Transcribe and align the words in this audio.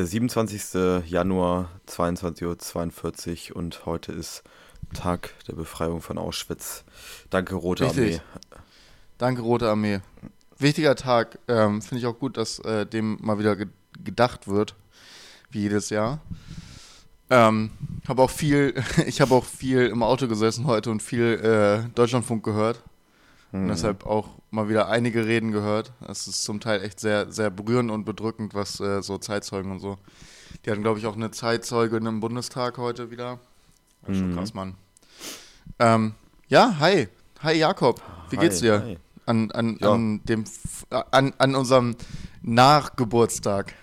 Der 0.00 0.06
27. 0.06 1.10
Januar, 1.10 1.68
22.42 1.86 3.50
Uhr 3.50 3.56
und 3.56 3.84
heute 3.84 4.12
ist 4.12 4.42
Tag 4.94 5.34
der 5.46 5.52
Befreiung 5.52 6.00
von 6.00 6.16
Auschwitz. 6.16 6.84
Danke, 7.28 7.54
Rote 7.54 7.84
Richtig. 7.84 8.14
Armee. 8.14 8.62
Danke, 9.18 9.42
Rote 9.42 9.68
Armee. 9.68 10.00
Wichtiger 10.58 10.96
Tag. 10.96 11.38
Ähm, 11.48 11.82
Finde 11.82 11.98
ich 11.98 12.06
auch 12.06 12.18
gut, 12.18 12.38
dass 12.38 12.60
äh, 12.60 12.86
dem 12.86 13.18
mal 13.20 13.38
wieder 13.38 13.56
ge 13.56 13.66
gedacht 14.02 14.48
wird, 14.48 14.74
wie 15.50 15.60
jedes 15.60 15.90
Jahr. 15.90 16.22
Ähm, 17.28 17.70
habe 18.08 18.22
auch 18.22 18.30
viel, 18.30 18.82
ich 19.06 19.20
habe 19.20 19.34
auch 19.34 19.44
viel 19.44 19.80
im 19.88 20.02
Auto 20.02 20.28
gesessen 20.28 20.66
heute 20.66 20.90
und 20.90 21.02
viel 21.02 21.84
äh, 21.84 21.90
Deutschlandfunk 21.94 22.42
gehört. 22.42 22.82
Und 23.52 23.68
deshalb 23.68 24.06
auch 24.06 24.28
mal 24.50 24.68
wieder 24.68 24.88
einige 24.88 25.26
Reden 25.26 25.50
gehört. 25.50 25.92
Es 26.08 26.26
ist 26.28 26.44
zum 26.44 26.60
Teil 26.60 26.82
echt 26.84 27.00
sehr, 27.00 27.32
sehr 27.32 27.50
berührend 27.50 27.90
und 27.90 28.04
bedrückend, 28.04 28.54
was 28.54 28.78
äh, 28.80 29.02
so 29.02 29.18
Zeitzeugen 29.18 29.72
und 29.72 29.80
so. 29.80 29.98
Die 30.64 30.70
hatten, 30.70 30.82
glaube 30.82 30.98
ich, 30.98 31.06
auch 31.06 31.16
eine 31.16 31.30
Zeitzeugin 31.30 32.06
im 32.06 32.20
Bundestag 32.20 32.78
heute 32.78 33.10
wieder. 33.10 33.38
Das 34.02 34.10
ist 34.12 34.18
schon 34.18 34.30
Mhm. 34.30 34.36
krass, 34.36 34.54
Mann. 34.54 34.74
Ähm, 35.78 36.14
ja, 36.48 36.76
hi. 36.78 37.08
Hi 37.42 37.54
Jakob. 37.56 38.00
Wie 38.30 38.36
Hi, 38.36 38.42
geht's 38.44 38.60
dir? 38.60 38.80
hi. 38.82 38.98
An, 39.26 39.50
an, 39.52 39.78
Ja. 39.80 39.92
an, 39.92 40.20
dem, 40.24 40.44
an, 41.10 41.32
an 41.38 41.54
unserem 41.54 41.96
Nachgeburtstag. 42.42 43.74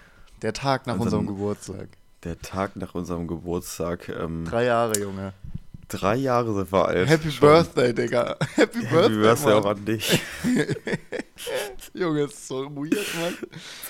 Der 0.42 0.53
Tag 0.53 0.88
nach 0.88 0.94
unserem 0.99 1.22
unserem- 1.22 1.27
Geburtstag. 1.27 1.89
Der 2.23 2.39
Tag 2.39 2.75
nach 2.75 2.95
unserem 2.95 3.27
Geburtstag. 3.27 4.08
Ähm, 4.09 4.45
Drei 4.45 4.66
Jahre, 4.66 4.99
Junge. 4.99 5.33
Jahre 6.16 6.53
sind 6.53 6.71
wir 6.71 6.85
alt. 6.85 7.07
Happy 7.07 7.31
Schon. 7.31 7.47
Birthday, 7.47 7.93
Digga. 7.93 8.35
Happy 8.55 8.80
Birthday, 8.80 9.02
Happy 9.03 9.16
Birthday 9.16 9.53
auch 9.53 9.63
Mann. 9.63 9.77
an 9.77 9.85
dich. 9.85 10.19
Junge, 11.93 12.23
ist 12.23 12.47
so 12.47 12.66
weird, 12.75 13.07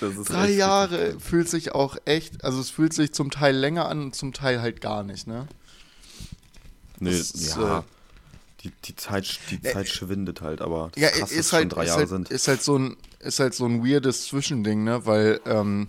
Mann. 0.00 0.24
Drei 0.24 0.50
Jahre 0.50 1.08
richtig- 1.08 1.22
fühlt 1.22 1.48
sich 1.48 1.74
auch 1.74 1.96
echt, 2.04 2.44
also 2.44 2.60
es 2.60 2.70
fühlt 2.70 2.92
sich 2.92 3.12
zum 3.12 3.30
Teil 3.30 3.56
länger 3.56 3.86
an 3.88 4.00
und 4.02 4.14
zum 4.14 4.32
Teil 4.32 4.60
halt 4.62 4.80
gar 4.80 5.02
nicht, 5.02 5.26
ne? 5.26 5.46
Nee, 7.00 7.10
ist, 7.10 7.56
ja. 7.56 7.80
äh, 7.80 7.82
die, 8.62 8.72
die, 8.84 8.96
Zeit, 8.96 9.38
die 9.50 9.62
Zeit 9.62 9.88
schwindet 9.88 10.40
halt, 10.40 10.60
aber 10.60 10.90
das 10.94 11.02
Ja, 11.02 11.08
ist 11.08 11.18
krass, 11.18 11.30
ist 11.32 11.38
es 11.46 11.52
halt, 11.52 11.62
schon 11.62 11.68
drei 11.70 11.82
ist, 11.82 11.88
Jahre 11.88 11.98
halt, 12.00 12.08
sind. 12.08 12.30
ist 12.30 12.48
halt 12.48 12.62
so 12.62 12.76
ein, 12.78 12.96
ist 13.20 13.38
halt 13.40 13.54
so 13.54 13.66
ein 13.66 13.84
weirdes 13.86 14.26
Zwischending, 14.26 14.84
ne? 14.84 15.04
Weil 15.06 15.40
ähm, 15.46 15.88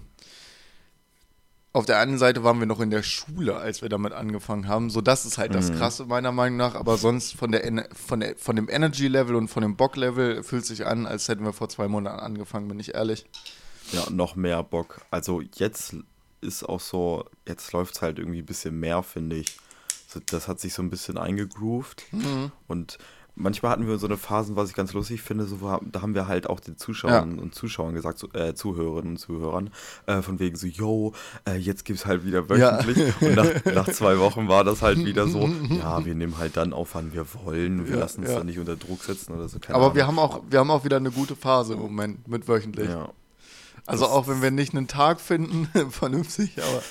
auf 1.80 1.86
der 1.86 2.00
einen 2.00 2.18
Seite 2.18 2.44
waren 2.44 2.60
wir 2.60 2.66
noch 2.68 2.80
in 2.80 2.92
der 2.92 3.02
Schule, 3.04 3.56
als 3.58 3.82
wir 3.82 3.90
damit 3.90 4.14
angefangen 4.14 4.68
haben. 4.68 4.90
So, 4.90 5.02
das 5.02 5.26
ist 5.26 5.38
halt 5.38 5.50
Mhm. 5.52 5.56
das 5.56 5.72
Krasse 5.74 6.06
meiner 6.06 6.32
Meinung 6.32 6.58
nach. 6.58 6.76
Aber 6.76 6.98
sonst 6.98 7.36
von 7.36 7.52
der, 7.52 7.88
von 7.94 8.20
der 8.20 8.36
von 8.38 8.56
dem 8.56 8.70
Energy-Level 8.70 9.36
und 9.36 9.48
von 9.48 9.62
dem 9.64 9.76
Bock-Level 9.76 10.44
fühlt 10.44 10.66
sich 10.66 10.86
an, 10.86 11.06
als 11.08 11.28
hätten 11.28 11.44
wir 11.44 11.54
vor 11.54 11.70
zwei 11.70 11.88
Monaten 11.88 12.20
angefangen, 12.20 12.68
bin 12.68 12.80
ich 12.80 12.94
ehrlich. 12.94 13.26
Ja, 13.92 14.10
noch 14.12 14.36
mehr 14.36 14.62
Bock. 14.62 15.02
Also 15.10 15.42
jetzt 15.56 15.96
ist 16.42 16.64
auch 16.64 16.80
so, 16.80 17.26
jetzt 17.48 17.72
läuft 17.74 17.96
es 17.96 18.02
halt 18.02 18.20
irgendwie 18.20 18.40
ein 18.40 18.46
bisschen 18.46 18.80
mehr, 18.80 19.02
finde 19.04 19.38
ich. 19.38 19.58
Das 20.28 20.48
hat 20.48 20.60
sich 20.60 20.74
so 20.74 20.82
ein 20.82 20.90
bisschen 20.90 21.18
eingegroovt. 21.18 22.04
Mhm. 22.12 22.52
Und 22.68 22.98
manchmal 23.40 23.72
hatten 23.72 23.88
wir 23.88 23.98
so 23.98 24.06
eine 24.06 24.18
Phasen, 24.18 24.56
was 24.56 24.70
ich 24.70 24.76
ganz 24.76 24.94
lustig 24.94 25.22
finde, 25.22 25.46
so, 25.46 25.58
da 25.92 26.02
haben 26.02 26.14
wir 26.14 26.28
halt 26.28 26.48
auch 26.48 26.60
den 26.60 26.78
Zuschauern 26.78 27.40
und 27.40 27.56
Zuschauern 27.56 27.94
gesagt, 27.96 28.20
so, 28.20 28.28
äh, 28.34 28.54
Zuhörerinnen 28.54 29.14
und 29.14 29.18
Zuhörern, 29.18 29.72
äh, 30.06 30.22
von 30.22 30.40
wegen 30.40 30.56
so, 30.56 30.68
yo, 30.68 31.14
äh, 31.48 31.56
jetzt 31.56 31.86
gibt's 31.86 32.06
halt 32.06 32.26
wieder 32.26 32.44
Ja. 32.56 32.86
wöchentlich. 32.86 33.14
Und 33.22 33.36
nach, 33.36 33.66
nach 33.74 33.88
zwei 33.90 34.20
Wochen 34.20 34.48
war 34.48 34.64
das 34.64 34.82
halt 34.82 35.04
wieder 35.04 35.28
so, 35.28 35.50
ja, 35.70 36.06
wir 36.06 36.14
nehmen 36.16 36.38
halt 36.38 36.58
dann 36.58 36.74
auf, 36.74 36.94
wann 36.96 37.14
wir 37.14 37.26
wollen. 37.46 37.86
Wir 37.88 37.94
Ja, 37.96 38.00
lassen 38.02 38.22
uns 38.22 38.30
ja. 38.30 38.38
da 38.38 38.44
nicht 38.44 38.60
unter 38.60 38.76
Druck 38.76 39.04
setzen 39.04 39.34
oder 39.34 39.48
so. 39.50 39.60
keine 39.60 39.76
Aber 39.76 39.86
Ahnung. 39.86 39.96
wir 39.96 40.08
haben 40.08 40.20
auch, 40.20 40.42
wir 40.50 40.60
haben 40.60 40.70
auch 40.72 40.84
wieder 40.84 40.98
eine 40.98 41.12
gute 41.12 41.36
Phase 41.36 41.74
im 41.74 41.80
Moment 41.80 42.28
mit 42.28 42.48
wöchentlich. 42.48 42.90
Ja. 42.90 43.10
Also 43.86 44.06
auch 44.06 44.28
wenn 44.28 44.42
wir 44.42 44.52
nicht 44.52 44.76
einen 44.76 44.88
Tag 44.88 45.20
finden, 45.20 45.68
vernünftig, 45.92 46.58
aber, 46.62 46.84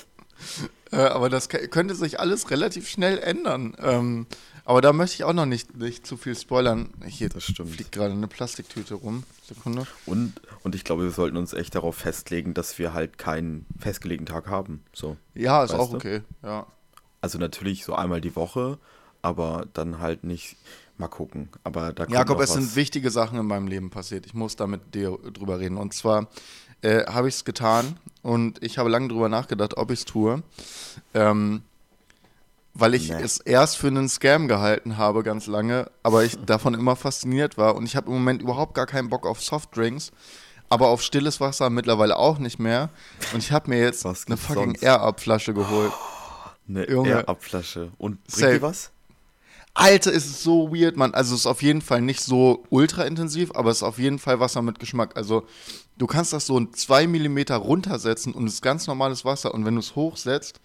äh, 0.98 1.06
aber 1.08 1.28
das 1.28 1.48
könnte 1.48 1.94
sich 1.94 2.18
alles 2.18 2.50
relativ 2.50 2.88
schnell 2.88 3.18
ändern. 3.18 3.76
Ähm, 3.80 4.26
aber 4.68 4.82
da 4.82 4.92
möchte 4.92 5.14
ich 5.14 5.24
auch 5.24 5.32
noch 5.32 5.46
nicht, 5.46 5.74
nicht 5.78 6.06
zu 6.06 6.18
viel 6.18 6.36
spoilern. 6.36 6.90
Hier 7.06 7.30
Das 7.30 7.44
stimmt. 7.44 7.70
fliegt 7.70 7.90
gerade 7.90 8.12
eine 8.12 8.28
Plastiktüte 8.28 8.96
rum. 8.96 9.22
Sekunde. 9.42 9.86
Und, 10.04 10.34
und 10.62 10.74
ich 10.74 10.84
glaube, 10.84 11.04
wir 11.04 11.10
sollten 11.10 11.38
uns 11.38 11.54
echt 11.54 11.74
darauf 11.74 11.96
festlegen, 11.96 12.52
dass 12.52 12.78
wir 12.78 12.92
halt 12.92 13.16
keinen 13.16 13.64
festgelegten 13.78 14.26
Tag 14.26 14.48
haben. 14.48 14.84
So. 14.92 15.16
Ja, 15.34 15.64
ist 15.64 15.72
Weißt 15.72 15.80
auch 15.80 15.90
du? 15.92 15.96
okay. 15.96 16.20
Ja. 16.42 16.66
Also 17.22 17.38
natürlich 17.38 17.82
so 17.86 17.94
einmal 17.94 18.20
die 18.20 18.36
Woche, 18.36 18.78
aber 19.22 19.66
dann 19.72 20.00
halt 20.00 20.24
nicht. 20.24 20.58
Mal 20.98 21.08
gucken. 21.08 21.48
Aber 21.64 21.94
da 21.94 22.04
Jakob, 22.06 22.38
es 22.40 22.52
sind 22.52 22.76
wichtige 22.76 23.10
Sachen 23.10 23.38
in 23.38 23.46
meinem 23.46 23.68
Leben 23.68 23.88
passiert. 23.88 24.26
Ich 24.26 24.34
muss 24.34 24.56
da 24.56 24.66
mit 24.66 24.94
dir 24.94 25.16
drüber 25.32 25.60
reden. 25.60 25.78
Und 25.78 25.94
zwar 25.94 26.28
äh, 26.82 27.06
habe 27.06 27.28
ich 27.28 27.36
es 27.36 27.44
getan 27.46 27.96
und 28.20 28.62
ich 28.62 28.76
habe 28.76 28.90
lange 28.90 29.08
drüber 29.08 29.30
nachgedacht, 29.30 29.76
ob 29.78 29.90
ich 29.92 30.00
es 30.00 30.04
tue. 30.04 30.42
Ähm, 31.14 31.62
weil 32.78 32.94
ich 32.94 33.10
Nee. 33.10 33.20
es 33.22 33.38
erst 33.40 33.76
für 33.76 33.88
einen 33.88 34.08
Scam 34.08 34.48
gehalten 34.48 34.96
habe, 34.96 35.22
ganz 35.22 35.46
lange, 35.46 35.90
aber 36.02 36.24
ich 36.24 36.36
davon 36.46 36.74
immer 36.74 36.96
fasziniert 36.96 37.58
war. 37.58 37.74
Und 37.76 37.84
ich 37.84 37.96
habe 37.96 38.06
im 38.08 38.14
Moment 38.14 38.40
überhaupt 38.42 38.74
gar 38.74 38.86
keinen 38.86 39.08
Bock 39.10 39.26
auf 39.26 39.42
Softdrinks, 39.42 40.10
aber 40.68 40.88
auf 40.88 41.02
stilles 41.02 41.40
Wasser 41.40 41.70
mittlerweile 41.70 42.16
auch 42.16 42.38
nicht 42.38 42.58
mehr. 42.58 42.90
Und 43.32 43.38
ich 43.42 43.52
habe 43.52 43.70
mir 43.70 43.80
jetzt 43.80 44.04
eine 44.06 44.36
fucking? 44.36 44.76
Air-Up-Flasche 44.80 45.54
geholt. 45.54 45.92
Eine 46.68 46.88
Junge. 46.90 47.08
Air-Abflasche. 47.10 47.90
Und 47.98 48.22
bringt 48.24 48.30
Safe. 48.36 48.54
die 48.54 48.62
was? 48.62 48.90
Alter, 49.74 50.10
ist 50.12 50.26
es 50.26 50.42
so 50.42 50.72
weird, 50.74 50.96
Mann. 50.96 51.14
Also 51.14 51.34
es 51.34 51.42
ist 51.42 51.46
auf 51.46 51.62
jeden 51.62 51.82
Fall 51.82 52.00
nicht 52.00 52.20
so 52.20 52.64
ultra 52.68 53.04
intensiv, 53.04 53.52
aber 53.54 53.70
es 53.70 53.78
ist 53.78 53.82
auf 53.84 53.98
jeden 53.98 54.18
Fall 54.18 54.40
Wasser 54.40 54.60
mit 54.60 54.80
Geschmack. 54.80 55.16
Also 55.16 55.46
du 55.98 56.06
kannst 56.06 56.32
das 56.32 56.46
so 56.46 56.62
zwei 56.66 57.06
Millimeter 57.06 57.56
runtersetzen 57.56 58.34
und 58.34 58.46
es 58.46 58.54
ist 58.54 58.62
ganz 58.62 58.86
normales 58.88 59.24
Wasser. 59.24 59.54
Und 59.54 59.64
wenn 59.64 59.74
du 59.74 59.80
es 59.80 59.94
hochsetzt, 59.94 60.60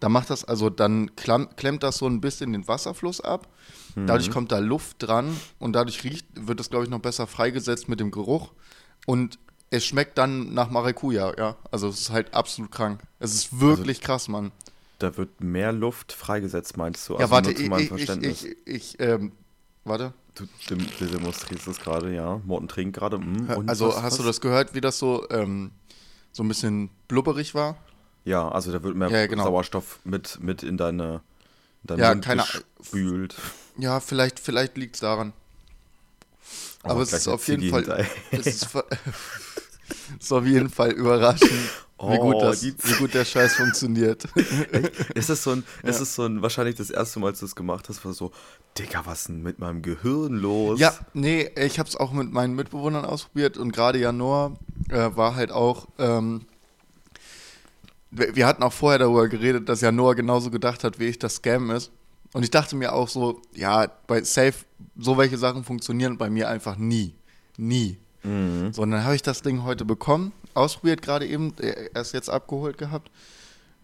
dann 0.00 0.12
macht 0.12 0.28
das, 0.30 0.44
also 0.44 0.68
dann 0.70 1.14
klemmt 1.16 1.82
das 1.82 1.96
so 1.98 2.06
ein 2.06 2.20
bisschen 2.20 2.52
den 2.52 2.68
Wasserfluss 2.68 3.20
ab. 3.20 3.48
Dadurch 3.94 4.30
kommt 4.30 4.52
da 4.52 4.58
Luft 4.58 4.96
dran 4.98 5.34
und 5.58 5.72
dadurch 5.72 6.04
riecht, 6.04 6.26
wird 6.34 6.60
das, 6.60 6.68
glaube 6.68 6.84
ich, 6.84 6.90
noch 6.90 6.98
besser 7.00 7.26
freigesetzt 7.26 7.88
mit 7.88 7.98
dem 7.98 8.10
Geruch. 8.10 8.52
Und 9.06 9.38
es 9.70 9.86
schmeckt 9.86 10.18
dann 10.18 10.52
nach 10.52 10.70
Maracuja, 10.70 11.32
ja. 11.38 11.56
Also 11.70 11.88
es 11.88 12.00
ist 12.00 12.10
halt 12.10 12.34
absolut 12.34 12.70
krank. 12.70 13.00
Es 13.20 13.34
ist 13.34 13.58
wirklich 13.58 14.02
krass, 14.02 14.28
Mann. 14.28 14.52
Da 14.98 15.16
wird 15.16 15.40
mehr 15.42 15.72
Luft 15.72 16.12
freigesetzt, 16.12 16.76
meinst 16.76 17.08
du? 17.08 17.14
Ja, 17.14 17.20
Also 17.20 17.30
warte, 17.30 17.48
nur 17.50 17.56
zu 17.56 17.62
ich, 17.62 17.68
meinem 17.70 17.80
ich, 17.80 17.84
ich, 17.84 17.88
Verständnis. 18.06 18.46
ich, 18.66 19.00
ähm, 19.00 19.32
warte. 19.84 20.12
Du, 20.34 20.44
dem- 20.68 20.86
du 20.98 21.06
demonstrierst 21.06 21.66
es 21.68 21.78
gerade, 21.80 22.14
ja. 22.14 22.40
Morten 22.44 22.68
trinkt 22.68 22.96
gerade. 22.98 23.18
mm, 23.18 23.64
also 23.66 23.88
was- 23.88 23.96
hast 23.96 24.04
was? 24.12 24.16
du 24.18 24.22
das 24.24 24.40
gehört, 24.42 24.74
wie 24.74 24.82
das 24.82 24.98
so, 24.98 25.26
ähm, 25.30 25.70
so 26.32 26.42
ein 26.44 26.48
bisschen 26.48 26.90
blubberig 27.08 27.54
war? 27.54 27.76
Ja, 28.26 28.48
also 28.48 28.72
da 28.72 28.82
wird 28.82 28.96
mehr 28.96 29.08
Ja, 29.08 29.26
genau. 29.26 29.44
Sauerstoff 29.44 30.00
mit, 30.04 30.38
mit 30.42 30.62
in 30.64 30.76
deine, 30.76 31.22
in 31.84 31.86
deinen 31.86 31.98
Ja, 32.00 32.08
Mund 32.10 32.24
keine- 32.24 32.44
gespült. 32.78 33.36
Ja, 33.78 34.00
vielleicht, 34.00 34.40
vielleicht 34.40 34.76
liegt 34.76 34.96
es 34.96 35.00
daran. 35.00 35.32
Oh, 36.82 36.90
Aber 36.90 37.02
es 37.02 37.12
ist 37.12 37.28
auf 37.28 37.46
jeden 37.46 37.70
Fall, 37.70 38.04
es 38.32 38.46
ist, 38.46 38.68
ist 40.20 40.32
auf 40.32 40.44
jeden 40.44 40.70
Fall 40.70 40.90
überraschend, 40.90 41.50
wie, 41.52 42.18
gut 42.18 42.34
Oh, 42.36 42.40
das, 42.40 42.62
wie 42.64 42.94
gut 42.98 43.14
der 43.14 43.24
Scheiß 43.24 43.54
funktioniert. 43.54 44.24
Ist 45.14 45.30
es 45.30 45.42
so 45.42 45.52
ein, 45.52 45.64
ist 45.82 46.00
es 46.00 46.14
so 46.14 46.24
ein, 46.26 46.42
wahrscheinlich 46.42 46.74
das 46.74 46.90
erste 46.90 47.20
Mal, 47.20 47.28
als 47.28 47.38
du 47.40 47.46
es 47.46 47.54
gemacht 47.56 47.88
hast, 47.88 48.04
war 48.04 48.12
so, 48.12 48.32
Digga, 48.76 49.06
was 49.06 49.20
ist 49.20 49.28
denn 49.28 49.42
mit 49.42 49.58
meinem 49.60 49.80
Gehirn 49.82 50.34
los? 50.34 50.78
Ja, 50.78 50.94
nee, 51.14 51.48
ich 51.56 51.78
habe 51.78 51.88
es 51.88 51.96
auch 51.96 52.12
mit 52.12 52.30
meinen 52.32 52.54
Mitbewohnern 52.54 53.04
ausprobiert 53.06 53.56
und 53.56 53.72
gerade 53.72 53.98
Januar 53.98 54.56
äh, 54.90 55.10
war 55.16 55.36
halt 55.36 55.52
auch. 55.52 55.86
Ähm, 55.98 56.42
wir 58.10 58.46
hatten 58.46 58.62
auch 58.62 58.72
vorher 58.72 58.98
darüber 58.98 59.28
geredet, 59.28 59.68
dass 59.68 59.80
Januar 59.80 60.14
genauso 60.14 60.50
gedacht 60.50 60.84
hat, 60.84 60.98
wie 60.98 61.06
ich 61.06 61.18
das 61.18 61.36
Scam 61.36 61.70
ist. 61.70 61.90
Und 62.32 62.42
ich 62.42 62.50
dachte 62.50 62.76
mir 62.76 62.92
auch 62.92 63.08
so, 63.08 63.40
ja, 63.54 63.88
bei 64.06 64.22
Safe, 64.22 64.54
so 64.96 65.16
welche 65.16 65.38
Sachen 65.38 65.64
funktionieren 65.64 66.18
bei 66.18 66.28
mir 66.30 66.48
einfach 66.48 66.76
nie. 66.76 67.14
Nie. 67.56 67.98
So, 68.72 68.82
und 68.82 68.90
dann 68.90 69.04
habe 69.04 69.14
ich 69.14 69.22
das 69.22 69.42
Ding 69.42 69.62
heute 69.62 69.84
bekommen, 69.84 70.32
ausprobiert 70.52 71.00
gerade 71.00 71.26
eben, 71.28 71.56
äh, 71.58 71.90
erst 71.94 72.12
jetzt 72.12 72.28
abgeholt 72.28 72.76
gehabt. 72.76 73.08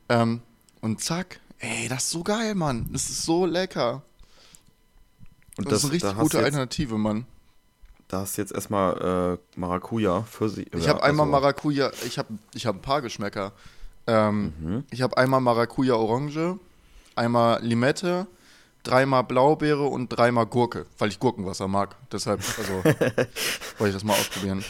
Ähm, 0.09 0.41
und 0.81 1.01
zack, 1.01 1.39
ey, 1.61 1.87
das 1.89 2.05
ist 2.05 2.11
so 2.11 2.25
geil, 2.25 2.57
Mann. 2.57 2.89
Das 2.93 3.09
ist 3.09 3.23
so 3.23 3.47
lecker. 3.47 4.03
Und 5.57 5.71
Das, 5.71 5.79
ist 5.79 5.85
eine 5.85 5.93
richtig 5.93 6.17
gute 6.17 6.39
jetzt, 6.39 6.47
Alternative, 6.47 6.99
Mann. 6.99 7.25
Da 8.09 8.23
hast 8.23 8.37
du 8.37 8.43
jetzt 8.43 8.53
erstmal 8.53 9.39
äh, 9.57 9.59
Maracuja 9.61 10.23
für 10.23 10.49
sie. 10.49 10.67
Ich 10.75 10.85
ja, 10.87 10.91
habe 10.91 11.05
einmal 11.05 11.27
also- 11.27 11.41
Maracuja, 11.41 11.93
ich 12.05 12.19
habe 12.19 12.29
ich 12.53 12.67
hab 12.67 12.75
ein 12.75 12.83
paar 12.83 13.01
Geschmäcker. 13.01 13.53
Ähm, 14.06 14.52
Mhm. 14.60 14.84
Ich 14.90 15.02
habe 15.02 15.16
einmal 15.16 15.40
Maracuja 15.40 15.94
Orange, 15.94 16.58
einmal 17.14 17.62
Limette, 17.62 18.26
dreimal 18.82 19.22
Blaubeere 19.25 19.84
und 19.84 20.08
dreimal 20.08 20.46
Gurke, 20.46 20.87
weil 20.99 21.08
ich 21.08 21.19
Gurkenwasser 21.20 21.69
mag. 21.69 21.94
Deshalb, 22.10 22.40
also, 22.58 22.72
wollte 22.84 23.88
ich 23.88 23.94
das 23.94 24.02
mal 24.04 24.14
ausprobieren. 24.14 24.64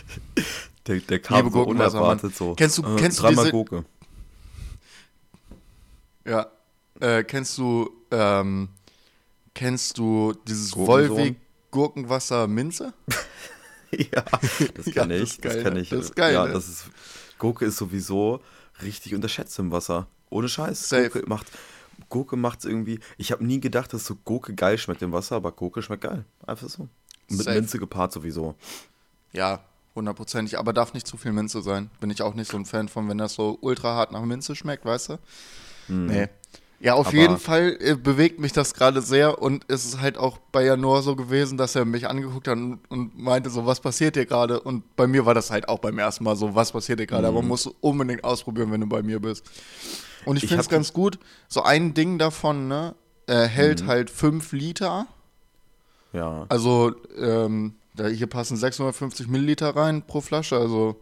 Der, 0.87 0.97
der 1.01 1.19
kam 1.21 1.37
Liebe 1.47 1.51
so 1.51 1.63
unerwartet 1.63 2.35
so. 2.37 2.55
Kennst 2.55 2.79
du- 2.79 2.83
äh, 2.83 2.97
kennst 2.99 3.19
du 3.19 3.23
dreimal 3.23 3.45
diese- 3.45 3.53
Gurke. 3.53 3.85
Ja. 6.27 6.47
Äh, 7.01 7.25
kennst 7.25 7.59
du, 7.59 7.91
ähm, 8.11 8.69
kennst 9.55 9.99
du 9.99 10.35
dieses 10.47 10.71
Gurkensohn? 10.73 11.17
Volvic 11.17 11.37
Gurkenwasser 11.71 12.47
Minze? 12.47 12.93
ja, 13.91 14.23
das 14.75 14.87
Ja, 14.87 14.93
kann 14.93 15.09
das 15.09 15.21
ich. 15.23 15.41
Das 15.41 15.53
geil, 15.55 15.63
kann 15.63 15.73
ne? 15.75 15.81
ich. 15.81 15.89
Das 15.89 16.01
ist 16.05 16.15
geil, 16.17 16.35
Ja, 16.35 16.47
ne? 16.47 16.53
das 16.53 16.69
ist. 16.69 16.85
Gurke 17.39 17.65
ist 17.65 17.77
sowieso 17.77 18.41
richtig 18.83 19.15
unterschätzt 19.15 19.59
im 19.59 19.73
Wasser. 19.73 20.07
Ohne 20.31 20.49
Scheiß. 20.49 20.89
Safe. 20.89 21.11
Gurke 21.11 21.29
macht 21.29 21.47
Gurke 22.09 22.37
macht's 22.37 22.65
irgendwie. 22.65 23.01
Ich 23.17 23.33
habe 23.33 23.45
nie 23.45 23.61
gedacht, 23.61 23.93
dass 23.93 24.07
so 24.07 24.17
Gurke 24.25 24.55
geil 24.55 24.79
schmeckt 24.79 25.03
im 25.03 25.13
Wasser, 25.13 25.37
aber 25.37 25.53
Gurke 25.53 25.83
schmeckt 25.83 26.05
geil. 26.05 26.25
Einfach 26.47 26.69
so. 26.69 26.89
Mit 27.29 27.43
Safe. 27.43 27.59
Minze 27.59 27.79
gepaart 27.79 28.13
sowieso. 28.13 28.55
Ja, 29.33 29.65
hundertprozentig. 29.95 30.59
Aber 30.59 30.73
darf 30.73 30.95
nicht 30.95 31.07
zu 31.07 31.17
viel 31.17 31.33
Minze 31.33 31.63
sein. 31.63 31.91
Bin 32.01 32.11
ich 32.11 32.23
auch 32.23 32.35
nicht 32.35 32.51
so 32.51 32.57
ein 32.57 32.67
Fan 32.67 32.89
von, 32.89 33.09
wenn 33.09 33.19
das 33.19 33.35
so 33.35 33.59
ultra 33.61 33.95
hart 33.95 34.13
nach 34.13 34.23
Minze 34.23 34.55
schmeckt, 34.55 34.85
weißt 34.85 35.11
du? 35.11 35.19
Nee. 35.89 36.29
Ja, 36.83 36.95
auf 36.95 37.09
Aber- 37.09 37.17
jeden 37.17 37.39
Fall 37.39 37.77
äh, 37.81 37.95
bewegt 37.95 38.41
mich 38.41 38.53
das 38.53 38.75
gerade 38.75 39.03
sehr 39.03 39.41
und 39.41 39.65
es 39.69 39.85
ist 39.85 40.01
halt 40.01 40.19
auch 40.19 40.39
bei 40.51 40.65
Janor 40.65 41.03
so 41.03 41.15
gewesen, 41.15 41.57
dass 41.57 41.77
er 41.77 41.85
mich 41.85 42.09
angeguckt 42.09 42.49
hat 42.49 42.57
und, 42.57 42.81
und 42.89 43.17
meinte 43.17 43.51
so, 43.51 43.65
was 43.67 43.79
passiert 43.79 44.17
hier 44.17 44.27
gerade? 44.27 44.61
Und 44.61 44.97
bei 44.97 45.07
mir 45.07 45.25
war 45.25 45.33
das 45.35 45.53
halt 45.53 45.69
auch 45.69 45.79
beim 45.79 45.99
ersten 45.99 46.25
Mal 46.25 46.35
so, 46.35 46.57
was 46.57 46.73
passiert 46.73 46.99
hier 46.99 47.07
gerade? 47.07 47.29
Aber 47.29 47.41
musst 47.41 47.67
du 47.67 47.75
unbedingt 47.81 48.25
ausprobieren, 48.25 48.73
wenn 48.73 48.81
du 48.81 48.89
bei 48.89 49.03
mir 49.03 49.21
bist. 49.21 49.45
Und 50.25 50.37
ich 50.37 50.43
Ich 50.43 50.49
finde 50.49 50.63
es 50.63 50.69
ganz 50.69 50.93
gut, 50.93 51.21
so 51.49 51.63
ein 51.63 51.95
Ding 51.95 52.19
davon, 52.19 52.67
ne, 52.67 52.97
äh, 53.29 53.45
hält 53.47 53.87
halt 53.87 54.11
5 54.11 54.51
Liter. 54.53 55.07
Ja. 56.13 56.47
Also, 56.49 56.95
ähm, 57.17 57.75
da 57.95 58.09
hier 58.09 58.27
passen 58.27 58.57
650 58.57 59.29
Milliliter 59.29 59.77
rein 59.77 60.03
pro 60.03 60.21
Flasche, 60.21 60.57
also 60.57 61.01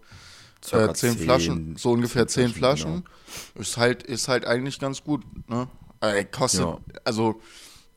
Circa 0.64 0.90
äh, 0.90 0.94
10 0.94 1.16
10 1.16 1.24
Flaschen, 1.24 1.76
so 1.76 1.90
ungefähr 1.92 2.26
10 2.26 2.48
10 2.48 2.54
Flaschen. 2.54 3.04
Flaschen, 3.04 3.60
Ist, 3.60 3.76
halt, 3.76 4.02
ist 4.02 4.28
halt 4.28 4.44
eigentlich 4.46 4.78
ganz 4.78 5.02
gut, 5.04 5.22
ne? 5.48 5.68
Äh, 6.00 6.24
kostet, 6.24 6.60
Ja. 6.62 6.78
also 7.04 7.40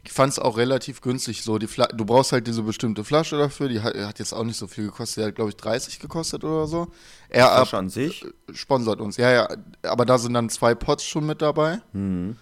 ich 0.05 0.11
fand 0.11 0.33
es 0.33 0.39
auch 0.39 0.57
relativ 0.57 0.99
günstig 0.99 1.43
so. 1.43 1.57
Die 1.57 1.67
Fla 1.67 1.87
du 1.87 2.03
brauchst 2.03 2.33
halt 2.33 2.45
diese 2.47 2.63
bestimmte 2.63 3.05
Flasche 3.05 3.37
dafür, 3.37 3.69
die 3.69 3.81
hat, 3.81 3.95
hat 3.95 4.19
jetzt 4.19 4.33
auch 4.33 4.43
nicht 4.43 4.57
so 4.57 4.67
viel 4.67 4.85
gekostet, 4.85 5.23
die 5.23 5.27
hat 5.27 5.35
glaube 5.35 5.51
ich 5.51 5.55
30 5.55 5.99
gekostet 5.99 6.43
oder 6.43 6.67
so. 6.67 6.87
Er 7.29 7.47
Flasche 7.47 7.77
an 7.77 7.89
sich. 7.89 8.25
sponsert 8.53 8.99
uns, 8.99 9.15
ja, 9.17 9.31
ja, 9.31 9.47
aber 9.83 10.05
da 10.05 10.17
sind 10.17 10.33
dann 10.33 10.49
zwei 10.49 10.75
Pots 10.75 11.05
schon 11.05 11.25
mit 11.25 11.41
dabei. 11.41 11.79
Mhm. 11.93 12.35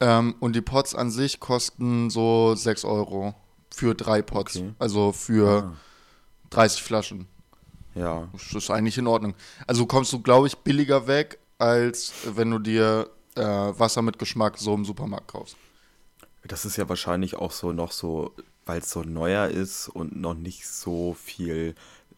Ähm, 0.00 0.34
und 0.40 0.54
die 0.54 0.60
Pots 0.60 0.94
an 0.94 1.10
sich 1.10 1.40
kosten 1.40 2.10
so 2.10 2.54
6 2.54 2.84
Euro 2.84 3.34
für 3.74 3.94
drei 3.94 4.22
Pots. 4.22 4.56
Okay. 4.56 4.74
Also 4.78 5.12
für 5.12 5.74
30 6.50 6.82
Flaschen. 6.82 7.26
Ja. 7.98 8.28
Das 8.32 8.52
ist 8.54 8.70
eigentlich 8.70 8.96
in 8.98 9.06
Ordnung. 9.06 9.34
Also 9.66 9.86
kommst 9.86 10.12
du, 10.12 10.20
glaube 10.20 10.46
ich, 10.46 10.56
billiger 10.58 11.06
weg, 11.06 11.38
als 11.58 12.12
wenn 12.34 12.50
du 12.50 12.58
dir 12.58 13.08
äh, 13.34 13.42
Wasser 13.42 14.02
mit 14.02 14.18
Geschmack 14.18 14.58
so 14.58 14.74
im 14.74 14.84
Supermarkt 14.84 15.28
kaufst. 15.28 15.56
Das 16.46 16.64
ist 16.64 16.76
ja 16.76 16.88
wahrscheinlich 16.88 17.34
auch 17.36 17.50
so 17.52 17.72
noch 17.72 17.92
so, 17.92 18.32
weil 18.66 18.78
es 18.80 18.90
so 18.90 19.02
neuer 19.02 19.48
ist 19.48 19.88
und 19.88 20.16
noch 20.16 20.34
nicht 20.34 20.66
so 20.68 21.14
viel. 21.14 21.74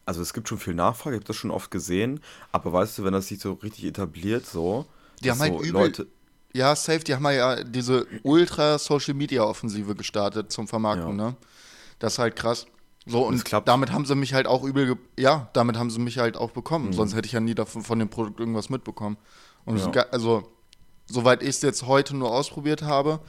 Also 0.07 0.23
es 0.23 0.33
gibt 0.33 0.49
schon 0.49 0.59
viel 0.59 0.75
Nachfrage, 0.75 1.17
ich 1.17 1.21
habe 1.21 1.27
das 1.27 1.37
schon 1.37 1.51
oft 1.51 1.71
gesehen, 1.71 2.21
aber 2.53 2.73
weißt 2.73 2.99
du, 2.99 3.05
wenn 3.05 3.13
das 3.13 3.29
sich 3.29 3.41
so 3.41 3.53
richtig 3.55 3.85
etabliert, 3.85 4.47
so, 4.47 4.87
Die 5.23 5.31
haben 5.31 5.39
halt 5.41 5.53
so 5.55 5.61
übel- 5.61 5.73
Leute, 5.73 6.07
Ja, 6.53 6.75
safe, 6.75 7.01
die 7.01 7.15
haben 7.15 7.25
ja 7.27 7.63
diese 7.63 8.07
Ultra-Social-Media-Offensive 8.25 9.95
gestartet 9.95 10.51
zum 10.53 10.67
Vermarkten, 10.69 11.19
Ja. 11.19 11.27
ne? 11.31 11.37
Das 11.99 12.15
ist 12.15 12.19
halt 12.19 12.35
krass. 12.37 12.67
So, 13.07 13.27
und 13.27 13.43
damit 13.67 13.93
haben 13.93 14.05
sie 14.05 14.15
mich 14.15 14.35
halt 14.35 14.47
auch 14.47 14.63
übel, 14.63 14.97
ja, 15.19 15.49
damit 15.55 15.77
haben 15.79 15.91
sie 15.91 15.99
mich 15.99 16.19
halt 16.19 16.37
auch 16.37 16.51
Mhm. 16.51 16.55
bekommen. 16.55 16.93
Sonst 16.93 17.15
hätte 17.15 17.27
ich 17.27 17.33
ja 17.33 17.41
nie 17.41 17.55
davon, 17.55 17.83
von 17.83 17.99
dem 17.99 18.09
Produkt 18.09 18.39
irgendwas 18.41 18.69
mitbekommen. 18.69 19.17
Und 19.65 19.77
es 19.77 19.87
Ja. 19.95 20.03
also, 20.13 20.51
soweit 21.07 21.43
ich 21.43 21.49
es 21.51 21.63
jetzt 21.63 21.87
heute 21.87 22.15
nur 22.17 22.31
ausprobiert 22.31 22.83
habe, 22.83 23.21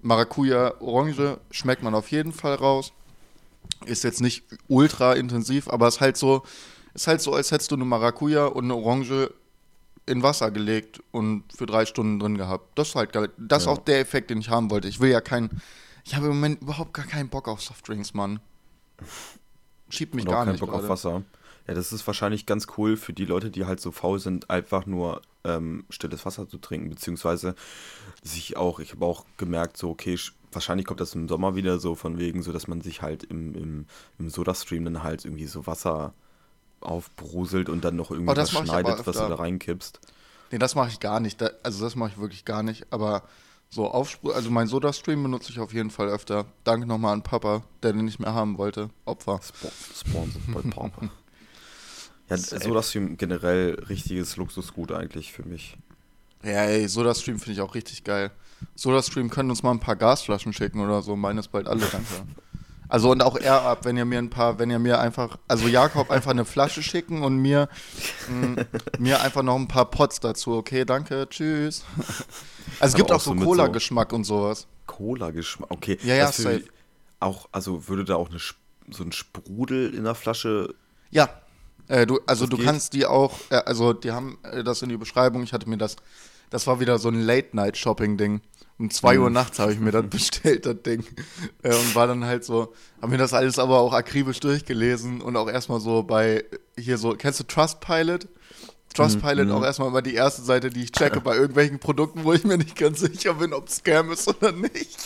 Maracuja 0.00 0.74
Orange 0.80 1.38
schmeckt 1.50 1.82
man 1.82 1.94
auf 1.94 2.10
jeden 2.12 2.32
Fall 2.32 2.54
raus. 2.54 2.92
Ist 3.84 4.04
jetzt 4.04 4.20
nicht 4.20 4.44
ultra 4.68 5.14
intensiv, 5.14 5.68
aber 5.68 5.88
ist 5.88 6.00
halt 6.00 6.16
so, 6.16 6.44
ist 6.94 7.08
halt 7.08 7.20
so, 7.20 7.34
als 7.34 7.50
hättest 7.50 7.72
du 7.72 7.74
eine 7.74 7.84
Maracuja 7.84 8.46
und 8.46 8.64
eine 8.64 8.76
Orange 8.76 9.30
in 10.06 10.22
Wasser 10.22 10.52
gelegt 10.52 11.02
und 11.10 11.42
für 11.52 11.66
drei 11.66 11.84
Stunden 11.84 12.20
drin 12.20 12.38
gehabt. 12.38 12.78
Das 12.78 12.90
ist 12.90 12.94
halt 12.94 13.12
geil. 13.12 13.30
Das 13.38 13.62
ist 13.62 13.66
Ja. 13.66 13.72
auch 13.72 13.78
der 13.78 13.98
Effekt, 13.98 14.30
den 14.30 14.38
ich 14.38 14.48
haben 14.50 14.70
wollte. 14.70 14.86
Ich 14.86 15.00
will 15.00 15.10
ja 15.10 15.20
kein, 15.20 15.50
ich 16.04 16.14
habe 16.14 16.26
im 16.26 16.34
Moment 16.34 16.62
überhaupt 16.62 16.94
gar 16.94 17.06
keinen 17.06 17.28
Bock 17.28 17.48
auf 17.48 17.60
Softdrinks, 17.60 18.14
Mann. 18.14 18.38
Schiebt 19.88 20.14
mich 20.14 20.24
und 20.24 20.28
auch 20.28 20.32
gar 20.32 20.44
keinen 20.44 20.52
nicht 20.54 20.60
Bock 20.60 20.72
auf. 20.74 20.88
Wasser. 20.88 21.22
Ja, 21.68 21.74
das 21.74 21.92
ist 21.92 22.06
wahrscheinlich 22.06 22.46
ganz 22.46 22.66
cool 22.76 22.96
für 22.96 23.12
die 23.12 23.24
Leute, 23.24 23.50
die 23.50 23.66
halt 23.66 23.80
so 23.80 23.90
faul 23.90 24.18
sind, 24.20 24.50
einfach 24.50 24.86
nur 24.86 25.22
ähm, 25.44 25.84
stilles 25.90 26.24
Wasser 26.24 26.48
zu 26.48 26.58
trinken, 26.58 26.90
beziehungsweise 26.90 27.54
sich 28.22 28.56
auch, 28.56 28.78
ich 28.80 28.92
habe 28.92 29.04
auch 29.04 29.24
gemerkt, 29.36 29.76
so, 29.76 29.90
okay, 29.90 30.14
sch- 30.14 30.32
wahrscheinlich 30.52 30.86
kommt 30.86 31.00
das 31.00 31.14
im 31.14 31.28
Sommer 31.28 31.56
wieder 31.56 31.78
so 31.78 31.94
von 31.94 32.18
wegen, 32.18 32.42
so 32.42 32.52
dass 32.52 32.68
man 32.68 32.80
sich 32.82 33.02
halt 33.02 33.24
im, 33.24 33.54
im, 33.54 33.86
im 34.18 34.30
Soda-Stream 34.30 34.84
dann 34.84 35.02
halt 35.02 35.24
irgendwie 35.24 35.46
so 35.46 35.66
Wasser 35.66 36.14
aufbruselt 36.80 37.68
und 37.68 37.84
dann 37.84 37.96
noch 37.96 38.10
irgendwie 38.10 38.32
Oh, 38.32 38.44
schneidet, 38.46 38.98
was 39.06 39.16
du 39.18 39.26
da 39.28 39.34
reinkippst. 39.36 40.00
Nee, 40.50 40.58
das 40.58 40.74
mache 40.74 40.88
ich 40.90 41.00
gar 41.00 41.20
nicht. 41.20 41.40
Da, 41.40 41.50
also 41.62 41.84
das 41.84 41.96
mache 41.96 42.10
ich 42.12 42.18
wirklich 42.18 42.44
gar 42.44 42.62
nicht. 42.62 42.86
Aber 42.92 43.22
so 43.70 43.90
aufspr 43.90 44.34
also 44.34 44.50
mein 44.50 44.66
Soda-Stream 44.66 45.22
benutze 45.22 45.50
ich 45.50 45.60
auf 45.60 45.72
jeden 45.72 45.90
Fall 45.90 46.08
öfter. 46.08 46.46
Danke 46.64 46.86
nochmal 46.86 47.12
an 47.12 47.22
Papa, 47.22 47.62
der 47.82 47.92
den 47.92 48.04
nicht 48.04 48.20
mehr 48.20 48.34
haben 48.34 48.58
wollte. 48.58 48.90
Opfer. 49.04 49.40
Spo 49.42 49.68
Sponsored 49.94 50.46
by 50.46 50.70
Papa. 50.70 51.10
Ja. 52.28 52.36
Soda-Stream 52.36 53.16
generell 53.18 53.74
richtiges 53.88 54.36
Luxusgut 54.36 54.90
eigentlich 54.90 55.32
für 55.32 55.44
mich. 55.44 55.78
Ja, 56.42 56.64
ey, 56.64 56.88
SodaStream 56.88 57.38
finde 57.38 57.52
ich 57.54 57.60
auch 57.60 57.74
richtig 57.74 58.04
geil. 58.04 58.30
SodaStream 58.74 59.30
können 59.30 59.50
uns 59.50 59.62
mal 59.62 59.72
ein 59.72 59.80
paar 59.80 59.96
Gasflaschen 59.96 60.52
schicken 60.52 60.80
oder 60.80 61.02
so. 61.02 61.16
Meines 61.16 61.48
bald 61.48 61.66
alle, 61.66 61.84
danke. 61.86 62.26
Also 62.88 63.10
und 63.10 63.22
auch 63.22 63.36
er 63.36 63.62
ab, 63.62 63.84
wenn 63.84 63.96
ihr 63.96 64.04
mir 64.04 64.18
ein 64.18 64.30
paar, 64.30 64.58
wenn 64.58 64.70
ihr 64.70 64.78
mir 64.78 65.00
einfach, 65.00 65.38
also 65.48 65.66
Jakob 65.68 66.10
einfach 66.10 66.30
eine 66.30 66.44
Flasche 66.44 66.82
schicken 66.82 67.22
und 67.22 67.38
mir, 67.38 67.68
mh, 68.28 68.64
mir 68.98 69.20
einfach 69.22 69.42
noch 69.42 69.56
ein 69.56 69.68
paar 69.68 69.90
Pots 69.90 70.20
dazu. 70.20 70.54
Okay, 70.54 70.84
danke, 70.84 71.26
tschüss. 71.28 71.84
Also 72.80 72.92
es 72.92 72.94
gibt 72.94 73.10
auch 73.10 73.16
auch 73.16 73.20
so 73.20 73.36
so 73.36 73.44
Cola-Geschmack 73.44 74.12
und 74.12 74.24
sowas. 74.24 74.66
Cola-Geschmack, 74.86 75.70
okay. 75.70 75.98
Ja, 76.02 76.14
ja, 76.14 76.30
safe. 76.32 76.64
Auch, 77.20 77.48
also 77.52 77.88
würde 77.88 78.04
da 78.04 78.16
auch 78.16 78.28
eine, 78.28 78.38
so 78.90 79.02
ein 79.02 79.12
Sprudel 79.12 79.94
in 79.94 80.04
der 80.04 80.14
Flasche 80.14 80.74
Ja. 81.10 81.28
Äh, 81.88 82.06
du, 82.06 82.20
also 82.26 82.46
du 82.46 82.56
geht? 82.56 82.66
kannst 82.66 82.92
die 82.92 83.06
auch, 83.06 83.38
äh, 83.50 83.56
also 83.56 83.92
die 83.92 84.10
haben 84.12 84.38
äh, 84.42 84.64
das 84.64 84.82
in 84.82 84.88
die 84.88 84.96
Beschreibung, 84.96 85.42
ich 85.44 85.52
hatte 85.52 85.68
mir 85.68 85.78
das, 85.78 85.96
das 86.50 86.66
war 86.66 86.80
wieder 86.80 86.98
so 86.98 87.08
ein 87.08 87.20
Late-Night-Shopping-Ding. 87.20 88.40
Um 88.78 88.90
zwei 88.90 89.16
Mhm. 89.16 89.22
Uhr 89.22 89.30
nachts 89.30 89.58
habe 89.58 89.72
ich 89.72 89.80
mir 89.80 89.90
das 89.92 90.06
bestellt, 90.10 90.66
das 90.66 90.82
Ding. 90.82 91.04
Äh, 91.62 91.74
und 91.74 91.94
war 91.94 92.06
dann 92.06 92.24
halt 92.24 92.44
so, 92.44 92.74
habe 93.00 93.12
mir 93.12 93.18
das 93.18 93.32
alles 93.32 93.58
aber 93.58 93.78
auch 93.80 93.92
akribisch 93.92 94.40
durchgelesen 94.40 95.20
und 95.22 95.36
auch 95.36 95.48
erstmal 95.48 95.80
so 95.80 96.02
bei, 96.02 96.44
hier 96.78 96.98
so, 96.98 97.14
kennst 97.14 97.40
du 97.40 97.44
Trustpilot? 97.44 98.28
Trustpilot 98.94 99.46
Mhm. 99.48 99.52
auch 99.52 99.62
erstmal 99.64 99.88
immer 99.88 100.00
die 100.02 100.14
erste 100.14 100.42
Seite, 100.42 100.70
die 100.70 100.84
ich 100.84 100.92
checke 100.92 101.20
bei 101.20 101.36
irgendwelchen 101.36 101.78
Produkten, 101.78 102.24
wo 102.24 102.32
ich 102.32 102.44
mir 102.44 102.56
nicht 102.56 102.76
ganz 102.76 103.00
sicher 103.00 103.34
bin, 103.34 103.52
ob 103.52 103.68
es 103.68 103.76
Scam 103.76 104.10
ist 104.10 104.26
oder 104.28 104.52
nicht. 104.52 104.96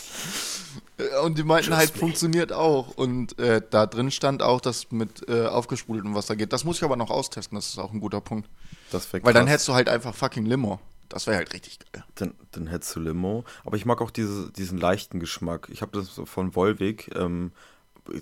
Äh, 0.99 1.19
Und 1.25 1.39
die 1.39 1.43
meinten 1.45 1.77
halt, 1.77 1.91
funktioniert 1.91 2.53
auch. 2.53 2.97
Und 2.97 3.39
äh, 3.41 3.61
da 3.69 3.87
drin 3.87 4.11
stand 4.13 4.43
auch, 4.43 4.61
dass 4.61 4.91
mit 4.93 5.29
äh, 5.29 5.47
aufgesprudeltem 5.47 6.15
Wasser 6.15 6.37
geht. 6.37 6.53
Das 6.53 6.65
muss 6.65 6.77
ich 6.79 6.85
aber 6.85 6.97
noch 6.97 7.11
austesten, 7.11 7.57
das 7.57 7.69
ist 7.69 7.79
auch 7.79 7.93
ein 7.93 8.01
guter 8.01 8.21
Punkt. 8.21 8.49
Das 8.93 9.13
wäre 9.13 9.25
Weil 9.25 9.33
dann 9.35 9.47
hättest 9.49 9.67
du 9.69 9.75
halt 9.75 9.89
einfach 9.89 10.15
fucking 10.15 10.47
Limo. 10.47 10.79
Das 11.11 11.27
wäre 11.27 11.37
halt 11.37 11.53
richtig 11.53 11.79
geil. 11.93 12.05
dann, 12.15 12.35
dann 12.53 12.67
hättest 12.67 12.95
du 12.97 13.01
Limo. 13.01 13.45
Aber 13.65 13.77
ich 13.77 13.87
mag 13.87 14.01
auch 14.01 14.11
diese, 14.11 14.51
diesen 14.53 14.79
leichten 14.79 15.21
Geschmack. 15.21 15.69
Ich 15.73 15.83
habe 15.83 15.93
das 15.99 16.11
von 16.25 16.55
Volvic, 16.55 17.11
ähm, 17.17 17.53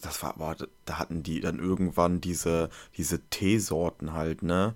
das 0.03 0.23
war, 0.23 0.39
war, 0.39 0.57
da 0.87 0.99
hatten 0.99 1.23
die 1.23 1.41
dann 1.41 1.59
irgendwann 1.59 2.21
diese, 2.21 2.71
diese 2.97 3.21
Teesorten 3.31 4.13
halt, 4.13 4.43
ne? 4.43 4.75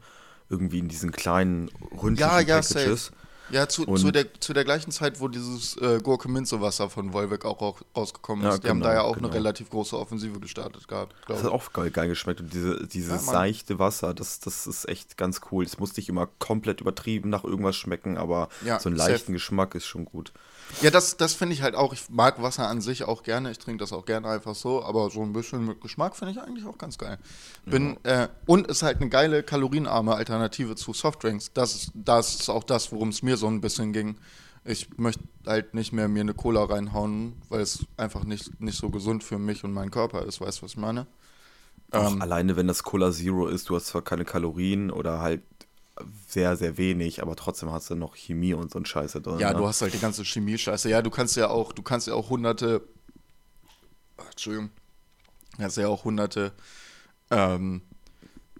Irgendwie 0.50 0.80
in 0.80 0.88
diesen 0.88 1.12
kleinen 1.12 1.68
ründlichen 1.92 2.20
Ja, 2.20 2.40
ja, 2.40 2.62
Packages. 2.62 3.06
safe. 3.06 3.16
Ja, 3.52 3.68
zu, 3.68 3.84
zu, 3.84 4.10
der, 4.10 4.26
zu 4.40 4.52
der 4.54 4.64
gleichen 4.64 4.90
Zeit, 4.90 5.20
wo 5.20 5.28
dieses 5.28 5.76
äh, 5.76 6.00
Gurke-Minze-Wasser 6.02 6.88
von 6.90 7.12
Volvic 7.12 7.44
auch 7.44 7.60
ra- 7.60 7.74
rausgekommen 7.96 8.44
ist. 8.46 8.52
Ja, 8.54 8.58
die 8.58 8.68
haben 8.68 8.78
genau, 8.78 8.88
da 8.88 8.94
ja 8.94 9.02
auch 9.02 9.14
genau. 9.14 9.28
eine 9.28 9.36
relativ 9.36 9.68
große 9.70 9.98
Offensive 9.98 10.40
gestartet 10.40 10.88
gehabt, 10.88 11.14
Das 11.28 11.42
hat 11.42 11.52
auch 11.52 11.72
geil, 11.72 11.90
geil 11.90 12.08
geschmeckt. 12.08 12.40
Und 12.40 12.52
diese, 12.52 12.86
dieses 12.86 13.26
Ja, 13.26 13.32
seichte 13.32 13.78
Wasser, 13.78 14.14
das, 14.14 14.40
das 14.40 14.66
ist 14.66 14.88
echt 14.88 15.16
ganz 15.18 15.42
cool. 15.50 15.64
Es 15.64 15.78
muss 15.78 15.96
nicht 15.96 16.08
immer 16.08 16.28
komplett 16.38 16.80
übertrieben 16.80 17.28
nach 17.28 17.44
irgendwas 17.44 17.76
schmecken, 17.76 18.16
aber 18.16 18.48
Ja, 18.64 18.80
so 18.80 18.88
einen 18.88 18.96
safe. 18.96 19.12
leichten 19.12 19.32
Geschmack 19.34 19.74
ist 19.74 19.84
schon 19.86 20.06
gut. 20.06 20.32
Ja, 20.80 20.90
das, 20.90 21.16
das 21.16 21.34
finde 21.34 21.54
ich 21.54 21.62
halt 21.62 21.74
auch. 21.74 21.92
Ich 21.92 22.08
mag 22.10 22.42
Wasser 22.42 22.68
an 22.68 22.80
sich 22.80 23.04
auch 23.04 23.22
gerne. 23.22 23.50
Ich 23.50 23.58
trinke 23.58 23.78
das 23.78 23.92
auch 23.92 24.04
gerne 24.04 24.28
einfach 24.28 24.54
so. 24.54 24.82
Aber 24.82 25.10
so 25.10 25.22
ein 25.22 25.32
bisschen 25.32 25.66
mit 25.66 25.80
Geschmack 25.80 26.16
finde 26.16 26.32
ich 26.32 26.40
eigentlich 26.40 26.66
auch 26.66 26.78
ganz 26.78 26.98
geil. 26.98 27.18
Bin, 27.68 27.98
äh, 28.04 28.28
und 28.46 28.66
ist 28.66 28.82
halt 28.82 29.00
eine 29.00 29.08
geile, 29.08 29.42
kalorienarme 29.42 30.14
Alternative 30.14 30.74
zu 30.74 30.92
Softdrinks. 30.92 31.52
Das 31.52 31.74
ist, 31.74 31.92
das 31.94 32.34
ist 32.40 32.48
auch 32.48 32.64
das, 32.64 32.90
worum 32.90 33.10
es 33.10 33.22
mir 33.22 33.36
so 33.36 33.46
ein 33.46 33.60
bisschen 33.60 33.92
ging. 33.92 34.16
Ich 34.64 34.88
möchte 34.96 35.22
halt 35.46 35.74
nicht 35.74 35.92
mehr 35.92 36.08
mir 36.08 36.20
eine 36.20 36.34
Cola 36.34 36.64
reinhauen, 36.64 37.34
weil 37.48 37.60
es 37.60 37.84
einfach 37.96 38.24
nicht, 38.24 38.60
nicht 38.60 38.78
so 38.78 38.90
gesund 38.90 39.24
für 39.24 39.38
mich 39.38 39.64
und 39.64 39.72
meinen 39.72 39.90
Körper 39.90 40.24
ist. 40.24 40.40
Weißt 40.40 40.60
du, 40.60 40.62
was 40.64 40.72
ich 40.72 40.76
meine? 40.78 41.06
Auch 41.92 42.12
Ähm, 42.12 42.22
alleine, 42.22 42.56
wenn 42.56 42.66
das 42.68 42.82
Cola 42.82 43.12
Zero 43.12 43.48
ist, 43.48 43.68
du 43.68 43.76
hast 43.76 43.86
zwar 43.86 44.02
keine 44.02 44.24
Kalorien 44.24 44.90
oder 44.90 45.20
halt 45.20 45.42
sehr, 46.26 46.56
sehr 46.56 46.78
wenig, 46.78 47.22
aber 47.22 47.36
trotzdem 47.36 47.70
hast 47.70 47.90
du 47.90 47.94
noch 47.94 48.16
Chemie 48.16 48.54
und 48.54 48.70
so 48.70 48.78
ein 48.78 48.86
Scheiße 48.86 49.20
drin. 49.20 49.38
Ja, 49.38 49.52
ne? 49.52 49.58
du 49.58 49.66
hast 49.66 49.82
halt 49.82 49.92
die 49.92 49.98
ganze 49.98 50.24
Chemie-Scheiße. 50.24 50.88
Ja, 50.88 51.02
du 51.02 51.10
kannst 51.10 51.36
ja 51.36 51.48
auch, 51.48 51.72
du 51.72 51.82
kannst 51.82 52.06
ja 52.06 52.14
auch 52.14 52.30
hunderte, 52.30 52.82
Entschuldigung, 54.30 54.70
du 55.58 55.64
hast 55.64 55.76
ja 55.76 55.88
auch 55.88 56.04
hunderte 56.04 56.52
ähm, 57.30 57.82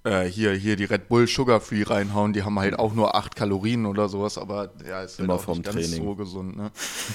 äh, 0.04 0.25
hier, 0.25 0.52
hier 0.52 0.76
die 0.76 0.85
Red 0.85 1.09
Bull 1.09 1.26
Sugar 1.26 1.61
Free 1.61 1.85
reinhauen, 1.85 2.32
die 2.32 2.42
haben 2.42 2.59
halt 2.59 2.78
auch 2.78 2.92
nur 2.92 3.14
8 3.14 3.37
Kalorien 3.37 3.87
oder 3.87 4.09
sowas, 4.09 4.37
aber 4.37 4.71
ja, 4.87 5.02
ist 5.02 5.18
halt 5.18 5.26
Immer 5.26 5.35
auch 5.35 5.42
vom 5.42 5.59
nicht 5.59 5.64
ganz 5.64 5.76
Training. 5.76 6.04
so 6.04 6.14
gesund, 6.16 6.56
ne? 6.56 6.71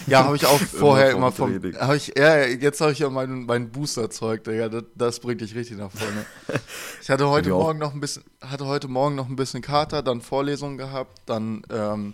Ja, 0.08 0.24
habe 0.24 0.36
ich 0.38 0.46
auch 0.46 0.60
vorher 0.80 1.12
vom 1.12 1.18
immer 1.20 1.32
vom, 1.32 1.62
hab 1.80 1.96
ich, 1.96 2.14
ja, 2.18 2.46
jetzt 2.46 2.80
habe 2.80 2.94
ich 2.94 3.00
ja 3.00 3.10
mein, 3.10 3.46
mein 3.46 3.70
Booster-Zeug, 3.70 4.44
Digga, 4.44 4.70
das, 4.70 4.84
das 4.96 5.20
bringt 5.20 5.42
dich 5.42 5.54
richtig 5.56 5.78
nach 5.78 5.92
vorne. 5.92 6.26
Ich 7.02 7.10
hatte 7.10 7.30
heute. 7.30 7.50
Morgen 7.50 7.80
noch 7.80 7.94
ein 7.94 8.02
bisschen, 8.02 8.24
hatte 8.42 8.66
heute 8.66 8.88
Morgen 8.90 9.16
noch 9.16 9.30
ein 9.30 9.36
bisschen 9.38 9.62
Kater, 9.62 10.02
dann 10.02 10.20
Vorlesungen 10.20 10.78
gehabt, 10.78 11.22
dann 11.26 11.62
ähm, 11.72 12.14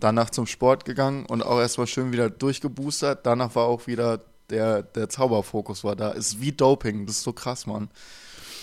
danach 0.00 0.30
zum 0.30 0.46
Sport 0.46 0.84
gegangen 0.84 1.26
und 1.26 1.42
auch 1.42 1.60
erstmal 1.60 1.86
schön 1.86 2.12
wieder 2.12 2.28
durchgeboostert. 2.28 3.24
Danach 3.24 3.54
war 3.54 3.66
auch 3.66 3.86
wieder 3.86 4.20
der, 4.50 4.82
der 4.82 5.08
Zauberfokus 5.08 5.84
war 5.84 5.96
da. 5.96 6.10
Ist 6.10 6.40
wie 6.40 6.52
Doping, 6.52 7.06
das 7.06 7.16
ist 7.16 7.22
so 7.22 7.32
krass, 7.32 7.66
Mann. 7.66 7.88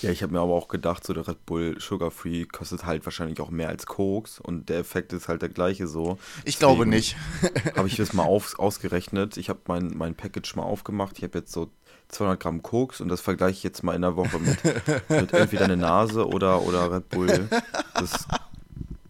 Ja, 0.02 0.12
ich 0.12 0.24
habe 0.24 0.34
mir 0.34 0.40
aber 0.40 0.54
auch 0.54 0.68
gedacht, 0.68 1.06
so 1.06 1.14
der 1.14 1.28
Red 1.28 1.46
Bull 1.46 1.78
Sugar 1.80 2.12
Free 2.12 2.46
kostet 2.46 2.86
halt 2.86 3.06
wahrscheinlich 3.06 3.42
auch 3.42 3.50
mehr 3.50 3.70
als 3.70 3.86
Koks 3.86 4.40
und 4.40 4.70
der 4.70 4.80
Effekt 4.80 5.12
ist 5.14 5.28
halt 5.28 5.42
der 5.42 5.50
gleiche 5.50 5.88
so. 5.88 6.18
Ich 6.46 6.60
glaube 6.60 6.86
Deswegen 6.86 6.90
nicht. 6.92 7.16
Habe 7.76 7.88
ich 7.88 7.96
das 7.98 8.14
mal 8.14 8.24
auf, 8.24 8.58
ausgerechnet. 8.60 9.38
Ich 9.38 9.50
habe 9.50 9.60
mein, 9.68 9.92
mein 9.98 10.16
Package 10.16 10.56
mal 10.56 10.64
aufgemacht. 10.64 11.18
Ich 11.18 11.24
habe 11.24 11.40
jetzt 11.40 11.52
so 11.52 11.70
200 12.10 12.40
Gramm 12.40 12.62
Koks 12.64 13.02
und 13.02 13.10
das 13.10 13.22
vergleiche 13.22 13.58
ich 13.58 13.64
jetzt 13.64 13.84
mal 13.84 13.96
in 13.96 14.02
der 14.02 14.16
Woche 14.16 14.40
mit, 14.40 14.58
mit 15.10 15.34
entweder 15.34 15.66
eine 15.66 15.78
Nase 15.78 16.28
oder, 16.28 16.62
oder 16.64 16.92
Red 16.92 17.10
Bull. 17.10 17.50
Das 17.94 18.28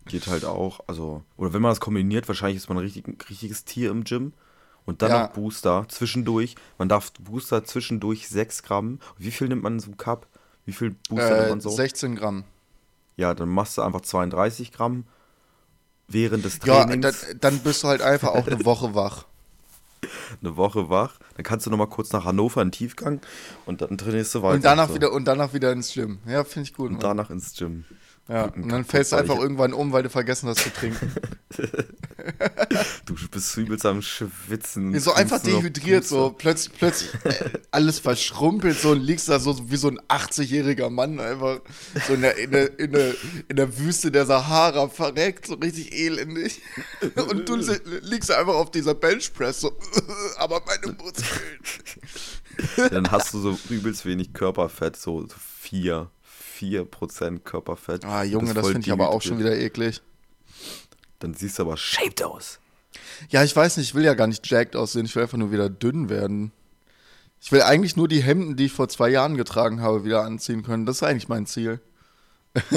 geht 0.07 0.27
halt 0.27 0.43
auch. 0.45 0.79
Also, 0.87 1.23
oder 1.37 1.53
wenn 1.53 1.61
man 1.61 1.71
das 1.71 1.79
kombiniert, 1.79 2.27
wahrscheinlich 2.27 2.57
ist 2.57 2.67
man 2.69 2.77
ein 2.79 2.83
richtig, 2.83 3.05
richtiges 3.29 3.63
Tier 3.65 3.91
im 3.91 4.03
Gym. 4.03 4.33
Und 4.85 5.03
dann 5.03 5.11
Ja. 5.11 5.23
noch 5.23 5.33
Booster 5.33 5.85
zwischendurch. 5.87 6.55
Man 6.79 6.89
darf 6.89 7.11
Booster 7.19 7.63
zwischendurch 7.63 8.27
6 8.27 8.63
Gramm. 8.63 8.99
Wie 9.19 9.29
viel 9.29 9.47
nimmt 9.47 9.61
man 9.61 9.73
in 9.73 9.79
so 9.79 9.87
einem 9.87 9.97
Cup? 9.97 10.25
Wie 10.69 10.73
viel 10.73 10.91
Booster 11.09 11.29
nimmt 11.35 11.45
Äh, 11.47 11.49
man 11.49 11.61
so? 11.61 11.69
16 11.71 12.15
Gramm. 12.15 12.43
Ja, 13.17 13.33
dann 13.33 13.49
machst 13.49 13.75
du 13.77 13.81
einfach 13.81 14.01
32 14.01 14.71
Gramm 14.71 15.03
während 16.07 16.45
des 16.45 16.59
Ja, 16.63 16.83
Trainings. 16.85 17.25
dann, 17.27 17.39
dann 17.39 17.59
bist 17.59 17.81
du 17.83 17.87
halt 17.87 18.01
einfach 18.03 18.29
auch 18.29 18.45
eine 18.45 18.63
Woche 18.65 18.93
wach. 18.93 19.25
eine 20.41 20.55
Woche 20.55 20.89
wach. 20.89 21.17
Dann 21.35 21.43
kannst 21.43 21.65
du 21.65 21.71
noch 21.71 21.77
mal 21.77 21.87
kurz 21.87 22.11
nach 22.13 22.23
Hannover 22.25 22.61
in 22.61 22.67
den 22.67 22.71
Tiefgang 22.73 23.19
und 23.65 23.81
dann 23.81 23.97
trainierst 23.97 24.35
du 24.35 24.43
weiter. 24.43 24.55
Und 24.55 24.63
danach 24.63 24.89
so. 24.89 24.95
wieder 24.95 25.11
und 25.11 25.25
danach 25.25 25.53
wieder 25.53 25.71
ins 25.71 25.91
Gym. 25.93 26.19
Ja, 26.27 26.43
finde 26.43 26.69
ich 26.69 26.75
gut. 26.75 26.87
Und 26.87 26.93
Mann. 26.93 27.01
danach 27.01 27.29
ins 27.31 27.55
Gym. 27.55 27.83
Ja, 28.29 28.45
und 28.45 28.69
dann 28.69 28.85
fällst 28.85 29.11
du 29.11 29.15
einfach 29.15 29.37
irgendwann 29.39 29.73
um, 29.73 29.91
weil 29.91 30.03
du 30.03 30.09
vergessen 30.09 30.47
hast 30.49 30.59
zu 30.63 30.69
trinken. 30.69 31.11
Du 33.05 33.15
bist 33.31 33.57
übelst 33.57 33.85
am 33.85 34.01
Schwitzen. 34.01 34.97
so 34.99 35.13
einfach 35.13 35.41
dehydriert, 35.41 36.05
so 36.05 36.31
plötzlich, 36.37 36.77
plötzlich 36.77 37.09
äh, 37.23 37.49
alles 37.71 37.99
verschrumpelt 37.99 38.79
so 38.79 38.91
und 38.91 39.01
liegst 39.01 39.29
da 39.29 39.39
so 39.39 39.71
wie 39.71 39.77
so 39.77 39.87
ein 39.87 39.99
80-jähriger 40.01 40.89
Mann 40.89 41.19
einfach 41.19 41.61
so 42.07 42.13
in 42.13 42.21
der, 42.21 42.37
in, 42.37 42.51
der, 42.51 42.77
in, 42.79 42.91
der, 42.91 43.15
in 43.47 43.55
der 43.55 43.79
Wüste 43.79 44.11
der 44.11 44.25
Sahara 44.25 44.89
verreckt, 44.89 45.47
so 45.47 45.55
richtig 45.55 45.91
elendig. 45.93 46.61
Und 47.29 47.49
du 47.49 47.55
li- 47.55 47.79
liegst 48.01 48.29
einfach 48.31 48.53
auf 48.55 48.69
dieser 48.69 48.93
Benchpress, 48.93 49.61
so, 49.61 49.71
aber 50.37 50.61
meine 50.67 50.95
Muskeln. 50.97 52.89
Dann 52.91 53.09
hast 53.11 53.33
du 53.33 53.39
so 53.39 53.57
übelst 53.69 54.05
wenig 54.05 54.33
Körperfett, 54.33 54.97
so 54.97 55.25
4, 55.61 56.11
4% 56.59 57.39
Körperfett. 57.39 58.05
Ah, 58.05 58.23
Junge, 58.23 58.53
das 58.53 58.67
finde 58.67 58.81
ich 58.81 58.91
aber 58.91 59.09
auch 59.09 59.21
schon 59.21 59.39
wieder 59.39 59.57
eklig. 59.57 60.01
Dann 61.19 61.33
siehst 61.33 61.59
du 61.59 61.63
aber 61.63 61.77
shaped 61.77 62.23
aus. 62.23 62.59
Ja, 63.29 63.43
ich 63.43 63.55
weiß 63.55 63.77
nicht, 63.77 63.89
ich 63.89 63.95
will 63.95 64.03
ja 64.03 64.13
gar 64.13 64.27
nicht 64.27 64.49
jacked 64.49 64.75
aussehen, 64.75 65.05
ich 65.05 65.15
will 65.15 65.23
einfach 65.23 65.37
nur 65.37 65.51
wieder 65.51 65.69
dünn 65.69 66.09
werden. 66.09 66.51
Ich 67.41 67.51
will 67.51 67.61
eigentlich 67.61 67.95
nur 67.95 68.07
die 68.07 68.21
Hemden, 68.21 68.55
die 68.57 68.65
ich 68.65 68.73
vor 68.73 68.89
zwei 68.89 69.09
Jahren 69.09 69.37
getragen 69.37 69.81
habe, 69.81 70.03
wieder 70.03 70.23
anziehen 70.23 70.63
können. 70.63 70.85
Das 70.85 70.97
ist 70.97 71.03
eigentlich 71.03 71.29
mein 71.29 71.45
Ziel. 71.45 71.79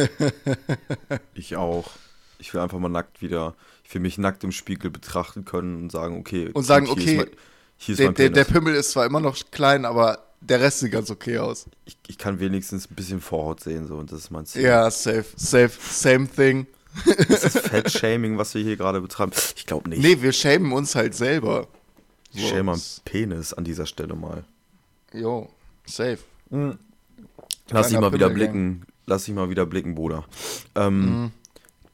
Ich 1.34 1.56
auch. 1.56 1.90
Ich 2.38 2.52
will 2.52 2.60
einfach 2.60 2.78
mal 2.78 2.88
nackt 2.88 3.22
wieder, 3.22 3.54
ich 3.84 3.94
will 3.94 4.00
mich 4.00 4.18
nackt 4.18 4.44
im 4.44 4.52
Spiegel 4.52 4.90
betrachten 4.90 5.44
können 5.44 5.82
und 5.82 5.92
sagen, 5.92 6.18
okay. 6.18 6.50
Und 6.52 6.64
sagen, 6.64 6.88
okay, 6.88 7.16
mein, 7.16 7.96
Der, 7.96 8.12
der, 8.12 8.30
der. 8.30 8.44
Pimmel 8.44 8.74
ist 8.74 8.90
zwar 8.90 9.06
immer 9.06 9.20
noch 9.20 9.36
klein, 9.50 9.84
aber 9.84 10.31
der 10.48 10.60
Rest 10.60 10.80
sieht 10.80 10.92
ganz 10.92 11.10
okay 11.10 11.38
aus. 11.38 11.66
ich, 11.84 11.96
ich 12.08 12.18
kann 12.18 12.40
wenigstens 12.40 12.90
ein 12.90 12.94
bisschen 12.94 13.20
Vorhaut 13.20 13.60
sehen, 13.60 13.86
so, 13.86 13.96
und 13.96 14.10
das 14.12 14.20
ist 14.20 14.30
mein 14.30 14.44
Ziel. 14.46 14.62
Ja, 14.62 14.90
safe, 14.90 15.24
safe, 15.36 15.70
same 15.80 16.28
thing. 16.28 16.66
Ist 17.06 17.44
das 17.44 17.58
Fettshaming, 17.58 18.36
was 18.36 18.54
wir 18.54 18.62
hier 18.62 18.76
gerade 18.76 19.00
betreiben? 19.00 19.32
Ich 19.56 19.64
glaube 19.66 19.88
nicht. 19.88 20.02
Nee, 20.02 20.20
wir 20.20 20.32
schämen 20.32 20.72
uns 20.72 20.94
halt 20.94 21.14
selber. 21.14 21.66
ich 22.32 22.48
schäme 22.48 22.64
meinen 22.64 22.82
Penis 23.04 23.52
an 23.54 23.64
dieser 23.64 23.86
Stelle 23.86 24.14
mal. 24.14 24.44
Jo, 25.14 25.48
safe. 25.86 26.18
Lass 27.70 27.88
dich 27.88 27.98
mal 27.98 28.12
wieder 28.12 28.28
blicken. 28.30 28.84
Lass 29.06 29.24
dich 29.24 29.34
mal 29.34 29.48
wieder 29.50 29.66
blicken, 29.66 29.94
Bruder. 29.94 30.24
Ähm, 30.74 31.00
Mhm. 31.22 31.30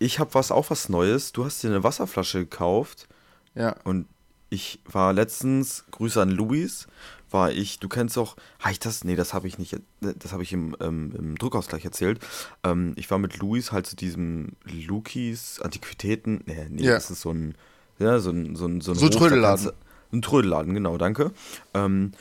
Ich 0.01 0.21
habe 0.21 0.33
was, 0.35 0.53
auch 0.53 0.71
was 0.71 0.89
Neues. 0.89 1.33
Du 1.33 1.45
hast 1.45 1.63
dir 1.63 1.69
eine 1.71 1.83
Wasserflasche 1.83 2.39
gekauft 2.41 3.09
Ja. 3.57 3.75
und 3.85 4.07
ich 4.51 4.79
war 4.85 5.13
letztens, 5.13 5.85
Grüße 5.91 6.23
an 6.23 6.31
Luis, 6.31 6.87
war 7.31 7.51
ich, 7.53 7.79
du 7.79 7.89
kennst 7.89 8.17
doch, 8.17 8.37
habe 8.61 8.73
ich 8.73 8.79
das? 8.79 9.05
Nee, 9.05 9.17
das 9.17 9.35
habe 9.35 9.47
ich 9.49 9.59
nicht, 9.59 9.77
das 10.01 10.33
habe 10.33 10.43
ich 10.43 10.53
im, 10.53 10.77
ähm, 10.81 11.13
im 11.19 11.37
Druckausgleich 11.39 11.85
erzählt. 11.85 12.21
Ähm, 12.65 12.93
ich 12.97 13.11
war 13.11 13.19
mit 13.19 13.39
Luis 13.39 13.73
halt 13.73 13.87
zu 13.87 13.97
diesem 13.97 14.53
Lukis 14.65 15.61
Antiquitäten, 15.61 16.43
nee, 16.47 16.67
nee, 16.71 16.83
Ja. 16.85 16.95
das 16.95 17.11
ist 17.11 17.21
so 17.23 17.31
ein, 17.31 17.55
ja, 17.99 18.19
so 18.19 18.31
ein, 18.31 18.57
so 18.57 18.67
ein, 18.67 18.81
so 18.81 18.93
ein, 18.93 18.95
So 18.99 19.07
Hof, 19.07 19.17
Trödelladen. 19.17 19.65
kannst 19.67 19.79
Ein 20.13 20.23
Trödelladen, 20.23 20.73
genau, 20.75 20.97
danke. 20.97 21.33
Ähm, 21.75 22.13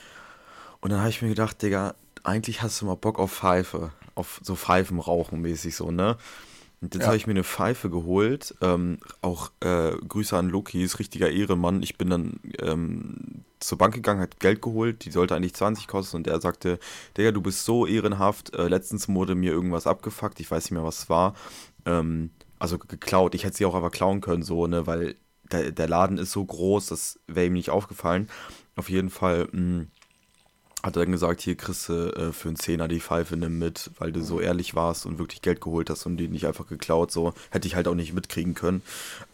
und 0.80 0.90
dann 0.90 1.00
habe 1.00 1.10
ich 1.10 1.22
mir 1.22 1.28
gedacht, 1.28 1.62
Digga, 1.62 1.94
eigentlich 2.22 2.62
hast 2.62 2.80
du 2.82 2.86
mal 2.86 2.94
Bock 2.96 3.18
auf 3.18 3.32
Pfeife. 3.32 3.92
Auf 4.14 4.40
so 4.42 4.56
Pfeifen 4.56 4.98
rauchen 4.98 5.40
mäßig 5.40 5.74
so, 5.76 5.90
ne? 5.90 6.16
Und 6.80 6.94
jetzt 6.94 7.02
Ja. 7.02 7.08
habe 7.08 7.16
ich 7.16 7.26
mir 7.26 7.32
eine 7.32 7.44
Pfeife 7.44 7.90
geholt. 7.90 8.54
Ähm, 8.60 8.98
auch 9.20 9.50
äh, 9.60 9.92
Grüße 9.96 10.36
an 10.36 10.48
Loki, 10.48 10.82
ist 10.82 10.98
richtiger 10.98 11.30
Ehrenmann. 11.30 11.82
Ich 11.82 11.98
bin 11.98 12.10
dann 12.10 12.40
ähm, 12.60 13.44
zur 13.58 13.78
Bank 13.78 13.94
gegangen, 13.94 14.20
hat 14.20 14.38
Geld 14.38 14.62
geholt. 14.62 15.04
Die 15.04 15.10
sollte 15.10 15.34
eigentlich 15.34 15.54
20 15.54 15.88
kosten. 15.88 16.16
Und 16.18 16.26
er 16.28 16.40
sagte, 16.40 16.78
Digga, 17.16 17.32
du 17.32 17.40
bist 17.42 17.64
so 17.64 17.86
ehrenhaft. 17.86 18.54
Äh, 18.54 18.68
letztens 18.68 19.08
wurde 19.08 19.34
mir 19.34 19.50
irgendwas 19.52 19.86
abgefuckt. 19.88 20.38
Ich 20.40 20.50
weiß 20.50 20.64
nicht 20.64 20.72
mehr, 20.72 20.84
was 20.84 21.00
es 21.00 21.10
war. 21.10 21.34
Ähm, 21.84 22.30
also 22.60 22.78
geklaut. 22.78 23.34
Ich 23.34 23.44
hätte 23.44 23.56
sie 23.56 23.64
auch 23.66 23.74
einfach 23.74 23.90
klauen 23.92 24.20
können, 24.20 24.42
so, 24.44 24.66
ne? 24.68 24.86
Weil 24.86 25.16
der, 25.50 25.72
der 25.72 25.88
Laden 25.88 26.18
ist 26.18 26.32
so 26.32 26.44
groß, 26.44 26.86
das 26.86 27.18
wäre 27.26 27.46
ihm 27.46 27.54
nicht 27.54 27.70
aufgefallen. 27.70 28.28
Auf 28.76 28.90
jeden 28.90 29.10
Fall 29.10 29.48
mh, 29.50 29.86
hat 30.82 30.96
er 30.96 31.02
dann 31.02 31.12
gesagt, 31.12 31.40
hier 31.40 31.56
kriegst 31.56 31.88
du 31.88 32.12
äh, 32.14 32.32
für 32.32 32.48
einen 32.48 32.56
Zehner 32.56 32.86
die 32.88 33.00
Pfeife, 33.00 33.36
nimm 33.36 33.58
mit, 33.58 33.90
weil 33.98 34.12
du 34.12 34.22
so 34.22 34.40
ehrlich 34.40 34.74
warst 34.74 35.06
und 35.06 35.18
wirklich 35.18 35.42
Geld 35.42 35.60
geholt 35.60 35.90
hast 35.90 36.06
und 36.06 36.16
die 36.18 36.28
nicht 36.28 36.46
einfach 36.46 36.66
geklaut, 36.68 37.10
so 37.10 37.34
hätte 37.50 37.66
ich 37.66 37.74
halt 37.74 37.88
auch 37.88 37.94
nicht 37.94 38.12
mitkriegen 38.12 38.54
können. 38.54 38.82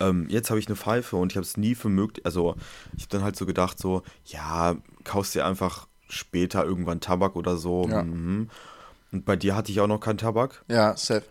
Ähm, 0.01 0.27
jetzt 0.31 0.49
habe 0.51 0.59
ich 0.59 0.67
eine 0.67 0.77
Pfeife 0.77 1.17
und 1.17 1.33
ich 1.33 1.37
habe 1.37 1.45
es 1.45 1.57
nie 1.57 1.75
für 1.75 1.89
möglich, 1.91 2.25
also 2.25 2.57
ich 2.97 3.03
habe 3.05 3.11
dann 3.11 3.25
halt 3.25 3.37
so 3.37 3.45
gedacht, 3.47 3.79
so, 3.79 4.03
ja, 4.27 4.77
kaufst 5.05 5.35
dir 5.35 5.45
einfach 5.45 5.87
später 6.09 6.65
irgendwann 6.65 7.01
Tabak 7.01 7.37
oder 7.37 7.57
so. 7.57 7.87
Ja. 7.89 8.03
Mhm. 8.05 8.49
Und 9.13 9.25
bei 9.25 9.37
dir 9.37 9.55
hatte 9.55 9.71
ich 9.71 9.81
auch 9.81 9.87
noch 9.87 10.01
keinen 10.01 10.19
Tabak, 10.19 10.65
Ja, 10.69 10.97
safe. 10.97 11.25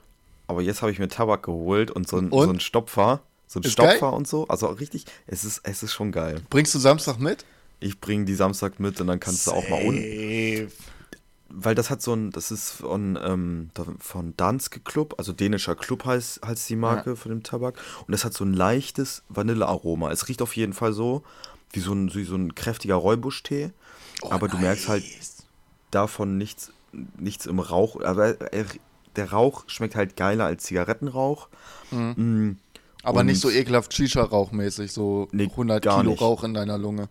aber 0.47 0.61
jetzt 0.61 0.81
habe 0.81 0.91
ich 0.91 0.99
mir 0.99 1.07
Tabak 1.09 1.43
geholt 1.43 1.89
und 1.91 2.07
so 2.07 2.17
ein, 2.17 2.29
Und? 2.29 2.45
so 2.45 2.51
ein 2.53 2.59
Stopfer. 2.59 3.21
So 3.47 3.59
ein 3.59 3.63
Ist 3.63 3.73
Stopfer 3.73 3.99
geil? 4.09 4.13
und 4.13 4.27
so. 4.27 4.47
Also 4.47 4.67
richtig, 4.67 5.05
es 5.27 5.43
ist, 5.43 5.61
es 5.63 5.83
ist 5.83 5.93
schon 5.93 6.11
geil. 6.11 6.41
Bringst 6.49 6.73
du 6.73 6.79
Samstag 6.79 7.19
mit? 7.19 7.45
Ich 7.83 7.99
bringe 7.99 8.25
die 8.25 8.35
Samstag 8.35 8.79
mit 8.79 8.99
und 9.01 9.07
dann 9.07 9.19
kannst 9.19 9.47
du 9.47 9.51
auch 9.51 9.67
mal 9.69 9.83
unten. 9.85 10.01
Safe. 10.01 10.67
weil 11.55 11.75
das 11.75 11.89
hat 11.91 12.01
so 12.01 12.13
ein, 12.13 12.31
das 12.31 12.49
ist 12.49 12.71
von, 12.71 13.19
ähm, 13.23 13.69
von 13.99 14.33
Danske 14.37 14.79
Club, 14.79 15.15
also 15.19 15.33
dänischer 15.33 15.75
Club 15.75 16.03
heißt, 16.05 16.41
heißt 16.45 16.67
die 16.69 16.75
Marke 16.75 17.15
von 17.15 17.29
dem 17.29 17.43
Tabak. 17.43 17.75
Und 18.07 18.11
das 18.11 18.25
hat 18.25 18.33
so 18.33 18.43
ein 18.43 18.53
leichtes 18.53 19.21
Vanillearoma. 19.29 20.11
Es 20.11 20.27
riecht 20.27 20.41
auf 20.41 20.55
jeden 20.55 20.73
Fall 20.73 20.93
so, 20.93 21.21
wie 21.71 21.79
so 21.79 21.93
ein, 21.93 22.13
wie 22.15 22.23
so 22.23 22.35
ein 22.35 22.55
kräftiger 22.55 22.95
Räubusch-Tee. 22.95 23.71
aber 24.29 24.47
du 24.47 24.57
merkst 24.57 24.87
halt 24.87 25.03
nice. 25.03 25.43
davon 25.91 26.37
nichts, 26.39 26.71
nichts 27.19 27.45
im 27.45 27.59
Rauch. 27.59 28.01
Aber 28.01 28.39
er, 28.51 28.65
der 29.15 29.31
Rauch 29.31 29.65
schmeckt 29.67 29.95
halt 29.95 30.15
geiler 30.15 30.45
als 30.45 30.63
Zigarettenrauch. 30.63 31.49
Mm, 31.91 32.53
Aber 33.03 33.19
und- 33.19 33.25
nicht 33.27 33.41
so 33.41 33.51
ekelhaft 33.51 33.93
Shisha-Rauchmäßig, 33.93 34.91
so 34.91 35.27
Nee, 35.31 35.43
100 35.51 35.83
gar 35.83 35.99
Kilo 35.99 36.11
nicht. 36.11 36.21
Rauch 36.21 36.43
in 36.43 36.53
deiner 36.55 36.79
Lunge. 36.79 37.09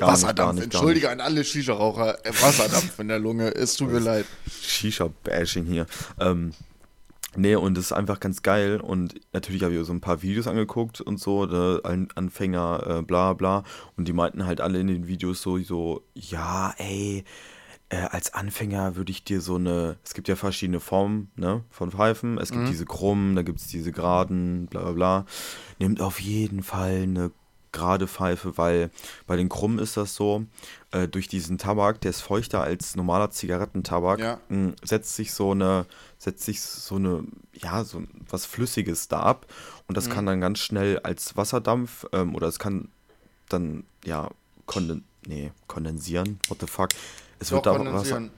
Gar 0.00 0.10
nicht, 0.12 0.22
Wasserdampf, 0.22 0.54
nicht, 0.54 0.70
gar 0.70 0.80
entschuldige 0.80 1.10
an 1.10 1.20
alle 1.20 1.44
Shisha-Raucher, 1.44 2.24
äh, 2.26 2.30
Wasserdampf 2.30 2.98
in 2.98 3.08
der 3.08 3.18
Lunge, 3.18 3.54
es 3.54 3.76
tut 3.76 3.92
mir 3.92 4.00
leid. 4.00 4.26
Shisha-Bashing 4.50 5.66
hier. 5.66 5.86
Ähm, 6.18 6.52
nee, 7.36 7.54
und 7.54 7.76
das 7.76 7.86
ist 7.86 7.92
einfach 7.92 8.20
ganz 8.20 8.42
geil. 8.42 8.80
Und 8.80 9.14
natürlich 9.32 9.62
habe 9.62 9.74
ich 9.74 9.86
so 9.86 9.92
ein 9.92 10.00
paar 10.00 10.22
Videos 10.22 10.46
angeguckt 10.46 11.00
und 11.00 11.20
so, 11.20 11.46
ne, 11.46 11.80
An- 11.84 12.08
Anfänger, 12.14 12.98
äh, 12.98 13.02
bla 13.02 13.34
bla. 13.34 13.64
Und 13.96 14.08
die 14.08 14.12
meinten 14.12 14.46
halt 14.46 14.60
alle 14.60 14.80
in 14.80 14.86
den 14.88 15.06
Videos 15.06 15.42
so, 15.42 15.58
so 15.58 16.02
ja, 16.14 16.74
ey, 16.78 17.24
äh, 17.92 17.96
als 18.10 18.34
Anfänger 18.34 18.94
würde 18.96 19.10
ich 19.10 19.24
dir 19.24 19.40
so 19.40 19.56
eine, 19.56 19.96
es 20.04 20.14
gibt 20.14 20.28
ja 20.28 20.36
verschiedene 20.36 20.78
Formen 20.80 21.30
ne, 21.36 21.64
von 21.70 21.90
Pfeifen. 21.90 22.38
Es 22.38 22.52
gibt 22.52 22.68
diese 22.68 22.84
krummen, 22.84 23.34
da 23.34 23.42
gibt 23.42 23.60
es 23.60 23.66
diese 23.66 23.90
geraden, 23.90 24.66
bla 24.66 24.82
bla 24.82 24.92
bla. 24.92 25.26
Nimmt 25.80 26.00
auf 26.00 26.20
jeden 26.20 26.62
Fall 26.62 27.02
eine 27.02 27.32
gerade 27.72 28.06
pfeife, 28.08 28.56
weil 28.58 28.90
bei 29.26 29.36
den 29.36 29.48
Krummen 29.48 29.78
ist 29.78 29.96
das 29.96 30.14
so, 30.14 30.44
äh, 30.90 31.06
durch 31.08 31.28
diesen 31.28 31.58
Tabak, 31.58 32.00
der 32.00 32.10
ist 32.10 32.20
feuchter 32.20 32.62
als 32.62 32.96
normaler 32.96 33.30
Zigarettentabak, 33.30 34.18
Ja. 34.20 34.40
mh, 34.48 34.72
setzt 34.82 35.14
sich 35.16 35.32
so 35.32 35.52
eine, 35.52 35.86
setzt 36.18 36.44
sich 36.44 36.60
so 36.60 36.96
eine, 36.96 37.24
ja, 37.54 37.84
so 37.84 38.02
was 38.28 38.46
Flüssiges 38.46 39.08
da 39.08 39.20
ab 39.20 39.46
und 39.86 39.92
Mhm. 39.92 39.94
das 39.94 40.10
kann 40.10 40.26
dann 40.26 40.40
ganz 40.40 40.58
schnell 40.58 40.98
als 41.00 41.36
Wasserdampf 41.36 42.06
ähm, 42.12 42.34
oder 42.34 42.48
es 42.48 42.58
kann 42.58 42.88
dann, 43.48 43.84
ja, 44.04 44.28
konden 44.66 45.04
nee, 45.26 45.52
kondensieren, 45.66 46.38
what 46.48 46.60
the 46.60 46.66
fuck. 46.66 46.88
Es 47.38 47.48
Doch, 47.48 47.56
wird 47.56 47.66
da 47.66 47.76
kondensieren. 47.76 48.24
Wasser, 48.26 48.34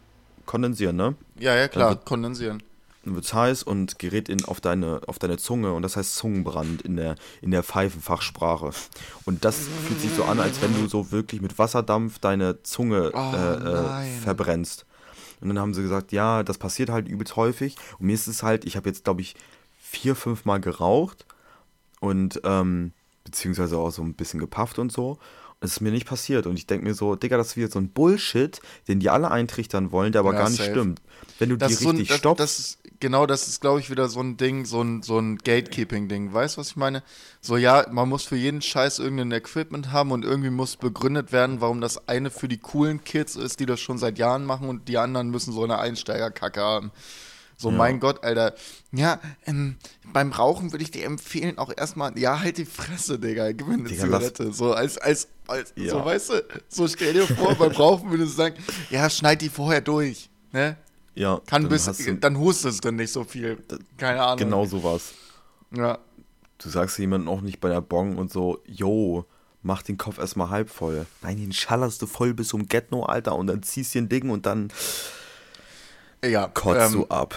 kondensieren, 0.47 0.97
ne? 0.97 1.15
Ja, 1.39 1.55
ja, 1.57 1.69
klar, 1.69 1.97
kondensieren. 1.97 2.62
Dann 3.04 3.14
wird 3.16 3.25
es 3.25 3.35
heiß 3.35 3.62
und 3.64 3.99
gerät 3.99 4.28
in, 4.28 4.44
auf, 4.44 4.61
deine, 4.61 5.00
auf 5.06 5.18
deine 5.18 5.37
Zunge 5.37 5.73
und 5.73 5.82
das 5.82 5.97
heißt 5.97 6.14
Zungenbrand 6.14 6.82
in 6.82 6.97
der, 6.97 7.16
in 7.40 7.50
der 7.50 7.62
Pfeifenfachsprache. 7.62 8.71
Und 9.25 9.44
das 9.44 9.56
fühlt 9.87 10.00
sich 10.00 10.12
so 10.14 10.25
an, 10.25 10.38
als 10.38 10.62
wenn 10.62 10.73
du 10.75 10.87
so 10.88 11.11
wirklich 11.11 11.40
mit 11.40 11.59
Wasserdampf 11.59 12.18
deine 12.21 12.62
Zunge 12.62 13.11
Oh, 13.14 13.32
äh, 13.35 14.06
äh, 14.06 14.21
verbrennst. 14.21 14.87
Und 15.40 15.49
dann 15.49 15.59
haben 15.59 15.75
sie 15.75 15.82
gesagt, 15.82 16.12
ja, 16.12 16.44
das 16.44 16.59
passiert 16.59 16.90
halt 16.90 17.09
übelst 17.09 17.35
häufig. 17.35 17.75
Und 17.99 18.06
mir 18.06 18.14
ist 18.14 18.28
es 18.28 18.44
halt, 18.44 18.64
ich 18.64 18.76
habe 18.76 18.88
jetzt, 18.88 19.02
glaube 19.02 19.23
ich, 19.23 19.35
vier, 19.80 20.14
fünf 20.14 20.44
Mal 20.44 20.61
geraucht 20.61 21.26
und 22.00 22.40
ähm, 22.44 22.92
beziehungsweise 23.25 23.76
auch 23.78 23.90
so 23.90 24.02
ein 24.02 24.14
bisschen 24.14 24.38
gepafft 24.40 24.78
und 24.78 24.92
so. 24.92 25.18
Und 25.61 25.66
es 25.66 25.73
ist 25.73 25.80
mir 25.80 25.92
nicht 25.92 26.06
passiert. 26.06 26.47
Und 26.47 26.56
ich 26.56 26.66
denke 26.66 26.85
mir 26.87 26.94
so, 26.94 27.14
Digga, 27.14 27.37
das 27.37 27.49
ist 27.49 27.56
wieder 27.56 27.68
so 27.68 27.78
ein 27.78 27.88
Bullshit, 27.90 28.61
den 28.88 28.99
die 29.00 29.11
alle 29.11 29.30
eintrichtern 29.30 29.92
wollen, 29.92 30.12
der 30.12 30.21
aber 30.21 30.32
Ja, 30.32 30.38
gar 30.40 30.49
nicht 30.50 30.59
safe. 30.59 30.71
stimmt. 30.71 31.00
Wenn 31.38 31.50
du 31.50 31.56
Das 31.56 31.68
die 31.68 31.75
ist 31.75 31.80
so 31.82 31.88
ein, 31.90 31.97
richtig 31.97 32.09
das, 32.09 32.18
stoppst. 32.18 32.40
das 32.40 32.59
ist, 32.59 32.78
genau, 33.02 33.26
das 33.26 33.49
ist, 33.49 33.61
glaube 33.61 33.80
ich, 33.80 33.90
wieder 33.90 34.09
so 34.09 34.21
ein 34.21 34.38
Ding, 34.38 34.64
so 34.64 34.80
ein, 34.80 35.02
so 35.02 35.18
ein 35.18 35.37
Gatekeeping-Ding. 35.37 36.32
Weißt 36.32 36.56
du, 36.56 36.61
was 36.61 36.68
ich 36.71 36.76
meine? 36.76 37.02
So, 37.42 37.56
ja, 37.59 37.85
man 37.90 38.09
muss 38.09 38.25
für 38.25 38.37
jeden 38.37 38.62
Scheiß 38.62 38.99
irgendein 39.00 39.32
Equipment 39.32 39.92
haben 39.92 40.12
und 40.12 40.25
irgendwie 40.25 40.50
muss 40.50 40.76
begründet 40.76 41.32
werden, 41.32 41.61
warum 41.61 41.80
das 41.80 42.09
eine 42.09 42.30
für 42.30 42.49
die 42.49 42.59
coolen 42.59 43.04
Kids 43.04 43.37
ist, 43.37 43.61
die 43.61 43.66
das 43.66 43.80
schon 43.80 43.99
seit 43.99 44.18
Jahren 44.18 44.44
machen 44.47 44.68
und 44.68 44.88
die 44.88 44.97
anderen 44.99 45.30
müssen 45.30 45.52
so 45.52 45.64
eine 45.64 45.78
Einsteigerkacke 45.78 46.61
haben. 46.62 46.92
So, 47.59 47.71
Ja. 47.71 47.76
mein 47.76 48.00
Gott, 48.00 48.25
Alter. 48.25 48.54
Ja, 48.92 49.21
ähm, 49.47 49.76
beim 50.12 50.32
Rauchen 50.32 50.73
würde 50.73 50.82
ich 50.85 50.90
dir 50.90 51.04
empfehlen, 51.04 51.59
auch 51.59 51.71
erstmal, 51.76 52.18
ja, 52.18 52.40
halt 52.40 52.56
die 52.59 52.64
Fresse, 52.64 53.18
Digga, 53.18 53.52
gib 53.52 53.66
mir 53.68 53.75
eine 53.75 53.82
Digga, 53.85 54.06
lass- 54.06 54.32
Zigarette. 54.32 54.52
So, 54.52 54.73
als, 54.73 54.97
als, 54.99 55.28
als 55.47 55.73
so, 55.76 55.82
Ja. 55.99 56.04
weißt 56.04 56.30
du, 56.30 56.44
so 56.68 56.88
stell 56.88 57.12
dir 57.12 57.26
vor, 57.26 57.54
beim 57.56 57.73
Rauchen 57.73 58.11
würdest 58.11 58.32
du 58.32 58.37
sagen, 58.37 58.56
ja, 58.90 59.09
schneid 59.11 59.42
die 59.42 59.49
vorher 59.49 59.80
durch, 59.80 60.30
ne? 60.52 60.76
Ja, 61.14 61.40
Kann 61.47 61.62
dann 61.62 61.69
bis, 61.71 61.85
du- 61.85 62.14
dann 62.16 62.38
hustest 62.38 62.85
du 62.85 62.90
nicht 62.92 63.12
so 63.12 63.25
viel. 63.25 63.62
Keine 63.99 64.23
Ahnung. 64.23 64.38
Genau 64.38 64.64
sowas. 64.64 65.12
Ja. 65.75 65.99
Du 66.59 66.69
sagst 66.69 66.99
jemandem 66.99 67.28
auch 67.28 67.40
nicht 67.40 67.61
bei 67.61 67.69
der 67.69 67.81
Bong 67.81 68.16
und 68.16 68.31
so, 68.31 68.62
yo, 68.66 69.25
mach 69.62 69.83
den 69.83 69.99
Kopf 69.99 70.19
erstmal 70.19 70.50
halb 70.50 70.71
voll. 70.71 71.07
Nein, 71.23 71.37
den 71.38 71.52
schallerst 71.52 72.00
du 72.02 72.07
voll 72.07 72.35
bis 72.35 72.49
zum 72.49 72.66
Getno, 72.66 73.02
Alter, 73.04 73.35
und 73.37 73.47
dann 73.49 73.62
ziehst 73.62 73.95
du 73.95 73.99
ein 73.99 74.09
Ding 74.09 74.31
und 74.31 74.47
dann 74.47 74.69
Ja, 76.25 76.47
kotzt 76.49 76.92
ähm, 76.95 77.00
du 77.00 77.07
ab. 77.09 77.35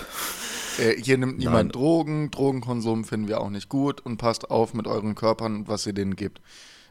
äh, 0.79 1.01
hier 1.01 1.17
nimmt 1.17 1.39
niemand 1.39 1.55
Nein. 1.55 1.69
Drogen. 1.71 2.31
Drogenkonsum 2.31 3.03
finden 3.03 3.27
wir 3.27 3.41
auch 3.41 3.49
nicht 3.49 3.67
gut. 3.69 4.01
Und 4.01 4.17
passt 4.17 4.51
auf 4.51 4.73
mit 4.73 4.85
euren 4.87 5.15
Körpern, 5.15 5.67
was 5.67 5.85
ihr 5.87 5.93
denen 5.93 6.15
gebt. 6.15 6.39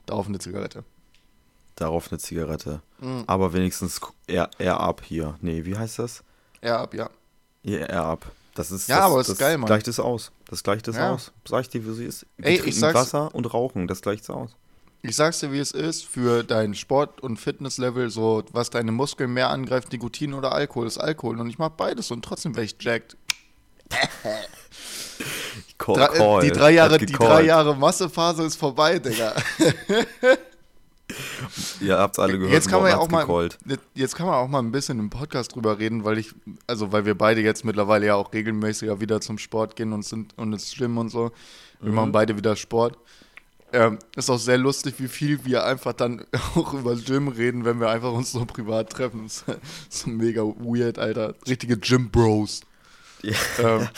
Darauf 0.06 0.26
eine 0.26 0.38
Zigarette. 0.38 0.84
Darauf 1.76 2.10
eine 2.10 2.18
Zigarette. 2.18 2.82
Mhm. 3.00 3.24
Aber 3.26 3.52
wenigstens 3.52 4.00
eher, 4.26 4.50
eher 4.58 4.80
ab 4.80 5.02
hier. 5.04 5.36
Nee, 5.40 5.64
wie 5.64 5.76
heißt 5.76 5.98
das? 6.00 6.24
Ja, 6.64 6.80
ab, 6.82 6.94
ja. 6.94 7.10
Eher, 7.62 7.88
eher 7.88 8.04
ab. 8.04 8.26
Das 8.54 8.70
ist, 8.70 8.88
Ja, 8.88 8.96
das, 8.98 9.04
aber 9.06 9.20
ist 9.20 9.30
das 9.30 9.38
geil, 9.38 9.58
Mann. 9.58 9.66
gleicht 9.66 9.88
es 9.88 9.98
aus. 10.00 10.30
Das 10.48 10.62
gleicht 10.62 10.86
es 10.88 10.96
Ja. 10.96 11.10
aus. 11.12 11.32
Sag 11.46 11.62
ich 11.62 11.68
dir, 11.68 11.84
wie 11.86 11.92
sie 11.92 12.04
ist. 12.04 12.24
Ey, 12.40 12.60
ich 12.64 12.78
sag's- 12.78 12.94
Wasser 12.94 13.34
und 13.34 13.52
Rauchen, 13.52 13.86
das 13.88 14.00
gleicht 14.00 14.22
es 14.24 14.30
aus. 14.30 14.50
Ich 15.02 15.16
sag's 15.16 15.40
dir, 15.40 15.52
wie 15.52 15.58
es 15.58 15.72
ist, 15.72 16.06
für 16.06 16.44
dein 16.44 16.74
Sport- 16.74 17.20
und 17.20 17.36
Fitnesslevel, 17.38 18.08
so 18.10 18.42
was 18.52 18.70
deine 18.70 18.92
Muskeln 18.92 19.32
mehr 19.34 19.50
angreift, 19.50 19.92
Nikotin 19.92 20.32
oder 20.34 20.52
Alkohol, 20.52 20.86
ist 20.86 20.96
Alkohol. 20.98 21.38
Und 21.40 21.48
ich 21.50 21.58
mach 21.58 21.70
beides 21.70 22.10
und 22.10 22.24
trotzdem 22.24 22.54
wäre 22.56 22.64
ich 22.64 22.76
jacked. 22.80 23.16
Call, 25.78 25.94
Drei, 25.96 26.04
äh, 26.06 26.18
call. 26.18 26.40
die, 26.42 26.50
drei 26.52 26.70
Jahre, 26.70 26.98
die 26.98 27.06
drei 27.06 27.42
Jahre 27.42 27.76
Massephase 27.76 28.44
ist 28.44 28.56
vorbei, 28.56 28.98
Digga. 28.98 29.34
Ihr 31.80 31.98
habt's 31.98 32.18
alle 32.18 32.38
gehört. 32.38 32.52
Jetzt 32.52 32.68
kann 32.68 32.80
man 32.82 32.90
ja 32.90 32.98
auch 32.98 33.08
mal, 33.08 33.26
jetzt 33.94 34.16
kann 34.16 34.26
man 34.26 34.36
auch 34.36 34.48
mal 34.48 34.60
ein 34.60 34.72
bisschen 34.72 34.98
im 34.98 35.10
Podcast 35.10 35.54
drüber 35.54 35.78
reden, 35.78 36.04
weil 36.04 36.18
ich, 36.18 36.34
also 36.66 36.92
weil 36.92 37.04
wir 37.04 37.14
beide 37.14 37.42
jetzt 37.42 37.64
mittlerweile 37.64 38.06
ja 38.06 38.14
auch 38.14 38.32
regelmäßiger 38.32 39.00
wieder 39.00 39.20
zum 39.20 39.36
Sport 39.38 39.76
gehen 39.76 39.92
und 39.92 40.04
sind 40.04 40.32
und 40.38 40.52
ins 40.52 40.74
Gym 40.74 40.96
und 40.98 41.10
so. 41.10 41.30
Wir 41.80 41.90
Mhm. 41.90 41.94
machen 41.96 42.12
beide 42.12 42.36
wieder 42.36 42.56
Sport. 42.56 42.96
Ähm, 43.72 43.98
ist 44.16 44.30
auch 44.30 44.38
sehr 44.38 44.56
lustig, 44.56 44.94
wie 44.98 45.08
viel 45.08 45.44
wir 45.44 45.64
einfach 45.64 45.92
dann 45.92 46.24
auch 46.54 46.72
über 46.74 46.94
Gym 46.96 47.28
reden, 47.28 47.64
wenn 47.64 47.80
wir 47.80 47.90
einfach 47.90 48.12
uns 48.12 48.32
so 48.32 48.44
privat 48.46 48.90
treffen. 48.90 49.24
Das 49.24 49.44
ist 49.90 50.02
so 50.04 50.10
mega 50.10 50.42
weird, 50.42 50.98
Alter. 50.98 51.34
Richtige 51.46 51.76
Gym-Bros. 51.76 52.62
Ja. 53.22 53.34
Ähm, 53.58 53.88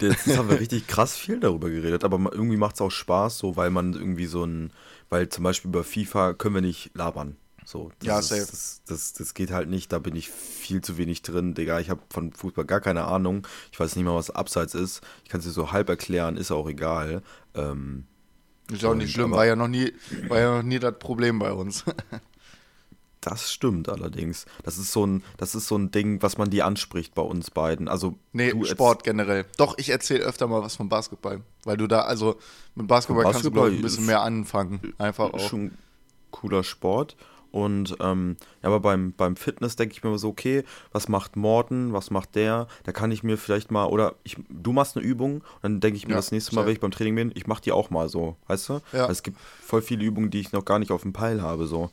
Jetzt 0.00 0.36
haben 0.36 0.48
wir 0.48 0.60
richtig 0.60 0.86
krass 0.86 1.16
viel 1.16 1.40
darüber 1.40 1.70
geredet, 1.70 2.04
aber 2.04 2.18
irgendwie 2.32 2.56
macht 2.56 2.76
es 2.76 2.80
auch 2.80 2.90
Spaß, 2.90 3.38
so 3.38 3.56
weil 3.56 3.70
man 3.70 3.94
irgendwie 3.94 4.26
so 4.26 4.44
ein, 4.44 4.70
weil 5.10 5.28
zum 5.28 5.44
Beispiel 5.44 5.68
über 5.70 5.84
FIFA 5.84 6.34
können 6.34 6.54
wir 6.56 6.62
nicht 6.62 6.90
labern. 6.94 7.36
So, 7.64 7.90
das 7.98 8.06
Ja, 8.06 8.18
ist, 8.18 8.28
safe. 8.28 8.46
Das, 8.50 8.82
das, 8.86 9.12
das 9.12 9.34
geht 9.34 9.50
halt 9.50 9.68
nicht, 9.68 9.92
da 9.92 9.98
bin 9.98 10.16
ich 10.16 10.30
viel 10.30 10.80
zu 10.80 10.96
wenig 10.96 11.20
drin, 11.22 11.54
Digga. 11.54 11.80
Ich 11.80 11.90
habe 11.90 12.00
von 12.10 12.32
Fußball 12.32 12.64
gar 12.64 12.80
keine 12.80 13.04
Ahnung. 13.04 13.46
Ich 13.72 13.78
weiß 13.78 13.94
nicht 13.96 14.04
mal, 14.06 14.14
was 14.14 14.30
Abseits 14.30 14.74
ist. 14.74 15.02
Ich 15.24 15.30
kann 15.30 15.40
es 15.40 15.46
dir 15.46 15.52
so 15.52 15.70
halb 15.72 15.88
erklären, 15.90 16.36
ist 16.38 16.50
auch 16.50 16.66
egal. 16.68 17.22
Ähm, 17.54 18.06
ist 18.70 18.84
auch 18.84 18.94
nicht 18.94 19.12
schlimm, 19.12 19.32
war 19.32 19.46
ja 19.46 19.56
noch 19.56 19.68
nie, 19.68 19.92
war 20.28 20.38
ja 20.40 20.56
noch 20.58 20.62
nie 20.62 20.78
das 20.78 20.98
Problem 20.98 21.38
bei 21.38 21.52
uns. 21.52 21.84
das 23.20 23.52
stimmt 23.52 23.88
allerdings. 23.88 24.46
Das 24.62 24.78
ist 24.78 24.92
so 24.92 25.04
ein, 25.04 25.22
das 25.36 25.54
ist 25.54 25.66
so 25.68 25.76
ein 25.76 25.90
Ding, 25.90 26.22
was 26.22 26.38
man 26.38 26.50
dir 26.50 26.66
anspricht 26.66 27.14
bei 27.14 27.22
uns 27.22 27.50
beiden. 27.50 27.88
Also 27.88 28.16
Nee, 28.32 28.52
Sport 28.64 29.04
generell. 29.04 29.44
Doch, 29.56 29.76
ich 29.78 29.90
erzähle 29.90 30.20
öfter 30.20 30.46
mal 30.46 30.62
was 30.62 30.76
vom 30.76 30.88
Basketball. 30.88 31.42
Weil 31.64 31.76
du 31.76 31.86
da, 31.86 32.02
also 32.02 32.38
mit 32.74 32.86
Basketball, 32.86 33.24
kannst 33.24 33.44
du, 33.44 33.50
Basketball 33.50 33.72
ich, 33.72 33.78
ein 33.78 33.82
bisschen 33.82 34.06
mehr 34.06 34.22
anfangen. 34.22 34.94
Einfach 34.98 35.32
auch. 35.32 35.40
schon 35.40 35.72
cooler 36.30 36.62
Sport. 36.62 37.16
Und 37.50 37.96
ähm, 38.00 38.36
ja, 38.62 38.68
aber 38.68 38.80
beim, 38.80 39.12
beim 39.12 39.36
Fitness 39.36 39.76
denke 39.76 39.94
ich 39.94 40.02
mir 40.04 40.18
so, 40.18 40.28
okay, 40.28 40.64
was 40.92 41.08
macht 41.08 41.36
Morten, 41.36 41.92
was 41.92 42.10
macht 42.10 42.34
der? 42.34 42.68
Da 42.84 42.92
kann 42.92 43.10
ich 43.10 43.22
mir 43.22 43.38
vielleicht 43.38 43.70
mal, 43.70 43.86
oder 43.86 44.16
ich, 44.22 44.36
du 44.50 44.72
machst 44.72 44.96
eine 44.96 45.06
Übung 45.06 45.36
und 45.36 45.62
dann 45.62 45.80
denke 45.80 45.96
ich 45.96 46.06
mir 46.06 46.12
Ja, 46.12 46.18
das 46.18 46.30
nächste 46.30 46.54
Mal, 46.54 46.66
wenn 46.66 46.72
ich 46.74 46.80
beim 46.80 46.90
Training 46.90 47.14
bin, 47.14 47.32
ich 47.34 47.46
mache 47.46 47.62
die 47.62 47.72
auch 47.72 47.88
mal 47.90 48.08
so, 48.08 48.36
weißt 48.48 48.68
du? 48.68 48.72
Ja. 48.92 49.04
Weil 49.04 49.10
Es 49.10 49.22
gibt 49.22 49.38
voll 49.40 49.80
viele 49.82 50.04
Übungen, 50.04 50.30
die 50.30 50.40
ich 50.40 50.52
noch 50.52 50.64
gar 50.64 50.78
nicht 50.78 50.90
auf 50.92 51.02
dem 51.02 51.12
Peil 51.12 51.40
habe, 51.40 51.66
so. 51.66 51.90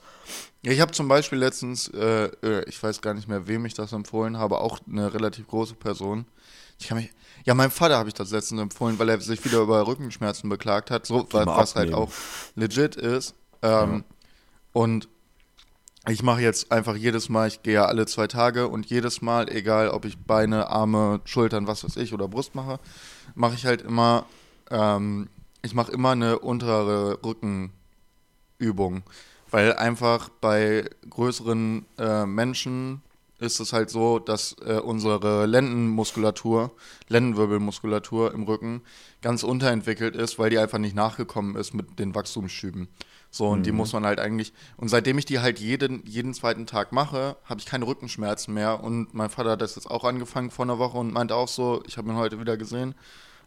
Ja, 0.62 0.72
ich 0.72 0.82
habe 0.82 0.91
zum 0.91 1.08
Beispiel 1.08 1.39
letztens, 1.39 1.88
äh, 1.89 2.26
äh, 2.44 2.68
ich 2.68 2.82
weiß 2.82 3.02
gar 3.02 3.13
nicht 3.13 3.28
mehr, 3.28 3.48
wem 3.48 3.65
ich 3.65 3.74
das 3.76 3.94
empfohlen 3.94 4.38
habe, 4.38 4.60
auch 4.60 4.80
eine 4.91 5.13
relativ 5.13 5.48
große 5.48 5.76
Person. 5.76 6.26
Ich 6.80 6.88
kann 6.88 6.98
mich, 6.98 7.12
ja, 7.46 7.54
meinem 7.54 7.72
Vater 7.72 7.98
habe 7.98 8.10
ich 8.10 8.15
das 8.15 8.32
letztens 8.32 8.60
empfohlen, 8.60 9.00
weil 9.00 9.08
er 9.08 9.22
sich 9.22 9.46
wieder 9.46 9.60
über 9.62 9.88
Rückenschmerzen 9.88 10.50
beklagt 10.50 10.91
hat, 10.91 11.06
so, 11.06 11.26
was, 11.32 11.76
halt 11.76 11.88
abnehmen. 11.89 11.94
auch 11.94 12.12
legit 12.56 12.96
ist. 12.98 13.36
Ähm, 13.62 14.04
Und 14.74 15.08
ich 16.10 16.24
mache 16.24 16.41
jetzt 16.41 16.72
einfach 16.72 16.96
jedes 16.96 17.30
Mal, 17.30 17.48
ich 17.48 17.63
gehe 17.63 17.76
ja 17.76 17.86
alle 17.86 18.06
zwei 18.06 18.28
Tage 18.28 18.68
und 18.68 18.86
jedes 18.86 19.22
Mal, 19.22 19.50
egal 19.50 19.89
ob 19.89 20.06
ich 20.06 20.18
Beine, 20.18 20.70
Arme, 20.70 21.22
Schultern, 21.26 21.68
was 21.68 21.84
weiß 21.84 21.98
ich, 21.98 22.13
oder 22.13 22.28
Brust 22.28 22.56
mache, 22.56 22.80
mache 23.34 23.56
ich 23.56 23.65
halt 23.65 23.82
immer, 23.82 24.26
ähm, 24.70 25.30
ich 25.62 25.74
mache 25.74 25.91
immer 25.91 26.12
eine 26.12 26.39
untere 26.39 27.20
Rückenübung. 27.24 29.04
Weil 29.52 29.74
einfach 29.74 30.30
bei 30.30 30.89
größeren 31.10 31.86
äh, 31.98 32.26
Menschen 32.26 33.02
ist 33.39 33.60
es 33.60 33.74
halt 33.74 33.89
so, 33.89 34.20
dass 34.20 34.56
äh, 34.65 34.80
unsere 34.80 35.46
Lendenmuskulatur, 35.46 36.72
Lendenwirbelmuskulatur 37.08 38.34
im 38.34 38.44
Rücken 38.44 38.82
ganz 39.22 39.44
unterentwickelt 39.44 40.15
ist, 40.15 40.39
weil 40.39 40.50
die 40.50 40.60
einfach 40.60 40.78
nicht 40.78 40.96
nachgekommen 40.96 41.56
ist 41.56 41.74
mit 41.74 42.00
den 42.00 42.15
Wachstumsschüben. 42.15 42.88
So, 43.36 43.50
und 43.50 43.65
die 43.65 43.74
muss 43.74 43.91
man 43.91 44.06
halt 44.06 44.21
eigentlich. 44.21 44.54
Und 44.78 44.88
seitdem 44.88 45.17
ich 45.17 45.26
die 45.26 45.39
halt 45.39 45.60
jeden, 45.60 46.06
jeden 46.06 46.34
zweiten 46.34 46.65
Tag 46.67 46.93
mache, 46.93 47.36
habe 47.43 47.60
ich 47.60 47.65
keine 47.65 47.86
Rückenschmerzen 47.86 48.54
mehr. 48.54 48.82
Und 48.82 49.13
mein 49.13 49.30
Vater 49.30 49.52
hat 49.52 49.62
das 49.62 49.76
jetzt 49.76 49.91
auch 49.91 50.06
angefangen 50.06 50.52
vor 50.52 50.63
einer 50.63 50.80
Woche 50.80 50.98
und 50.98 51.12
meinte 51.12 51.36
auch 51.36 51.50
so, 51.50 51.84
ich 51.86 51.98
habe 51.98 52.10
ihn 52.10 52.15
heute 52.15 52.39
wieder 52.39 52.56
gesehen, 52.56 52.95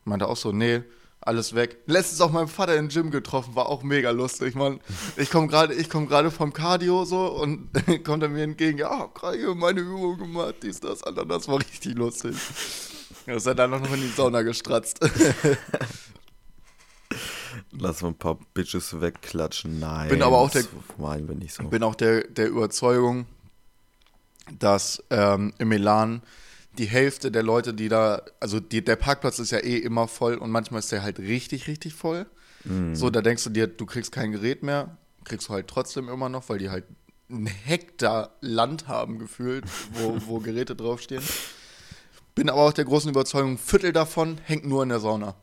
meinte 0.04 0.28
auch 0.28 0.36
so, 0.36 0.52
nee, 0.52 0.82
alles 1.22 1.54
weg. 1.54 1.78
Letztens 1.86 2.20
auch 2.20 2.30
meinen 2.30 2.48
Vater 2.48 2.76
im 2.76 2.88
Gym 2.88 3.10
getroffen, 3.10 3.56
war 3.56 3.70
auch 3.70 3.82
mega 3.82 4.10
lustig, 4.10 4.54
Mann. 4.54 4.80
Ich 5.16 5.30
komme 5.30 5.46
gerade, 5.46 5.72
ich 5.72 5.88
komme 5.88 6.06
gerade 6.06 6.30
vom 6.30 6.52
Cardio 6.52 7.06
so 7.06 7.24
und 7.40 7.70
kommt 8.04 8.22
er 8.22 8.28
mir 8.28 8.42
entgegen, 8.42 8.76
ja, 8.76 8.90
hab 8.90 9.14
gerade 9.14 9.54
meine 9.54 9.80
Übung 9.80 10.18
gemacht, 10.18 10.56
dies, 10.62 10.80
das, 10.80 11.02
andere, 11.02 11.26
das 11.26 11.48
war 11.48 11.60
richtig 11.60 11.96
lustig. 11.96 12.36
Ist 13.24 13.46
er 13.46 13.54
dann 13.54 13.70
noch 13.70 13.90
in 13.90 14.02
die 14.02 14.08
Sauna 14.08 14.42
gestratzt. 14.42 15.00
Lass 17.72 18.02
mal 18.02 18.08
ein 18.08 18.14
paar 18.18 18.38
Bitches 18.54 19.00
wegklatschen. 19.00 19.78
Nein. 19.80 20.08
Bin 20.08 20.22
aber 20.22 20.38
auch 20.38 20.50
der- 20.50 20.64
meinen 20.96 21.28
wir 21.28 21.34
nicht 21.34 21.54
so. 21.54 21.64
bin 21.64 21.82
auch 21.82 21.94
der, 21.94 22.22
der 22.28 22.48
Überzeugung, 22.48 23.26
dass 24.58 25.02
ähm, 25.10 25.52
im 25.58 25.68
Milan 25.68 26.22
die 26.78 26.86
Hälfte 26.86 27.30
der 27.30 27.42
Leute, 27.42 27.74
die 27.74 27.88
da, 27.88 28.22
also 28.40 28.60
die, 28.60 28.84
der 28.84 28.96
Parkplatz 28.96 29.38
ist 29.38 29.50
ja 29.50 29.58
eh 29.58 29.78
immer 29.78 30.06
voll 30.08 30.34
und 30.36 30.50
manchmal 30.50 30.78
ist 30.78 30.92
der 30.92 31.02
halt 31.02 31.18
richtig, 31.18 31.66
richtig 31.66 31.94
voll. 31.94 32.26
Mhm. 32.64 32.94
So, 32.94 33.10
da 33.10 33.20
denkst 33.20 33.44
du 33.44 33.50
dir, 33.50 33.66
du 33.66 33.84
kriegst 33.84 34.12
kein 34.12 34.32
Gerät 34.32 34.62
mehr, 34.62 34.96
kriegst 35.24 35.48
du 35.48 35.52
halt 35.52 35.68
trotzdem 35.68 36.08
immer 36.08 36.28
noch, 36.28 36.48
weil 36.48 36.58
die 36.58 36.70
halt 36.70 36.84
ein 37.30 37.46
Hektar 37.46 38.30
Land 38.40 38.88
haben 38.88 39.18
gefühlt, 39.18 39.64
wo, 39.94 40.16
wo 40.26 40.38
Geräte 40.40 40.76
draufstehen. 40.76 41.22
Bin 42.34 42.48
aber 42.48 42.60
auch 42.62 42.72
der 42.72 42.84
großen 42.84 43.10
Überzeugung, 43.10 43.52
ein 43.52 43.58
Viertel 43.58 43.92
davon 43.92 44.38
hängt 44.44 44.64
nur 44.64 44.82
in 44.84 44.88
der 44.90 45.00
Sauna. 45.00 45.34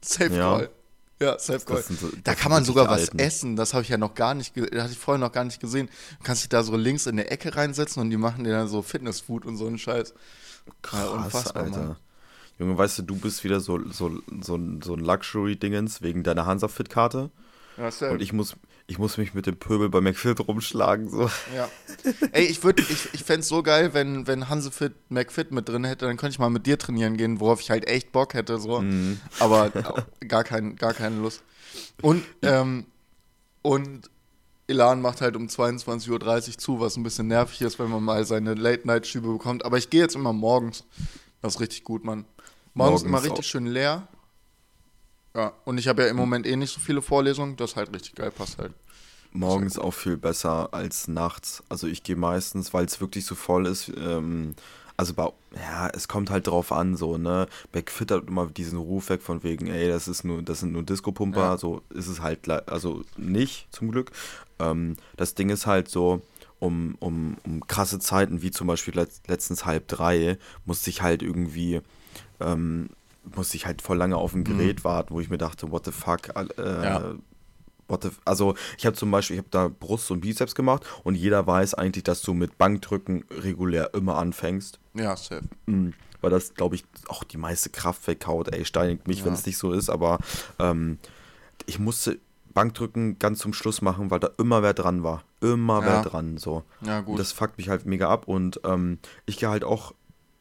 Safe 0.00 0.34
Ja. 0.34 0.56
Call. 0.58 0.70
Ja, 1.20 1.36
sind 1.38 1.66
so- 1.68 2.10
da 2.22 2.34
kann 2.34 2.50
man 2.52 2.64
sogar 2.64 2.88
was 2.88 3.00
Alten. 3.02 3.18
essen. 3.18 3.56
Das 3.56 3.74
habe 3.74 3.82
ich 3.82 3.88
ja 3.88 3.98
noch 3.98 4.14
gar 4.14 4.34
nicht, 4.34 4.56
das 4.56 4.82
hatte 4.82 4.92
ich 4.92 4.98
vorher 4.98 5.18
noch 5.18 5.32
gar 5.32 5.44
nicht 5.44 5.60
gesehen. 5.60 5.88
Du 6.18 6.24
kannst 6.24 6.42
dich 6.42 6.48
da 6.48 6.62
so 6.62 6.76
links 6.76 7.06
in 7.06 7.16
der 7.16 7.32
Ecke 7.32 7.56
reinsetzen 7.56 8.00
und 8.00 8.10
die 8.10 8.16
machen 8.16 8.44
dir 8.44 8.52
dann 8.52 8.68
so 8.68 8.82
Fitnessfood 8.82 9.44
und 9.44 9.56
so 9.56 9.66
einen 9.66 9.78
Scheiß. 9.78 10.14
Krass, 10.82 11.00
Ja, 11.00 11.06
unfassbar, 11.10 11.64
Alter. 11.64 11.78
Mann. 11.80 11.96
Junge, 12.58 12.76
weißt 12.78 12.98
du, 12.98 13.02
du 13.02 13.16
bist 13.16 13.42
wieder 13.44 13.60
so, 13.60 13.80
so, 13.90 14.20
so, 14.42 14.56
ein- 14.56 14.80
so 14.82 14.94
ein 14.94 15.00
Luxury-Dingens 15.00 16.02
wegen 16.02 16.22
deiner 16.24 16.46
Hansa-Fit-Karte. 16.46 17.30
Ja. 17.76 18.10
Und 18.10 18.20
ich 18.22 18.32
muss, 18.32 18.54
ich 18.90 18.98
muss 18.98 19.18
mich 19.18 19.34
mit 19.34 19.46
dem 19.46 19.58
Pöbel 19.58 19.90
bei 19.90 20.00
McFit 20.00 20.40
rumschlagen. 20.40 21.10
So. 21.10 21.30
Ja. 21.54 21.68
Ey, 22.32 22.46
ich 22.46 22.64
würde, 22.64 22.82
ich, 22.82 23.12
ich 23.12 23.22
fände 23.22 23.40
es 23.40 23.48
so 23.48 23.62
geil, 23.62 23.92
wenn, 23.92 24.26
wenn 24.26 24.48
Hansefit 24.48 24.94
McFit 25.10 25.52
mit 25.52 25.68
drin 25.68 25.84
hätte, 25.84 26.06
dann 26.06 26.16
könnte 26.16 26.32
ich 26.32 26.38
mal 26.38 26.48
mit 26.48 26.66
dir 26.66 26.78
trainieren 26.78 27.18
gehen, 27.18 27.38
worauf 27.38 27.60
ich 27.60 27.70
halt 27.70 27.86
echt 27.86 28.12
Bock 28.12 28.32
hätte, 28.32 28.58
so. 28.58 28.80
Mhm. 28.80 29.20
Aber 29.40 29.70
gar, 30.26 30.42
kein, 30.42 30.76
gar 30.76 30.94
keine 30.94 31.16
Lust. 31.20 31.42
Und, 32.00 32.24
ähm, 32.40 32.86
und 33.60 34.10
Elan 34.68 35.02
macht 35.02 35.20
halt 35.20 35.36
um 35.36 35.48
22.30 35.48 36.10
Uhr 36.48 36.58
zu, 36.58 36.80
was 36.80 36.96
ein 36.96 37.02
bisschen 37.02 37.26
nervig 37.26 37.60
ist, 37.60 37.78
wenn 37.78 37.90
man 37.90 38.02
mal 38.02 38.24
seine 38.24 38.54
Late-Night-Schübe 38.54 39.32
bekommt. 39.32 39.66
Aber 39.66 39.76
ich 39.76 39.90
gehe 39.90 40.00
jetzt 40.00 40.14
immer 40.14 40.32
morgens. 40.32 40.84
Das 41.42 41.56
ist 41.56 41.60
richtig 41.60 41.84
gut, 41.84 42.04
Mann. 42.04 42.24
Morgens, 42.72 43.02
Morgens 43.02 43.02
immer 43.02 43.22
richtig 43.22 43.44
auch. 43.44 43.50
schön 43.50 43.66
leer. 43.66 44.08
Ja, 45.34 45.52
und 45.64 45.78
ich 45.78 45.88
habe 45.88 46.02
ja 46.02 46.08
im 46.08 46.16
Moment 46.16 46.46
eh 46.46 46.56
nicht 46.56 46.72
so 46.72 46.80
viele 46.80 47.02
Vorlesungen. 47.02 47.56
Das 47.56 47.70
ist 47.70 47.76
halt 47.76 47.94
richtig 47.94 48.14
geil, 48.14 48.30
passt 48.30 48.58
halt. 48.58 48.72
Morgens 49.32 49.78
auch 49.78 49.92
viel 49.92 50.16
besser 50.16 50.72
als 50.72 51.06
nachts. 51.06 51.62
Also 51.68 51.86
ich 51.86 52.02
gehe 52.02 52.16
meistens, 52.16 52.72
weil 52.72 52.86
es 52.86 53.00
wirklich 53.00 53.26
so 53.26 53.34
voll 53.34 53.66
ist, 53.66 53.92
ähm, 53.96 54.54
also 54.96 55.14
bei, 55.14 55.30
ja, 55.54 55.88
es 55.90 56.08
kommt 56.08 56.30
halt 56.30 56.48
drauf 56.48 56.72
an, 56.72 56.96
so, 56.96 57.18
ne? 57.18 57.46
McFit 57.72 58.10
hat 58.10 58.26
immer 58.26 58.46
diesen 58.46 58.78
Ruf 58.78 59.10
weg 59.10 59.22
von 59.22 59.44
wegen, 59.44 59.68
ey, 59.68 59.86
das 59.88 60.08
ist 60.08 60.24
nur, 60.24 60.42
das 60.42 60.60
sind 60.60 60.72
nur 60.72 60.82
Disco-Pumper, 60.82 61.40
Ja. 61.40 61.56
so 61.58 61.82
ist 61.90 62.08
es 62.08 62.20
halt, 62.20 62.48
also 62.68 63.04
nicht, 63.16 63.68
zum 63.70 63.92
Glück. 63.92 64.10
Ähm, 64.58 64.96
das 65.16 65.34
Ding 65.34 65.50
ist 65.50 65.66
halt 65.66 65.88
so, 65.88 66.22
um, 66.58 66.96
um, 66.98 67.36
um 67.44 67.64
krasse 67.68 68.00
Zeiten, 68.00 68.42
wie 68.42 68.50
zum 68.50 68.66
Beispiel 68.66 68.94
letzt, 68.94 69.28
letztens 69.28 69.64
halb 69.64 69.86
drei, 69.86 70.36
musste 70.64 70.90
ich 70.90 71.02
halt 71.02 71.22
irgendwie, 71.22 71.80
ähm, 72.40 72.88
musste 73.34 73.56
ich 73.56 73.66
halt 73.66 73.82
voll 73.82 73.96
lange 73.96 74.16
auf 74.16 74.34
ein 74.34 74.44
Gerät 74.44 74.84
warten, 74.84 75.14
wo 75.14 75.20
ich 75.20 75.30
mir 75.30 75.38
dachte, 75.38 75.70
what 75.70 75.84
the 75.84 75.92
fuck, 75.92 76.28
äh, 76.36 76.42
Mhm. 76.42 76.82
Ja. 76.84 77.14
What 77.90 78.02
the, 78.02 78.10
also 78.26 78.54
ich 78.76 78.84
habe 78.84 78.94
zum 78.96 79.10
Beispiel, 79.10 79.36
ich 79.36 79.38
habe 79.38 79.48
da 79.50 79.68
Brust 79.68 80.10
und 80.10 80.20
Bizeps 80.20 80.54
gemacht 80.54 80.84
und 81.04 81.14
jeder 81.14 81.46
weiß 81.46 81.72
eigentlich, 81.72 82.04
dass 82.04 82.20
du 82.20 82.34
mit 82.34 82.58
Bankdrücken 82.58 83.24
regulär 83.30 83.94
immer 83.94 84.18
anfängst. 84.18 84.78
Ja, 84.92 85.16
safe. 85.16 85.44
Mhm. 85.64 85.94
Weil 86.20 86.30
das, 86.30 86.52
glaube 86.54 86.74
ich, 86.74 86.84
auch 87.08 87.24
die 87.24 87.38
meiste 87.38 87.70
Kraft 87.70 88.06
weghaut. 88.06 88.52
Ey, 88.52 88.64
steinigt 88.66 89.08
mich, 89.08 89.20
Ja. 89.20 89.24
wenn 89.26 89.32
es 89.32 89.46
nicht 89.46 89.56
so 89.56 89.72
ist, 89.72 89.88
aber 89.88 90.18
ähm, 90.58 90.98
ich 91.64 91.78
musste 91.78 92.18
Bankdrücken 92.52 93.18
ganz 93.18 93.38
zum 93.38 93.52
Schluss 93.54 93.80
machen, 93.80 94.10
weil 94.10 94.20
da 94.20 94.30
immer 94.36 94.62
wer 94.62 94.74
dran 94.74 95.02
war. 95.02 95.22
Immer 95.40 95.80
Ja. 95.80 95.86
wer 95.86 96.02
dran, 96.02 96.36
so. 96.36 96.64
Ja, 96.82 96.98
Und 96.98 97.04
gut. 97.06 97.18
das 97.20 97.32
fuckt 97.32 97.56
mich 97.56 97.68
halt 97.70 97.86
mega 97.86 98.10
ab 98.10 98.28
und 98.28 98.60
ähm, 98.64 98.98
ich 99.24 99.38
gehe 99.38 99.48
halt 99.48 99.64
auch 99.64 99.94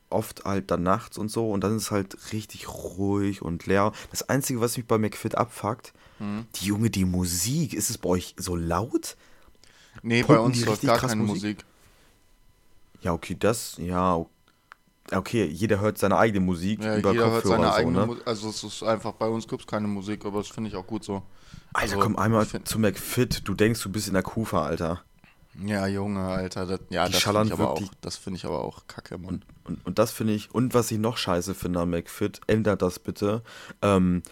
oft 0.10 0.46
halt 0.46 0.72
dann 0.72 0.84
nachts 0.84 1.18
und 1.18 1.30
so 1.30 1.52
und 1.52 1.64
dann 1.64 1.76
ist 1.78 1.84
es 1.84 1.92
halt 1.92 2.34
richtig 2.34 2.70
ruhig 2.70 3.42
und 3.42 3.66
leer. 3.66 3.92
Das 4.12 4.28
Einzige, 4.30 4.62
was 4.62 4.78
mich 4.78 4.88
bei 4.88 4.98
McFit 4.98 5.36
abfuckt, 5.36 5.94
Mhm. 6.20 6.48
die 6.56 6.66
Junge, 6.66 6.90
die 6.90 7.06
Musik, 7.06 7.74
ist 7.74 7.90
es 7.90 7.98
bei 8.00 8.10
euch 8.10 8.36
so 8.38 8.56
laut? 8.56 9.18
Nee, 10.02 10.24
bei 10.24 10.28
Pumpen 10.28 10.40
uns 10.40 10.60
die 10.60 10.66
läuft 10.66 10.84
gar 10.84 11.00
keine 11.00 11.22
Musik? 11.22 11.44
Musik. 11.44 11.66
Ja, 13.02 13.14
okay, 13.14 13.36
das, 13.40 13.78
ja, 13.78 14.26
okay, 15.12 15.46
jeder 15.46 15.80
hört 15.80 15.98
seine 15.98 16.18
eigene 16.18 16.46
Musik 16.46 16.80
Ja, 16.84 16.96
über 16.98 17.14
jeder 17.14 17.30
hört 17.32 17.44
Kopfhörer 17.44 17.48
seine 17.48 17.72
so, 17.72 17.74
eigene 17.74 18.00
ne? 18.00 18.06
Musik. 18.08 18.28
Also 18.28 18.50
es 18.50 18.64
ist 18.64 18.84
einfach, 18.84 19.14
bei 19.14 19.28
uns 19.28 19.48
gibt 19.48 19.62
es 19.62 19.68
keine 19.68 19.88
Musik, 19.88 20.26
aber 20.26 20.40
das 20.40 20.50
finde 20.50 20.70
ich 20.70 20.76
auch 20.76 20.88
gut 20.88 21.04
so. 21.04 21.24
Alter, 21.74 21.96
Also, 21.96 22.00
komm 22.00 22.16
einmal 22.18 22.48
zu 22.48 22.80
McFit, 22.80 23.48
du 23.48 23.54
denkst, 23.54 23.82
du 23.82 23.90
bist 23.92 24.08
in 24.08 24.14
der 24.14 24.24
Kufa, 24.24 24.66
Alter. 24.66 25.04
Ja, 25.64 25.88
Junge, 25.88 26.26
Alter. 26.28 26.66
Das, 26.66 26.80
ja, 26.90 27.08
das 27.10 27.24
finde 27.24 27.46
ich, 27.48 27.54
aber 27.54 27.72
auch- 27.72 27.82
das 28.02 28.18
finde 28.18 28.38
ich 28.38 28.46
aber 28.46 28.64
auch 28.64 28.88
kacke, 28.88 29.18
Mann. 29.18 29.44
Und, 29.64 29.86
und 29.86 30.00
das 30.00 30.12
finde 30.12 30.34
ich, 30.34 30.54
und 30.54 30.74
was 30.74 30.92
ich 30.92 31.00
noch 31.00 31.18
scheiße 31.18 31.56
finde 31.56 31.80
an 31.82 31.90
McFit, 31.90 32.42
ändert 32.48 32.82
das 32.82 33.00
bitte. 33.00 33.42
Ähm, 33.82 34.24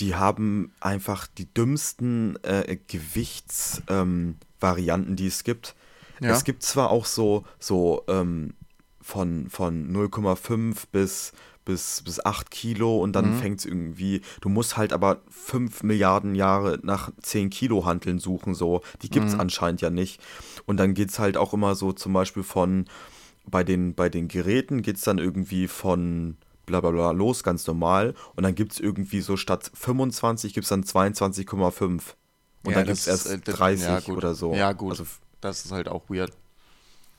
die 0.00 0.14
haben 0.16 0.72
einfach 0.80 1.26
die 1.26 1.52
dümmsten 1.52 2.36
äh, 2.42 2.78
Gewichtsvarianten, 2.88 5.10
ähm, 5.10 5.16
die 5.16 5.26
es 5.26 5.44
gibt. 5.44 5.74
Ja. 6.20 6.30
Es 6.30 6.44
gibt 6.44 6.62
zwar 6.62 6.90
auch 6.90 7.04
so, 7.06 7.44
so 7.58 8.02
ähm, 8.08 8.54
von, 9.00 9.50
von 9.50 9.92
0,5 9.94 10.84
bis, 10.90 11.32
bis, 11.64 12.02
bis 12.02 12.24
8 12.24 12.50
Kilo 12.50 12.98
und 12.98 13.12
dann 13.14 13.30
Mhm. 13.30 13.34
fängt 13.38 13.58
es 13.60 13.64
irgendwie, 13.66 14.20
du 14.40 14.48
musst 14.48 14.76
halt 14.76 14.92
aber 14.92 15.22
5 15.30 15.82
Milliarden 15.82 16.34
Jahre 16.34 16.78
nach 16.82 17.10
10 17.22 17.50
Kilo 17.50 17.84
Hanteln 17.84 18.18
suchen, 18.18 18.54
so. 18.54 18.82
Die 19.02 19.10
gibt 19.10 19.28
es 19.28 19.34
Mhm. 19.34 19.40
anscheinend 19.40 19.80
ja 19.80 19.90
nicht. 19.90 20.20
Und 20.66 20.76
dann 20.78 20.94
geht 20.94 21.10
es 21.10 21.18
halt 21.18 21.36
auch 21.36 21.52
immer 21.54 21.74
so 21.74 21.92
zum 21.92 22.12
Beispiel 22.12 22.42
von, 22.42 22.86
bei 23.46 23.64
den, 23.64 23.94
bei 23.94 24.08
den 24.08 24.28
Geräten 24.28 24.82
geht 24.82 24.96
es 24.96 25.02
dann 25.02 25.18
irgendwie 25.18 25.68
von 25.68 26.36
bla 26.66 26.80
bla 26.80 26.90
bla 26.90 27.10
los, 27.10 27.42
ganz 27.42 27.66
normal. 27.66 28.14
Und 28.36 28.42
dann 28.44 28.54
gibt 28.54 28.72
es 28.72 28.80
irgendwie 28.80 29.20
so 29.20 29.36
statt 29.36 29.70
25 29.74 30.54
gibt 30.54 30.64
es 30.64 30.68
dann 30.70 30.82
22,5. 30.84 32.14
Und 32.62 32.70
Ja, 32.70 32.78
dann 32.78 32.86
gibt 32.86 32.98
es 32.98 33.06
erst 33.06 33.26
ist, 33.26 33.32
äh, 33.32 33.38
das- 33.44 33.56
30 33.56 34.06
ja, 34.08 34.14
oder 34.14 34.34
so. 34.34 34.54
Ja, 34.54 34.72
gut. 34.72 34.90
Also, 34.92 35.04
Das 35.42 35.64
ist 35.66 35.72
halt 35.72 35.88
auch 35.88 36.08
weird. 36.08 36.32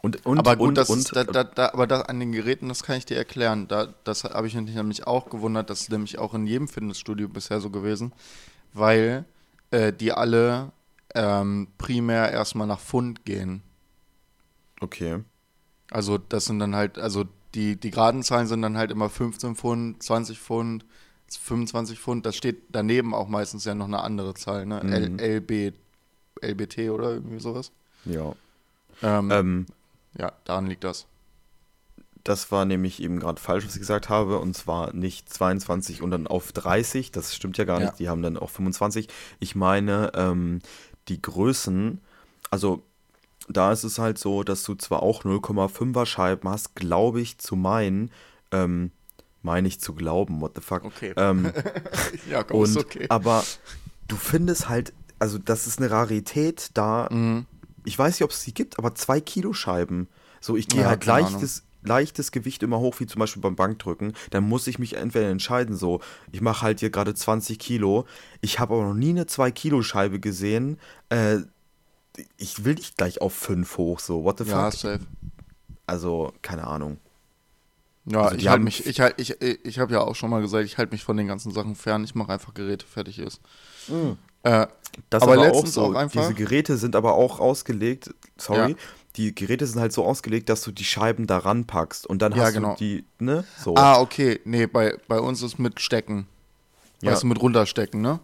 Und, 0.05 0.23
und, 0.23 0.37
aber 0.37 0.55
gut, 0.55 0.69
und, 0.69 0.77
das 0.77 0.89
und, 0.91 0.99
ist, 0.99 1.15
da, 1.15 1.23
da, 1.23 1.43
da, 1.43 1.71
aber 1.73 1.87
da, 1.87 2.01
an 2.01 2.19
den 2.19 2.31
Geräten, 2.31 2.69
das 2.69 2.83
kann 2.83 2.95
ich 2.95 3.07
dir 3.07 3.17
erklären. 3.17 3.67
Da, 3.67 3.87
das 4.03 4.23
habe 4.23 4.45
ich 4.45 4.53
mich 4.53 4.75
nämlich 4.75 5.07
auch 5.07 5.31
gewundert. 5.31 5.71
Das 5.71 5.81
ist 5.81 5.89
nämlich 5.89 6.19
auch 6.19 6.35
in 6.35 6.45
jedem 6.45 6.67
Fitnessstudio 6.67 7.27
bisher 7.27 7.59
so 7.59 7.71
gewesen, 7.71 8.13
weil 8.71 9.25
äh, 9.71 9.91
die 9.91 10.11
alle 10.11 10.71
ähm, 11.15 11.69
primär 11.79 12.31
erstmal 12.31 12.67
nach 12.67 12.79
Pfund 12.79 13.25
gehen. 13.25 13.63
okay. 14.79 15.23
Also 15.89 16.19
das 16.19 16.45
sind 16.45 16.59
dann 16.59 16.75
halt, 16.75 16.99
also 16.99 17.25
die, 17.55 17.75
die 17.75 17.89
geraden 17.89 18.21
Zahlen 18.21 18.45
sind 18.45 18.61
dann 18.61 18.77
halt 18.77 18.91
immer 18.91 19.09
15 19.09 19.55
Pfund, 19.55 20.03
20 20.03 20.39
Pfund, 20.39 20.85
25 21.27 21.99
Pfund. 21.99 22.27
Das 22.27 22.35
steht 22.35 22.61
daneben 22.69 23.15
auch 23.15 23.27
meistens 23.27 23.65
ja 23.65 23.73
noch 23.73 23.87
eine 23.87 24.01
andere 24.01 24.35
Zahl, 24.35 24.67
ne? 24.67 24.81
Mhm. 24.83 25.17
LB, 25.19 25.73
LBT 26.43 26.91
oder 26.91 27.09
irgendwie 27.11 27.39
sowas. 27.39 27.71
Ja. 28.05 28.35
Ähm, 29.01 29.31
Ähm, 29.31 29.65
ja, 30.17 30.31
daran 30.45 30.67
liegt 30.67 30.83
das. 30.83 31.05
das 32.23 32.51
war 32.51 32.65
nämlich 32.65 33.01
eben 33.03 33.19
gerade 33.19 33.39
falsch, 33.39 33.65
was 33.65 33.73
ich 33.75 33.79
gesagt 33.81 34.09
habe. 34.09 34.39
Und 34.39 34.55
zwar 34.55 34.93
nicht 34.93 35.31
22 35.31 36.01
und 36.01 36.11
dann 36.11 36.25
auf 36.27 36.51
30. 36.51 37.11
Das 37.11 37.35
stimmt 37.35 37.57
ja 37.57 37.65
gar 37.65 37.79
Ja. 37.79 37.85
nicht. 37.87 37.99
Die 37.99 38.09
haben 38.09 38.21
dann 38.23 38.37
auch 38.37 38.49
25. 38.49 39.07
Ich 39.39 39.55
meine, 39.55 40.11
ähm, 40.15 40.59
die 41.07 41.21
Größen, 41.21 42.01
also 42.49 42.81
da 43.47 43.71
ist 43.71 43.83
es 43.83 43.99
halt 43.99 44.17
so, 44.17 44.41
dass 44.43 44.63
du 44.63 44.73
zwar 44.73 45.03
auch 45.03 45.23
0,5er 45.23 46.05
Scheiben 46.07 46.49
hast, 46.49 46.75
glaube 46.75 47.21
ich, 47.21 47.37
zu 47.37 47.55
meinen, 47.55 48.09
ähm, 48.51 48.89
meine 49.43 49.67
ich 49.67 49.79
zu 49.79 49.93
glauben, 49.93 50.41
what 50.41 50.53
the 50.55 50.61
fuck. 50.61 50.83
Okay. 50.83 51.13
Ähm, 51.17 51.51
Ja, 52.29 52.43
komm, 52.43 52.61
und, 52.61 52.69
ist 52.69 52.77
okay. 52.77 53.05
Aber 53.09 53.43
du 54.07 54.15
findest 54.15 54.67
halt, 54.67 54.93
also 55.19 55.37
das 55.37 55.67
ist 55.67 55.77
eine 55.79 55.91
Rarität 55.91 56.71
da. 56.73 57.07
Mhm. 57.11 57.45
Ich 57.85 57.97
weiß 57.97 58.15
nicht, 58.15 58.23
ob 58.25 58.31
es 58.31 58.43
die 58.43 58.53
gibt, 58.53 58.79
aber 58.79 58.95
zwei 58.95 59.21
Kilo 59.21 59.53
Scheiben. 59.53 60.07
So, 60.41 60.57
ich 60.57 60.69
gehe 60.69 60.85
Ja, 60.85 60.87
halt 60.87 61.05
leichtes, 61.05 61.63
leichtes 61.83 62.31
Gewicht 62.31 62.63
immer 62.63 62.79
hoch, 62.79 62.99
wie 62.99 63.07
zum 63.07 63.19
Beispiel 63.19 63.41
beim 63.41 63.55
Bankdrücken. 63.55 64.13
Dann 64.31 64.43
muss 64.47 64.67
ich 64.67 64.79
mich 64.79 64.95
entweder 64.97 65.29
entscheiden, 65.29 65.75
so, 65.75 66.01
ich 66.31 66.41
mache 66.41 66.63
halt 66.63 66.79
hier 66.81 66.89
gerade 66.91 67.15
20 67.15 67.59
Kilo. 67.59 68.05
Ich 68.41 68.59
habe 68.59 68.75
aber 68.75 68.85
noch 68.85 68.93
nie 68.95 69.09
eine 69.11 69.27
2 69.27 69.51
Kilo 69.51 69.81
Scheibe 69.83 70.19
gesehen. 70.19 70.79
Äh, 71.09 71.39
ich 72.37 72.65
will 72.65 72.75
nicht 72.75 72.97
gleich 72.97 73.21
auf 73.21 73.33
5 73.33 73.77
hoch, 73.77 73.99
so, 73.99 74.23
what 74.23 74.37
the 74.39 74.45
Ja, 74.45 74.71
fuck? 74.71 74.71
safe. 74.71 75.05
Also, 75.87 76.33
keine 76.41 76.67
Ahnung. 76.67 76.99
Ja, 78.07 78.21
Also 78.21 78.35
ich 78.35 78.47
halte 78.47 78.63
mich, 78.63 78.85
ich 78.85 78.99
halt, 78.99 79.15
ich, 79.19 79.41
ich 79.41 79.79
habe 79.79 79.93
ja 79.93 80.01
auch 80.01 80.15
schon 80.15 80.29
mal 80.29 80.41
gesagt, 80.41 80.65
ich 80.65 80.77
halte 80.77 80.91
mich 80.93 81.03
von 81.03 81.17
den 81.17 81.27
ganzen 81.27 81.51
Sachen 81.51 81.75
fern. 81.75 82.03
Ich 82.03 82.13
mache 82.13 82.33
einfach 82.33 82.53
Geräte, 82.53 82.85
fertig 82.85 83.17
ist. 83.19 83.41
Äh, 84.45 84.67
Das 85.09 85.21
Aber 85.23 85.33
aber, 85.33 85.41
auch 85.41 85.45
letztens 85.47 85.73
so, 85.73 85.81
auch 85.81 85.93
einfach- 85.95 86.21
diese 86.21 86.33
Geräte 86.35 86.77
sind 86.77 86.95
aber 86.95 87.15
auch 87.15 87.41
ausgelegt, 87.41 88.13
sorry, 88.37 88.71
Ja. 88.71 88.75
die 89.17 89.35
Geräte 89.35 89.67
sind 89.67 89.81
halt 89.81 89.91
so 89.91 90.05
ausgelegt, 90.05 90.47
dass 90.47 90.61
du 90.61 90.71
die 90.71 90.85
Scheiben 90.85 91.27
da 91.27 91.39
ranpackst 91.39 92.07
und 92.07 92.21
dann 92.21 92.31
Ja, 92.33 92.43
hast 92.45 92.53
genau. 92.53 92.71
du 92.71 92.77
die, 92.77 93.03
ne, 93.19 93.43
so. 93.61 93.75
Ah, 93.75 93.99
okay. 93.99 94.39
Nee, 94.45 94.67
bei, 94.67 94.97
bei 95.09 95.19
uns 95.19 95.41
ist 95.41 95.59
mit 95.59 95.81
Stecken. 95.81 96.27
Ja. 97.01 97.11
Weißt 97.11 97.23
du, 97.23 97.27
mit 97.27 97.41
runterstecken, 97.41 98.01
ne? 98.01 98.19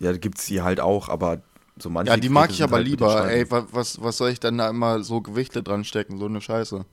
Ja, 0.00 0.12
gibt 0.16 0.38
es 0.38 0.46
die 0.46 0.62
halt 0.62 0.80
auch, 0.80 1.08
aber 1.08 1.42
so 1.78 1.90
manche 1.90 2.10
Ja, 2.10 2.16
die 2.16 2.28
mag 2.28 2.48
Geräte 2.48 2.52
ich 2.52 2.56
sind 2.58 2.64
aber 2.64 2.76
halt 2.78 2.88
lieber. 2.88 3.30
Ey, 3.30 3.48
wa- 3.50 3.66
was, 3.70 4.02
was 4.02 4.16
soll 4.16 4.30
ich 4.30 4.40
dann 4.40 4.58
da 4.58 4.68
immer 4.68 5.04
so 5.04 5.20
Gewichte 5.20 5.62
dran 5.62 5.84
stecken? 5.84 6.18
So 6.18 6.26
eine 6.26 6.40
Scheiße. 6.40 6.84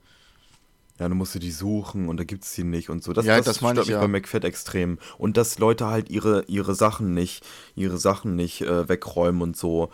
Ja, 1.00 1.08
dann 1.08 1.18
musst 1.18 1.34
du 1.34 1.40
die 1.40 1.50
suchen 1.50 2.08
und 2.08 2.18
da 2.18 2.24
gibt 2.24 2.44
es 2.44 2.52
die 2.52 2.62
nicht 2.62 2.88
und 2.88 3.02
so. 3.02 3.12
Das, 3.12 3.24
Ja, 3.26 3.36
das, 3.36 3.46
das 3.46 3.56
stört 3.56 3.72
ich, 3.78 3.78
mich 3.78 3.88
ja. 3.88 4.00
bei 4.00 4.06
McFit 4.08 4.44
extrem. 4.44 4.98
Und 5.18 5.36
dass 5.36 5.58
Leute 5.58 5.86
halt 5.86 6.08
ihre, 6.08 6.44
ihre 6.44 6.74
Sachen 6.76 7.14
nicht, 7.14 7.44
ihre 7.74 7.98
Sachen 7.98 8.36
nicht 8.36 8.60
äh, 8.62 8.88
wegräumen 8.88 9.42
und 9.42 9.56
so. 9.56 9.90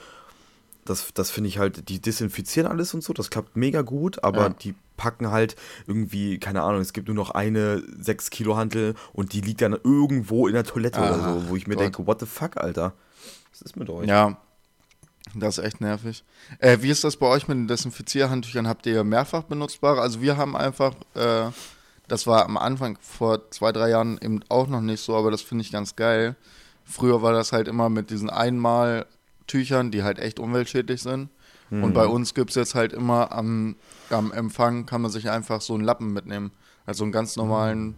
Das, 0.85 1.09
das 1.15 1.31
finde 1.31 1.49
ich 1.49 1.59
halt, 1.59 1.89
die 1.89 2.01
desinfizieren 2.01 2.71
alles 2.71 2.93
und 2.95 3.03
so, 3.03 3.13
das 3.13 3.31
klappt 3.31 3.57
mega 3.57 3.81
gut, 3.83 4.25
aber 4.25 4.43
Ja. 4.43 4.49
die 4.51 4.75
packen 4.97 5.31
halt 5.31 5.57
irgendwie, 5.87 6.39
keine 6.39 6.63
Ahnung, 6.63 6.81
es 6.83 6.93
gibt 6.93 7.07
nur 7.09 7.15
noch 7.17 7.31
eine 7.31 7.83
6 7.99 8.29
Kilo 8.31 8.57
Hantel 8.57 8.95
und 9.15 9.33
die 9.33 9.41
liegt 9.41 9.63
dann 9.63 9.73
irgendwo 9.83 10.47
in 10.49 10.53
der 10.55 10.65
Toilette 10.65 11.01
oder 11.01 11.15
Ah, 11.15 11.35
so, 11.41 11.49
wo 11.49 11.57
ich 11.57 11.67
mir 11.67 11.75
Gott. 11.77 11.85
denke, 11.85 12.07
what 12.07 12.21
the 12.21 12.27
fuck, 12.27 12.57
Alter? 12.59 12.93
Was 13.53 13.63
ist 13.63 13.77
mit 13.77 13.89
euch? 13.89 14.07
Ja, 14.09 14.37
das 15.35 15.59
ist 15.59 15.65
echt 15.65 15.81
nervig. 15.81 16.25
Äh, 16.59 16.79
wie 16.81 16.91
ist 16.91 17.05
das 17.05 17.17
bei 17.17 17.27
euch 17.27 17.47
mit 17.49 17.57
den 17.57 17.69
Desinfizierhandtüchern? 17.69 18.67
Habt 18.67 18.87
ihr 18.87 19.05
mehrfach 19.05 19.45
benutzbare? 19.45 20.01
Also 20.01 20.21
wir 20.21 20.37
haben 20.37 20.57
einfach, 20.57 20.95
äh, 21.15 21.51
das 22.09 22.27
war 22.27 22.45
am 22.45 22.57
Anfang 22.57 22.99
vor 23.01 23.51
zwei, 23.51 23.73
drei 23.73 23.91
Jahren 23.91 24.19
eben 24.21 24.41
auch 24.49 24.67
noch 24.67 24.81
nicht 24.81 25.01
so, 25.01 25.17
aber 25.17 25.31
das 25.31 25.43
finde 25.43 25.63
ich 25.63 25.73
ganz 25.73 25.97
geil. 25.97 26.37
Früher 26.85 27.23
war 27.23 27.33
das 27.33 27.53
halt 27.53 27.69
immer 27.69 27.89
mit 27.89 28.11
diesen 28.11 28.31
Einmaltüchern, 28.31 29.91
die 29.91 30.03
halt 30.03 30.19
echt 30.19 30.41
umweltschädlich 30.41 31.03
sind. 31.03 31.31
Und 31.71 31.93
bei 31.93 32.07
uns 32.07 32.35
gibt 32.35 32.51
es 32.51 32.57
jetzt 32.57 32.75
halt 32.75 32.93
immer 32.93 33.31
am, 33.31 33.77
am 34.11 34.33
Empfang, 34.33 34.87
kann 34.87 35.03
man 35.03 35.11
sich 35.13 35.31
einfach 35.31 35.61
so 35.61 35.75
einen 35.75 35.85
Lappen 35.85 36.13
mitnehmen. 36.13 36.51
Also 36.85 37.05
einen 37.05 37.13
ganz 37.13 37.37
normalen 37.37 37.95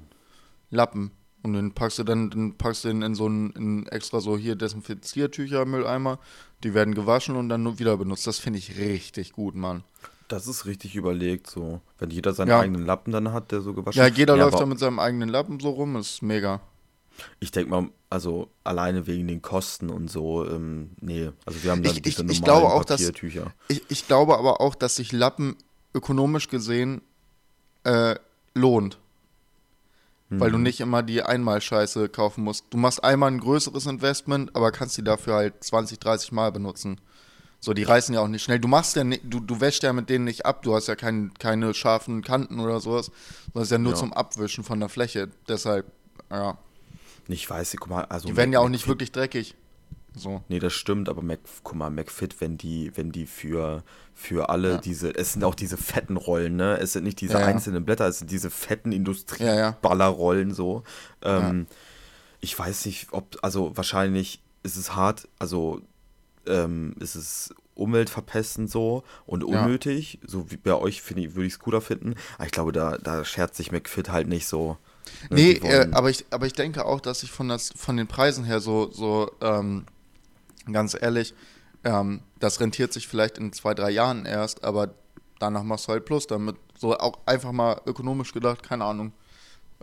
Lappen. 0.68 1.10
Und 1.42 1.54
den 1.54 1.72
packst 1.72 1.98
du 1.98 2.04
dann, 2.04 2.28
dann 2.28 2.58
packst 2.58 2.84
du 2.84 2.88
den 2.88 3.00
in 3.00 3.14
so 3.14 3.24
einen 3.26 3.50
in 3.52 3.86
extra 3.88 4.20
so 4.20 4.36
hier 4.36 4.56
Desinfiziertücher, 4.56 5.64
Mülleimer. 5.64 6.18
Die 6.64 6.74
werden 6.74 6.94
gewaschen 6.94 7.36
und 7.36 7.48
dann 7.48 7.78
wieder 7.78 7.96
benutzt. 7.96 8.26
Das 8.26 8.38
finde 8.38 8.58
ich 8.58 8.76
richtig 8.78 9.32
gut, 9.32 9.54
Mann. 9.54 9.82
Das 10.28 10.46
ist 10.46 10.64
richtig 10.64 10.94
überlegt, 10.94 11.50
so. 11.50 11.80
Wenn 11.98 12.10
jeder 12.10 12.32
seinen 12.32 12.48
Ja. 12.48 12.60
eigenen 12.60 12.86
Lappen 12.86 13.12
dann 13.12 13.32
hat, 13.32 13.52
der 13.52 13.60
so 13.60 13.74
gewaschen 13.74 13.98
Ja, 13.98 14.06
jeder 14.06 14.36
läuft 14.36 14.54
aber 14.54 14.60
da 14.64 14.66
mit 14.66 14.78
seinem 14.78 14.98
eigenen 14.98 15.28
Lappen 15.28 15.60
so 15.60 15.70
rum, 15.70 15.96
ist 15.96 16.22
mega. 16.22 16.60
Ich 17.40 17.50
denke 17.50 17.68
mal, 17.70 17.88
also 18.08 18.48
alleine 18.64 19.06
wegen 19.06 19.28
den 19.28 19.42
Kosten 19.42 19.90
und 19.90 20.08
so, 20.10 20.46
ähm, 20.48 20.92
nee. 21.00 21.30
Also 21.44 21.62
wir 21.62 21.70
haben 21.72 21.82
dann 21.82 21.92
Ich- 21.94 22.00
diese 22.02 22.22
ich- 22.24 22.30
ich 22.30 22.40
normalen 22.40 22.62
glaube 22.62 22.74
auch, 22.74 22.84
dass- 22.84 23.00
Papiertücher. 23.02 23.52
Ich, 23.68 23.82
ich 23.90 24.06
glaube 24.06 24.38
aber 24.38 24.60
auch, 24.62 24.74
dass 24.74 24.96
sich 24.96 25.12
Lappen 25.12 25.56
ökonomisch 25.94 26.48
gesehen 26.48 27.02
äh, 27.84 28.14
lohnt. 28.54 28.98
Weil 30.38 30.48
Mhm. 30.48 30.52
du 30.52 30.58
nicht 30.60 30.80
immer 30.80 31.02
die 31.02 31.22
Einmalscheiße 31.22 32.08
kaufen 32.08 32.42
musst. 32.44 32.64
Du 32.70 32.78
machst 32.78 33.04
einmal 33.04 33.30
ein 33.30 33.38
größeres 33.40 33.84
Investment, 33.86 34.54
aber 34.56 34.72
kannst 34.72 34.96
die 34.96 35.04
dafür 35.04 35.34
halt 35.34 35.62
20, 35.62 35.98
30 35.98 36.32
Mal 36.32 36.50
benutzen. 36.52 37.00
So, 37.60 37.74
die 37.74 37.82
reißen 37.82 38.14
ja 38.14 38.20
auch 38.22 38.28
nicht 38.28 38.42
schnell. 38.42 38.58
Du 38.58 38.66
machst 38.66 38.96
ja 38.96 39.04
nicht, 39.04 39.22
du, 39.24 39.38
du 39.40 39.60
wäschst 39.60 39.82
ja 39.82 39.92
mit 39.92 40.08
denen 40.08 40.24
nicht 40.24 40.46
ab. 40.46 40.62
Du 40.62 40.74
hast 40.74 40.88
ja 40.88 40.96
kein, 40.96 41.32
keine 41.38 41.74
scharfen 41.74 42.22
Kanten 42.22 42.60
oder 42.60 42.80
sowas. 42.80 43.10
Das 43.54 43.64
ist 43.64 43.70
ja 43.70 43.78
nur 43.78 43.92
Ja. 43.92 43.98
zum 43.98 44.12
Abwischen 44.12 44.64
von 44.64 44.80
der 44.80 44.88
Fläche. 44.88 45.28
Deshalb, 45.48 45.86
ja. 46.30 46.56
Ich 47.28 47.48
weiß, 47.48 47.76
guck 47.78 47.88
mal, 47.90 48.04
also 48.06 48.26
Die 48.28 48.36
werden 48.36 48.52
ja 48.52 48.58
auch 48.60 48.68
nicht 48.68 48.88
wirklich 48.88 49.12
dreckig. 49.12 49.54
So. 50.14 50.42
Nee, 50.48 50.58
das 50.58 50.72
stimmt, 50.74 51.08
aber 51.08 51.22
Mac, 51.22 51.40
guck 51.62 51.74
mal, 51.76 51.90
McFit, 51.90 52.40
wenn 52.40 52.58
die, 52.58 52.90
wenn 52.96 53.12
die 53.12 53.26
für, 53.26 53.82
für 54.14 54.48
alle 54.50 54.72
Ja. 54.72 54.78
diese, 54.78 55.14
es 55.14 55.32
sind 55.32 55.44
auch 55.44 55.54
diese 55.54 55.76
fetten 55.76 56.16
Rollen, 56.16 56.56
ne? 56.56 56.78
Es 56.78 56.92
sind 56.92 57.04
nicht 57.04 57.20
diese 57.20 57.38
Ja, 57.40 57.46
einzelnen 57.46 57.84
Blätter, 57.84 58.06
es 58.06 58.18
sind 58.18 58.30
diese 58.30 58.50
fetten. 58.50 58.92
Industrieballerrollen 58.92 60.52
so. 60.54 60.82
Ähm, 61.22 61.66
Ich 62.40 62.58
weiß 62.58 62.86
nicht, 62.86 63.08
ob, 63.12 63.38
also 63.42 63.76
wahrscheinlich 63.76 64.42
ist 64.64 64.76
es 64.76 64.96
hart, 64.96 65.28
also 65.38 65.80
ähm, 66.46 66.94
ist 66.98 67.14
es 67.14 67.54
umweltverpestend 67.74 68.68
so 68.70 69.04
und 69.26 69.44
unnötig, 69.44 70.18
so 70.26 70.50
wie 70.50 70.56
bei 70.56 70.74
euch 70.74 71.02
finde 71.02 71.22
ich, 71.22 71.34
würde 71.36 71.46
ich 71.46 71.52
es 71.54 71.58
cooler 71.60 71.80
finden, 71.80 72.16
aber 72.36 72.46
ich 72.46 72.52
glaube, 72.52 72.72
da, 72.72 72.98
da 72.98 73.24
schert 73.24 73.54
sich 73.54 73.70
McFit 73.72 74.10
halt 74.10 74.26
nicht 74.28 74.46
so. 74.48 74.76
ne? 75.30 75.36
Nee, 75.36 75.52
äh, 75.52 75.88
aber, 75.92 76.10
ich, 76.10 76.26
aber 76.30 76.46
ich 76.46 76.52
denke 76.52 76.84
auch, 76.84 77.00
dass 77.00 77.22
ich 77.22 77.30
von, 77.30 77.48
das, 77.48 77.72
von 77.76 77.96
den 77.96 78.08
Preisen 78.08 78.44
her 78.44 78.58
so, 78.60 78.90
so 78.90 79.30
ähm, 79.40 79.86
ganz 80.70 80.96
ehrlich, 81.00 81.34
ähm, 81.84 82.22
das 82.38 82.60
rentiert 82.60 82.92
sich 82.92 83.08
vielleicht 83.08 83.38
in 83.38 83.52
zwei, 83.52 83.74
drei 83.74 83.90
Jahren 83.90 84.24
erst, 84.26 84.64
aber 84.64 84.94
danach 85.38 85.62
machst 85.62 85.88
du 85.88 85.92
halt 85.92 86.04
Plus 86.04 86.26
damit. 86.26 86.56
So 86.78 86.96
auch 86.96 87.18
einfach 87.26 87.52
mal 87.52 87.80
ökonomisch 87.86 88.32
gedacht, 88.32 88.62
keine 88.62 88.84
Ahnung. 88.84 89.12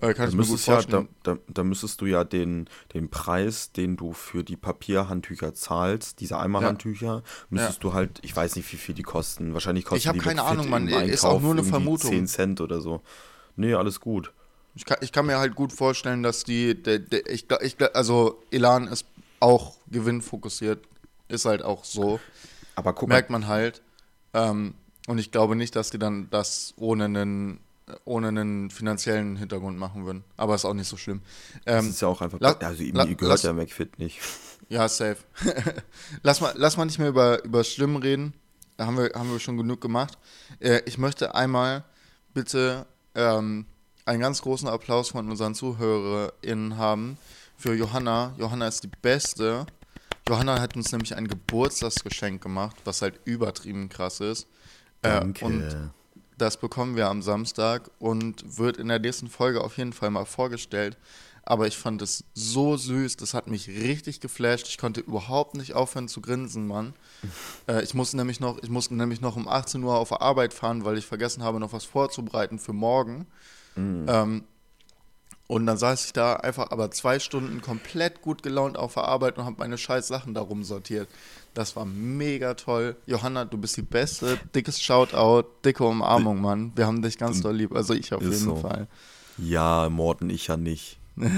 Äh, 0.01 0.13
kann 0.13 0.25
Da 0.25 0.29
ich 0.29 0.35
mir 0.35 0.43
gut 0.43 0.51
müsstest, 0.51 0.67
ja, 0.67 0.75
da, 0.75 0.81
vorstellen. 0.81 1.09
da, 1.23 1.37
da 1.47 1.63
müsstest 1.63 1.99
du 1.99 2.05
ja 2.05 2.23
den, 2.23 2.69
den 2.93 3.09
Preis, 3.09 3.73
den 3.73 3.97
du 3.97 4.13
für 4.13 4.43
die 4.45 4.55
Papierhandtücher 4.55 5.53
zahlst, 5.53 6.21
diese 6.21 6.37
Eimerhandtücher, 6.37 7.23
müsstest 7.49 7.83
du 7.83 7.93
halt, 7.93 8.19
ich 8.21 8.33
weiß 8.33 8.55
nicht, 8.55 8.71
wie 8.71 8.77
viel 8.77 8.95
die 8.95 9.03
kosten. 9.03 9.53
Wahrscheinlich 9.53 9.83
kosten 9.83 10.07
Ich 10.07 10.13
die 10.13 10.19
keine 10.19 10.41
McFit 10.41 10.51
Ahnung, 10.59 10.69
Mann. 10.69 10.87
im 10.87 11.09
Ist 11.09 11.25
auch 11.25 11.41
nur 11.41 11.51
eine 11.51 11.63
Vermutung. 11.63 12.11
10 12.11 12.27
Cent 12.27 12.61
oder 12.61 12.79
so. 12.79 13.01
Nee, 13.57 13.73
alles 13.73 13.99
gut. 13.99 14.31
Ich 14.75 14.85
kann, 14.85 14.99
ich 15.01 15.11
kann 15.11 15.25
mir 15.25 15.37
halt 15.37 15.55
gut 15.55 15.73
vorstellen, 15.73 16.23
dass 16.23 16.45
die, 16.45 16.81
der, 16.81 16.99
der, 16.99 17.29
ich, 17.29 17.47
ich, 17.61 17.75
also 17.93 18.41
Elan 18.51 18.87
ist 18.87 19.05
auch 19.39 19.75
gewinnfokussiert, 19.88 20.86
ist 21.28 21.45
halt 21.45 21.62
auch 21.63 21.84
so. 21.84 22.19
Aber 22.75 22.93
guck 22.93 23.10
merkt 23.10 23.30
mal, 23.30 23.39
man 23.39 23.47
halt. 23.49 23.82
Ähm, 24.34 24.73
und 25.08 25.17
ich 25.17 25.32
glaube 25.32 25.56
nicht, 25.56 25.75
dass 25.75 25.89
die 25.89 25.99
dann 25.99 26.30
das 26.30 26.73
ohne 26.78 27.06
einen, 27.06 27.60
ohne 28.06 28.28
einen 28.30 28.69
finanziellen 28.69 29.36
Hintergrund 29.38 29.78
machen 29.78 30.06
würden. 30.06 30.23
Aber 30.38 30.56
ist 30.56 30.65
auch 30.65 30.73
nicht 30.73 30.88
so 30.88 30.97
schlimm. 30.97 31.21
das 31.65 31.84
Ähm, 31.86 31.89
ist 31.91 32.02
ja 32.02 32.08
auch 32.08 32.21
einfach, 32.21 32.39
la- 32.39 32.54
also 32.60 32.84
ihm 32.84 32.95
la- 32.95 33.06
gehört 33.06 33.19
lass- 33.21 33.43
ja 33.43 33.54
McFit 33.54 33.97
nicht. 33.99 34.19
ja, 34.69 34.88
safe. 34.88 35.17
lass, 36.23 36.41
mal, 36.41 36.54
lass 36.56 36.78
mal 36.78 36.86
nicht 36.86 36.99
mehr 36.99 37.10
über, 37.10 37.43
über 37.43 37.63
Schlimm 37.63 37.95
reden. 37.95 38.34
Da 38.78 38.86
haben 38.86 38.97
wir, 38.97 39.12
haben 39.15 39.32
wir 39.32 39.39
schon 39.39 39.58
genug 39.58 39.82
gemacht. 39.82 40.17
Äh, 40.60 40.82
ich 40.86 40.97
möchte 40.97 41.36
einmal 41.36 41.84
bitte 42.34 42.86
ähm, 43.15 43.65
einen 44.06 44.19
ganz 44.21 44.41
großen 44.41 44.67
Applaus 44.69 45.10
von 45.10 45.30
unseren 45.30 45.54
ZuhörerInnen 45.56 46.78
haben 46.78 47.17
für 47.60 47.76
Johanna. 47.76 48.34
Johanna 48.38 48.67
ist 48.67 48.84
die 48.84 48.91
Beste. 49.02 49.65
Johanna 50.28 50.62
hat 50.62 50.76
uns 50.76 50.91
nämlich 50.91 51.15
ein 51.15 51.28
Geburtstagsgeschenk 51.28 52.41
gemacht, 52.41 52.78
was 52.86 53.02
halt 53.02 53.19
übertrieben 53.26 53.89
krass 53.89 54.22
ist. 54.22 54.48
Äh, 55.02 55.10
Danke. 55.10 55.45
und 55.45 55.91
das 56.38 56.58
bekommen 56.58 56.95
wir 56.95 57.08
am 57.08 57.22
Samstag 57.22 57.91
und 58.00 58.58
wird 58.58 58.78
in 58.78 58.88
der 58.88 59.00
nächsten 59.00 59.28
Folge 59.28 59.62
auf 59.62 59.78
jeden 59.78 59.91
Fall 59.91 60.10
mal 60.10 60.26
vorgestellt. 60.26 60.98
Aber 61.43 61.67
ich 61.67 61.78
fand 61.78 62.02
es 62.02 62.24
so 62.34 62.78
süß, 62.78 63.17
das 63.17 63.34
hat 63.34 63.48
mich 63.48 63.67
richtig 63.67 64.22
geflasht. 64.22 64.67
Ich 64.69 64.78
konnte 64.78 65.02
überhaupt 65.02 65.56
nicht 65.56 65.74
aufhören 65.74 66.08
zu 66.08 66.22
grinsen, 66.22 66.65
Mann. 66.65 66.93
Äh, 67.67 67.84
ich 67.84 67.93
musste 67.93 68.15
nämlich 68.15 68.39
noch, 68.39 68.58
ich 68.63 68.69
musste 68.69 68.95
nämlich 68.95 69.19
noch 69.19 69.36
um 69.36 69.48
18 69.48 69.84
Uhr 69.84 69.95
auf 69.95 70.22
Arbeit 70.22 70.54
fahren, 70.54 70.86
weil 70.86 70.98
ich 70.98 71.06
vergessen 71.06 71.43
habe, 71.43 71.60
noch 71.60 71.74
was 71.74 71.84
vorzubereiten 71.84 72.58
für 72.58 72.74
morgen. 72.74 73.28
Ähm, 73.76 74.43
und 75.49 75.65
dann 75.65 75.77
saß 75.77 76.05
ich 76.05 76.13
da 76.13 76.35
einfach 76.35 76.69
aber 76.69 76.91
zwei 76.91 77.17
Stunden 77.17 77.59
komplett 77.59 78.21
gut 78.21 78.43
gelaunt 78.43 78.77
auf 78.77 78.93
der 78.93 79.05
Arbeit 79.05 79.39
und 79.39 79.45
habe 79.45 79.55
meine 79.57 79.79
scheiß 79.79 80.07
Sachen 80.07 80.35
darum 80.35 80.63
sortiert. 80.63 81.09
Das 81.55 81.75
war 81.75 81.85
mega 81.85 82.53
toll. 82.53 82.95
Johanna, 83.07 83.45
du 83.45 83.57
bist 83.57 83.75
die 83.75 83.81
Beste. 83.81 84.38
Dickes 84.53 84.79
Shoutout, 84.79 85.47
dicke 85.65 85.83
Umarmung, 85.83 86.39
Mann. 86.39 86.71
Wir 86.75 86.85
haben 86.85 87.01
dich 87.01 87.17
ganz 87.17 87.41
doll 87.41 87.55
lieb. 87.55 87.75
Also 87.75 87.95
ich 87.95 88.13
auf 88.13 88.21
jeden 88.21 88.35
so. 88.35 88.57
Fall. 88.57 88.88
Ja, 89.39 89.89
Morten, 89.89 90.29
ich 90.29 90.45
ja 90.45 90.55
nicht. 90.55 90.99
dicken, 91.17 91.31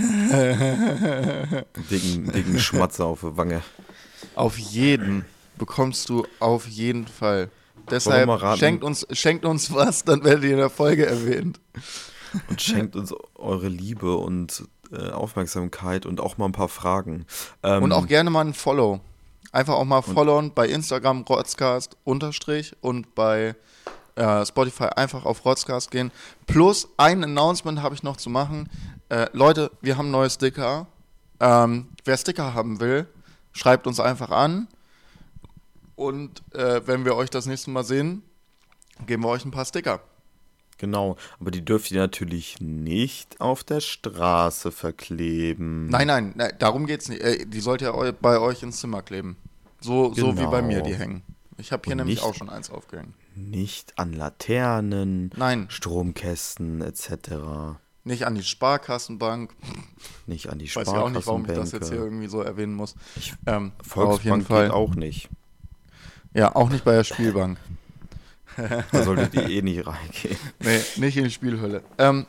dicken 2.34 2.60
Schmatzer 2.60 3.06
auf 3.06 3.22
der 3.22 3.38
Wange. 3.38 3.62
Auf 4.36 4.58
jeden 4.58 5.24
bekommst 5.58 6.10
du 6.10 6.28
auf 6.42 6.68
jeden 6.68 7.08
Fall. 7.08 7.50
Deshalb 7.90 8.30
schenkt 8.58 8.84
uns, 8.84 9.08
schenkt 9.12 9.46
uns 9.46 9.74
was, 9.74 10.04
dann 10.04 10.26
werdet 10.26 10.44
ihr 10.44 10.52
in 10.52 10.58
der 10.58 10.70
Folge 10.70 11.06
erwähnt. 11.06 11.62
Und 12.50 12.62
schenkt 12.62 12.96
uns 12.96 13.14
eure 13.36 13.68
Liebe 13.68 14.16
und 14.16 14.64
äh, 14.92 15.10
Aufmerksamkeit 15.10 16.06
und 16.06 16.20
auch 16.20 16.38
mal 16.38 16.46
ein 16.46 16.52
paar 16.52 16.70
Fragen. 16.70 17.26
Ähm, 17.64 17.84
Und 17.84 17.92
auch 17.92 18.08
gerne 18.08 18.30
mal 18.30 18.46
ein 18.46 18.54
Follow. 18.54 19.00
Einfach 19.52 19.74
auch 19.74 19.86
mal 19.86 20.02
followen 20.02 20.54
bei 20.54 20.68
Instagram 20.68 21.24
Rotzcast 21.24 21.98
unterstrich 22.06 22.74
und 22.80 23.16
bei 23.16 23.56
äh, 24.16 24.46
Spotify 24.46 24.86
einfach 24.96 25.26
auf 25.26 25.44
Rotzcast 25.44 25.92
gehen. 25.92 26.12
Plus 26.48 26.88
ein 26.98 27.24
Announcement 27.24 27.82
habe 27.82 27.96
ich 27.96 28.04
noch 28.04 28.16
zu 28.16 28.30
machen. 28.30 28.70
Äh, 29.10 29.28
Leute, 29.34 29.72
wir 29.82 29.98
haben 29.98 30.10
neue 30.10 30.30
Sticker. 30.30 30.88
Ähm, 31.42 31.90
wer 32.06 32.18
Sticker 32.18 32.54
haben 32.54 32.80
will, 32.80 33.08
schreibt 33.52 33.88
uns 33.88 34.00
einfach 34.00 34.32
an. 34.32 34.68
Und 35.96 36.42
äh, 36.54 36.82
wenn 36.86 37.04
wir 37.04 37.16
euch 37.16 37.30
das 37.30 37.46
nächste 37.46 37.72
Mal 37.72 37.84
sehen, 37.84 38.24
geben 39.06 39.24
wir 39.24 39.30
euch 39.30 39.44
ein 39.44 39.52
paar 39.52 39.66
Sticker. 39.66 40.02
Genau, 40.82 41.16
aber 41.40 41.52
die 41.52 41.64
dürft 41.64 41.92
ihr 41.92 42.00
natürlich 42.00 42.60
nicht 42.60 43.40
auf 43.40 43.64
der 43.64 43.82
Straße 43.82 44.72
verkleben. 44.72 45.86
Nein, 45.88 46.08
nein, 46.08 46.34
nein 46.36 46.54
darum 46.58 46.88
geht's 46.88 47.08
nicht. 47.08 47.22
Äh, 47.22 47.46
die 47.46 47.60
sollt 47.60 47.84
ihr 47.84 47.94
bei 48.20 48.40
euch 48.40 48.64
ins 48.64 48.80
Zimmer 48.80 49.04
kleben. 49.04 49.38
So, 49.80 50.12
so 50.16 50.36
wie 50.40 50.46
bei 50.48 50.62
Genau. 50.62 50.68
mir 50.74 50.82
die 50.82 50.96
hängen. 50.96 51.22
Ich 51.58 51.72
habe 51.72 51.84
hier 51.86 51.92
Und 51.94 51.98
nämlich 52.00 52.16
nicht- 52.16 52.26
auch 52.26 52.34
schon 52.34 52.50
eins 52.50 52.72
aufgehängt. 52.72 53.14
Nicht 53.36 54.00
an 54.00 54.14
Laternen, 54.14 55.30
Nein. 55.38 55.68
Stromkästen 55.70 56.82
etc. 56.82 57.78
Nicht 58.04 58.26
an 58.26 58.34
die 58.34 58.44
Sparkassenbank. 58.44 59.52
Nicht 60.26 60.50
an 60.50 60.58
die 60.58 60.66
Ich 60.66 60.76
weiß 60.76 60.88
ja 60.88 61.02
auch 61.02 61.10
nicht, 61.12 61.28
warum 61.28 61.46
ich 61.46 61.52
das 61.52 61.72
jetzt 61.74 61.90
hier 61.90 62.00
irgendwie 62.00 62.28
so 62.28 62.42
erwähnen 62.42 62.74
muss. 62.74 62.96
Ähm, 63.46 63.72
Volksbank 63.84 64.10
auf 64.10 64.24
jeden 64.24 64.46
Fall. 64.46 64.72
auch 64.72 64.96
nicht. 64.96 65.30
Ja, 66.34 66.56
auch 66.56 66.70
nicht 66.70 66.84
bei 66.84 66.94
der 66.94 67.04
Spielbank. 67.04 67.60
Da 68.58 69.04
solltet 69.04 69.34
ihr 69.34 69.50
eh 69.50 69.62
nicht 69.62 69.86
reingehen. 69.86 70.38
Nee, 70.60 70.82
nicht 70.98 71.18
in 71.18 71.24
die 71.26 71.32
Spielhölle. 71.32 71.84
Ähm, 71.98 72.26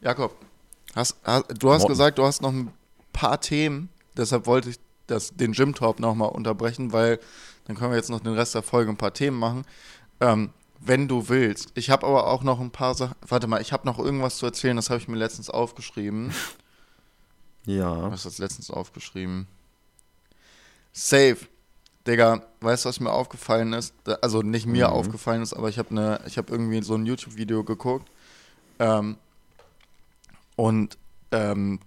Jakob, 0.00 0.34
hast, 0.94 1.16
hast, 1.24 1.44
du 1.58 1.70
hast 1.70 1.82
Morten. 1.82 1.92
gesagt, 1.92 2.18
du 2.18 2.24
hast 2.24 2.42
noch 2.42 2.52
ein 2.52 2.72
paar 3.12 3.40
Themen. 3.40 3.88
Deshalb 4.16 4.46
wollte 4.46 4.70
ich 4.70 4.76
das, 5.06 5.34
den 5.34 5.52
Gym 5.52 5.74
Talk 5.74 6.00
nochmal 6.00 6.30
unterbrechen, 6.30 6.92
weil 6.92 7.18
dann 7.66 7.76
können 7.76 7.90
wir 7.90 7.96
jetzt 7.96 8.10
noch 8.10 8.20
den 8.20 8.34
Rest 8.34 8.54
der 8.54 8.62
Folge 8.62 8.90
ein 8.90 8.96
paar 8.96 9.12
Themen 9.14 9.38
machen. 9.38 9.64
Ähm, 10.20 10.50
wenn 10.80 11.08
du 11.08 11.28
willst. 11.28 11.70
Ich 11.74 11.90
habe 11.90 12.06
aber 12.06 12.26
auch 12.26 12.42
noch 12.42 12.58
ein 12.58 12.70
paar 12.70 12.94
Sachen. 12.94 13.14
Warte 13.28 13.46
mal, 13.46 13.60
ich 13.60 13.72
habe 13.72 13.86
noch 13.86 13.98
irgendwas 13.98 14.38
zu 14.38 14.46
erzählen, 14.46 14.76
das 14.76 14.88
habe 14.88 14.98
ich 14.98 15.08
mir 15.08 15.16
letztens 15.16 15.50
aufgeschrieben. 15.50 16.32
Ja. 17.66 18.10
Was 18.10 18.20
ist 18.20 18.26
das 18.26 18.38
letztens 18.38 18.70
aufgeschrieben? 18.70 19.46
Safe. 20.92 21.36
Digga, 22.06 22.42
weißt 22.60 22.84
du, 22.84 22.88
was 22.88 23.00
mir 23.00 23.12
aufgefallen 23.12 23.72
ist? 23.74 23.94
Also 24.22 24.42
nicht 24.42 24.66
mir 24.66 24.88
Mhm. 24.88 24.92
aufgefallen 24.94 25.42
ist, 25.42 25.52
aber 25.52 25.68
ich 25.68 25.78
habe 25.78 25.94
ne, 25.94 26.20
ich 26.26 26.38
habe 26.38 26.50
irgendwie 26.52 26.82
so 26.82 26.94
ein 26.94 27.04
YouTube-Video 27.06 27.62
geguckt. 27.64 28.10
Ähm, 28.78 29.16
und 30.56 30.96
ähm, 31.32 31.78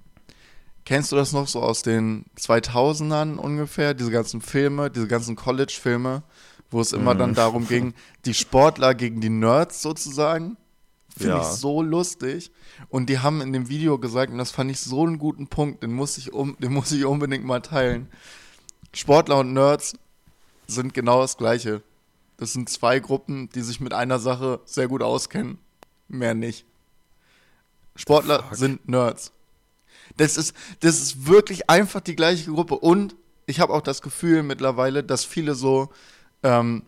kennst 0.85 1.11
du 1.11 1.15
das 1.15 1.31
noch 1.33 1.47
so 1.47 1.61
aus 1.61 1.81
den 1.81 2.25
2000ern 2.37 3.35
ungefähr? 3.37 3.93
Diese 3.93 4.11
ganzen 4.11 4.41
Filme, 4.41 4.89
diese 4.89 5.07
ganzen 5.07 5.35
College-Filme, 5.35 6.23
wo 6.71 6.81
es 6.81 6.93
immer 6.93 7.13
Mhm. 7.13 7.19
dann 7.19 7.33
darum 7.35 7.67
ging, 7.67 7.93
die 8.25 8.33
Sportler 8.33 8.95
gegen 8.95 9.21
die 9.21 9.29
Nerds 9.29 9.81
sozusagen. 9.81 10.57
Finde 11.15 11.35
Ja. 11.37 11.41
ich 11.41 11.47
so 11.59 11.81
lustig. 11.83 12.51
Und 12.89 13.07
die 13.07 13.19
haben 13.19 13.41
in 13.41 13.53
dem 13.53 13.69
Video 13.69 13.99
gesagt, 13.99 14.31
und 14.31 14.39
das 14.39 14.49
fand 14.51 14.71
ich 14.71 14.79
so 14.79 15.05
einen 15.05 15.19
guten 15.19 15.47
Punkt, 15.47 15.83
den 15.83 15.93
muss 15.93 16.17
ich, 16.17 16.33
um, 16.33 16.57
den 16.59 16.73
muss 16.73 16.91
ich 16.91 17.05
unbedingt 17.05 17.45
mal 17.45 17.61
teilen. 17.61 18.07
Sportler 18.95 19.39
und 19.39 19.53
Nerds 19.53 19.93
sind 20.67 20.93
genau 20.93 21.21
das 21.21 21.37
Gleiche. 21.37 21.81
Das 22.37 22.53
sind 22.53 22.69
zwei 22.69 22.99
Gruppen, 22.99 23.49
die 23.49 23.61
sich 23.61 23.79
mit 23.79 23.93
einer 23.93 24.19
Sache 24.19 24.59
sehr 24.65 24.87
gut 24.87 25.01
auskennen. 25.01 25.59
Mehr 26.07 26.33
nicht. 26.33 26.65
Sportler 27.95 28.43
sind 28.51 28.87
Nerds. 28.87 29.31
Das 30.17 30.37
ist, 30.37 30.55
das 30.81 30.99
ist 30.99 31.27
wirklich 31.27 31.69
einfach 31.69 32.01
die 32.01 32.15
gleiche 32.15 32.51
Gruppe. 32.51 32.75
Und 32.75 33.15
ich 33.45 33.59
habe 33.59 33.73
auch 33.73 33.81
das 33.81 34.01
Gefühl 34.01 34.43
mittlerweile, 34.43 35.03
dass 35.03 35.25
viele 35.25 35.55
so, 35.55 35.89
ähm, 36.43 36.83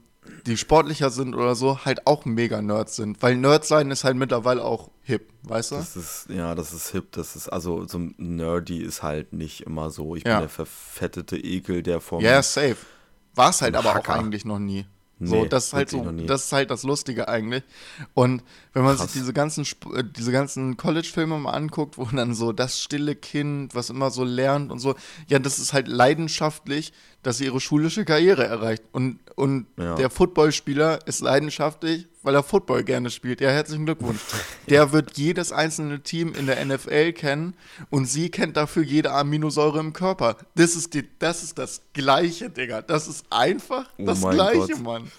die 0.48 0.58
sportlicher 0.58 1.12
sind 1.12 1.36
oder 1.36 1.54
so, 1.56 1.86
halt 1.86 2.08
auch 2.08 2.26
mega 2.26 2.62
Nerds 2.62 2.96
sind. 2.96 3.22
Weil 3.22 3.36
Nerd 3.38 3.66
sein 3.66 3.92
ist 3.92 4.04
halt 4.04 4.18
mittlerweile 4.18 4.64
auch 4.64 4.90
hip, 5.04 5.30
weißt 5.44 5.72
du? 5.72 5.76
Das 5.76 5.96
ist, 5.96 6.28
ja, 6.30 6.56
das 6.56 6.74
ist 6.74 6.90
hip. 6.92 7.12
Das 7.12 7.36
ist, 7.36 7.48
also 7.50 7.88
so 7.88 8.00
ein 8.00 8.16
nerdy 8.18 8.80
ist 8.82 9.04
halt 9.04 9.34
nicht 9.34 9.62
immer 9.62 9.92
so. 9.92 10.16
Ich 10.16 10.24
Ja. 10.26 10.34
bin 10.36 10.40
der 10.42 10.50
verfettete 10.50 11.38
Ekel, 11.38 11.84
der 11.84 12.02
vom. 12.02 12.22
Ja, 12.22 12.42
safe. 12.42 12.78
War 13.36 13.50
es 13.52 13.62
halt 13.62 13.76
Ein 13.76 13.80
aber 13.80 13.92
auch 13.92 13.96
Hacker. 13.96 14.16
eigentlich 14.16 14.46
noch 14.46 14.60
nie. 14.60 14.86
So, 15.22 15.44
Nee, 15.44 15.48
das 15.48 15.68
ist 15.68 15.74
halt 15.74 15.90
so, 15.90 16.04
das 16.12 16.46
ist 16.46 16.52
halt 16.52 16.70
das 16.72 16.84
Lustige 16.84 17.30
eigentlich. 17.30 17.64
Und 18.14 18.44
wenn 18.74 18.84
man 18.84 18.98
Krass. 18.98 19.14
sich 19.14 19.22
diese 19.22 19.32
ganzen, 19.32 19.64
äh, 19.94 20.04
diese 20.04 20.34
ganzen 20.34 20.76
College-Filme 20.76 21.38
mal 21.40 21.52
anguckt, 21.52 21.98
wo 21.98 22.04
dann 22.04 22.34
so 22.34 22.52
das 22.52 22.82
stille 22.82 23.16
Kind, 23.16 23.74
was 23.76 23.90
immer 23.90 24.12
so 24.12 24.26
lernt 24.26 24.74
und 24.74 24.80
so, 24.80 24.94
ja, 25.28 25.40
das 25.40 25.58
ist 25.58 25.72
halt 25.72 25.88
leidenschaftlich, 25.88 26.92
dass 27.24 27.38
sie 27.38 27.46
ihre 27.46 27.62
schulische 27.62 28.04
Karriere 28.04 28.44
erreicht. 28.46 28.84
Und, 28.92 29.20
und 29.36 29.68
Ja. 29.78 29.96
der 29.96 30.10
Footballspieler 30.10 31.08
ist 31.08 31.22
leidenschaftlich, 31.22 32.08
weil 32.26 32.34
er 32.34 32.44
Football 32.44 32.84
gerne 32.84 33.12
spielt. 33.12 33.40
Ja, 33.40 33.52
herzlichen 33.52 33.86
Glückwunsch. 33.86 34.20
Der 34.68 34.92
wird 34.92 35.16
jedes 35.18 35.52
einzelne 35.52 36.02
Team 36.02 36.34
in 36.34 36.48
der 36.48 36.64
NFL 36.66 37.14
kennen 37.14 37.54
und 37.92 38.06
sie 38.06 38.32
kennt 38.32 38.58
dafür 38.58 38.82
jede 38.84 39.12
Aminosäure 39.12 39.80
im 39.80 39.94
Körper. 39.94 40.36
Das 40.56 40.76
ist, 40.76 40.96
die, 40.96 41.08
das, 41.20 41.44
ist 41.44 41.60
das 41.60 41.82
Gleiche, 41.94 42.50
Digga. 42.50 42.82
Das 42.82 43.08
ist 43.08 43.26
einfach 43.30 43.86
Oh 44.00 44.06
das 44.06 44.22
Gleiche, 44.22 44.74
Gott. 44.74 44.82
Mann. 44.82 45.12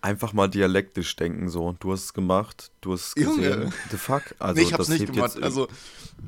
Einfach 0.00 0.32
mal 0.32 0.48
dialektisch 0.48 1.14
denken, 1.16 1.48
so. 1.48 1.74
Du 1.80 1.92
hast 1.92 2.04
es 2.04 2.14
gemacht, 2.14 2.70
du 2.80 2.92
hast 2.92 3.16
es 3.16 3.22
Junge. 3.22 3.36
gesehen. 3.42 3.74
The 3.90 3.96
fuck? 3.96 4.22
Also, 4.38 4.60
nee, 4.60 4.66
ich 4.66 4.72
hab's 4.72 4.88
nicht 4.88 5.12
gemacht. 5.12 5.42
Also, 5.42 5.66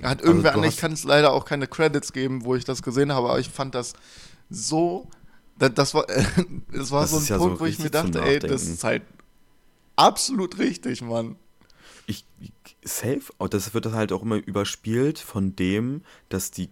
hat 0.03 0.23
irgendwer 0.23 0.53
du 0.53 0.59
an, 0.59 0.65
ich 0.65 0.77
kann 0.77 0.93
es 0.93 1.05
leider 1.05 1.33
auch 1.33 1.45
keine 1.45 1.69
Credits 1.69 2.13
geben, 2.13 2.45
wo 2.45 2.57
ich 2.57 2.65
das 2.65 2.83
gesehen 2.83 3.13
habe, 3.13 3.29
aber 3.29 3.39
ich 3.39 3.49
fand 3.49 3.77
das 3.77 3.93
so. 4.51 5.09
Das, 5.57 5.95
war, 5.95 6.05
das 6.73 6.91
war 6.91 7.03
Das 7.03 7.11
so 7.13 7.17
ein 7.19 7.27
ja 7.27 7.39
so 7.39 7.45
Punkt, 7.45 7.61
wo 7.61 7.67
ich 7.67 7.79
mir 7.79 7.91
dachte, 7.91 8.21
ey, 8.23 8.41
das 8.41 8.65
ist 8.65 8.83
halt 8.83 9.03
absolut 9.97 10.59
richtig, 10.59 11.03
Mann. 11.03 11.37
ich, 12.07 12.25
safe, 12.85 13.23
und 13.39 13.55
das 13.55 13.73
wird 13.75 13.87
halt 13.93 14.13
auch 14.13 14.23
immer 14.23 14.37
überspielt 14.37 15.19
von 15.19 15.57
dem, 15.57 16.03
dass 16.29 16.51
die 16.51 16.67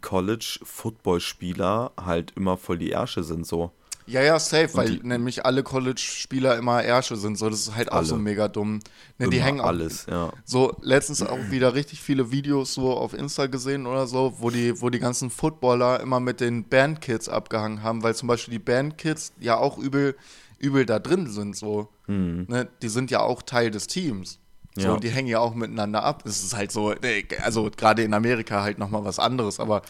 College-Football-Spieler 0.82 1.92
halt 2.00 2.32
immer 2.36 2.56
voll 2.56 2.78
die 2.78 2.90
Ärsche 2.90 3.22
sind, 3.22 3.46
so. 3.46 3.70
Ja, 4.04 4.20
ja, 4.20 4.36
safe, 4.40 4.68
weil 4.74 4.98
die- 4.98 5.06
nämlich 5.06 5.46
alle 5.46 5.62
College-Spieler 5.62 6.58
immer 6.58 6.82
Ärsche 6.82 7.14
sind. 7.16 7.38
So, 7.38 7.48
das 7.48 7.60
ist 7.68 7.76
halt 7.76 7.92
auch 7.92 7.98
Alle. 7.98 8.06
so 8.06 8.16
mega 8.16 8.48
dumm. 8.48 8.80
Ne, 9.18 9.28
die 9.30 9.40
hängen 9.40 9.60
auch, 9.60 9.66
alles, 9.66 10.06
ja. 10.10 10.32
So, 10.44 10.76
letztens 10.82 11.22
auch 11.22 11.38
wieder 11.50 11.74
richtig 11.74 12.00
viele 12.00 12.32
Videos 12.32 12.74
so 12.74 12.90
auf 12.92 13.14
Insta 13.14 13.46
gesehen 13.46 13.86
oder 13.86 14.08
so, 14.08 14.34
wo 14.40 14.50
die, 14.50 14.82
wo 14.82 14.90
die 14.90 14.98
ganzen 14.98 15.30
Footballer 15.30 16.00
immer 16.00 16.18
mit 16.18 16.40
den 16.40 16.64
Bandkids 16.68 17.28
abgehangen 17.28 17.84
haben, 17.84 18.02
weil 18.02 18.16
zum 18.16 18.26
Beispiel 18.26 18.52
die 18.52 18.58
Bandkids 18.58 19.32
ja 19.38 19.56
auch 19.56 19.78
übel, 19.78 20.16
übel 20.62 20.86
da 20.86 20.98
drin 20.98 21.28
sind, 21.30 21.54
so. 21.56 21.88
Ne, 22.06 22.68
die 22.80 22.88
sind 22.88 23.10
ja 23.10 23.20
auch 23.20 23.42
Teil 23.42 23.70
des 23.70 23.86
Teams. 23.86 24.38
So, 24.74 24.82
Ja. 24.82 24.92
und 24.94 25.04
die 25.04 25.10
hängen 25.10 25.28
ja 25.28 25.38
auch 25.40 25.54
miteinander 25.54 26.02
ab. 26.02 26.22
Das 26.24 26.42
ist 26.42 26.56
halt 26.56 26.72
so, 26.72 26.94
nee, 27.02 27.26
also 27.42 27.70
gerade 27.70 28.02
in 28.02 28.14
Amerika 28.14 28.62
halt 28.62 28.78
nochmal 28.78 29.04
was 29.04 29.18
anderes, 29.18 29.60
aber 29.60 29.82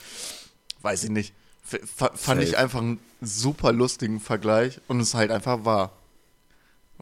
weiß 0.82 1.04
ich 1.04 1.11
nicht. 1.11 1.35
F 1.70 1.78
fa- 1.94 2.11
fand 2.14 2.42
ich 2.42 2.58
einfach 2.58 2.80
einen 2.80 2.98
super 3.20 3.72
lustigen 3.72 4.18
Vergleich 4.18 4.80
und 4.88 4.98
es 5.00 5.08
ist 5.11 5.14
halt 5.14 5.30
einfach 5.30 5.64
wahr. 5.64 5.92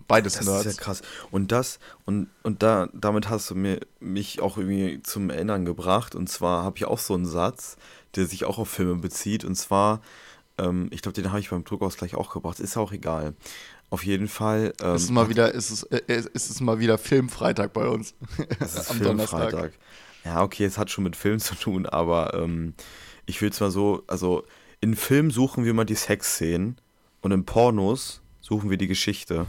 Beides 0.08 0.34
Das 0.34 0.46
Nerds. 0.46 0.66
ist 0.66 0.76
ja 0.78 0.82
krass. 0.82 1.02
Und 1.30 1.52
das, 1.52 1.78
und, 2.04 2.28
und 2.42 2.62
da, 2.62 2.88
damit 2.92 3.28
hast 3.28 3.50
du 3.50 3.54
mir, 3.54 3.80
mich 4.00 4.40
auch 4.40 4.56
irgendwie 4.56 5.02
zum 5.02 5.30
Erinnern 5.30 5.64
gebracht. 5.64 6.14
Und 6.14 6.28
zwar 6.28 6.62
habe 6.64 6.76
ich 6.78 6.84
auch 6.86 6.98
so 6.98 7.14
einen 7.14 7.26
Satz, 7.26 7.76
der 8.16 8.26
sich 8.26 8.44
auch 8.44 8.58
auf 8.58 8.68
Filme 8.68 8.96
bezieht. 8.96 9.44
Und 9.44 9.54
zwar, 9.56 10.00
ähm, 10.60 10.88
ich 10.92 11.02
glaube, 11.02 11.20
den 11.20 11.30
habe 11.30 11.40
ich 11.40 11.50
beim 11.50 11.64
Druckausgleich 11.64 12.14
auch 12.14 12.32
gebracht. 12.32 12.60
Ist 12.60 12.76
auch 12.76 12.92
egal. 12.92 13.34
Auf 13.90 14.04
jeden 14.04 14.28
Fall. 14.28 14.72
Ähm, 14.82 14.94
ist 14.94 15.04
es 15.04 15.10
mal 15.10 15.28
wieder, 15.28 15.52
ist 15.52 15.70
es, 15.70 15.82
äh, 15.84 16.00
ist 16.32 16.50
es 16.50 16.60
mal 16.60 16.78
wieder 16.78 16.98
Filmfreitag 16.98 17.72
bei 17.72 17.88
uns. 17.88 18.14
Es 18.60 18.74
ist 18.74 18.90
Am 18.90 18.98
Filmfreitag. 18.98 19.50
Donnerstag. 19.50 19.72
Ja, 20.24 20.42
okay, 20.42 20.64
es 20.64 20.78
hat 20.78 20.90
schon 20.90 21.04
mit 21.04 21.16
Film 21.16 21.38
zu 21.38 21.54
tun, 21.54 21.86
aber 21.86 22.34
ähm, 22.34 22.74
ich 23.26 23.40
will 23.40 23.50
es 23.50 23.60
mal 23.60 23.70
so, 23.70 24.04
also 24.06 24.44
in 24.80 24.94
Film 24.94 25.30
suchen 25.30 25.64
wir 25.64 25.74
mal 25.74 25.84
die 25.84 25.94
Sexszenen 25.94 26.76
und 27.22 27.32
in 27.32 27.44
Pornos 27.44 28.20
suchen 28.40 28.70
wir 28.70 28.76
die 28.76 28.86
Geschichte. 28.88 29.46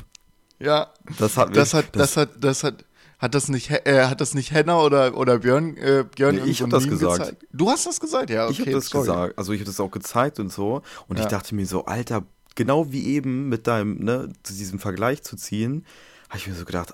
Ja, 0.60 0.94
Das 1.18 1.38
hat, 1.38 1.56
das 1.56 1.74
hat, 1.74 1.96
das, 1.96 2.18
hat, 2.18 2.30
das 2.40 2.64
hat, 2.64 2.86
hat 3.22 3.36
das 3.36 3.48
nicht, 3.50 3.70
äh, 3.70 4.06
hat 4.06 4.20
das 4.20 4.34
nicht 4.34 4.52
Henna 4.52 4.82
oder, 4.82 5.16
oder 5.16 5.40
Björn, 5.40 5.78
äh, 5.78 6.04
Björn 6.16 6.36
Nee, 6.36 6.42
ich 6.50 6.60
irgend 6.60 6.60
so 6.60 6.64
hab 6.64 6.68
ein 6.68 6.70
das 6.72 6.84
Meme 6.86 6.98
gesagt. 6.98 7.20
gezeigt? 7.20 7.46
Du 7.54 7.70
hast 7.70 7.86
das 7.86 8.00
gesagt, 8.00 8.30
ja, 8.32 8.46
okay. 8.46 8.54
ich 8.54 8.60
habe 8.62 8.72
das 8.72 8.86
sorry. 8.88 9.06
gesagt, 9.06 9.38
also 9.38 9.54
ich 9.54 9.60
habe 9.60 9.68
das 9.68 9.80
auch 9.80 9.92
gezeigt 9.92 10.40
und 10.40 10.52
so 10.52 10.82
und 11.08 11.18
Ja. 11.18 11.24
ich 11.24 11.30
dachte 11.30 11.54
mir 11.56 11.66
so, 11.66 11.86
Alter, 11.86 12.24
genau 12.56 12.92
wie 12.92 13.06
eben 13.06 13.48
mit 13.48 13.68
deinem, 13.68 14.00
ne, 14.04 14.34
zu 14.44 14.54
diesem 14.54 14.80
Vergleich 14.80 15.22
zu 15.24 15.38
ziehen, 15.38 15.86
habe 16.30 16.40
ich 16.40 16.48
mir 16.48 16.56
so 16.56 16.66
gedacht, 16.66 16.94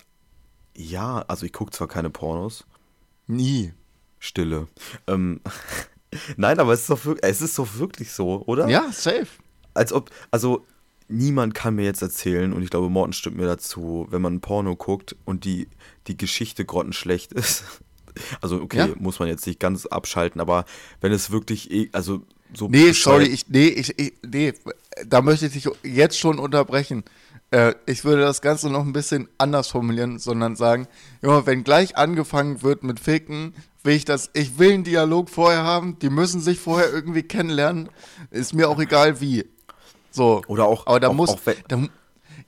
ja, 0.75 1.23
also 1.27 1.45
ich 1.45 1.53
gucke 1.53 1.71
zwar 1.71 1.87
keine 1.87 2.09
Pornos, 2.09 2.65
Nie. 3.27 3.73
Stille. 4.19 4.67
Ähm, 5.07 5.41
Nein, 6.37 6.59
aber 6.59 6.73
es 6.73 6.81
ist, 6.81 6.89
doch 6.89 7.05
wirklich, 7.05 7.29
es 7.29 7.41
ist 7.41 7.57
doch 7.59 7.77
wirklich 7.77 8.11
so, 8.11 8.43
oder? 8.45 8.67
Ja, 8.69 8.91
safe. 8.91 9.27
als 9.73 9.91
ob, 9.93 10.09
also 10.31 10.65
niemand 11.09 11.53
kann 11.53 11.75
mir 11.75 11.83
jetzt 11.85 12.01
erzählen, 12.01 12.53
und 12.53 12.63
ich 12.63 12.69
glaube, 12.69 12.89
Morten 12.89 13.13
stimmt 13.13 13.37
mir 13.37 13.45
dazu, 13.45 14.07
wenn 14.09 14.21
man 14.21 14.39
Porno 14.41 14.75
guckt 14.75 15.15
und 15.25 15.45
die, 15.45 15.67
die 16.07 16.17
Geschichte 16.17 16.65
grottenschlecht 16.65 17.33
ist. 17.33 17.63
Also, 18.41 18.59
okay, 18.63 18.77
Ja. 18.79 18.87
muss 18.97 19.19
man 19.19 19.27
jetzt 19.27 19.45
nicht 19.45 19.59
ganz 19.59 19.85
abschalten, 19.85 20.41
aber 20.41 20.65
wenn 21.01 21.11
es 21.11 21.29
wirklich, 21.29 21.69
eh- 21.69 21.89
also 21.91 22.23
so. 22.51 22.67
Nee, 22.67 22.91
sorry, 22.93 23.25
ich, 23.25 23.47
nee, 23.47 23.67
ich, 23.67 23.93
ich, 23.99 24.13
nee, 24.27 24.53
da 25.05 25.21
möchte 25.21 25.45
ich 25.45 25.53
dich 25.53 25.69
jetzt 25.83 26.17
schon 26.17 26.39
unterbrechen. 26.39 27.03
Äh, 27.51 27.75
ich 27.85 28.05
würde 28.05 28.23
das 28.23 28.41
Ganze 28.41 28.71
noch 28.71 28.81
ein 28.83 28.91
bisschen 28.91 29.29
anders 29.37 29.67
formulieren, 29.67 30.17
sondern 30.17 30.55
sagen, 30.55 30.87
Junge, 31.21 31.45
wenn 31.45 31.63
gleich 31.63 31.95
angefangen 31.95 32.63
wird 32.63 32.81
mit 32.81 32.99
Ficken, 32.99 33.53
will 33.83 33.93
ich 33.95 34.03
das, 34.05 34.31
ich 34.33 34.57
will 34.57 34.71
einen 34.73 34.83
Dialog 34.83 35.29
vorher 35.29 35.63
haben, 35.63 35.99
die 35.99 36.09
müssen 36.09 36.41
sich 36.41 36.57
vorher 36.59 36.91
irgendwie 36.91 37.21
kennenlernen, 37.21 37.87
ist 38.31 38.55
mir 38.55 38.67
auch 38.67 38.79
egal 38.79 39.21
wie. 39.21 39.45
So. 40.09 40.41
Oder 40.47 40.65
auch- 40.65 40.87
aber 40.87 40.99
da 40.99 41.09
auch- 41.09 41.13
muss, 41.13 41.29
auch 41.29 41.39
wenn- 41.45 41.57
da, 41.67 41.83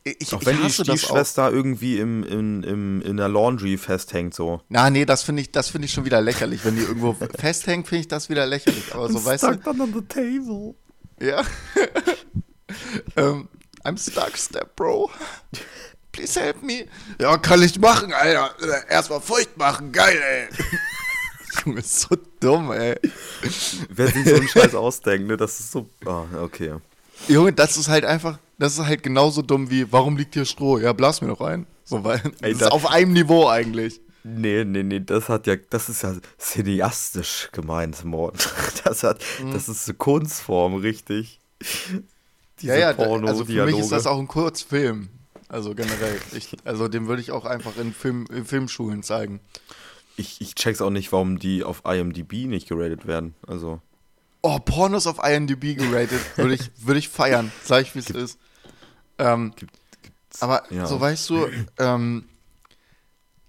ich, 0.04 0.34
Auch 0.34 0.42
ich 0.42 0.48
wenn 0.48 0.58
die 0.58 0.64
das 0.64 0.80
auch. 0.80 0.84
Stiefschwester 0.86 1.52
irgendwie 1.52 2.00
im, 2.00 2.24
im, 2.24 2.64
im, 2.64 3.02
in 3.02 3.18
der 3.18 3.28
Laundry 3.28 3.78
festhängt, 3.78 4.34
so. 4.34 4.62
Na, 4.70 4.90
nee, 4.90 5.06
das 5.06 5.24
finde 5.24 5.42
ich, 5.42 5.52
das 5.52 5.70
finde 5.70 5.86
ich 5.86 5.94
schon 5.94 6.06
wieder 6.06 6.22
lächerlich. 6.22 6.64
Wenn 6.64 6.76
die 6.76 6.84
irgendwo 6.84 7.14
festhängt, 7.38 7.88
finde 7.88 8.02
ich 8.02 8.08
das 8.08 8.30
wieder 8.30 8.46
lächerlich. 8.46 8.94
Aber 8.94 9.12
so, 9.12 9.24
weißt 9.24 9.44
du, 9.44 9.48
on 9.70 9.94
the 9.94 10.02
table. 10.02 10.76
Ja. 11.22 11.44
ähm, 13.16 13.48
I'm 13.84 13.98
stuck, 13.98 14.38
Step 14.38 14.76
Bro. 14.76 15.10
Please 16.12 16.40
help 16.40 16.64
me. 16.64 16.86
Ja, 17.20 17.38
kann 17.38 17.62
ich 17.62 17.80
machen, 17.80 18.14
Alter. 18.14 18.54
Erstmal 18.90 19.22
feucht 19.22 19.58
machen, 19.58 19.92
geil, 19.92 20.20
ey. 20.22 20.48
Junge, 21.66 21.80
ist 21.80 22.00
so 22.02 22.16
dumm, 22.40 22.72
ey. 22.72 22.96
Wer 23.90 24.08
sich 24.08 24.28
so 24.28 24.36
einen 24.36 24.48
Scheiß 24.48 24.76
ausdenkt, 24.76 25.28
ne, 25.28 25.38
das 25.38 25.60
ist 25.60 25.72
so. 25.72 25.90
Ah, 26.06 26.26
okay. 26.42 26.76
Junge, 27.28 27.54
das 27.54 27.78
ist 27.78 27.90
halt 27.90 28.06
einfach, 28.06 28.40
das 28.60 28.74
ist 28.78 28.86
halt 28.86 29.02
genauso 29.04 29.42
dumm 29.42 29.70
wie, 29.70 29.92
warum 29.92 30.16
liegt 30.18 30.36
hier 30.36 30.46
Stroh? 30.46 30.78
Ja, 30.78 30.94
blas 30.94 31.22
mir 31.22 31.28
doch 31.30 31.42
ein. 31.42 31.66
So, 31.84 32.04
weil, 32.04 32.22
Ey, 32.42 32.52
das 32.52 32.60
da- 32.60 32.66
ist 32.68 32.72
auf 32.74 32.86
einem 32.92 33.14
Niveau 33.14 33.48
eigentlich. 33.48 34.00
Nee, 34.24 34.66
nee, 34.66 34.84
nee, 34.84 35.00
das 35.00 35.30
hat 35.30 35.48
ja, 35.48 35.56
das 35.56 35.88
ist 35.90 36.04
ja 36.04 36.14
cineastisch 36.38 37.50
gemeint, 37.52 38.04
Mord. 38.06 38.36
Das 38.84 39.04
hat, 39.04 39.22
Mhm. 39.42 39.52
das 39.54 39.70
ist 39.70 39.88
eine 39.88 39.98
Kunstform, 39.98 40.76
richtig. 40.76 41.40
Diese 42.62 42.74
ja, 42.74 42.80
ja, 42.80 42.94
da- 42.94 43.06
also 43.28 43.46
für 43.46 43.66
mich 43.66 43.78
ist 43.80 43.92
das 43.92 44.06
auch 44.08 44.20
ein 44.20 44.28
Kurzfilm. 44.28 45.10
Also 45.48 45.74
generell. 45.74 46.20
Ich, 46.34 46.56
also 46.64 46.88
den 46.88 47.08
würde 47.08 47.22
ich 47.22 47.32
auch 47.32 47.46
einfach 47.46 47.78
in, 47.78 47.94
Film, 47.94 48.26
in 48.32 48.46
Filmschulen 48.46 49.02
zeigen. 49.04 49.40
Ich, 50.18 50.42
ich 50.42 50.54
check's 50.56 50.82
auch 50.82 50.90
nicht, 50.92 51.12
warum 51.12 51.40
die 51.40 51.64
auf 51.64 51.82
IMDb 51.86 52.46
nicht 52.46 52.68
geratet 52.70 53.08
werden. 53.08 53.34
Also, 53.48 53.82
Oh, 54.42 54.58
Pornos 54.60 55.08
auf 55.08 55.18
IMDb 55.24 55.76
geratet. 55.78 56.20
Würde 56.38 56.54
ich, 56.54 56.70
würde 56.78 57.00
ich 57.00 57.10
feiern. 57.10 57.52
Sag 57.64 57.82
ich, 57.84 57.96
wie 57.96 58.00
es 58.00 58.10
ist. 58.10 58.38
Ähm, 59.20 59.54
aber 60.40 60.64
ja. 60.72 60.86
so 60.86 61.00
weißt 61.00 61.30
du, 61.30 61.48
ähm, 61.78 62.26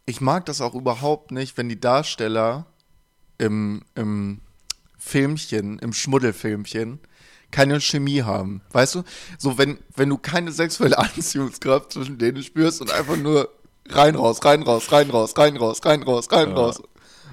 ich 0.06 0.20
mag 0.20 0.44
das 0.46 0.60
auch 0.60 0.74
überhaupt 0.74 1.30
nicht, 1.30 1.56
wenn 1.56 1.68
die 1.68 1.80
Darsteller 1.80 2.66
im, 3.38 3.82
im 3.94 4.40
Filmchen, 4.98 5.78
im 5.78 5.92
Schmuddelfilmchen, 5.92 6.98
keine 7.50 7.80
Chemie 7.80 8.22
haben. 8.22 8.60
Weißt 8.72 8.94
du? 8.96 9.02
So, 9.38 9.58
wenn, 9.58 9.78
wenn 9.96 10.08
du 10.08 10.18
keine 10.18 10.52
sexuelle 10.52 10.98
Anziehungskraft 10.98 11.92
zwischen 11.92 12.18
denen 12.18 12.42
spürst 12.42 12.80
und 12.80 12.90
einfach 12.92 13.16
nur 13.16 13.48
rein, 13.88 14.14
raus, 14.14 14.44
rein, 14.44 14.62
raus, 14.62 14.92
rein, 14.92 15.10
raus, 15.10 15.36
rein, 15.36 15.56
raus, 15.56 15.80
rein, 15.84 16.02
raus, 16.02 16.28
rein, 16.30 16.48
Ja. 16.50 16.54
raus. 16.54 16.82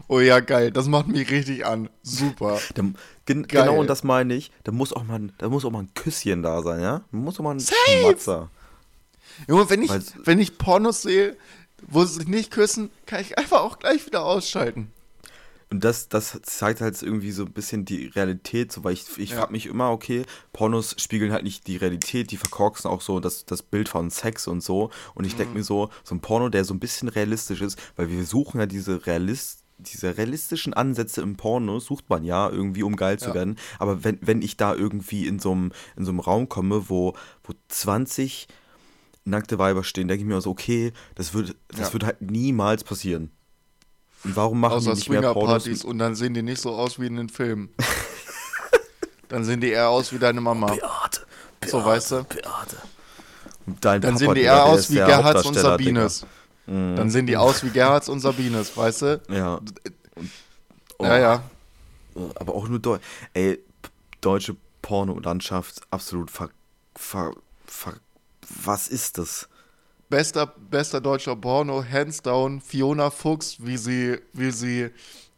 Oh 0.08 0.20
ja, 0.20 0.40
geil. 0.40 0.72
Das 0.72 0.88
macht 0.88 1.08
mich 1.08 1.30
richtig 1.30 1.66
an. 1.66 1.90
Super. 2.02 2.60
da, 2.76 2.84
gen, 3.28 3.48
Geil. 3.48 3.62
genau 3.64 3.80
und 3.80 3.88
das 3.88 4.04
meine 4.04 4.34
ich. 4.34 4.52
Da 4.64 4.72
muss 4.72 4.92
auch 4.92 5.04
mal, 5.04 5.20
ein- 5.20 5.32
da 5.38 5.48
muss 5.50 5.64
auch 5.66 5.72
mal 5.72 5.82
ein 5.84 5.94
Küsschen 5.94 6.42
da 6.42 6.64
sein, 6.64 6.82
ja? 6.82 7.02
Da 7.12 7.18
muss 7.18 7.40
auch 7.40 7.44
mal 7.44 7.52
ein 7.52 7.60
Safe! 7.60 7.76
Schmatzer. 8.00 8.50
Junge, 9.48 9.70
wenn 9.70 9.84
ich, 9.84 9.90
Weil's- 9.92 10.14
wenn 10.24 10.40
ich 10.40 10.58
Pornos 10.58 11.04
sehe, 11.04 11.38
wo 11.88 12.04
sie 12.06 12.16
sich 12.16 12.28
nicht 12.28 12.50
küssen, 12.50 12.90
kann 13.06 13.22
ich 13.22 13.38
einfach 13.38 13.62
auch 13.62 13.78
gleich 13.78 14.06
wieder 14.08 14.26
ausschalten. 14.26 14.92
Und 15.70 15.84
das, 15.84 16.08
das 16.08 16.40
zeigt 16.44 16.80
halt 16.80 17.00
irgendwie 17.04 17.32
so 17.32 17.44
ein 17.44 17.52
bisschen 17.52 17.84
die 17.84 18.06
Realität, 18.08 18.72
so, 18.72 18.86
weil 18.86 18.94
ich, 18.94 19.06
ich 19.18 19.32
Ja. 19.32 19.40
frage 19.40 19.52
mich 19.52 19.66
immer, 19.66 19.92
okay, 19.92 20.24
Pornos 20.54 20.96
spiegeln 20.98 21.34
halt 21.34 21.44
nicht 21.44 21.68
die 21.68 21.76
Realität, 21.76 22.32
die 22.32 22.38
verkorksen 22.38 22.90
auch 22.90 23.02
so 23.02 23.20
das, 23.20 23.44
das 23.46 23.64
Bild 23.64 23.90
von 23.90 24.10
Sex 24.10 24.48
und 24.48 24.64
so. 24.64 24.92
Und 25.14 25.26
ich 25.26 25.34
Mhm. 25.34 25.38
denke 25.40 25.54
mir 25.56 25.64
so, 25.66 25.90
so 26.06 26.16
ein 26.16 26.22
Porno, 26.22 26.48
der 26.48 26.64
so 26.64 26.74
ein 26.74 26.80
bisschen 26.80 27.10
realistisch 27.10 27.60
ist, 27.62 27.78
weil 27.98 28.10
wir 28.10 28.24
suchen 28.26 28.62
ja 28.62 28.66
diese 28.66 29.06
Realist 29.06 29.60
diese 29.80 30.18
realistischen 30.18 30.74
Ansätze 30.74 31.22
im 31.22 31.38
Porno 31.38 31.80
sucht 31.80 32.10
man 32.10 32.24
ja 32.24 32.50
irgendwie, 32.50 32.84
um 32.84 32.96
geil 32.96 33.20
zu 33.20 33.30
Ja. 33.30 33.36
werden. 33.36 33.58
Aber 33.80 34.04
wenn, 34.04 34.18
wenn 34.22 34.42
ich 34.42 34.58
da 34.58 34.74
irgendwie 34.74 35.28
in 35.28 35.40
so 35.40 35.52
einem, 35.52 35.72
in 35.96 36.06
so 36.06 36.12
einem 36.12 36.20
Raum 36.20 36.50
komme, 36.50 36.90
wo, 36.90 37.14
wo 37.44 37.54
20 37.68 38.48
nackte 39.26 39.60
Weiber 39.60 39.84
stehen, 39.84 40.08
denke 40.08 40.24
ich 40.24 40.28
mir 40.28 40.40
so, 40.42 40.50
okay, 40.50 40.94
das 41.16 41.34
wird, 41.34 41.56
das 41.68 41.88
Ja. 41.88 41.94
wird 41.94 42.06
halt 42.06 42.22
niemals 42.22 42.84
passieren. 42.84 43.32
Und 44.24 44.36
warum 44.36 44.60
machen 44.60 44.78
Außer 44.78 44.92
die 44.92 44.98
nicht 44.98 45.10
mehr 45.10 45.34
Pornos? 45.34 45.84
Und 45.84 46.00
dann 46.00 46.16
sehen 46.16 46.34
die 46.34 46.42
nicht 46.42 46.62
so 46.62 46.72
aus 46.72 47.00
wie 47.00 47.06
in 47.08 47.16
den 47.16 47.30
Filmen. 47.30 47.70
dann 49.30 49.44
sehen 49.44 49.62
die 49.62 49.70
eher 49.70 49.90
aus 49.90 50.12
wie 50.12 50.20
deine 50.20 50.42
Mama. 50.42 50.68
Beate, 50.68 51.22
Beate, 51.60 51.72
So, 51.72 51.86
weißt 51.86 52.12
du? 52.12 52.24
Beate. 52.24 52.78
Und 53.66 53.84
dein 53.84 54.02
Dann 54.02 54.14
Papa, 54.14 54.18
sehen 54.18 54.36
die 54.36 54.42
eher 54.42 54.66
aus 54.66 54.90
wie 54.90 54.96
Gerhards 54.96 55.46
und 55.46 55.58
Hauptdarsteller, 55.58 55.78
Digga. 55.78 56.10
Sabines. 56.68 56.96
Dann 56.98 57.10
sehen 57.10 57.26
die 57.28 57.38
aus 57.38 57.64
wie 57.64 57.70
Gerhards 57.70 58.10
und 58.10 58.20
Sabines, 58.20 58.76
weißt 58.76 59.02
du? 59.02 59.22
Ja. 59.30 59.60
Oh, 61.00 61.06
Ja, 61.06 61.18
ja. 61.18 61.44
Aber 62.36 62.56
auch 62.56 62.68
nur 62.68 62.80
Deutsch. 62.80 63.02
Ey, 63.34 63.60
deutsche 64.22 64.56
Pornolandschaft 64.82 65.82
absolut 65.92 66.32
ver, 66.32 66.50
ver, 66.96 67.32
ver. 67.66 67.94
Was 68.64 68.88
ist 68.88 69.18
das? 69.18 69.48
Bester, 70.10 70.48
bester 70.48 71.02
deutscher 71.02 71.36
Porno, 71.36 71.84
hands 71.84 72.22
down, 72.22 72.62
Fiona 72.62 73.10
Fuchs, 73.10 73.58
wie 73.60 73.78
sie, 73.78 74.18
wie 74.34 74.52
sie 74.52 74.90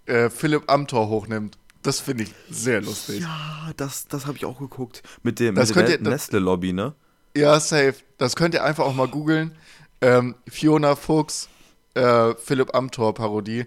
äh, 0.06 0.30
Philipp 0.30 0.70
Amthor 0.72 1.10
hochnimmt. 1.10 1.58
Das 1.82 2.00
finde 2.00 2.24
ich 2.24 2.34
sehr 2.50 2.82
lustig. 2.82 3.22
Ja, 3.22 3.72
das, 3.78 4.08
das 4.08 4.26
habe 4.28 4.38
ich 4.38 4.46
auch 4.46 4.60
geguckt. 4.60 5.02
Mit 5.24 5.40
dem 5.40 5.56
Das 5.56 5.74
mit 5.74 5.88
das- 5.88 6.00
Nestle-Lobby, 6.02 6.74
ne? 6.74 6.94
Ja, 7.36 7.60
safe. 7.60 7.96
Das 8.18 8.36
könnt 8.36 8.54
ihr 8.54 8.64
einfach 8.64 8.86
auch 8.86 8.94
mal 8.94 9.08
googeln. 9.08 9.56
Ähm, 10.02 10.36
Fiona 10.48 10.96
Fuchs, 10.96 11.50
äh, 11.94 12.34
Philipp 12.36 12.74
Amthor 12.76 13.14
Parodie. 13.14 13.66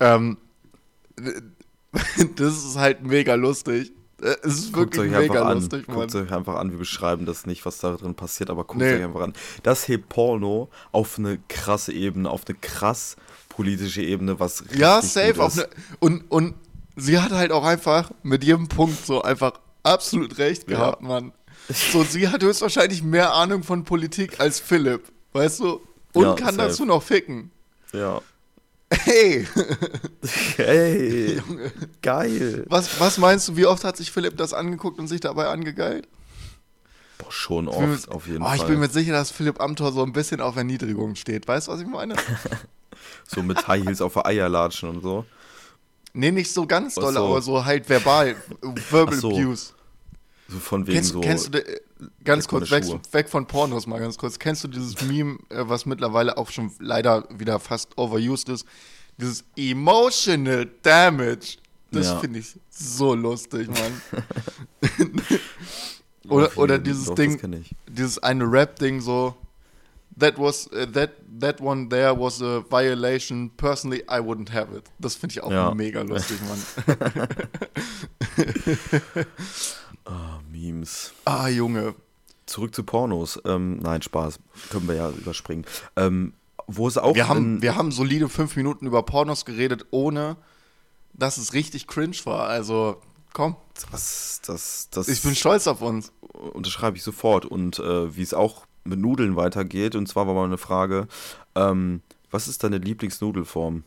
Ähm, 0.00 0.36
das 2.36 2.64
ist 2.64 2.76
halt 2.76 3.02
mega 3.04 3.34
lustig. 3.34 3.92
Äh, 4.22 4.34
Es 4.42 4.54
ist 4.58 4.72
Guckt 4.72 4.96
wirklich 4.96 5.12
euch 5.12 5.18
mega 5.18 5.34
einfach 5.34 5.50
an. 5.50 5.58
lustig, 5.58 5.88
Mann. 5.88 5.96
Guckt 5.96 6.14
euch 6.14 6.32
einfach 6.32 6.56
an. 6.56 6.70
Wir 6.70 6.78
beschreiben 6.78 7.26
das 7.26 7.46
nicht, 7.46 7.64
was 7.66 7.78
da 7.78 7.96
drin 7.96 8.14
passiert, 8.14 8.50
aber 8.50 8.64
guckt 8.64 8.80
Nee. 8.80 8.94
euch 8.96 9.04
einfach 9.04 9.20
an. 9.22 9.32
Das 9.62 9.88
hebt 9.88 10.08
Porno 10.08 10.68
auf 10.92 11.18
eine 11.18 11.38
krasse 11.48 11.92
Ebene, 11.92 12.28
auf 12.30 12.42
eine 12.46 12.56
krass 12.60 13.16
politische 13.48 14.02
Ebene, 14.02 14.40
was 14.40 14.64
Ja, 14.74 14.96
richtig 14.96 15.12
safe. 15.12 15.32
gut 15.34 15.40
Auf 15.42 15.48
ist. 15.56 15.56
ne, 15.58 15.68
und, 16.00 16.30
und 16.30 16.54
sie 16.96 17.18
hat 17.18 17.32
halt 17.32 17.52
auch 17.52 17.64
einfach 17.64 18.10
mit 18.22 18.44
jedem 18.44 18.68
Punkt 18.68 19.04
so 19.06 19.22
einfach 19.22 19.52
absolut 19.82 20.38
recht 20.38 20.70
Ja. 20.70 20.76
gehabt, 20.78 21.02
Mann. 21.02 21.32
So, 21.68 22.02
sie 22.04 22.28
hat 22.28 22.42
höchstwahrscheinlich 22.42 23.02
mehr 23.02 23.32
Ahnung 23.34 23.62
von 23.62 23.84
Politik 23.84 24.40
als 24.40 24.58
Philipp, 24.60 25.04
weißt 25.32 25.60
du? 25.60 25.80
Und 26.12 26.24
Ja, 26.24 26.34
kann 26.34 26.54
safe. 26.56 26.68
dazu 26.68 26.84
noch 26.84 27.02
ficken. 27.02 27.50
Ja. 27.92 28.20
Hey, 28.92 29.46
Hey, 30.56 31.40
geil. 32.02 32.64
was, 32.68 32.98
was 33.00 33.18
meinst 33.18 33.48
du, 33.48 33.56
wie 33.56 33.66
oft 33.66 33.84
hat 33.84 33.96
sich 33.96 34.10
Philipp 34.10 34.36
das 34.36 34.52
angeguckt 34.52 34.98
und 34.98 35.06
sich 35.08 35.20
dabei 35.20 35.46
angegeilt? 35.46 36.08
Boah, 37.18 37.30
schon 37.30 37.68
oft, 37.68 37.80
mir- 38.08 38.14
auf 38.14 38.26
jeden 38.26 38.42
oh, 38.42 38.46
Fall. 38.46 38.56
Ich 38.56 38.64
bin 38.64 38.80
mir 38.80 38.88
sicher, 38.88 39.12
dass 39.12 39.30
Philipp 39.30 39.60
Amthor 39.60 39.92
so 39.92 40.02
ein 40.02 40.12
bisschen 40.12 40.40
auf 40.40 40.56
Erniedrigung 40.56 41.14
steht. 41.14 41.46
Weißt 41.46 41.68
du, 41.68 41.72
was 41.72 41.80
ich 41.80 41.86
meine? 41.86 42.16
so 43.28 43.42
mit 43.42 43.66
High 43.68 43.84
Heels 43.84 44.00
auf 44.00 44.14
der 44.14 44.26
Eier 44.26 44.48
latschen 44.48 44.88
und 44.88 45.02
so. 45.02 45.24
nee, 46.12 46.30
nicht 46.32 46.52
so 46.52 46.66
ganz 46.66 46.94
doll, 46.96 47.12
so. 47.12 47.24
aber 47.24 47.42
so 47.42 47.64
halt 47.64 47.88
verbal. 47.88 48.34
Verbal 48.90 49.14
Ach 49.16 49.20
so. 49.20 49.30
Abuse. 49.30 49.72
So 50.48 50.58
von 50.58 50.84
wegen 50.86 50.96
Kennst, 50.96 51.12
so. 51.12 51.20
kennst 51.20 51.54
du, 51.54 51.62
ganz 52.24 52.48
kurz, 52.48 52.70
weg, 52.70 52.84
weg 53.12 53.28
von 53.28 53.46
Pornos 53.46 53.86
mal 53.86 53.98
ganz 54.00 54.16
kurz. 54.18 54.38
Kennst 54.38 54.64
du 54.64 54.68
dieses 54.68 55.00
Meme, 55.02 55.38
äh, 55.50 55.68
was 55.68 55.86
mittlerweile 55.86 56.36
auch 56.36 56.50
schon 56.50 56.70
leider 56.78 57.26
wieder 57.30 57.58
fast 57.60 57.96
overused 57.98 58.48
ist? 58.48 58.66
Dieses 59.18 59.44
Emotional 59.56 60.68
Damage. 60.82 61.58
Das 61.92 62.06
Ja. 62.06 62.18
finde 62.20 62.38
ich 62.38 62.58
so 62.70 63.14
lustig, 63.14 63.68
Mann. 63.68 64.02
oder, 66.28 66.56
oder 66.56 66.78
dieses 66.78 67.06
doch, 67.06 67.14
Ding, 67.16 67.64
dieses 67.88 68.18
eine 68.22 68.44
Rap-Ding 68.50 69.00
so. 69.00 69.34
That 70.18 70.38
was, 70.38 70.66
uh, 70.72 70.86
that, 70.92 71.12
that 71.40 71.60
one 71.60 71.88
there 71.88 72.14
was 72.18 72.42
a 72.42 72.62
violation. 72.68 73.50
Personally, 73.56 74.02
I 74.02 74.18
wouldn't 74.20 74.52
have 74.52 74.76
it. 74.76 74.84
Das 74.98 75.14
finde 75.14 75.32
ich 75.34 75.42
auch 75.42 75.50
Ja. 75.50 75.74
mega 75.74 76.02
lustig, 76.02 76.38
Mann. 76.46 76.58
Ah, 80.10 80.40
Memes. 80.50 81.12
ah, 81.24 81.48
Junge. 81.48 81.94
Zurück 82.46 82.74
zu 82.74 82.82
Pornos. 82.82 83.40
Ähm, 83.44 83.78
nein, 83.78 84.02
Spaß. 84.02 84.40
Können 84.70 84.88
wir 84.88 84.96
ja 84.96 85.10
überspringen. 85.10 85.64
Ähm, 85.94 86.32
wo 86.66 86.88
es 86.88 86.98
auch. 86.98 87.14
Wir 87.14 87.28
haben, 87.28 87.62
wir 87.62 87.76
haben 87.76 87.92
solide 87.92 88.28
fünf 88.28 88.56
Minuten 88.56 88.86
über 88.86 89.02
Pornos 89.04 89.44
geredet, 89.44 89.86
ohne 89.90 90.36
dass 91.12 91.36
es 91.36 91.52
richtig 91.52 91.86
cringe 91.86 92.16
war. 92.24 92.48
Also, 92.48 93.00
komm, 93.32 93.56
das, 93.92 94.40
das, 94.44 94.88
das 94.90 95.08
ich 95.08 95.22
bin 95.22 95.34
stolz 95.36 95.66
auf 95.68 95.80
uns. 95.80 96.10
unterschreibe 96.52 96.96
ich 96.96 97.02
sofort. 97.04 97.44
Und 97.44 97.78
äh, 97.78 98.16
wie 98.16 98.22
es 98.22 98.34
auch 98.34 98.66
mit 98.84 98.98
Nudeln 98.98 99.36
weitergeht. 99.36 99.94
Und 99.94 100.08
zwar 100.08 100.26
war 100.26 100.34
mal 100.34 100.44
eine 100.46 100.58
Frage: 100.58 101.06
ähm, 101.54 102.02
Was 102.32 102.48
ist 102.48 102.64
deine 102.64 102.78
Lieblingsnudelform? 102.78 103.84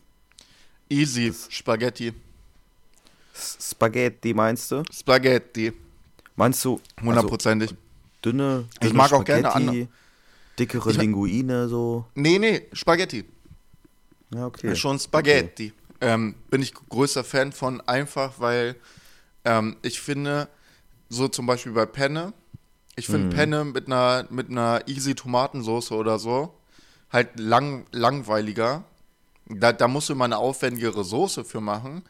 Easy, 0.89 1.33
Spaghetti. 1.49 2.13
S- 3.33 3.57
Spaghetti 3.71 4.33
meinst 4.33 4.71
du? 4.71 4.83
Spaghetti, 4.91 5.73
Meinst 6.35 6.63
du 6.65 6.75
also 6.95 7.05
hundertprozentig. 7.05 7.75
dünne, 8.25 8.65
Ich 8.75 8.79
dünne 8.79 8.93
mag 8.93 9.13
auch 9.13 9.23
gerne 9.23 9.49
Spaghetti, 9.49 9.87
dickere 10.59 10.89
Ich 10.91 10.97
Linguine 10.97 11.67
so? 11.69 12.05
nee, 12.15 12.39
nee, 12.39 12.67
Spaghetti. 12.73 13.25
Ja, 14.33 14.47
okay. 14.47 14.75
Schon 14.75 14.99
Spaghetti. 14.99 15.73
Ähm, 16.01 16.35
bin 16.49 16.61
ich 16.61 16.73
größter 16.73 17.23
Fan 17.23 17.51
von, 17.51 17.81
einfach 17.81 18.39
weil 18.39 18.75
ähm, 19.45 19.77
ich 19.83 20.01
finde, 20.01 20.49
so 21.09 21.27
zum 21.27 21.45
Beispiel 21.45 21.71
bei 21.71 21.85
Penne, 21.85 22.33
ich 22.95 23.05
finde 23.07 23.27
Mhm. 23.27 23.29
Penne 23.29 23.65
mit 23.65 23.87
einer, 23.87 24.25
mit 24.29 24.49
einer 24.49 24.81
easy 24.87 25.15
Tomatensoße 25.15 25.93
oder 25.93 26.19
so 26.19 26.53
halt 27.11 27.39
lang, 27.39 27.85
langweiliger. 27.91 28.83
Da, 29.45 29.71
da 29.71 29.87
musst 29.87 30.09
du 30.09 30.13
immer 30.13 30.25
eine 30.25 30.37
aufwendigere 30.37 31.03
Soße 31.03 31.43
für 31.45 31.61
machen. 31.61 32.03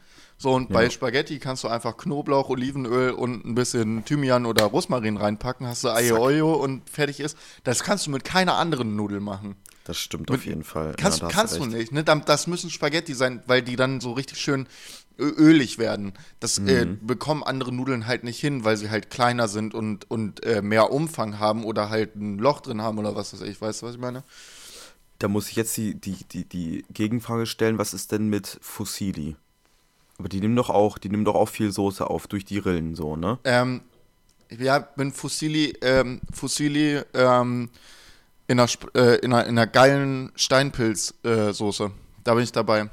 So, 0.43 0.51
und 0.51 0.67
bei 0.73 0.83
Ja. 0.83 0.89
Spaghetti 0.89 1.39
kannst 1.39 1.63
du 1.63 1.69
einfach 1.69 1.95
Knoblauch, 1.95 2.49
Olivenöl 2.49 3.11
und 3.11 3.45
ein 3.45 3.55
bisschen 3.55 4.03
Thymian 4.03 4.45
oder 4.45 4.65
Rosmarin 4.65 5.15
reinpacken, 5.15 5.65
hast 5.65 5.85
du 5.85 5.87
Aio 5.87 6.21
Oyo 6.21 6.53
und 6.55 6.89
fertig 6.89 7.21
ist. 7.21 7.37
Das 7.63 7.81
kannst 7.81 8.07
du 8.07 8.11
mit 8.11 8.25
keiner 8.25 8.57
anderen 8.57 8.97
Nudel 8.97 9.21
machen. 9.21 9.55
Das 9.85 9.97
stimmt 9.97 10.29
Mit- 10.29 10.39
auf 10.39 10.45
jeden 10.45 10.65
Fall. 10.65 10.95
Kannst, 10.97 11.21
ja, 11.21 11.29
kannst 11.29 11.57
du 11.57 11.65
nicht, 11.65 11.93
ne? 11.93 12.03
Das 12.03 12.47
müssen 12.47 12.69
Spaghetti 12.69 13.13
sein, 13.13 13.41
weil 13.47 13.61
die 13.61 13.77
dann 13.77 14.01
so 14.01 14.11
richtig 14.11 14.37
schön 14.37 14.67
ölig 15.17 15.77
werden. 15.77 16.11
Das 16.41 16.57
äh, 16.57 16.87
bekommen 16.99 17.43
andere 17.43 17.71
Nudeln 17.71 18.05
halt 18.05 18.25
nicht 18.25 18.41
hin, 18.41 18.65
weil 18.65 18.75
sie 18.75 18.89
halt 18.89 19.09
kleiner 19.09 19.47
sind 19.47 19.73
und, 19.73 20.11
und 20.11 20.45
äh, 20.45 20.61
mehr 20.61 20.91
Umfang 20.91 21.39
haben 21.39 21.63
oder 21.63 21.89
halt 21.89 22.17
ein 22.17 22.37
Loch 22.37 22.59
drin 22.59 22.81
haben 22.81 22.97
oder 22.97 23.15
was 23.15 23.31
weiß 23.31 23.43
ich. 23.43 23.61
Weißt 23.61 23.81
du, 23.81 23.85
was 23.85 23.95
ich 23.95 24.01
meine? 24.01 24.25
Da 25.19 25.29
muss 25.29 25.47
ich 25.47 25.55
jetzt 25.55 25.77
die, 25.77 25.95
die, 25.95 26.17
die, 26.33 26.43
die 26.43 26.83
Gegenfrage 26.91 27.45
stellen, 27.45 27.77
was 27.77 27.93
ist 27.93 28.11
denn 28.11 28.27
mit 28.27 28.57
Fusilli? 28.61 29.37
Aber 30.19 30.29
die 30.29 30.39
nehmen 30.39 30.55
doch 30.55 30.69
auch, 30.69 30.97
die 30.97 31.09
nehmen 31.09 31.25
doch 31.25 31.35
auch 31.35 31.49
viel 31.49 31.71
Soße 31.71 32.07
auf 32.07 32.27
durch 32.27 32.45
die 32.45 32.59
Rillen 32.59 32.95
so, 32.95 33.15
ne? 33.15 33.39
Ähm, 33.43 33.81
ja, 34.49 34.79
bin 34.79 35.11
Fusilli, 35.11 35.75
ähm, 35.81 36.21
Fusilli 36.31 37.01
ähm, 37.13 37.69
in, 38.47 38.59
einer, 38.59 38.69
äh, 38.95 39.15
in, 39.19 39.33
einer, 39.33 39.45
in 39.45 39.57
einer 39.57 39.67
geilen 39.67 40.31
Steinpilz-Soße. 40.35 41.91
da 42.23 42.33
bin 42.33 42.43
ich 42.43 42.51
dabei. 42.51 42.89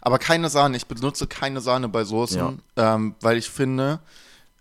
Aber 0.00 0.18
keine 0.18 0.48
Sahne. 0.48 0.76
Ich 0.76 0.86
benutze 0.86 1.26
keine 1.26 1.60
Sahne 1.60 1.88
bei 1.88 2.04
Soßen, 2.04 2.60
ähm, 2.76 3.14
weil 3.20 3.36
ich 3.36 3.50
finde, 3.50 4.00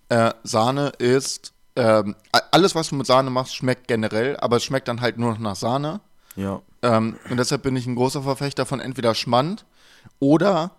äh, 0.09 0.31
Sahne 0.43 0.89
ist 0.99 1.53
ähm, 1.75 2.15
alles, 2.51 2.75
was 2.75 2.89
du 2.89 2.95
mit 2.95 3.07
Sahne 3.07 3.29
machst, 3.29 3.55
schmeckt 3.55 3.87
generell, 3.87 4.37
aber 4.37 4.57
es 4.57 4.63
schmeckt 4.63 4.87
dann 4.87 5.01
halt 5.01 5.17
nur 5.17 5.31
noch 5.31 5.39
nach 5.39 5.55
Sahne. 5.55 6.01
Ja. 6.35 6.61
Ähm, 6.81 7.17
und 7.29 7.37
deshalb 7.37 7.63
bin 7.63 7.75
ich 7.75 7.87
ein 7.87 7.95
großer 7.95 8.23
Verfechter 8.23 8.65
von 8.65 8.79
entweder 8.79 9.15
Schmand 9.15 9.65
oder 10.19 10.71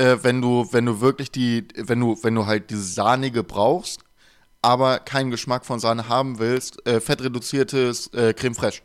äh, 0.00 0.24
wenn 0.24 0.40
du, 0.40 0.66
wenn 0.72 0.86
du 0.86 1.00
wirklich 1.00 1.30
die, 1.30 1.68
wenn 1.76 2.00
du, 2.00 2.18
wenn 2.22 2.34
du 2.34 2.46
halt 2.46 2.70
diese 2.70 2.82
Sahnige 2.82 3.42
brauchst, 3.44 4.00
aber 4.62 4.98
keinen 4.98 5.30
Geschmack 5.30 5.64
von 5.64 5.78
Sahne 5.78 6.08
haben 6.08 6.38
willst, 6.38 6.86
äh, 6.86 7.00
fettreduziertes 7.00 8.08
äh, 8.08 8.34
Creme 8.34 8.54
Fraiche. 8.54 8.82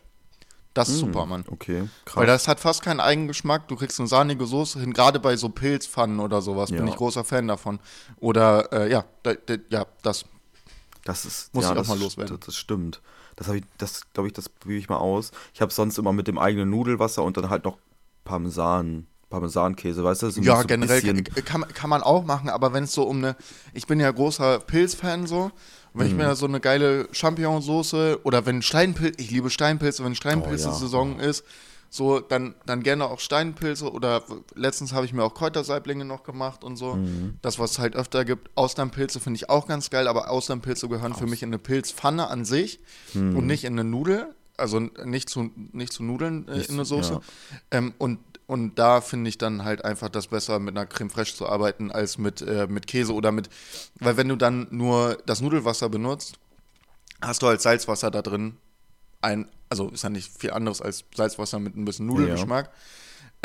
Das 0.73 0.89
ist 0.89 0.99
super, 0.99 1.25
Mann. 1.25 1.45
Okay, 1.49 1.87
krass. 2.03 2.17
Weil 2.17 2.27
das 2.27 2.49
hat 2.49 2.59
fast 2.59 2.81
keinen 2.83 2.99
Eigengeschmack. 2.99 3.69
Du 3.69 3.77
kriegst 3.77 3.97
eine 3.97 4.09
sahnige 4.09 4.45
Soße 4.45 4.77
hin, 4.81 4.91
gerade 4.91 5.21
bei 5.21 5.37
so 5.37 5.47
Pilzpfannen 5.47 6.19
oder 6.19 6.41
sowas. 6.41 6.69
Bin 6.69 6.85
Ja. 6.85 6.91
ich 6.91 6.97
großer 6.97 7.23
Fan 7.23 7.47
davon. 7.47 7.79
Oder, 8.17 8.73
äh, 8.73 8.91
ja, 8.91 9.05
da, 9.23 9.35
da, 9.35 9.55
ja, 9.69 9.85
das. 10.03 10.25
Das 11.05 11.23
ist 11.23 11.53
Muss 11.53 11.63
ja, 11.63 11.71
ich 11.71 11.77
auch 11.77 11.87
mal 11.87 11.97
loswerden. 11.97 12.35
Das, 12.37 12.47
das 12.47 12.55
stimmt. 12.57 13.01
Das 13.37 13.47
habe 13.47 13.59
ich, 13.59 13.63
das 13.77 14.01
glaube 14.11 14.27
ich, 14.27 14.33
das 14.33 14.49
probiere 14.49 14.79
ich 14.79 14.89
mal 14.89 14.97
aus. 14.97 15.31
Ich 15.53 15.61
habe 15.61 15.71
sonst 15.71 15.97
immer 15.97 16.11
mit 16.11 16.27
dem 16.27 16.37
eigenen 16.37 16.69
Nudelwasser 16.71 17.23
und 17.23 17.37
dann 17.37 17.49
halt 17.49 17.63
noch 17.63 17.77
Parmesan, 18.25 19.07
Parmesankäse, 19.35 20.03
weißt 20.03 20.23
du? 20.23 20.27
Ja, 20.41 20.61
so 20.61 20.67
generell 20.67 21.23
kann, 21.23 21.65
kann 21.73 21.89
man 21.89 22.01
auch 22.01 22.23
machen, 22.25 22.49
aber 22.49 22.73
wenn 22.73 22.85
es 22.85 22.93
so 22.93 23.03
um 23.03 23.17
eine. 23.17 23.35
Ich 23.73 23.85
bin 23.87 23.99
ja 23.99 24.09
großer 24.11 24.59
Pilzfan 24.59 25.27
so. 25.27 25.51
Wenn 25.93 26.07
ich 26.07 26.13
Mhm. 26.13 26.19
mir 26.19 26.35
so 26.35 26.45
eine 26.45 26.59
geile 26.59 27.07
Champignonsauce 27.13 28.17
oder 28.23 28.45
wenn 28.45 28.61
Steinpilz, 28.61 29.15
ich 29.17 29.31
liebe 29.31 29.49
Steinpilze, 29.49 30.03
wenn 30.03 30.11
Oh, 30.11 30.15
Steinpilze-Saison 30.15 31.19
ist, 31.19 31.45
so, 31.89 32.19
dann, 32.19 32.55
dann 32.65 32.83
gerne 32.83 33.05
auch 33.05 33.19
Steinpilze 33.21 33.89
oder 33.89 34.23
letztens 34.55 34.91
habe 34.91 35.05
ich 35.05 35.13
mir 35.13 35.23
auch 35.23 35.33
Kräutersaiblinge 35.33 36.03
noch 36.03 36.23
gemacht 36.23 36.65
und 36.65 36.75
so. 36.75 36.95
Mhm. 36.95 37.35
Das, 37.41 37.59
was 37.59 37.71
es 37.71 37.79
halt 37.79 37.95
öfter 37.95 38.25
gibt. 38.25 38.49
Austernpilze 38.55 39.21
finde 39.21 39.37
ich 39.37 39.49
auch 39.49 39.67
ganz 39.67 39.89
geil, 39.89 40.09
aber 40.09 40.29
Austernpilze 40.29 40.89
gehören 40.89 41.13
für 41.13 41.27
mich 41.27 41.43
in 41.43 41.49
eine 41.49 41.59
Pilzpfanne 41.59 42.27
an 42.29 42.43
sich 42.43 42.79
Mhm. 43.13 43.37
und 43.37 43.45
nicht 43.45 43.63
in 43.63 43.73
eine 43.79 43.85
Nudel. 43.89 44.27
Also 44.57 44.79
nicht 44.79 45.29
zu, 45.29 45.49
nicht 45.73 45.91
zu 45.93 46.03
Nudeln 46.03 46.47
äh, 46.49 46.61
in 46.61 46.75
eine 46.75 46.85
Soße. 46.85 47.13
ja. 47.13 47.21
Ähm, 47.71 47.93
und, 47.97 48.19
und 48.47 48.75
da 48.75 49.01
finde 49.01 49.29
ich 49.29 49.37
dann 49.37 49.63
halt 49.63 49.83
einfach 49.83 50.09
das 50.09 50.27
besser, 50.27 50.59
mit 50.59 50.77
einer 50.77 50.85
Creme 50.85 51.09
Fraiche 51.09 51.35
zu 51.35 51.47
arbeiten, 51.47 51.91
als 51.91 52.17
mit, 52.17 52.41
äh, 52.41 52.67
mit 52.69 52.87
Käse 52.87 53.13
oder 53.13 53.31
mit. 53.31 53.49
Weil 53.99 54.17
wenn 54.17 54.29
du 54.29 54.35
dann 54.35 54.67
nur 54.69 55.17
das 55.25 55.41
Nudelwasser 55.41 55.89
benutzt, 55.89 56.37
hast 57.21 57.41
du 57.41 57.47
halt 57.47 57.61
Salzwasser 57.61 58.11
da 58.11 58.21
drin. 58.21 58.57
Ein, 59.21 59.47
also 59.69 59.89
ist 59.89 60.03
ja 60.03 60.09
nicht 60.09 60.31
viel 60.37 60.51
anderes 60.51 60.81
als 60.81 61.05
Salzwasser 61.15 61.59
mit 61.59 61.75
ein 61.75 61.85
bisschen 61.85 62.05
Nudelgeschmack. 62.05 62.71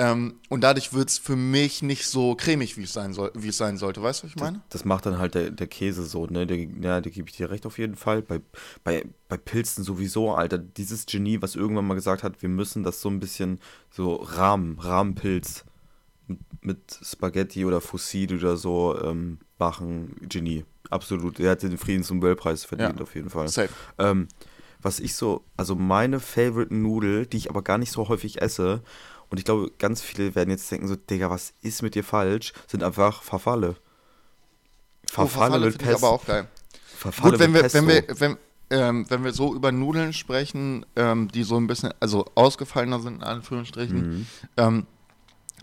Ähm, 0.03 0.37
und 0.49 0.63
dadurch 0.63 0.95
wird 0.95 1.11
es 1.11 1.19
für 1.19 1.37
mich 1.37 1.83
nicht 1.83 2.07
so 2.07 2.35
cremig, 2.35 2.79
wie 2.79 2.85
es 2.85 2.93
sein 2.95 3.13
soll, 3.13 3.31
wie 3.35 3.49
es 3.49 3.59
sein 3.59 3.77
sollte. 3.77 4.03
Weißt 4.03 4.23
du, 4.23 4.25
was 4.27 4.35
ich 4.35 4.41
meine? 4.41 4.63
Das 4.71 4.87
macht 4.87 5.05
dann 5.05 5.19
halt 5.19 5.35
der, 5.35 5.51
der 5.51 5.67
Käse 5.67 6.07
so, 6.07 6.25
ne? 6.27 6.47
Der, 6.47 6.57
ja, 6.57 7.01
da 7.03 7.11
gebe 7.11 7.29
ich 7.29 7.37
dir 7.37 7.51
recht 7.51 7.67
auf 7.67 7.77
jeden 7.77 7.97
Fall. 7.97 8.23
Bei, 8.23 8.41
bei, 8.83 9.05
bei 9.29 9.37
Pilzen 9.37 9.85
sowieso, 9.85 10.33
Alter. 10.33 10.57
Dieses 10.57 11.05
Genie, 11.05 11.43
was 11.43 11.55
irgendwann 11.55 11.87
mal 11.87 11.95
gesagt 11.95 12.23
hat, 12.23 12.41
wir 12.41 12.49
müssen 12.49 12.83
das 12.83 13.03
so 13.03 13.11
ein 13.11 13.21
bisschen 13.21 13.61
so 13.91 14.15
Rahmen, 14.15 14.79
Rahmenpilz 14.79 15.65
mit, 16.27 16.39
mit 16.63 16.79
Spaghetti 17.03 17.67
oder 17.67 17.83
Fusilli 17.83 18.37
oder 18.37 18.57
so 18.57 18.99
ähm, 19.03 19.39
machen. 19.59 20.17
Genie. 20.23 20.65
Absolut. 20.89 21.39
Er 21.41 21.51
hat 21.51 21.63
den 21.63 21.77
Friedens- 21.77 22.11
und 22.11 22.19
Nobelpreis 22.21 22.65
verdient, 22.65 22.97
Ja. 22.97 23.03
auf 23.03 23.15
jeden 23.15 23.29
Fall. 23.29 23.49
Safe. 23.49 23.69
Ähm, 23.99 24.29
was 24.83 24.99
ich 24.99 25.15
so, 25.15 25.45
also 25.59 25.75
meine 25.75 26.21
Favorite 26.21 26.75
Nudel, 26.75 27.27
die 27.27 27.37
ich 27.37 27.51
aber 27.51 27.61
gar 27.61 27.77
nicht 27.77 27.93
so 27.93 28.09
häufig 28.09 28.41
esse, 28.41 28.81
und 29.31 29.39
ich 29.39 29.45
glaube, 29.45 29.71
ganz 29.79 30.03
viele 30.03 30.35
werden 30.35 30.51
jetzt 30.51 30.71
denken 30.71 30.89
so, 30.89 30.97
Digga, 30.97 31.31
was 31.31 31.53
ist 31.63 31.83
mit 31.83 31.95
dir 31.95 32.05
falsch, 32.05 32.53
sind 32.67 32.83
einfach 32.83 33.23
Farfalle. 33.23 33.77
Oh, 35.17 35.27
Farfalle 35.27 35.67
mit 35.67 35.79
Pesto. 35.79 36.07
aber 36.07 36.15
auch 36.15 36.25
geil. 36.27 36.49
Farfalle 36.97 37.33
Gut, 37.33 37.41
wenn 37.41 37.53
mit 37.53 37.63
wir, 37.63 37.73
wenn 37.75 37.89
wir, 37.89 38.05
wenn, 38.21 38.37
ähm, 38.71 39.07
wenn 39.09 39.25
wir 39.25 39.33
so 39.33 39.55
über 39.55 39.73
Nudeln 39.73 40.13
sprechen, 40.13 40.85
ähm, 40.97 41.29
die 41.29 41.43
so 41.43 41.57
ein 41.57 41.67
bisschen, 41.67 41.93
also 42.01 42.27
ausgefallener 42.35 43.01
sind, 43.01 43.17
in 43.17 43.23
Anführungsstrichen, 43.23 43.97
Mhm. 44.19 44.27
ähm, 44.57 44.87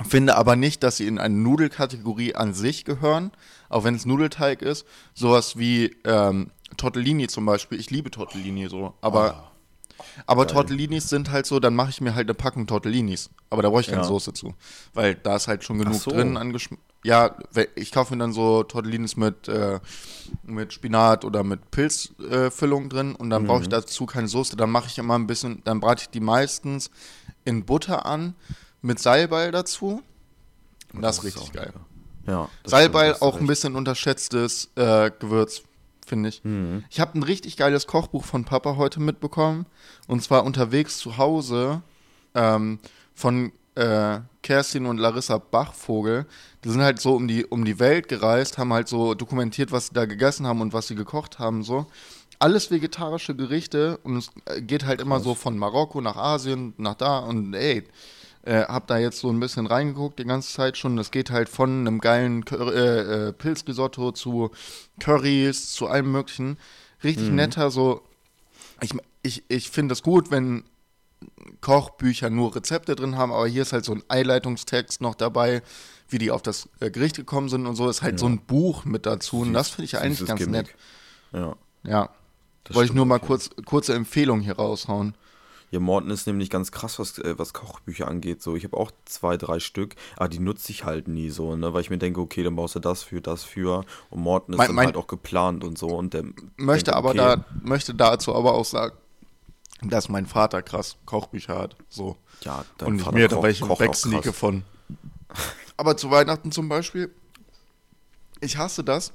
finde 0.07 0.36
aber 0.36 0.55
nicht, 0.55 0.84
dass 0.84 0.97
sie 0.97 1.07
in 1.07 1.18
eine 1.18 1.34
Nudelkategorie 1.36 2.36
an 2.36 2.53
sich 2.53 2.86
gehören, 2.86 3.32
auch 3.70 3.84
wenn 3.84 3.95
es 3.95 4.05
Nudelteig 4.05 4.61
ist. 4.61 4.86
Sowas 5.13 5.57
wie 5.57 5.95
ähm, 6.03 6.51
Tortellini 6.78 7.28
zum 7.28 7.45
Beispiel. 7.45 7.80
Ich 7.80 7.89
liebe 7.89 8.11
Tortellini 8.11 8.68
so, 8.70 8.93
aber, 9.01 9.51
aber 10.25 10.45
Geil. 10.45 10.55
Tortellinis 10.55 11.09
sind 11.09 11.31
halt 11.31 11.45
so, 11.45 11.59
dann 11.59 11.75
mache 11.75 11.89
ich 11.89 12.01
mir 12.01 12.15
halt 12.15 12.27
eine 12.27 12.33
Packung 12.33 12.67
Tortellinis. 12.67 13.29
Aber 13.49 13.61
da 13.61 13.69
brauche 13.69 13.81
ich 13.81 13.87
keine 13.87 14.01
Ja. 14.01 14.07
Soße 14.07 14.33
zu, 14.33 14.53
weil 14.93 15.15
da 15.15 15.35
ist 15.35 15.47
halt 15.47 15.63
schon 15.63 15.77
genug 15.79 15.95
so. 16.01 16.11
drin 16.11 16.37
an 16.37 16.53
Geschm 16.53 16.75
Ja, 17.03 17.35
ich 17.75 17.91
kaufe 17.91 18.13
mir 18.15 18.19
dann 18.19 18.33
so 18.33 18.63
Tortellinis 18.63 19.15
mit, 19.15 19.47
äh, 19.47 19.79
mit 20.43 20.73
Spinat 20.73 21.23
oder 21.25 21.43
mit 21.43 21.71
Pilzfüllung 21.71 22.85
äh, 22.85 22.89
drin 22.89 23.15
und 23.15 23.29
dann 23.29 23.43
Mhm. 23.43 23.47
brauche 23.47 23.61
ich 23.61 23.69
dazu 23.69 24.05
keine 24.05 24.27
Soße. 24.27 24.55
Dann 24.57 24.69
mache 24.71 24.87
ich 24.87 24.97
immer 24.97 25.15
ein 25.15 25.27
bisschen, 25.27 25.61
dann 25.63 25.79
brate 25.79 26.01
ich 26.03 26.09
die 26.09 26.19
meistens 26.19 26.89
in 27.45 27.63
Butter 27.65 28.05
an 28.05 28.35
mit 28.81 28.99
Salbei 28.99 29.51
dazu. 29.51 30.01
Und 30.93 31.01
das, 31.01 31.19
ist 31.19 31.23
richtig 31.25 31.51
geil. 31.53 31.71
Ja, 32.25 32.49
das 32.63 32.71
Salbei 32.71 33.09
stimmt, 33.09 33.21
auch 33.21 33.33
ein 33.35 33.39
recht. 33.39 33.47
bisschen 33.47 33.75
unterschätztes 33.75 34.69
äh, 34.75 35.11
Gewürz, 35.19 35.61
finde 36.07 36.29
ich. 36.29 36.43
Mhm. 36.43 36.83
Ich 36.89 36.99
habe 36.99 37.17
ein 37.17 37.23
richtig 37.23 37.57
geiles 37.57 37.87
Kochbuch 37.87 38.23
von 38.23 38.45
Papa 38.45 38.75
heute 38.77 38.99
mitbekommen. 38.99 39.65
Und 40.07 40.23
zwar 40.23 40.43
unterwegs 40.43 40.97
zu 40.97 41.17
Hause 41.17 41.81
ähm, 42.33 42.79
von 43.13 43.51
äh, 43.75 44.19
Kerstin 44.41 44.85
und 44.85 44.97
Larissa 44.97 45.37
Bachvogel. 45.37 46.25
Die 46.63 46.69
sind 46.69 46.81
halt 46.81 46.99
so 46.99 47.15
um 47.15 47.27
die, 47.27 47.45
um 47.45 47.65
die 47.65 47.79
Welt 47.79 48.07
gereist, 48.07 48.57
haben 48.57 48.73
halt 48.73 48.87
so 48.87 49.13
dokumentiert, 49.13 49.71
was 49.71 49.87
sie 49.87 49.93
da 49.93 50.05
gegessen 50.05 50.47
haben 50.47 50.61
und 50.61 50.73
was 50.73 50.87
sie 50.87 50.95
gekocht 50.95 51.39
haben. 51.39 51.63
So. 51.63 51.85
Alles 52.39 52.71
vegetarische 52.71 53.35
Gerichte 53.35 53.97
und 54.03 54.17
es 54.17 54.31
äh, 54.45 54.61
geht 54.61 54.85
halt 54.85 55.01
immer 55.01 55.19
so 55.19 55.35
von 55.35 55.57
Marokko 55.57 56.01
nach 56.01 56.15
Asien, 56.15 56.73
nach 56.77 56.95
da 56.95 57.19
und 57.19 57.53
ey, 57.53 57.83
äh, 58.47 58.65
hab 58.67 58.87
da 58.87 58.97
jetzt 58.97 59.19
so 59.19 59.29
ein 59.29 59.39
bisschen 59.39 59.67
reingeguckt 59.67 60.19
die 60.19 60.25
ganze 60.25 60.53
Zeit 60.53 60.77
schon. 60.77 60.95
Das 60.95 61.11
geht 61.11 61.31
halt 61.31 61.49
von 61.49 61.81
einem 61.81 61.99
geilen 61.99 62.45
Cur 62.45 62.73
äh, 62.73 63.27
äh, 63.27 63.33
Pilzrisotto 63.33 64.13
zu 64.13 64.51
Currys, 64.99 65.73
zu 65.73 65.87
allem 65.87 66.11
möglichen. 66.11 66.57
Richtig 67.03 67.29
netter, 67.29 67.69
so. 67.69 68.01
Ich, 68.81 68.91
ich, 69.21 69.43
ich 69.49 69.69
finde 69.69 69.93
es 69.93 70.01
gut, 70.01 70.31
wenn 70.31 70.63
Kochbücher 71.61 72.29
nur 72.29 72.55
Rezepte 72.55 72.95
drin 72.95 73.17
haben, 73.17 73.31
aber 73.31 73.47
hier 73.47 73.63
ist 73.63 73.73
halt 73.73 73.85
so 73.85 73.93
ein 73.93 74.03
Einleitungstext 74.07 75.01
noch 75.01 75.15
dabei, 75.15 75.61
wie 76.09 76.17
die 76.17 76.31
auf 76.31 76.41
das 76.41 76.69
äh, 76.79 76.89
Gericht 76.89 77.17
gekommen 77.17 77.49
sind 77.49 77.67
und 77.67 77.75
so. 77.75 77.89
Ist 77.89 78.01
halt 78.01 78.17
so 78.17 78.27
ein 78.27 78.39
Buch 78.39 78.85
mit 78.85 79.05
dazu 79.05 79.41
und 79.41 79.53
das 79.53 79.69
finde 79.69 79.85
ich 79.85 79.91
ja 79.91 79.99
eigentlich 79.99 80.25
ganz 80.25 80.39
Gimmick. 80.39 80.67
nett. 80.67 80.75
Ja. 81.33 81.55
Ja. 81.83 82.09
Das 82.63 82.75
Wollte 82.75 82.91
ich 82.91 82.95
nur 82.95 83.05
mal 83.05 83.19
kurz, 83.19 83.49
kurze 83.65 83.93
Empfehlung 83.93 84.41
hier 84.41 84.55
raushauen. 84.55 85.15
Ja, 85.70 85.82
Morten 85.82 86.09
ist 86.11 86.28
nämlich 86.28 86.49
ganz 86.49 86.72
krass, 86.72 86.97
was, 86.97 87.18
äh, 87.20 87.38
was 87.38 87.53
Kochbücher 87.53 88.07
angeht. 88.07 88.41
So, 88.41 88.55
ich 88.55 88.63
habe 88.63 88.78
auch 88.78 88.89
zwei, 89.05 89.36
drei 89.36 89.59
Stück, 89.59 89.95
aber 90.15 90.30
die 90.30 90.39
nutze 90.39 90.72
ich 90.72 90.86
halt 90.86 91.09
nie 91.09 91.30
so, 91.30 91.55
ne? 91.57 91.74
Weil 91.74 91.82
ich 91.82 91.89
mir 91.89 91.97
denke, 91.97 92.22
okay, 92.22 92.41
dann 92.43 92.55
brauchst 92.55 92.76
du 92.76 92.80
das 92.80 93.03
für, 93.03 93.20
das 93.20 93.43
für. 93.43 93.84
Und 94.09 94.22
Morten 94.22 94.53
ist 94.53 94.57
Mein- 94.57 94.68
dann 94.68 94.76
mein- 94.76 94.86
halt 94.88 94.97
auch 94.97 95.07
geplant 95.07 95.63
und 95.65 95.78
so. 95.78 95.88
Und 95.88 96.13
der 96.13 96.24
Möchte 96.55 96.91
denkt, 96.91 96.97
aber 96.97 97.09
okay, 97.09 97.18
da, 97.18 97.45
möchte 97.61 97.93
dazu 97.93 98.34
aber 98.34 98.53
auch 98.53 98.63
sagen, 98.65 98.95
dass 99.82 100.07
mein 100.09 100.26
Vater 100.26 100.61
krass 100.61 100.95
Kochbücher 101.05 101.57
hat. 101.57 101.76
So. 101.89 102.15
Ja, 102.41 102.63
dein 102.78 102.88
und 102.88 102.93
nicht 102.95 103.03
Vater 103.05 103.18
mir, 103.18 103.28
da 103.28 103.43
ich 103.47 103.59
kocht 103.61 103.72
auch 103.72 103.80
wegsneake 103.80 104.32
von. 104.34 104.63
Aber 105.76 105.97
zu 105.97 106.09
Weihnachten 106.09 106.51
zum 106.51 106.70
Beispiel, 106.70 107.13
ich 108.39 108.57
hasse 108.57 108.84
das. 108.84 109.11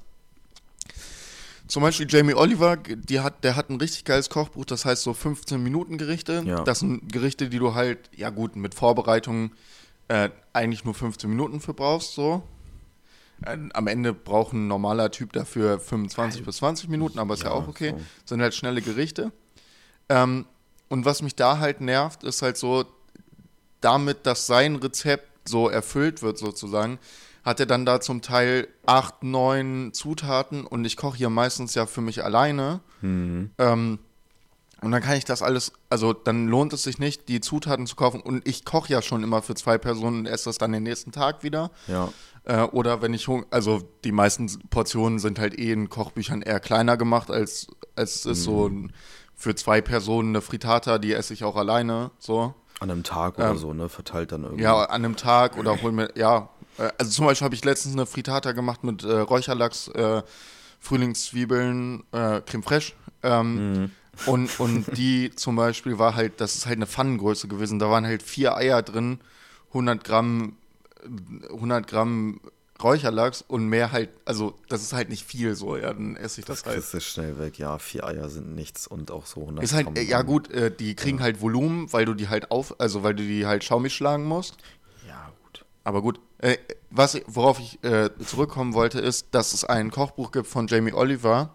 Zum 1.73 1.83
Beispiel 1.83 2.07
Jamie 2.07 2.35
Oliver, 2.35 2.77
die 2.77 3.21
hat, 3.21 3.45
der 3.45 3.57
hat 3.57 3.71
ein 3.71 3.79
richtig 3.79 4.05
geiles 4.05 4.29
Kochbuch, 4.29 4.67
das 4.67 4.85
heißt 4.85 5.03
so 5.03 5.15
15 5.15 5.63
Minuten 5.63 5.97
Gerichte. 5.97 6.43
Ja. 6.45 6.65
Das 6.65 6.81
sind 6.81 7.11
Gerichte, 7.11 7.49
die 7.49 7.59
du 7.59 7.75
halt, 7.75 8.11
ja 8.15 8.29
gut, 8.29 8.57
mit 8.57 8.75
Vorbereitung 8.75 9.53
äh, 10.09 10.29
eigentlich 10.53 10.85
nur 10.85 10.93
15 10.93 11.31
Minuten 11.31 11.63
für 11.63 11.73
brauchst, 11.73 12.13
so. 12.13 12.43
Äh, 13.47 13.57
Am 13.73 13.87
Ende 13.87 14.13
braucht 14.13 14.53
ein 14.53 14.69
normaler 14.69 15.11
Typ 15.11 15.33
dafür 15.33 15.81
25 15.81 16.45
bis 16.45 16.57
20 16.59 16.91
Minuten, 16.91 17.19
aber 17.19 17.33
ist 17.33 17.43
ja, 17.43 17.49
Ja, 17.49 17.55
auch 17.55 17.69
okay. 17.69 17.95
so. 17.97 18.05
Sind 18.27 18.43
halt 18.43 18.55
schnelle 18.55 18.83
Gerichte. 18.83 19.33
Ähm, 20.11 20.45
und 20.91 21.07
was 21.07 21.23
mich 21.23 21.37
da 21.37 21.59
halt 21.59 21.81
nervt, 21.81 22.23
ist 22.23 22.43
halt 22.43 22.59
so, 22.59 22.85
damit, 23.81 24.27
dass 24.27 24.47
sein 24.47 24.77
Rezept 24.77 25.49
so 25.49 25.71
erfüllt 25.71 26.21
wird 26.21 26.37
sozusagen, 26.37 26.99
hat 27.45 27.61
er 27.61 27.67
dann 27.67 27.85
da 27.85 28.01
zum 28.01 28.23
Teil 28.23 28.69
acht, 28.87 29.23
neun 29.23 29.93
Zutaten 29.93 30.65
und 30.67 30.85
ich 30.85 30.97
koche 30.97 31.17
hier 31.17 31.31
meistens 31.31 31.75
ja 31.75 31.87
für 31.87 32.01
mich 32.01 32.25
alleine. 32.25 32.81
Mhm. 33.01 33.51
Ähm, 33.59 33.99
und 34.83 34.91
dann 34.91 35.01
kann 35.01 35.17
ich 35.17 35.25
das 35.25 35.43
alles, 35.43 35.73
also 35.91 36.13
dann 36.13 36.49
lohnt 36.49 36.73
es 36.73 36.83
sich 36.83 36.99
nicht, 36.99 37.29
die 37.29 37.41
Zutaten 37.41 37.87
zu 37.87 37.95
kaufen. 37.95 38.21
Und 38.21 38.47
ich 38.49 38.65
koche 38.65 38.93
ja 38.93 39.01
schon 39.01 39.23
immer 39.23 39.41
für 39.41 39.55
zwei 39.55 39.79
Personen 39.79 40.21
und 40.21 40.27
esse 40.27 40.47
das 40.47 40.59
dann 40.59 40.73
den 40.73 40.83
nächsten 40.83 41.13
Tag 41.13 41.45
wieder. 41.45 41.71
Ja. 41.87 42.09
Äh, 42.45 42.63
oder 42.63 43.01
wenn 43.01 43.15
ich 43.15 43.29
also 43.51 43.81
die 44.03 44.11
meisten 44.11 44.51
Portionen 44.71 45.21
sind 45.21 45.39
halt 45.39 45.57
eh 45.57 45.71
in 45.71 45.89
Kochbüchern 45.89 46.43
eher 46.43 46.59
kleiner 46.59 46.97
gemacht, 46.97 47.31
als, 47.31 47.69
als 47.95 48.17
es 48.17 48.27
ist 48.27 48.43
so 48.43 48.71
für 49.37 49.55
zwei 49.55 49.81
Personen 49.81 50.31
eine 50.31 50.41
Frittata, 50.41 50.99
die 50.99 51.13
esse 51.13 51.33
ich 51.33 51.45
auch 51.45 51.57
alleine. 51.57 52.11
So. 52.19 52.55
An 52.81 52.91
einem 52.91 53.05
Tag 53.05 53.39
oder 53.39 53.51
Ähm, 53.51 53.59
so, 53.59 53.73
ne? 53.73 53.89
Verteilt 53.89 54.33
dann 54.33 54.43
irgendwie. 54.43 54.65
Ja, 54.65 54.83
an 54.83 55.05
einem 55.05 55.15
Tag 55.15 55.57
oder 55.57 55.81
hol 55.81 55.93
mir, 55.93 56.11
ja. 56.17 56.49
Äh, 56.79 56.91
Also 56.99 57.11
zum 57.11 57.27
Beispiel 57.27 57.45
habe 57.45 57.55
ich 57.55 57.65
letztens 57.65 57.95
eine 57.95 58.07
Frittata 58.07 58.53
gemacht 58.53 58.85
mit 58.85 59.05
äh, 59.05 59.13
Räucherlachs, 59.19 59.89
äh, 59.89 60.23
Frühlingszwiebeln, 60.81 62.05
äh, 62.13 62.41
Creme 62.43 62.63
fraiche. 62.63 62.93
Ähm, 63.23 63.91
und, 64.27 64.61
und 64.61 64.97
die 64.97 65.31
zum 65.35 65.57
Beispiel 65.57 65.99
war 65.99 66.15
halt, 66.15 66.41
das 66.41 66.55
ist 66.57 66.67
halt 66.67 66.77
eine 66.77 66.87
Pfannengröße 66.87 67.49
gewesen. 67.49 67.79
Da 67.79 67.89
waren 67.91 68.05
halt 68.07 68.23
vier 68.23 68.57
Eier 68.57 68.83
drin, 68.83 69.21
100 69.69 70.05
Gramm, 70.05 70.57
äh, 71.05 71.53
100 71.53 71.87
Gramm 71.87 72.41
Räucherlachs 72.83 73.45
und 73.47 73.69
mehr 73.69 73.93
halt, 73.93 74.09
also 74.25 74.55
das 74.69 74.83
ist 74.83 74.93
halt 74.93 75.09
nicht 75.09 75.25
viel 75.25 75.55
so, 75.55 75.77
ja, 75.77 75.93
dann 75.95 76.17
esse 76.17 76.41
ich 76.41 76.47
das, 76.47 76.63
Das 76.63 76.67
halt. 76.67 76.77
kriegst 76.79 76.95
du 76.95 77.01
schnell 77.01 77.39
weg. 77.39 77.57
Ja, 77.59 77.79
vier 77.79 78.05
Eier 78.05 78.29
sind 78.29 78.57
nichts 78.57 78.89
und 78.89 79.13
auch 79.13 79.25
so 79.27 79.43
100 79.43 79.63
Ist 79.65 79.73
halt, 79.73 79.87
Gramm. 79.87 79.97
äh, 79.97 80.03
ja 80.03 80.23
gut, 80.23 80.51
äh, 80.51 80.75
die 80.75 80.97
kriegen 80.97 81.21
halt 81.23 81.41
Volumen, 81.41 81.93
weil 81.93 82.07
du 82.07 82.15
die 82.15 82.29
halt 82.29 82.51
auf, 82.51 82.81
also 82.81 83.05
weil 83.05 83.15
du 83.15 83.23
die 83.23 83.47
halt 83.47 83.63
schaumig 83.63 83.95
schlagen 83.95 84.25
musst. 84.25 84.57
Ja, 85.07 85.31
gut. 85.45 85.65
Aber 85.85 86.03
gut, 86.03 86.19
äh, 86.43 86.59
was, 86.91 87.19
worauf 87.27 87.59
ich 87.59 87.83
äh, 87.83 88.11
zurückkommen 88.25 88.75
wollte, 88.75 89.01
ist, 89.01 89.29
dass 89.31 89.55
es 89.55 89.65
ein 89.65 89.91
Kochbuch 89.91 90.31
gibt 90.33 90.47
von 90.47 90.67
Jamie 90.67 90.93
Oliver. 90.93 91.55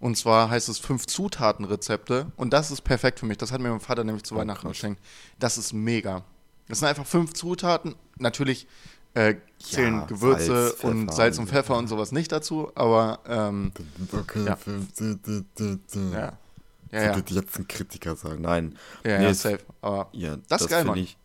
Und 0.00 0.16
zwar 0.16 0.48
heißt 0.50 0.68
es 0.68 0.78
fünf 0.78 1.06
Zutatenrezepte. 1.06 2.30
Und 2.36 2.52
das 2.52 2.70
ist 2.70 2.82
perfekt 2.82 3.18
für 3.18 3.26
mich. 3.26 3.38
Das 3.38 3.50
hat 3.50 3.60
mir 3.60 3.70
mein 3.70 3.80
Vater 3.80 4.04
nämlich 4.04 4.22
zu 4.22 4.36
Weihnachten 4.36 4.68
geschenkt. 4.68 5.02
Das 5.40 5.58
ist 5.58 5.72
mega. 5.72 6.22
Das 6.68 6.78
sind 6.78 6.88
einfach 6.88 7.06
fünf 7.06 7.32
Zutaten. 7.34 7.96
Natürlich 8.16 8.68
äh, 9.14 9.34
zählen 9.58 9.94
Ja, 9.94 10.04
Gewürze 10.04 10.68
Salz, 10.68 10.84
und 10.84 11.06
Pfeffer 11.06 11.16
Salz 11.16 11.38
und 11.38 11.48
Pfeffer 11.48 11.76
und 11.76 11.88
sowas 11.88 12.12
nicht 12.12 12.30
dazu. 12.30 12.70
Aber 12.76 13.18
ähm, 13.26 13.72
Okay, 14.12 14.44
Ja. 14.44 14.58
ja. 16.12 16.20
ja. 16.20 16.38
Ja, 16.90 17.02
ja. 17.02 17.22
Jetzt 17.28 17.58
ein 17.58 17.68
Kritiker 17.68 18.16
sagen. 18.16 18.40
Nein. 18.42 18.78
Ja, 19.04 19.18
Nee, 19.18 19.24
ja, 19.24 19.34
safe. 19.34 19.60
Aber 19.82 20.08
Ja, 20.12 20.36
Das 20.48 20.62
ist 20.62 20.68
geil, 20.68 20.84
Mann. 20.84 20.96
Ich, 20.98 21.17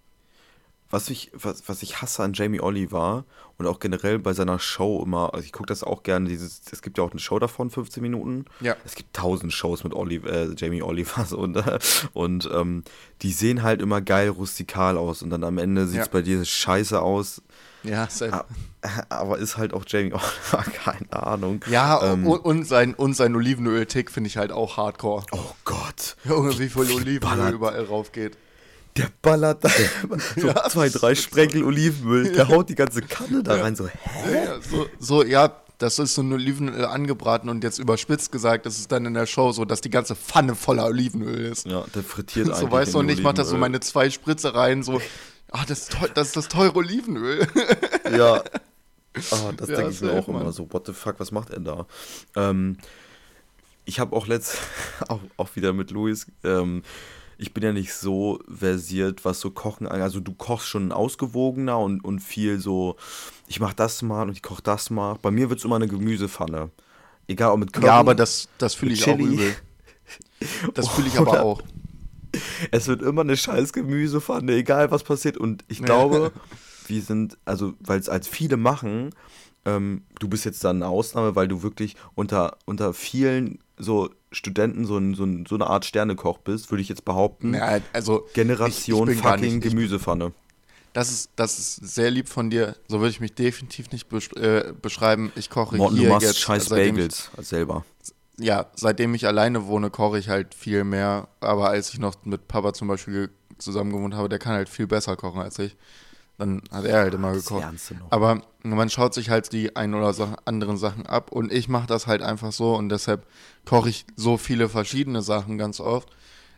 was, 0.94 1.10
ich, 1.10 1.32
was, 1.34 1.64
was 1.68 1.82
ich 1.84 2.02
hasse 2.02 2.24
an 2.24 2.34
Jamie 2.34 2.62
Oliver 2.62 3.26
und 3.58 3.68
auch 3.68 3.80
generell 3.80 4.20
bei 4.20 4.34
seiner 4.34 4.60
Show 4.60 5.02
immer, 5.04 5.34
also 5.34 5.44
ich 5.46 5.52
gucke 5.52 5.68
das 5.68 5.84
auch 5.84 6.04
gerne, 6.04 6.30
dieses, 6.30 6.62
es 6.72 6.82
gibt 6.82 6.98
ja 6.98 7.04
auch 7.04 7.12
eine 7.12 7.20
Show 7.20 7.40
davon, 7.40 7.70
15 7.70 8.02
Minuten. 8.02 8.46
Ja. 8.62 8.76
Es 8.86 8.96
gibt 8.96 9.14
tausend 9.16 9.54
Shows 9.54 9.84
mit 9.84 9.94
Oliver, 9.94 10.30
äh, 10.32 10.50
Jamie 10.56 10.82
Oliver 10.84 11.26
so, 11.28 11.38
und, 11.40 11.58
äh, 11.58 11.80
und 12.14 12.50
ähm, 12.54 12.84
die 13.22 13.32
sehen 13.32 13.64
halt 13.64 13.82
immer 13.82 14.02
geil 14.02 14.30
rustikal 14.30 14.98
aus 14.98 15.22
und 15.24 15.30
dann 15.32 15.44
am 15.44 15.58
Ende 15.58 15.88
sieht 15.88 16.00
es 16.02 16.06
Ja. 16.08 16.12
bei 16.12 16.22
dir 16.22 16.46
scheiße 16.46 17.02
aus. 17.02 17.42
ja, 17.84 18.08
safe. 18.10 18.46
Aber 19.10 19.38
ist 19.40 19.58
halt 19.58 19.74
auch 19.74 19.86
Jamie 19.88 20.14
Oliver, 20.14 20.64
keine 20.84 21.14
Ahnung. 21.14 21.62
Ja, 21.70 22.14
ähm, 22.14 22.28
und, 22.28 22.40
und 22.40 22.64
sein, 22.68 22.94
und 22.94 23.16
sein 23.16 23.36
Olivenöl-Tick 23.36 24.12
finde 24.12 24.28
ich 24.28 24.38
halt 24.38 24.52
auch 24.52 24.78
hardcore. 24.78 25.26
Oh 25.32 25.52
Gott. 25.66 26.16
Junge, 26.26 26.58
wie 26.60 26.70
viel 26.70 26.82
Olivenöl 26.82 27.20
ballert. 27.20 27.54
überall 27.54 27.84
raufgeht. 27.84 28.38
Der 28.98 29.10
ballert 29.22 29.64
da 29.64 29.70
so 30.38 30.48
Ja, 30.48 30.70
zwei, 30.70 30.90
drei 30.90 31.16
Sprenkel 31.16 31.64
Olivenöl. 31.66 32.32
Der 32.32 32.48
haut 32.48 32.70
die 32.70 32.76
ganze 32.76 33.02
Kanne 33.02 33.42
da 33.44 33.56
rein. 33.56 33.76
So, 33.76 33.88
hä? 33.88 34.46
Ja, 34.46 34.62
so, 34.62 34.88
so, 35.00 35.24
ja, 35.24 35.60
das 35.80 36.00
ist 36.00 36.16
so 36.16 36.22
ein 36.22 36.32
Olivenöl 36.32 36.86
angebraten 36.86 37.50
und 37.50 37.64
jetzt 37.64 37.80
überspitzt 37.80 38.32
gesagt, 38.32 38.66
das 38.66 38.78
ist 38.80 38.92
dann 38.92 39.06
in 39.06 39.14
der 39.14 39.26
Show 39.26 39.52
so, 39.52 39.66
dass 39.66 39.82
die 39.82 39.90
ganze 39.90 40.16
Pfanne 40.16 40.56
voller 40.56 40.86
Olivenöl 40.86 41.46
ist. 41.46 41.66
Ja, 41.66 41.84
der 41.94 42.04
frittiert 42.04 42.48
eigentlich. 42.48 42.60
so 42.60 42.72
weißt 42.72 42.94
du, 42.94 43.00
und 43.00 43.10
ich 43.10 43.22
mach 43.22 43.34
da 43.34 43.44
so 43.44 43.58
meine 43.58 43.80
zwei 43.80 44.10
Spritze 44.10 44.54
rein, 44.54 44.84
so, 44.84 45.02
ah, 45.52 45.64
das 45.68 45.90
ist, 45.90 45.98
das, 46.14 46.28
ist 46.28 46.38
das 46.38 46.48
teure 46.48 46.76
Olivenöl. 46.76 47.48
Ja. 48.16 48.44
Ah, 49.32 49.52
das 49.56 49.70
Ja, 49.70 49.76
denke 49.78 49.92
ich 49.92 50.02
mir 50.02 50.12
auch 50.14 50.28
immer 50.28 50.52
so. 50.52 50.72
What 50.72 50.88
the 50.88 50.94
fuck, 50.94 51.20
was 51.20 51.32
macht 51.32 51.52
er 51.52 51.60
da? 51.60 51.86
Ähm, 52.36 52.78
ich 53.86 54.00
habe 54.00 54.16
auch 54.16 54.28
letzt, 54.28 54.58
auch, 55.08 55.20
auch 55.38 55.56
wieder 55.56 55.74
mit 55.74 55.92
Luis, 55.92 56.28
ähm, 56.44 56.84
ich 57.44 57.54
bin 57.54 57.62
ja 57.62 57.74
nicht 57.74 57.94
so 57.94 58.40
versiert, 58.48 59.26
was 59.26 59.42
so 59.42 59.52
Kochen 59.52 59.86
angeht. 59.86 60.02
Also 60.02 60.22
du 60.22 60.34
kochst 60.34 60.68
schon 60.68 60.94
ausgewogener 60.94 61.78
und, 61.78 62.04
und 62.04 62.20
viel 62.20 62.58
so, 62.60 62.96
ich 63.48 63.60
mach 63.60 63.74
das 63.74 64.02
mal 64.02 64.24
und 64.24 64.32
ich 64.32 64.42
koche 64.42 64.64
das 64.64 64.90
mal. 64.90 65.18
Bei 65.22 65.30
mir 65.30 65.50
wird 65.50 65.60
es 65.60 65.66
immer 65.66 65.76
eine 65.76 65.90
Gemüsepfanne. 65.90 66.72
Egal 67.28 67.52
ob 67.52 67.60
mit 67.60 67.74
Curry. 67.74 67.86
ja, 67.86 67.94
aber 67.96 68.16
das, 68.16 68.48
das 68.58 68.76
fühle 68.76 68.94
ich 68.94 69.04
auch 69.04 69.18
Chili. 69.18 69.34
übel. 69.36 69.56
Das 70.74 70.90
fühle 70.90 71.08
ich 71.08 71.18
aber 71.18 71.42
auch. 71.42 71.62
Es 72.72 72.88
wird 72.88 73.02
immer 73.02 73.22
eine 73.22 73.38
scheiß 73.38 73.72
Gemüsepfanne, 73.72 74.54
egal 74.54 74.92
was 74.92 75.04
passiert. 75.04 75.38
Und 75.38 75.64
ich 75.70 75.82
glaube, 75.82 76.34
wir 76.88 77.02
sind, 77.02 77.38
also, 77.46 77.76
weil 77.80 78.00
es 78.00 78.10
als 78.10 78.28
viele 78.28 78.58
machen, 78.58 79.12
ähm, 79.66 80.04
du 80.20 80.28
bist 80.28 80.46
jetzt 80.46 80.64
dann 80.64 80.78
eine 80.78 80.88
Ausnahme, 80.88 81.36
weil 81.36 81.48
du 81.48 81.64
wirklich 81.64 81.96
unter, 82.16 82.58
unter 82.66 82.94
vielen 82.94 83.60
so 83.78 84.10
Studenten 84.32 84.86
so, 84.86 84.98
ein, 84.98 85.16
so, 85.16 85.24
ein, 85.24 85.46
so 85.46 85.56
eine 85.56 85.68
Art 85.68 85.86
Sternekoch 85.86 86.40
bist, 86.40 86.72
würde 86.72 86.82
ich 86.82 86.90
jetzt 86.90 87.06
behaupten. 87.06 87.54
Ja, 87.54 87.80
also, 87.94 88.28
Generation 88.34 89.10
ich, 89.10 89.18
ich 89.18 89.22
fucking 89.22 89.56
nicht, 89.56 89.66
ich, 89.66 89.72
Gemüsepfanne. 89.72 90.34
das, 90.94 91.12
ist, 91.12 91.32
das 91.36 91.60
ist 91.60 91.96
sehr 91.96 92.12
lieb 92.12 92.28
von 92.28 92.50
dir. 92.50 92.76
So 92.88 93.00
würde 93.00 93.10
ich 93.10 93.20
mich 93.20 93.34
definitiv 93.34 93.92
nicht 93.92 94.10
besch 94.10 94.32
äh, 94.34 94.74
beschreiben. 94.82 95.32
Ich 95.36 95.50
koche 95.50 95.78
Morten, 95.78 95.96
hier 95.96 96.08
du 96.08 96.14
machst 96.14 96.28
jetzt. 96.28 96.40
scheiß 96.40 96.70
Bagels 96.70 97.30
selber. 97.40 97.86
Ich, 98.04 98.46
ja, 98.46 98.66
seitdem 98.76 99.14
ich 99.14 99.28
alleine 99.28 99.68
wohne, 99.68 99.92
koche 99.92 100.18
ich 100.18 100.30
halt 100.30 100.56
viel 100.56 100.84
mehr. 100.84 101.28
Aber 101.40 101.70
als 101.70 101.94
ich 101.94 102.00
noch 102.00 102.16
mit 102.24 102.48
Papa 102.48 102.74
zum 102.74 102.88
Beispiel 102.88 103.30
zusammen 103.60 103.92
gewohnt 103.92 104.16
habe, 104.16 104.30
der 104.30 104.40
kann 104.40 104.54
halt 104.54 104.70
viel 104.70 104.88
besser 104.88 105.16
kochen 105.16 105.42
als 105.42 105.60
ich. 105.60 105.76
Dann 106.44 106.62
hat 106.72 106.84
er 106.84 107.00
halt 107.00 107.14
immer 107.14 107.32
Das 107.32 107.46
gekocht. 107.46 107.64
Aber 108.10 108.42
man 108.64 108.90
schaut 108.90 109.14
sich 109.14 109.30
halt 109.30 109.54
die 109.54 109.78
ein 109.78 109.94
oder 109.94 110.12
so 110.12 110.28
anderen 110.44 110.76
Sachen 110.76 111.06
ab 111.06 111.32
und 111.32 111.54
ich 111.54 111.70
mache 111.70 111.88
das 111.88 112.06
halt 112.06 112.22
einfach 112.22 112.52
so 112.52 112.76
und 112.76 112.90
deshalb 112.90 113.26
koche 113.66 113.88
ich 113.88 114.06
so 114.18 114.36
viele 114.38 114.68
verschiedene 114.68 115.22
Sachen 115.22 115.58
ganz 115.58 115.80
oft. 115.80 116.10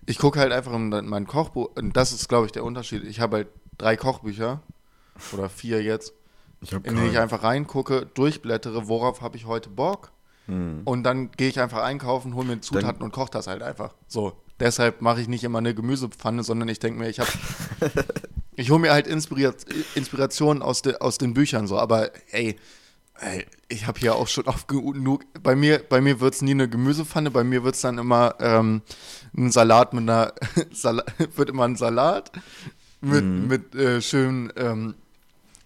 Ich 0.08 0.18
gucke 0.18 0.40
halt 0.40 0.52
einfach 0.52 0.74
in 0.74 0.90
mein 0.90 1.28
Kochbuch 1.28 1.70
und 1.76 1.96
das 1.96 2.14
ist, 2.14 2.28
glaube 2.30 2.48
ich, 2.48 2.52
der 2.52 2.64
Unterschied. 2.64 3.04
Ich 3.04 3.20
habe 3.20 3.38
halt 3.38 3.48
drei 3.78 3.96
Kochbücher 3.96 4.62
oder 5.34 5.50
vier 5.50 5.84
jetzt, 5.84 6.14
in 6.62 6.96
denen 6.96 7.12
ich 7.12 7.20
einfach 7.20 7.44
reingucke, 7.44 8.08
durchblättere, 8.12 8.88
worauf 8.88 9.22
habe 9.22 9.38
ich 9.38 9.46
heute 9.46 9.70
Bock 9.70 10.12
Hm. 10.48 10.82
und 10.86 11.04
dann 11.04 11.32
gehe 11.32 11.50
ich 11.50 11.60
einfach 11.60 11.82
einkaufen, 11.84 12.36
hole 12.36 12.46
mir 12.48 12.62
Zutaten 12.62 13.02
und 13.04 13.12
koche 13.12 13.32
das 13.32 13.48
halt 13.48 13.64
einfach. 13.64 13.96
So, 14.08 14.34
deshalb 14.60 15.02
mache 15.02 15.20
ich 15.22 15.28
nicht 15.28 15.44
immer 15.44 15.58
eine 15.58 15.74
Gemüsepfanne, 15.74 16.44
sondern 16.44 16.70
ich 16.70 16.78
denke 16.80 17.00
mir, 17.00 17.10
ich 17.10 17.20
habe 17.20 17.30
ich 18.56 18.70
hole 18.70 18.80
mir 18.80 18.92
halt 18.92 19.08
Inspiriert, 19.08 19.66
Inspiration 19.96 20.62
aus, 20.62 20.82
de, 20.82 20.98
aus 21.00 21.18
den 21.18 21.34
Büchern 21.34 21.68
so, 21.68 21.78
aber 21.78 22.12
ey, 22.32 22.56
ey 23.20 23.46
ich 23.68 23.88
habe 23.88 24.00
hier 24.00 24.16
auch 24.16 24.28
schon 24.28 24.46
oft 24.48 24.68
genug, 24.68 25.24
bei 25.42 25.56
mir, 25.56 25.80
bei 25.88 26.02
mir 26.02 26.20
wird 26.20 26.36
es 26.36 26.42
nie 26.42 26.52
eine 26.52 26.70
Gemüsepfanne, 26.70 27.32
bei 27.32 27.44
mir 27.44 27.64
wird 27.64 27.76
es 27.76 27.82
dann 27.82 27.98
immer 27.98 28.36
ähm, 28.40 28.82
ein 29.36 29.52
Salat 29.52 29.94
mit 29.94 30.04
einer, 30.04 30.34
Salat, 30.72 31.06
wird 31.36 31.50
immer 31.50 31.66
ein 31.66 31.76
Salat 31.76 32.32
mit, 33.02 33.24
mit 33.24 33.76
äh, 33.76 34.02
schön, 34.02 34.52
ähm, 34.56 34.96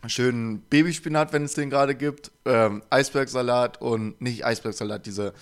schönen 0.08 0.62
Babyspinat, 0.62 1.34
wenn 1.34 1.44
es 1.44 1.54
den 1.54 1.70
gerade 1.70 1.96
gibt, 1.96 2.32
ähm, 2.46 2.84
Eisbergsalat 2.90 3.82
und 3.82 4.20
nicht 4.22 4.46
Eisbergsalat, 4.46 5.06
diese 5.06 5.34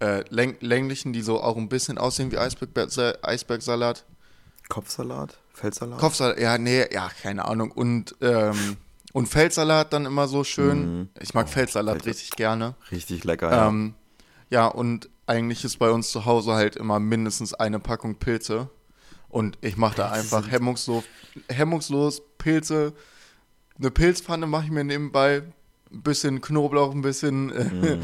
äh, 0.00 0.24
läng 0.28 0.56
länglichen, 0.60 1.12
die 1.12 1.22
so 1.22 1.40
auch 1.40 1.56
ein 1.56 1.68
bisschen 1.68 1.98
aussehen 1.98 2.30
wie 2.30 2.38
Eisberg 2.38 2.70
Eisbergsalat. 3.22 4.04
Kopfsalat? 4.68 5.38
Feldsalat? 5.56 5.98
Kopfsalat, 5.98 6.38
ja, 6.38 6.58
nee, 6.58 6.84
ja, 6.92 7.08
keine 7.22 7.44
Ahnung. 7.46 7.70
Und, 7.72 8.14
ähm, 8.20 8.76
und 9.12 9.26
Feldsalat 9.28 9.92
dann 9.92 10.04
immer 10.06 10.28
so 10.28 10.44
schön. 10.44 10.98
Mhm. 11.00 11.08
Ich 11.20 11.32
mag 11.34 11.46
Oh, 11.48 11.52
Feldsalat 11.52 11.94
Feld- 12.02 12.06
richtig 12.06 12.30
gerne. 12.32 12.74
Richtig 12.90 13.24
lecker, 13.24 13.50
ja. 13.50 13.68
Ähm, 13.68 13.94
ja, 14.50 14.66
und 14.66 15.08
eigentlich 15.26 15.64
ist 15.64 15.78
bei 15.78 15.90
uns 15.90 16.10
zu 16.10 16.24
Hause 16.26 16.52
halt 16.52 16.76
immer 16.76 17.00
mindestens 17.00 17.54
eine 17.54 17.80
Packung 17.80 18.16
Pilze. 18.16 18.68
Und 19.28 19.58
ich 19.60 19.76
mache 19.76 19.96
da 19.96 20.10
einfach 20.12 20.48
hemmungslos, 20.50 21.04
hemmungslos 21.48 22.22
Pilze. 22.38 22.92
Eine 23.78 23.90
Pilzpfanne 23.90 24.46
mache 24.46 24.66
ich 24.66 24.70
mir 24.70 24.84
nebenbei. 24.84 25.42
Ein 25.92 26.02
bisschen 26.02 26.40
Knoblauch, 26.40 26.92
ein 26.94 27.02
bisschen, 27.02 27.50
äh, 27.52 27.64
Mhm. 27.64 28.00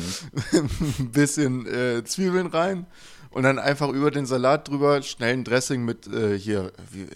ein 0.99 1.11
bisschen 1.13 1.67
äh, 1.67 2.03
Zwiebeln 2.05 2.47
rein. 2.49 2.87
Und 3.31 3.45
dann 3.45 3.59
einfach 3.59 3.89
über 3.89 4.11
den 4.11 4.27
Salat 4.27 4.69
drüber, 4.69 5.01
schnell 5.03 5.33
ein 5.33 5.45
Dressing 5.45 5.85
mit 5.87 6.07
äh, 6.07 6.39
hier, 6.39 6.71
wie, 6.91 7.07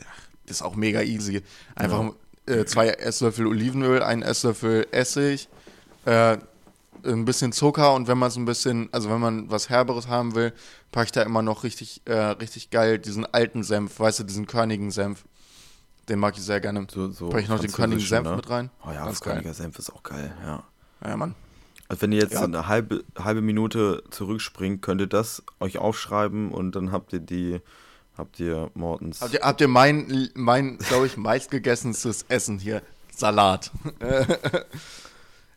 das 0.46 0.58
ist 0.58 0.62
auch 0.62 0.76
mega 0.76 1.02
easy. 1.02 1.42
Einfach 1.74 2.12
äh, 2.46 2.64
zwei 2.64 2.88
Esslöffel 2.88 3.46
Olivenöl, 3.46 4.02
ein 4.02 4.22
Esslöffel 4.22 4.86
Essig, 4.92 5.48
äh, 6.04 6.38
ein 7.04 7.24
bisschen 7.24 7.52
Zucker 7.52 7.94
und 7.94 8.08
wenn 8.08 8.18
man 8.18 8.28
es 8.28 8.36
ein 8.36 8.44
bisschen, 8.44 8.88
also 8.92 9.10
wenn 9.10 9.20
man 9.20 9.50
was 9.50 9.68
Herberes 9.68 10.08
haben 10.08 10.34
will, 10.34 10.52
packe 10.92 11.06
ich 11.06 11.12
da 11.12 11.22
immer 11.22 11.42
noch 11.42 11.62
richtig, 11.64 12.02
äh, 12.06 12.14
richtig 12.14 12.70
geil 12.70 12.98
diesen 12.98 13.26
alten 13.26 13.62
Senf, 13.62 14.00
weißt 14.00 14.20
du, 14.20 14.24
diesen 14.24 14.46
körnigen 14.46 14.90
Senf. 14.90 15.24
Den 16.08 16.20
mag 16.20 16.36
ich 16.36 16.42
sehr 16.42 16.60
gerne. 16.60 16.86
So, 16.90 17.10
so 17.10 17.30
Vielleicht 17.30 17.48
noch 17.48 17.58
den 17.58 17.72
körnigen 17.72 18.04
Senf 18.04 18.28
ne? 18.28 18.36
mit 18.36 18.48
rein. 18.48 18.70
Oh 18.84 18.90
ja, 18.90 19.04
Ganz 19.04 19.18
das 19.18 19.20
körniger 19.20 19.54
Senf 19.54 19.78
ist 19.78 19.92
auch 19.92 20.02
geil, 20.02 20.32
ja. 20.44 20.62
Ja, 21.04 21.16
Mann. 21.16 21.34
Also 21.88 22.02
wenn 22.02 22.12
ihr 22.12 22.20
jetzt 22.20 22.34
Ja. 22.34 22.42
eine 22.42 22.66
halbe, 22.68 23.04
halbe 23.18 23.42
Minute 23.42 24.02
zurückspringt, 24.10 24.82
könnt 24.82 25.00
ihr 25.00 25.06
das 25.06 25.42
euch 25.60 25.78
aufschreiben 25.78 26.50
und 26.50 26.74
dann 26.76 26.92
habt 26.92 27.12
ihr 27.12 27.20
die, 27.20 27.60
habt 28.16 28.38
ihr 28.40 28.70
Mortens. 28.74 29.20
Habt 29.20 29.34
ihr, 29.34 29.40
habt 29.40 29.60
ihr 29.60 29.68
mein, 29.68 30.30
mein 30.34 30.78
glaube 30.78 31.06
ich, 31.06 31.16
meistgegessenstes 31.16 32.24
Essen 32.28 32.58
hier? 32.58 32.82
Salat. 33.14 33.70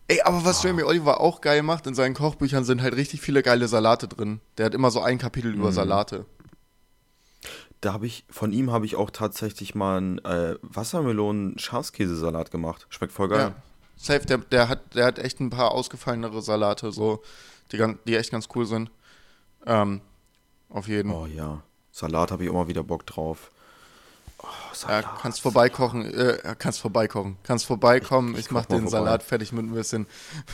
Ey, 0.07 0.21
aber 0.21 0.43
was 0.43 0.63
Jamie 0.63 0.83
Oliver 0.83 1.19
auch 1.19 1.39
geil 1.41 1.61
macht, 1.61 1.85
in 1.85 1.93
seinen 1.93 2.15
Kochbüchern 2.15 2.63
sind 2.63 2.81
halt 2.81 2.95
richtig 2.95 3.21
viele 3.21 3.43
geile 3.43 3.67
Salate 3.67 4.07
drin. 4.07 4.39
Der 4.57 4.65
hat 4.65 4.73
immer 4.73 4.89
so 4.91 5.01
ein 5.01 5.17
Kapitel 5.19 5.51
Mhm. 5.53 5.59
über 5.59 5.71
Salate. 5.71 6.25
Da 7.81 7.93
habe 7.93 8.07
ich, 8.07 8.25
von 8.29 8.51
ihm 8.51 8.71
habe 8.71 8.85
ich 8.85 8.95
auch 8.95 9.09
tatsächlich 9.11 9.75
mal 9.75 9.97
einen 9.97 10.17
äh, 10.19 10.55
Wassermelonen-Schafskäsesalat 10.63 12.51
gemacht. 12.51 12.87
Schmeckt 12.89 13.13
voll 13.13 13.29
geil. 13.29 13.39
Ja. 13.39 13.55
Safe, 13.95 14.25
der, 14.25 14.39
der, 14.39 14.67
hat, 14.69 14.95
der 14.95 15.05
hat 15.05 15.19
echt 15.19 15.39
ein 15.39 15.49
paar 15.49 15.71
ausgefallenere 15.71 16.41
Salate, 16.41 16.91
so, 16.91 17.21
die, 17.71 17.81
die 18.07 18.15
echt 18.15 18.31
ganz 18.31 18.47
cool 18.55 18.65
sind. 18.65 18.89
Ähm, 19.65 20.01
auf 20.69 20.87
jeden. 20.87 21.11
Oh 21.11 21.25
ja. 21.25 21.61
Salat 21.99 22.31
habe 22.31 22.43
ich 22.43 22.49
immer 22.49 22.67
wieder 22.67 22.83
Bock 22.83 23.05
drauf. 23.05 23.51
Oh, 24.37 24.47
Ja, 24.47 24.75
Salat. 24.75 25.19
kannst 25.21 25.41
vorbeikochen, 25.41 26.05
äh, 26.05 26.55
kannst 26.57 26.79
vorbeikochen, 26.79 27.37
kannst 27.43 27.65
vorbeikommen. 27.65 28.33
Ich, 28.35 28.45
Ich 28.45 28.51
mach 28.51 28.63
koch 28.63 28.69
mal 28.69 28.75
den 28.77 28.87
vorbei. 28.89 29.05
Salat 29.05 29.23
fertig 29.23 29.51
mit 29.51 29.65
ein 29.65 29.73
bisschen, 29.73 30.07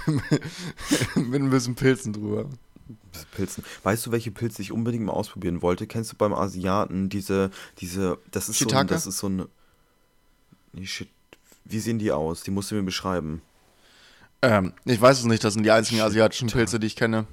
mit 1.16 1.42
ein 1.42 1.50
bisschen 1.50 1.76
Pilzen 1.76 2.14
drüber. 2.14 2.46
Pilzen. 3.32 3.64
Weißt 3.84 4.06
du, 4.06 4.12
welche 4.12 4.32
Pilze 4.32 4.62
ich 4.62 4.72
unbedingt 4.72 5.06
mal 5.06 5.14
ausprobieren 5.14 5.62
wollte? 5.62 5.88
Kennst 5.88 6.12
du 6.12 6.16
beim 6.16 6.34
Asiaten 6.34 7.10
diese, 7.10 7.52
diese, 7.80 8.18
das 8.32 8.50
ist 8.50 8.60
so 8.60 8.66
ein, 8.66 8.70
Shiitake? 8.70 8.88
das 8.88 9.06
ist 9.08 9.18
so 9.20 9.28
eine, 9.28 9.48
nee, 10.74 10.86
shit, 10.86 11.10
wie 11.64 11.80
sehen 11.80 12.00
die 12.00 12.12
aus? 12.12 12.44
Die 12.44 12.52
musst 12.52 12.72
du 12.72 12.76
mir 12.76 12.84
beschreiben. 12.84 13.42
Ähm, 14.42 14.74
ich 14.86 15.00
weiß 15.02 15.20
es 15.20 15.26
nicht, 15.26 15.44
das 15.44 15.54
sind 15.54 15.64
die 15.64 15.72
einzigen 15.72 15.98
Shit. 15.98 16.06
asiatischen 16.08 16.50
Pilze, 16.50 16.80
die 16.80 16.88
ich 16.88 16.96
kenne. 16.96 17.26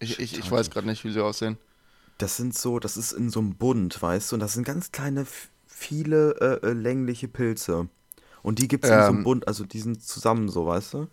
Ich, 0.00 0.12
ich, 0.12 0.18
ich 0.20 0.30
Shiitake. 0.30 0.50
weiß 0.52 0.70
gerade 0.70 0.86
nicht, 0.88 1.04
wie 1.04 1.12
sie 1.12 1.20
aussehen. 1.22 1.58
Das 2.18 2.36
sind 2.36 2.54
so, 2.56 2.78
das 2.78 2.96
ist 2.96 3.12
in 3.12 3.30
so 3.30 3.40
einem 3.40 3.54
Bund, 3.56 4.00
weißt 4.00 4.30
du, 4.32 4.36
und 4.36 4.40
das 4.40 4.54
sind 4.54 4.64
ganz 4.64 4.90
kleine, 4.92 5.26
viele 5.66 6.60
äh, 6.62 6.66
äh, 6.68 6.72
längliche 6.72 7.28
Pilze. 7.28 7.88
Und 8.42 8.58
die 8.58 8.68
gibt 8.68 8.84
es 8.84 8.90
in 8.90 9.00
so 9.02 9.08
einem 9.08 9.18
Ähm. 9.18 9.24
Bund, 9.24 9.48
also 9.48 9.64
die 9.64 9.80
sind 9.80 10.02
zusammen 10.02 10.48
so, 10.48 10.66
weißt 10.66 10.94
du? 10.94 11.08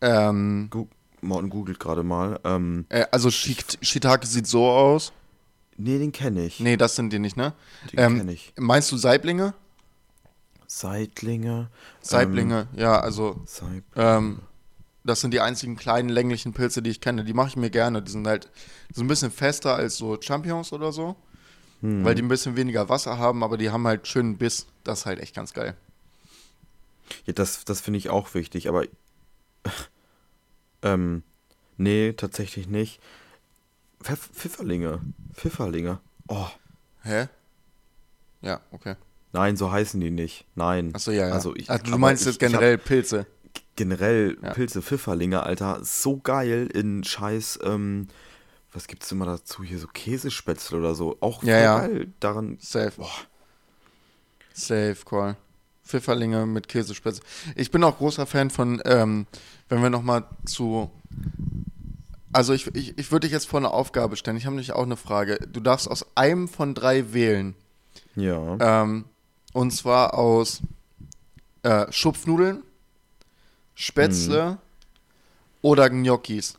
Ähm, 0.00 0.68
Gu 0.70 0.86
Morten 1.20 1.50
googelt 1.50 1.78
gerade 1.78 2.02
mal. 2.02 2.40
Ähm, 2.44 2.86
äh, 2.88 3.04
also 3.12 3.28
Shit- 3.30 3.78
Shiitake 3.82 4.26
sieht 4.26 4.46
so 4.46 4.68
aus. 4.68 5.12
nee, 5.76 5.98
den 5.98 6.10
kenne 6.12 6.44
ich. 6.46 6.58
Nee, 6.60 6.76
das 6.76 6.96
sind 6.96 7.12
die 7.12 7.18
nicht, 7.20 7.36
ne? 7.36 7.52
den 7.92 7.98
ähm, 8.00 8.18
kenne 8.18 8.32
ich. 8.32 8.52
Meinst 8.58 8.90
du 8.90 8.96
Saiblinge? 8.96 9.54
Seitlinge. 10.66 11.68
Saiblinge, 12.00 12.66
ja, 12.74 12.98
also 12.98 13.32
Ähm, 13.36 13.42
Seib 13.46 13.84
Ähm, 13.96 14.40
das 15.04 15.20
sind 15.20 15.32
die 15.32 15.40
einzigen 15.40 15.76
kleinen 15.76 16.08
länglichen 16.08 16.52
Pilze, 16.52 16.82
die 16.82 16.90
ich 16.90 17.00
kenne. 17.00 17.24
Die 17.24 17.34
mache 17.34 17.48
ich 17.48 17.56
mir 17.56 17.70
gerne. 17.70 18.02
Die 18.02 18.10
sind 18.12 18.26
halt 18.26 18.48
so 18.92 19.02
ein 19.02 19.08
bisschen 19.08 19.30
fester 19.30 19.74
als 19.74 19.96
so 19.96 20.16
Champignons 20.20 20.72
oder 20.72 20.92
so, 20.92 21.16
hm. 21.80 22.04
weil 22.04 22.14
die 22.14 22.22
ein 22.22 22.28
bisschen 22.28 22.56
weniger 22.56 22.88
Wasser 22.88 23.18
haben, 23.18 23.42
aber 23.42 23.58
die 23.58 23.70
haben 23.70 23.86
halt 23.86 24.06
schönen 24.06 24.38
Biss. 24.38 24.66
Das 24.84 25.00
ist 25.00 25.06
halt 25.06 25.18
echt 25.20 25.34
ganz 25.34 25.52
geil. 25.52 25.76
Ja, 27.26 27.32
das, 27.32 27.64
das 27.64 27.80
finde 27.80 27.98
ich 27.98 28.10
auch 28.10 28.32
wichtig, 28.34 28.68
aber 28.68 28.84
ähm, 30.82 31.22
nee, 31.76 32.12
tatsächlich 32.12 32.68
nicht. 32.68 33.00
Pfeff 34.02 34.30
Pfifferlinge. 34.32 35.00
Pfifferlinge. 35.34 36.00
Oh, 36.28 36.46
Hä? 37.02 37.26
Ja, 38.40 38.60
okay. 38.72 38.96
nein, 39.32 39.56
so 39.56 39.70
heißen 39.70 40.00
die 40.00 40.10
nicht. 40.10 40.44
Nein. 40.54 40.92
Achso, 40.94 41.10
ja, 41.10 41.28
ja. 41.28 41.34
Also 41.34 41.54
ich- 41.54 41.70
also 41.70 41.84
du 41.84 41.98
meinst 41.98 42.22
ich- 42.22 42.26
jetzt 42.26 42.36
ich 42.36 42.42
hab- 42.46 42.52
generell 42.60 42.78
Pilze. 42.78 43.26
Generell 43.76 44.36
Ja. 44.42 44.50
Pilze, 44.52 44.82
Pfifferlinge, 44.82 45.42
Alter, 45.42 45.80
so 45.82 46.18
geil 46.18 46.68
in 46.72 47.04
scheiß, 47.04 47.60
ähm, 47.64 48.08
was 48.72 48.86
gibt's 48.86 49.10
immer 49.12 49.26
dazu 49.26 49.62
hier, 49.64 49.78
so 49.78 49.86
Käsespätzle 49.86 50.78
oder 50.78 50.94
so. 50.94 51.16
Auch 51.20 51.42
Ja, 51.42 51.58
ja. 51.58 51.78
geil. 51.80 52.08
Daran, 52.20 52.58
Safe. 52.60 52.92
boah, 52.96 53.10
Safe, 54.54 54.96
Call. 55.04 55.36
Pfifferlinge 55.84 56.46
mit 56.46 56.68
Käsespätzle. 56.68 57.24
Ich 57.56 57.70
bin 57.70 57.82
auch 57.84 57.98
großer 57.98 58.26
Fan 58.26 58.50
von, 58.50 58.80
ähm, 58.84 59.26
wenn 59.68 59.82
wir 59.82 59.90
nochmal 59.90 60.24
zu. 60.44 60.90
Also 62.32 62.52
ich, 62.54 62.66
ich, 62.74 62.96
ich 62.98 63.10
würde 63.12 63.26
dich 63.26 63.32
jetzt 63.32 63.46
vor 63.48 63.58
eine 63.60 63.70
Aufgabe 63.72 64.16
stellen. 64.16 64.36
Ich 64.36 64.44
habe 64.46 64.54
nämlich 64.54 64.72
auch 64.72 64.84
eine 64.84 64.96
Frage. 64.96 65.38
Du 65.52 65.60
darfst 65.60 65.90
aus 65.90 66.06
einem 66.14 66.48
von 66.48 66.74
drei 66.74 67.12
wählen. 67.12 67.54
ja. 68.14 68.82
Ähm, 68.82 69.04
und 69.54 69.70
zwar 69.72 70.14
aus 70.14 70.62
äh, 71.62 71.84
Schupfnudeln, 71.92 72.62
Spätzle 73.74 74.58
oder 75.62 75.88
Gnocchis. 75.90 76.58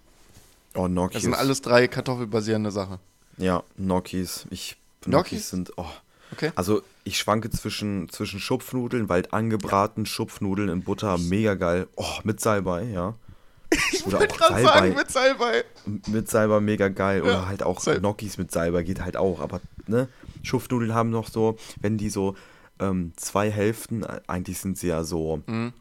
oh, 0.76 0.88
Gnocchis. 0.88 1.14
Das 1.14 1.24
sind 1.24 1.34
alles 1.34 1.61
drei 1.61 1.88
kartoffelbasierende 1.88 2.72
Sachen. 2.72 2.97
Ja, 3.38 3.64
Gnocchis. 3.78 4.45
Ich, 4.49 4.78
Gnocchis? 5.01 5.30
Gnocchis 5.30 5.49
sind, 5.49 5.74
oh. 5.78 5.86
Okay. 6.32 6.51
Also 6.55 6.82
ich 7.03 7.18
schwanke 7.20 7.49
zwischen, 7.51 8.09
zwischen 8.09 8.39
Schupfnudeln, 8.39 9.07
weil 9.07 9.28
angebraten 9.32 10.05
Schupfnudeln 10.07 10.70
in 10.70 10.82
Butter, 10.84 11.18
mega 11.20 11.53
geil. 11.53 11.88
Oh, 11.95 12.05
mit 12.24 12.39
Salbei, 12.41 12.84
ja. 12.86 13.14
Ich 13.91 14.05
Oder 14.05 14.20
wollte 14.20 14.34
auch 14.34 14.38
gerade 14.38 14.53
Salbei. 14.64 14.80
sagen, 14.80 14.95
mit 14.95 15.11
Salbei. 15.11 15.64
Mit 16.07 16.30
Salbei 16.30 16.59
mega 16.59 16.88
geil. 16.89 17.22
Oder 17.22 17.32
Ja, 17.34 17.45
halt 17.47 17.61
auch 17.64 17.80
Sal- 17.80 17.99
Gnocchis 17.99 18.38
mit 18.39 18.51
Salbei 18.51 18.82
geht 18.84 19.01
halt 19.01 19.16
auch. 19.18 19.41
Aber, 19.41 19.61
ne, 19.88 20.07
Schupfnudeln 20.41 20.93
haben 20.95 21.09
noch 21.11 21.28
so, 21.30 21.57
wenn 21.82 21.97
die 21.99 22.09
so 22.09 22.36
ähm, 22.80 23.14
zwei 23.16 23.51
Hälften, 23.51 24.01
äh, 24.03 24.22
eigentlich 24.28 24.57
sind 24.59 24.78
sie 24.80 24.88
ja 24.88 25.03
so, 25.03 25.41
Mhm. 25.45 25.74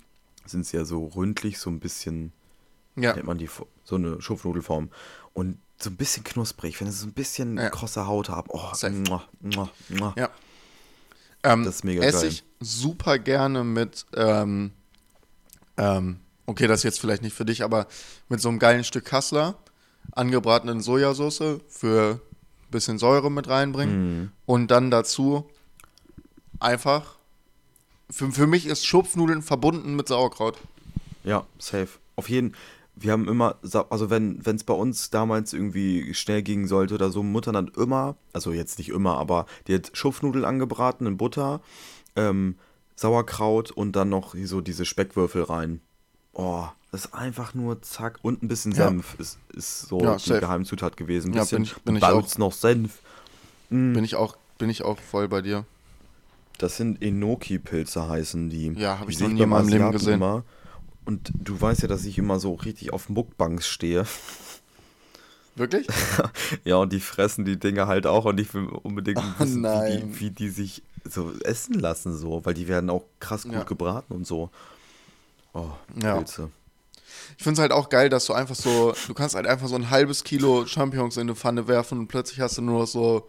Sind 0.47 0.67
sie 0.67 0.77
ja 0.77 0.85
so 0.85 1.07
ründlich, 1.07 1.59
so 1.59 1.71
ein 1.71 1.81
bisschen, 1.81 2.33
Ja, 2.97 3.15
nennt 3.15 3.27
man 3.27 3.39
die, 3.39 3.49
so 3.85 3.97
eine 3.97 4.21
Schupfnudelform. 4.21 4.91
Und 5.35 5.59
so 5.81 5.91
ein 5.91 5.97
bisschen 5.97 6.25
knusprig, 6.25 6.81
wenn 6.81 6.89
es 6.89 7.01
so 7.01 7.07
ein 7.07 7.13
bisschen 7.13 7.57
Ja. 7.57 7.71
krosse 7.71 8.07
Haut 8.07 8.29
hat. 8.29 8.47
Oh, 8.49 8.71
muah, 8.91 9.25
muah, 9.41 9.71
muah. 9.89 10.15
ja. 10.17 10.29
Ähm, 11.43 11.65
Das 11.65 11.77
ist 11.77 11.85
mega 11.85 12.03
esse 12.05 12.21
geil. 12.21 12.29
ich 12.29 12.45
super 12.61 13.19
gerne 13.19 13.65
mit, 13.65 14.07
ähm, 14.15 14.71
ähm, 15.77 16.21
okay, 16.47 16.67
das 16.69 16.81
ist 16.81 16.85
jetzt 16.85 17.01
vielleicht 17.01 17.23
nicht 17.23 17.35
für 17.35 17.45
dich, 17.45 17.65
aber 17.65 17.87
mit 18.29 18.41
so 18.41 18.49
einem 18.49 18.59
geilen 18.61 18.85
Stück 18.85 19.05
Kassler, 19.07 19.57
angebratenen 20.13 20.81
Sojasauce 20.81 21.61
für 21.69 22.21
ein 22.21 22.71
bisschen 22.71 22.99
Säure 22.99 23.31
mit 23.31 23.49
reinbringen 23.49 24.21
Mhm. 24.21 24.33
und 24.47 24.71
dann 24.71 24.91
dazu 24.93 25.49
einfach, 26.61 27.17
für, 28.13 28.31
für 28.31 28.47
mich 28.47 28.67
ist 28.67 28.87
Schupfnudeln 28.87 29.43
verbunden 29.43 29.97
mit 29.97 30.07
Sauerkraut. 30.09 30.59
Ja, 31.25 31.47
safe. 31.59 31.89
Auf 32.17 32.29
jeden 32.29 32.55
Wir 32.95 33.13
haben 33.13 33.27
immer, 33.27 33.57
also 33.91 34.11
wenn 34.11 34.39
es 34.45 34.65
bei 34.65 34.75
uns 34.75 35.09
damals 35.11 35.53
irgendwie 35.55 36.13
schnell 36.15 36.43
gehen 36.43 36.67
sollte 36.69 36.95
oder 36.95 37.11
so, 37.11 37.23
Mutter 37.23 37.51
dann 37.51 37.69
immer, 37.77 38.17
also 38.35 38.53
jetzt 38.53 38.79
nicht 38.79 38.91
immer, 38.91 39.17
aber 39.17 39.47
die 39.67 39.75
hat 39.75 39.91
Schupfnudeln 39.95 40.45
angebraten 40.45 41.07
in 41.07 41.17
Butter, 41.17 41.61
ähm, 42.17 42.57
Sauerkraut 42.95 43.71
und 43.71 43.97
dann 43.97 44.11
noch 44.11 44.35
so 44.45 44.61
diese 44.61 44.85
Speckwürfel 44.85 45.43
rein. 45.45 45.81
Oh, 46.35 46.67
das 46.91 47.07
ist 47.07 47.15
einfach 47.15 47.55
nur 47.55 47.81
zack 47.81 48.19
und 48.23 48.43
ein 48.43 48.49
bisschen 48.49 48.73
Ja. 48.73 48.89
Senf 48.89 49.17
ist, 49.19 49.39
ist 49.55 49.83
so 49.89 49.99
Ja, 50.01 50.17
die 50.17 50.29
safe. 50.29 50.41
Geheimzutat 50.41 50.97
gewesen. 50.99 51.31
Ein 51.33 51.35
Ja, 51.37 51.41
bisschen 51.43 51.57
bin 51.57 51.65
ich- 51.65 51.83
bin 51.83 51.97
ich 51.97 52.01
Balz 52.03 52.37
noch 52.39 52.53
Senf. 52.53 52.99
Mm, 53.71 53.95
Bin 53.95 54.05
ich 54.05 54.17
auch, 54.17 54.37
bin 54.59 54.69
ich 54.69 54.83
auch 54.83 54.99
voll 54.99 55.29
bei 55.29 55.41
dir. 55.41 55.65
Das 56.59 56.77
sind 56.77 57.03
Enoki-Pilze 57.03 58.09
heißen 58.09 58.51
die. 58.51 58.69
Ja, 58.73 58.99
hab 58.99 59.07
Die 59.07 59.13
ich 59.13 59.19
sehe 59.19 59.29
noch 59.29 59.35
nie 59.35 59.43
in 59.43 59.49
meinem 59.49 59.69
Leben 59.69 59.91
gesehen. 59.93 60.15
Immer. 60.15 60.45
Und 61.05 61.33
du 61.35 61.61
weißt 61.61 61.83
ja, 61.83 61.89
dass 61.89 62.05
ich 62.05 62.19
immer 62.19 62.39
so 62.39 62.55
richtig 62.55 62.93
auf 62.93 63.09
Muckbanks 63.09 63.67
stehe. 63.67 64.07
Wirklich? 65.57 65.87
Ja, 66.65 66.77
und 66.77 66.93
die 66.93 67.01
fressen 67.01 67.45
die 67.45 67.59
Dinge 67.59 67.87
halt 67.87 68.07
auch 68.07 68.25
und 68.25 68.39
ich 68.39 68.55
will 68.55 68.67
unbedingt 68.67 69.19
Oh 69.19 69.43
wissen, 69.43 69.65
wie, 69.65 69.97
die, 70.01 70.21
wie 70.21 70.31
die 70.31 70.49
sich 70.49 70.83
so 71.05 71.33
essen 71.43 71.75
lassen, 71.75 72.17
so, 72.17 72.45
weil 72.45 72.55
die 72.55 72.69
werden 72.69 72.89
auch 72.91 73.05
krass 73.19 73.43
gut 73.43 73.53
Ja. 73.53 73.63
gebraten 73.65 74.13
und 74.15 74.27
so. 74.27 74.51
Oh, 75.53 75.71
Ja. 76.01 76.17
Pilze. 76.17 76.51
Ich 77.37 77.43
finde 77.45 77.55
es 77.55 77.59
halt 77.61 77.73
auch 77.73 77.89
geil, 77.89 78.09
dass 78.09 78.27
du 78.27 78.33
einfach 78.33 78.55
so, 78.55 78.95
du 79.07 79.15
kannst 79.15 79.35
halt 79.35 79.47
einfach 79.47 79.67
so 79.69 79.75
ein 79.75 79.91
halbes 79.91 80.25
Kilo 80.25 80.65
Champignons 80.67 81.17
in 81.17 81.23
eine 81.23 81.35
Pfanne 81.35 81.67
werfen 81.69 81.99
und 81.99 82.09
plötzlich 82.09 82.41
hast 82.41 82.57
du 82.59 82.63
nur 82.63 82.87
so, 82.87 83.29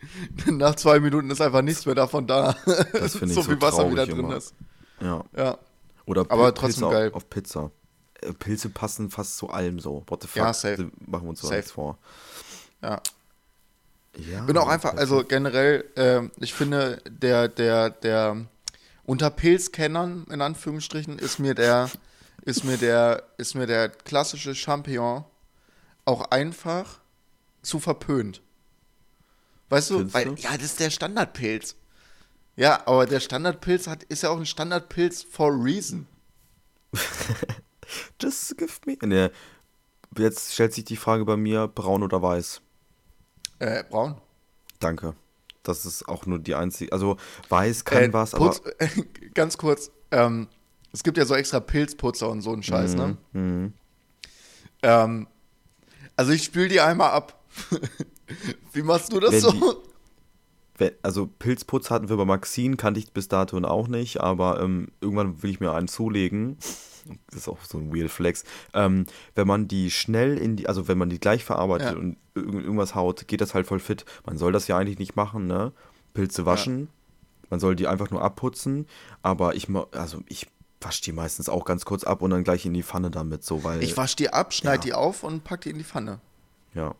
nach 0.46 0.74
zwei 0.76 1.00
Minuten 1.00 1.30
ist 1.30 1.40
einfach 1.40 1.62
nichts 1.62 1.86
mehr 1.86 1.94
davon 1.94 2.26
da. 2.26 2.54
Das 2.92 3.12
finde 3.16 3.26
ich 3.26 3.34
so 3.34 3.42
so 3.42 3.50
viel 3.50 3.60
Wasser 3.60 3.90
wieder 3.90 4.06
drin 4.06 4.20
immer. 4.20 4.36
ist. 4.36 4.54
Ja. 5.00 5.24
Ja. 5.36 5.58
Oder 6.06 6.22
Aber 6.28 6.48
Pil- 6.48 6.54
trotzdem 6.54 6.88
Pilze 6.88 6.94
geil. 6.94 7.10
Auf, 7.12 7.28
Pizza. 7.30 7.70
Äh, 8.20 8.32
Pilze 8.32 8.68
passen 8.70 9.10
fast 9.10 9.36
zu 9.36 9.50
allem 9.50 9.78
so. 9.80 10.02
What 10.06 10.22
the 10.22 10.28
fuck? 10.28 10.36
Ja, 10.36 10.52
safe. 10.52 10.90
Machen 11.06 11.24
wir 11.24 11.30
uns 11.30 11.40
Safe. 11.40 11.56
nichts 11.56 11.72
vor. 11.72 11.98
Ja. 12.82 13.00
Ja, 14.16 14.40
Bin 14.42 14.56
auch 14.58 14.66
einfach, 14.68 14.94
also 14.94 15.22
generell, 15.22 15.84
ähm, 15.94 16.32
ich 16.38 16.52
finde, 16.52 17.00
der, 17.08 17.46
der, 17.46 17.90
der, 17.90 18.46
unter 19.04 19.30
Pilzkennern, 19.30 20.26
in 20.30 20.40
Anführungsstrichen, 20.40 21.18
ist 21.20 21.38
mir 21.38 21.54
der, 21.54 21.88
ist 22.42 22.64
mir 22.64 22.78
der, 22.78 23.22
ist 23.36 23.54
mir 23.54 23.66
der 23.66 23.88
klassische 23.90 24.54
Champignon 24.56 25.24
auch 26.04 26.30
einfach 26.32 26.98
zu 27.62 27.78
verpönt. 27.78 28.40
Weißt 29.68 29.90
du, 29.90 30.12
weil, 30.12 30.34
ja, 30.38 30.52
das 30.54 30.64
ist 30.64 30.80
der 30.80 30.90
Standardpilz. 30.90 31.76
Ja, 32.56 32.86
aber 32.86 33.06
der 33.06 33.20
Standardpilz 33.20 33.86
hat, 33.86 34.02
ist 34.04 34.22
ja 34.22 34.30
auch 34.30 34.38
ein 34.38 34.46
Standardpilz 34.46 35.22
for 35.22 35.52
reason. 35.52 36.06
Just 38.20 38.56
give 38.58 38.72
me. 38.86 38.96
Nee, 39.04 39.28
jetzt 40.16 40.54
stellt 40.54 40.72
sich 40.72 40.84
die 40.84 40.96
Frage 40.96 41.24
bei 41.24 41.36
mir, 41.36 41.68
braun 41.68 42.02
oder 42.02 42.20
weiß? 42.20 42.60
Äh, 43.60 43.84
braun. 43.84 44.20
Danke. 44.80 45.14
Das 45.62 45.84
ist 45.84 46.08
auch 46.08 46.26
nur 46.26 46.38
die 46.38 46.54
einzige. 46.54 46.92
Also 46.92 47.16
weiß 47.48 47.84
kann 47.84 48.04
Äh, 48.04 48.12
was, 48.12 48.32
Putz, 48.32 48.60
aber. 48.60 48.72
ganz 49.34 49.58
kurz, 49.58 49.90
ähm, 50.10 50.48
es 50.92 51.02
gibt 51.02 51.18
ja 51.18 51.26
so 51.26 51.34
extra 51.34 51.60
Pilzputzer 51.60 52.28
und 52.28 52.40
so 52.40 52.52
einen 52.52 52.62
Scheiß, 52.62 52.94
ne? 52.94 53.18
Mhm. 53.32 53.74
Ähm, 54.82 55.26
also 56.16 56.32
ich 56.32 56.44
spül 56.44 56.68
die 56.68 56.80
einmal 56.80 57.10
ab. 57.10 57.44
Wie 58.72 58.82
machst 58.82 59.12
du 59.12 59.20
das 59.20 59.32
Wenn 59.32 59.40
so? 59.40 59.50
die- 59.52 59.60
Wenn- 60.78 60.92
Also 61.02 61.26
Pilzputz 61.26 61.90
hatten 61.90 62.08
wir 62.08 62.16
bei 62.16 62.24
Maxine, 62.24 62.76
kannte 62.76 63.00
ich 63.00 63.12
bis 63.12 63.28
dato 63.28 63.58
auch 63.64 63.88
nicht, 63.88 64.20
aber 64.20 64.60
ähm, 64.60 64.88
irgendwann 65.00 65.42
will 65.42 65.50
ich 65.50 65.60
mir 65.60 65.72
einen 65.72 65.88
zulegen. 65.88 66.56
Das 67.30 67.40
ist 67.40 67.48
auch 67.48 67.58
so 67.64 67.78
ein 67.78 67.94
Weird 67.94 68.10
Flex. 68.10 68.44
Ähm, 68.74 69.06
wenn 69.34 69.46
man 69.46 69.66
die 69.66 69.90
schnell 69.90 70.36
in 70.36 70.56
die, 70.56 70.68
also 70.68 70.88
wenn 70.88 70.98
man 70.98 71.08
die 71.08 71.18
gleich 71.18 71.42
verarbeitet 71.44 71.92
Ja. 71.92 71.96
und 71.98 72.16
irg- 72.36 72.60
irgendwas 72.62 72.94
haut, 72.94 73.26
geht 73.28 73.40
das 73.40 73.54
halt 73.54 73.66
voll 73.66 73.80
fit. 73.80 74.04
Man 74.26 74.36
soll 74.36 74.52
das 74.52 74.68
ja 74.68 74.76
eigentlich 74.76 74.98
nicht 74.98 75.16
machen, 75.16 75.46
ne? 75.46 75.72
Pilze 76.12 76.44
waschen. 76.44 76.88
Man 77.50 77.60
soll 77.60 77.76
die 77.76 77.86
einfach 77.86 78.10
nur 78.10 78.20
abputzen. 78.22 78.86
Aber 79.22 79.54
ich, 79.56 79.68
also 79.92 80.22
ich 80.28 80.48
wasche 80.82 81.02
die 81.02 81.12
meistens 81.12 81.48
auch 81.48 81.64
ganz 81.64 81.84
kurz 81.86 82.04
ab 82.04 82.20
und 82.20 82.30
dann 82.30 82.44
gleich 82.44 82.66
in 82.66 82.74
die 82.74 82.82
Pfanne 82.82 83.10
damit, 83.10 83.42
so, 83.42 83.64
weil. 83.64 83.82
Ich 83.82 83.96
wasch 83.96 84.14
die 84.14 84.30
ab, 84.32 84.52
schneid 84.52 84.80
Ja. 84.80 84.82
die 84.84 84.92
auf 84.92 85.22
und 85.24 85.44
pack 85.44 85.62
die 85.62 85.70
in 85.70 85.78
die 85.78 85.84
Pfanne. 85.84 86.20
Ja. 86.74 86.94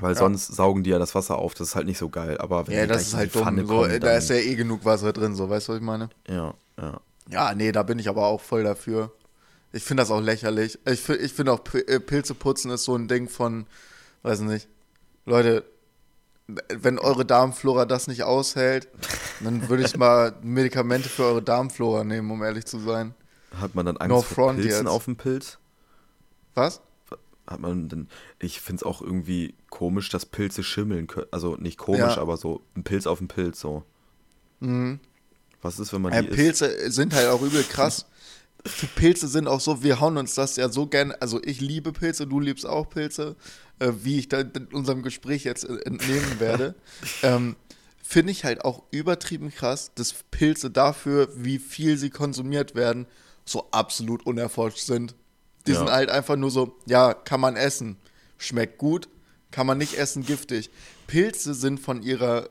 Weil 0.00 0.14
Ja. 0.14 0.18
sonst 0.18 0.48
saugen 0.48 0.82
die 0.82 0.90
ja 0.90 0.98
das 0.98 1.14
Wasser 1.14 1.38
auf, 1.38 1.54
das 1.54 1.68
ist 1.68 1.74
halt 1.76 1.86
nicht 1.86 1.98
so 1.98 2.08
geil. 2.08 2.38
Aber 2.38 2.66
wenn 2.66 2.74
Ja, 2.76 2.86
das 2.86 3.02
ist 3.08 3.14
halt 3.14 3.34
dumm. 3.34 3.42
Pfanne 3.42 3.66
So, 3.66 3.82
kommen, 3.82 4.00
da 4.00 4.16
ist 4.16 4.28
ja 4.30 4.36
eh 4.36 4.54
genug 4.56 4.84
Wasser 4.84 5.12
drin, 5.12 5.34
so, 5.34 5.48
weißt 5.48 5.68
du, 5.68 5.72
was 5.72 5.78
ich 5.78 5.84
meine? 5.84 6.08
Ja, 6.28 6.54
ja. 6.80 7.00
Ja, 7.30 7.54
nee, 7.54 7.72
da 7.72 7.82
bin 7.84 7.98
ich 7.98 8.08
aber 8.08 8.26
auch 8.26 8.40
voll 8.40 8.64
dafür. 8.64 9.12
Ich 9.72 9.82
finde 9.84 10.02
das 10.02 10.10
auch 10.10 10.20
lächerlich. 10.20 10.78
Ich, 10.84 11.08
ich 11.08 11.32
finde 11.32 11.52
auch 11.52 11.60
äh, 11.74 11.98
Pilze 12.00 12.34
putzen 12.34 12.70
ist 12.70 12.84
so 12.84 12.94
ein 12.96 13.08
Ding 13.08 13.28
von, 13.28 13.66
weiß 14.22 14.40
nicht, 14.40 14.68
Leute, 15.26 15.64
wenn 16.46 16.98
eure 16.98 17.24
Darmflora 17.24 17.86
das 17.86 18.06
nicht 18.06 18.22
aushält, 18.24 18.88
dann 19.40 19.68
würde 19.68 19.84
ich 19.84 19.96
mal 19.96 20.34
Medikamente 20.42 21.08
für 21.08 21.24
eure 21.24 21.42
Darmflora 21.42 22.04
nehmen, 22.04 22.30
um 22.30 22.42
ehrlich 22.42 22.66
zu 22.66 22.78
sein. 22.78 23.14
Hat 23.58 23.74
man 23.74 23.86
dann 23.86 23.96
Angst 23.96 24.10
No 24.10 24.20
vor 24.22 24.52
Pilzen 24.52 24.70
jetzt. 24.84 24.86
auf 24.86 25.06
dem 25.06 25.16
Pilz? 25.16 25.58
Was? 26.54 26.80
Hat 27.46 27.60
man 27.60 27.88
denn, 27.88 28.08
ich 28.38 28.60
finde 28.60 28.80
es 28.80 28.82
auch 28.84 29.02
irgendwie 29.02 29.54
komisch, 29.70 30.08
dass 30.08 30.24
Pilze 30.24 30.62
schimmeln 30.62 31.06
können. 31.06 31.26
Also 31.30 31.56
nicht 31.56 31.76
komisch, 31.78 32.00
Ja. 32.16 32.18
aber 32.18 32.36
so 32.36 32.62
ein 32.76 32.84
Pilz 32.84 33.06
auf 33.06 33.18
dem 33.18 33.28
Pilz 33.28 33.60
so. 33.60 33.82
Mhm. 34.60 34.98
Was 35.60 35.78
ist, 35.78 35.92
wenn 35.92 36.02
man 36.02 36.12
Äh, 36.12 36.22
die 36.22 36.28
isst? 36.28 36.36
Pilze 36.36 36.90
sind 36.90 37.14
halt 37.14 37.28
auch 37.28 37.42
übel 37.42 37.62
krass. 37.64 38.06
Pilze 38.96 39.28
sind 39.28 39.46
auch 39.46 39.60
so, 39.60 39.82
wir 39.82 40.00
hauen 40.00 40.16
uns 40.16 40.34
das 40.34 40.56
ja 40.56 40.70
so 40.70 40.86
gerne, 40.86 41.20
also 41.20 41.38
ich 41.42 41.60
liebe 41.60 41.92
Pilze, 41.92 42.26
du 42.26 42.40
liebst 42.40 42.64
auch 42.66 42.88
Pilze, 42.88 43.36
äh, 43.78 43.92
wie 44.02 44.18
ich 44.18 44.28
da 44.30 44.40
in 44.40 44.66
unserem 44.72 45.02
Gespräch 45.02 45.44
jetzt 45.44 45.64
äh, 45.64 45.76
entnehmen 45.84 46.36
werde. 46.40 46.74
ähm, 47.22 47.56
Finde 48.02 48.32
ich 48.32 48.44
halt 48.44 48.64
auch 48.64 48.82
übertrieben 48.90 49.50
krass, 49.50 49.90
dass 49.94 50.14
Pilze 50.30 50.70
dafür, 50.70 51.28
wie 51.36 51.58
viel 51.58 51.96
sie 51.98 52.10
konsumiert 52.10 52.74
werden, 52.74 53.06
so 53.46 53.68
absolut 53.70 54.24
unerforscht 54.26 54.78
sind. 54.78 55.14
Die 55.66 55.72
Ja. 55.72 55.78
sind 55.78 55.90
halt 55.90 56.10
einfach 56.10 56.36
nur 56.36 56.50
so, 56.50 56.76
ja, 56.86 57.14
kann 57.14 57.40
man 57.40 57.56
essen, 57.56 57.96
schmeckt 58.38 58.78
gut, 58.78 59.08
kann 59.50 59.66
man 59.66 59.78
nicht 59.78 59.94
essen, 59.94 60.24
giftig. 60.24 60.70
Pilze 61.06 61.54
sind 61.54 61.80
von 61.80 62.02
ihrer 62.02 62.48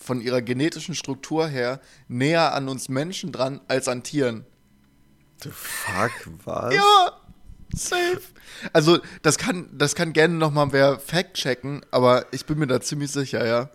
von 0.00 0.20
ihrer 0.20 0.42
genetischen 0.42 0.96
Struktur 0.96 1.46
her 1.46 1.80
näher 2.08 2.54
an 2.54 2.68
uns 2.68 2.88
Menschen 2.88 3.30
dran 3.30 3.60
als 3.68 3.86
an 3.86 4.02
Tieren. 4.02 4.44
The 5.44 5.50
fuck, 5.52 6.10
was? 6.44 6.74
Ja, 6.74 7.12
safe. 7.72 8.20
Also, 8.72 8.98
das 9.22 9.38
kann, 9.38 9.68
das 9.72 9.94
kann 9.94 10.12
gerne 10.12 10.34
nochmal 10.34 10.72
wer 10.72 10.98
fact-checken, 10.98 11.82
aber 11.92 12.26
ich 12.32 12.46
bin 12.46 12.58
mir 12.58 12.66
da 12.66 12.80
ziemlich 12.80 13.12
sicher, 13.12 13.46
ja. 13.46 13.70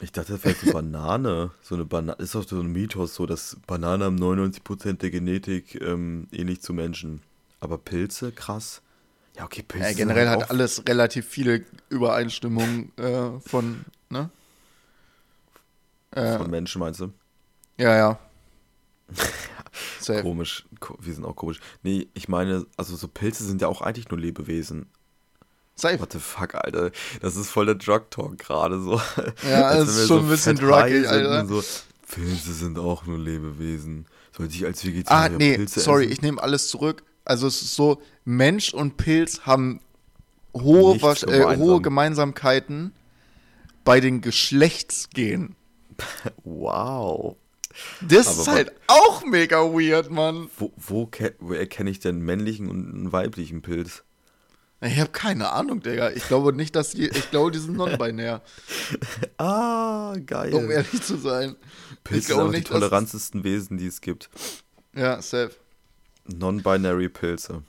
Ich 0.00 0.12
dachte 0.12 0.38
vielleicht 0.38 0.62
eine 0.62 0.72
Banane. 0.72 1.50
So 1.62 1.74
eine 1.74 1.84
Banane. 1.84 2.22
Ist 2.22 2.36
doch 2.36 2.46
so 2.46 2.60
ein 2.60 2.68
Mythos, 2.68 3.16
so 3.16 3.26
dass 3.26 3.56
Bananen 3.66 4.04
haben 4.04 4.16
99% 4.22 4.98
der 4.98 5.10
Genetik 5.10 5.80
ähm, 5.80 6.28
ähnlich 6.30 6.60
zu 6.62 6.72
Menschen. 6.72 7.22
Aber 7.60 7.78
Pilze, 7.78 8.32
krass. 8.32 8.82
Ja, 9.36 9.44
okay, 9.44 9.62
Pilze. 9.62 9.88
ja 9.88 9.94
generell 9.94 10.28
halt 10.28 10.42
hat 10.42 10.50
alles 10.50 10.82
relativ 10.88 11.26
viele 11.26 11.64
Übereinstimmungen 11.90 12.92
äh, 12.98 13.38
von, 13.40 13.84
ne? 14.10 14.30
Äh, 16.10 16.38
Von 16.38 16.50
Menschen 16.50 16.80
meinst 16.80 17.00
du? 17.00 17.12
ja, 17.76 17.94
ja. 17.96 18.18
Safe. 20.00 20.22
Komisch. 20.22 20.66
Ko- 20.80 20.96
Wir 21.00 21.14
sind 21.14 21.24
auch 21.24 21.36
komisch. 21.36 21.60
Nee, 21.82 22.08
ich 22.14 22.28
meine, 22.28 22.66
also 22.76 22.96
so 22.96 23.08
Pilze 23.08 23.44
sind 23.44 23.60
ja 23.62 23.68
auch 23.68 23.80
eigentlich 23.82 24.08
nur 24.08 24.18
Lebewesen. 24.18 24.86
Safe. 25.76 26.00
What 26.00 26.12
the 26.12 26.18
fuck, 26.18 26.54
Alter. 26.54 26.90
Das 27.20 27.36
ist 27.36 27.50
voll 27.50 27.66
der 27.66 27.76
Drug-Talk 27.76 28.38
gerade 28.38 28.80
so. 28.80 29.00
Ja, 29.48 29.74
das 29.76 29.88
ist 29.96 30.08
schon 30.08 30.24
ein 30.24 30.28
bisschen 30.28 30.56
sind 30.56 30.72
Alter. 30.72 31.46
So, 31.46 31.62
Pilze 32.08 32.52
sind 32.54 32.78
auch 32.78 33.06
nur 33.06 33.18
Lebewesen. 33.18 34.06
Sollte 34.36 34.54
ich 34.54 34.64
als 34.64 34.80
Ah, 34.82 34.86
Vegetarier 34.88 35.38
nee, 35.38 35.56
Pilze 35.56 35.80
sorry, 35.80 36.04
essen? 36.04 36.12
ich 36.12 36.22
nehme 36.22 36.42
alles 36.42 36.68
zurück. 36.68 37.02
Also 37.28 37.46
es 37.46 37.62
ist 37.62 37.74
so, 37.76 38.00
Mensch 38.24 38.72
und 38.74 38.96
Pilz 38.96 39.40
haben 39.42 39.80
hohe, 40.54 40.96
äh, 40.96 41.56
hohe 41.56 41.80
Gemeinsamkeiten 41.82 42.92
bei 43.84 44.00
den 44.00 44.20
Geschlechtsgenen. 44.20 45.54
Wow. 46.44 47.36
Das 48.00 48.26
Aber 48.28 48.40
ist 48.40 48.48
halt 48.48 48.72
auch 48.88 49.24
mega 49.24 49.58
weird, 49.62 50.10
Mann. 50.10 50.48
Wo, 50.56 50.72
wo, 50.76 51.06
ke- 51.06 51.34
wo 51.38 51.52
erkenne 51.52 51.90
ich 51.90 52.00
denn 52.00 52.20
männlichen 52.20 52.68
und 52.68 52.92
einen 52.94 53.12
weiblichen 53.12 53.62
Pilz? 53.62 54.02
Ich 54.80 54.98
habe 54.98 55.10
keine 55.10 55.50
Ahnung, 55.52 55.80
Digga. 55.82 56.10
Ich 56.10 56.26
glaube 56.28 56.52
nicht, 56.52 56.76
dass 56.76 56.90
die, 56.92 57.08
ich 57.08 57.30
glaube, 57.30 57.50
die 57.50 57.58
sind 57.58 57.76
non-binär, 57.76 58.42
Ah, 59.38 60.14
geil. 60.24 60.54
um 60.54 60.70
ehrlich 60.70 61.02
zu 61.02 61.16
sein. 61.16 61.56
Pilze 62.04 62.34
sind 62.34 62.44
die 62.46 62.50
nicht, 62.58 62.70
dass- 62.70 62.74
tolerantesten 62.80 63.44
Wesen, 63.44 63.76
die 63.76 63.86
es 63.86 64.00
gibt. 64.00 64.30
Ja, 64.94 65.20
safe. 65.20 65.50
Non-binary 66.28 67.08
Pilze. 67.08 67.62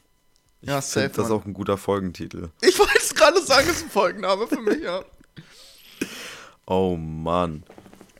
Ich 0.62 0.70
Ja, 0.70 0.82
safe, 0.82 1.10
das 1.10 1.30
Mann. 1.30 1.32
auch 1.32 1.46
ein 1.46 1.54
guter 1.54 1.78
Folgentitel. 1.78 2.50
Ich 2.62 2.78
wollte 2.78 2.98
es 2.98 3.16
gerade 3.16 3.42
sagen, 3.42 3.68
es 3.70 3.78
ist 3.78 3.84
ein 3.86 3.90
Folgenname 3.90 4.48
für 4.48 4.62
mich, 4.62 4.82
ja. 4.84 5.04
Oh 6.66 6.96
Mann. 6.98 7.64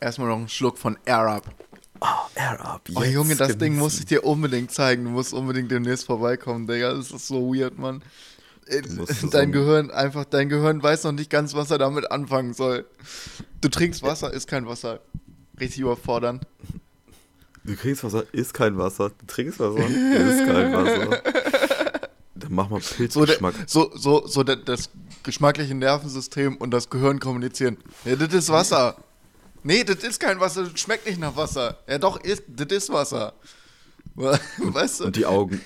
Erstmal 0.00 0.28
noch 0.28 0.36
einen 0.38 0.48
Schluck 0.48 0.76
von 0.78 0.98
Air 1.04 1.26
Up. 1.28 1.54
Air 2.34 2.64
up. 2.64 2.88
Oh 2.94 3.02
Junge, 3.04 3.36
das 3.36 3.48
Ding 3.50 3.58
genießen. 3.58 3.78
muss 3.78 3.98
ich 4.00 4.06
dir 4.06 4.24
unbedingt 4.24 4.70
zeigen. 4.72 5.04
Du 5.04 5.10
musst 5.10 5.32
unbedingt 5.34 5.70
demnächst 5.70 6.06
vorbeikommen, 6.06 6.66
Digga. 6.66 6.94
Das 6.94 7.10
ist 7.10 7.28
so 7.28 7.54
weird, 7.54 7.78
Mann. 7.78 8.02
Äh, 8.66 8.82
Dein 9.30 9.42
ein- 9.48 9.52
Gehirn, 9.52 9.90
einfach, 9.90 10.24
dein 10.24 10.48
Gehirn 10.48 10.82
weiß 10.82 11.04
noch 11.04 11.12
nicht 11.12 11.28
ganz, 11.30 11.54
was 11.54 11.70
er 11.70 11.78
damit 11.78 12.10
anfangen 12.10 12.54
soll. 12.54 12.86
Du 13.60 13.68
trinkst 13.68 14.02
Wasser, 14.02 14.32
ist 14.32 14.48
kein 14.48 14.66
Wasser. 14.66 15.00
Richtig 15.60 15.80
überfordernd. 15.80 16.44
Du 17.70 17.76
kriegst 17.76 18.02
Wasser, 18.02 18.24
ist 18.32 18.52
kein 18.52 18.76
Wasser. 18.76 19.10
Du 19.10 19.26
trinkst 19.26 19.60
Wasser, 19.60 19.78
ist 19.78 20.46
kein 20.46 20.72
Wasser. 20.72 21.22
Dann 22.34 22.52
mach 22.52 22.68
mal 22.68 22.80
So, 22.80 22.94
Pilzgeschmack. 22.96 23.54
so, 23.66 23.92
so, 23.94 24.26
so 24.26 24.42
der, 24.42 24.56
das 24.56 24.90
geschmackliche 25.22 25.74
Nervensystem 25.74 26.56
und 26.56 26.72
das 26.72 26.90
Gehirn 26.90 27.20
kommunizieren. 27.20 27.76
Ja, 28.04 28.16
das 28.16 28.34
ist 28.34 28.48
Wasser. 28.48 28.96
Nee, 29.62 29.84
das 29.84 30.02
ist 30.02 30.18
kein 30.18 30.40
Wasser, 30.40 30.64
das 30.64 30.80
schmeckt 30.80 31.06
nicht 31.06 31.20
nach 31.20 31.36
Wasser. 31.36 31.78
Ja, 31.88 31.98
doch, 31.98 32.20
ist, 32.20 32.42
das 32.48 32.66
ist 32.76 32.90
Wasser. 32.90 33.34
Weißt 34.16 35.00
du? 35.00 35.04
Und 35.04 35.16
die 35.16 35.26
Augen, 35.26 35.60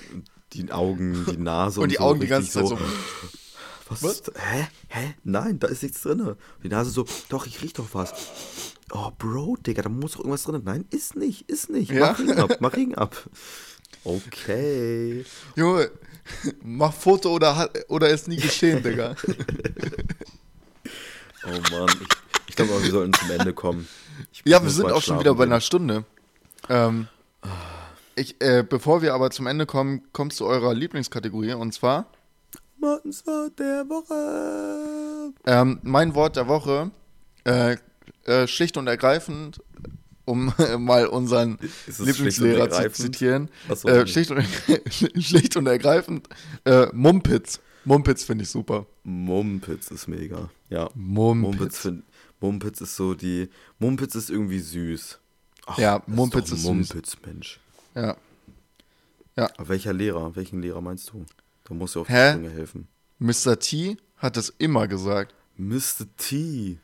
die 0.53 0.71
Augen, 0.71 1.25
die 1.31 1.37
Nase 1.37 1.79
Und 1.81 1.89
die 1.91 1.95
so 1.95 2.01
Augen 2.03 2.19
die 2.19 2.27
ganze 2.27 2.51
Zeit 2.51 2.67
so. 2.67 2.77
Was? 3.89 4.03
Was? 4.03 4.23
Hä? 4.35 4.67
Hä? 4.89 5.15
Nein, 5.23 5.59
da 5.59 5.67
ist 5.67 5.81
nichts 5.81 6.01
drin. 6.01 6.35
Die 6.63 6.69
Nase 6.69 6.91
so, 6.91 7.05
doch, 7.29 7.47
ich 7.47 7.63
riech 7.63 7.73
doch 7.73 7.87
was. 7.93 8.13
Oh, 8.91 9.09
Bro, 9.17 9.57
Digga, 9.65 9.81
da 9.81 9.89
muss 9.89 10.13
doch 10.13 10.19
irgendwas 10.19 10.43
drin. 10.43 10.61
Nein, 10.63 10.85
ist 10.91 11.15
nicht, 11.15 11.49
ist 11.49 11.69
nicht. 11.69 11.91
Ja. 11.91 12.11
Mach 12.11 12.19
Ring 12.19 12.37
ab, 12.37 12.57
mach 12.59 12.75
Ring 12.75 12.95
ab. 12.95 13.29
Okay. 14.03 15.25
Junge, 15.55 15.89
mach 16.63 16.93
Foto 16.93 17.33
oder, 17.33 17.69
oder 17.87 18.09
ist 18.09 18.27
nie 18.27 18.37
geschehen, 18.37 18.83
Digga. 18.83 19.15
Oh 21.47 21.61
Mann, 21.71 21.87
ich, 22.01 22.07
ich 22.47 22.55
glaube, 22.55 22.81
wir 22.81 22.89
sollten 22.89 23.13
zum 23.13 23.29
Ende 23.29 23.53
kommen. 23.53 23.87
Ich 24.33 24.41
Ja, 24.45 24.63
wir 24.63 24.71
sind 24.71 24.91
auch 24.91 25.03
schon 25.03 25.19
wieder 25.19 25.35
bei 25.35 25.43
einer 25.43 25.61
Stunde. 25.61 26.03
Ähm, 26.69 27.07
ich, 28.15 28.41
äh, 28.41 28.63
bevor 28.67 29.03
wir 29.03 29.13
aber 29.13 29.29
zum 29.29 29.45
Ende 29.45 29.67
kommen, 29.67 30.01
kommst 30.11 30.37
zu 30.37 30.45
eurer 30.47 30.73
Lieblingskategorie 30.73 31.53
und 31.53 31.71
zwar 31.71 32.07
Martins 32.79 33.25
Wort 33.27 33.59
der 33.59 33.87
Woche. 33.89 35.33
ähm, 35.45 35.79
mein 35.83 36.15
Wort 36.15 36.35
der 36.35 36.47
Woche. 36.47 36.89
Äh, 37.43 37.77
äh, 38.25 38.47
schlicht 38.47 38.77
und 38.77 38.87
ergreifend, 38.87 39.61
um 40.25 40.53
mal 40.77 41.07
unseren 41.07 41.57
Lieblingslehrer 41.97 42.69
zu 42.69 42.91
zitieren. 42.91 43.49
So, 43.73 43.87
äh, 43.87 44.07
schlicht, 44.07 44.31
und, 44.31 44.43
schlicht 45.23 45.55
und 45.55 45.67
ergreifend, 45.67 46.27
äh, 46.65 46.87
Mumpitz. 46.93 47.59
Mumpitz 47.85 48.23
finde 48.23 48.43
ich 48.43 48.49
super. 48.49 48.87
Mumpitz 49.03 49.91
ist 49.91 50.07
mega. 50.07 50.49
Ja. 50.69 50.89
Mumpitz. 50.95 51.43
Mumpitz, 51.59 51.77
find, 51.79 52.03
Mumpitz 52.39 52.81
ist 52.81 52.95
so 52.95 53.13
die. 53.13 53.49
Mumpitz 53.79 54.15
ist 54.15 54.29
irgendwie 54.29 54.59
süß. 54.59 55.19
Ach, 55.67 55.77
Ja, 55.77 56.01
Mumpitz 56.07 56.47
ist, 56.47 56.57
ist 56.59 56.65
doch 56.65 56.73
süß. 56.73 56.89
Mumpitz, 56.93 57.17
Mensch. 57.25 57.59
Ja. 57.93 58.17
Aber 59.35 59.67
welcher 59.69 59.93
Lehrer? 59.93 60.35
Welchen 60.35 60.61
Lehrer 60.61 60.81
meinst 60.81 61.11
du? 61.11 61.25
Da 61.65 61.73
musst 61.73 61.95
du 61.95 62.01
auf 62.01 62.07
die 62.07 62.13
Hä? 62.13 62.31
Sprünge 62.31 62.49
helfen. 62.51 62.87
Mr. 63.19 63.59
T 63.59 63.97
hat 64.17 64.37
das 64.37 64.53
immer 64.57 64.87
gesagt. 64.87 65.33
Mr. 65.57 66.05
T. 66.17 66.79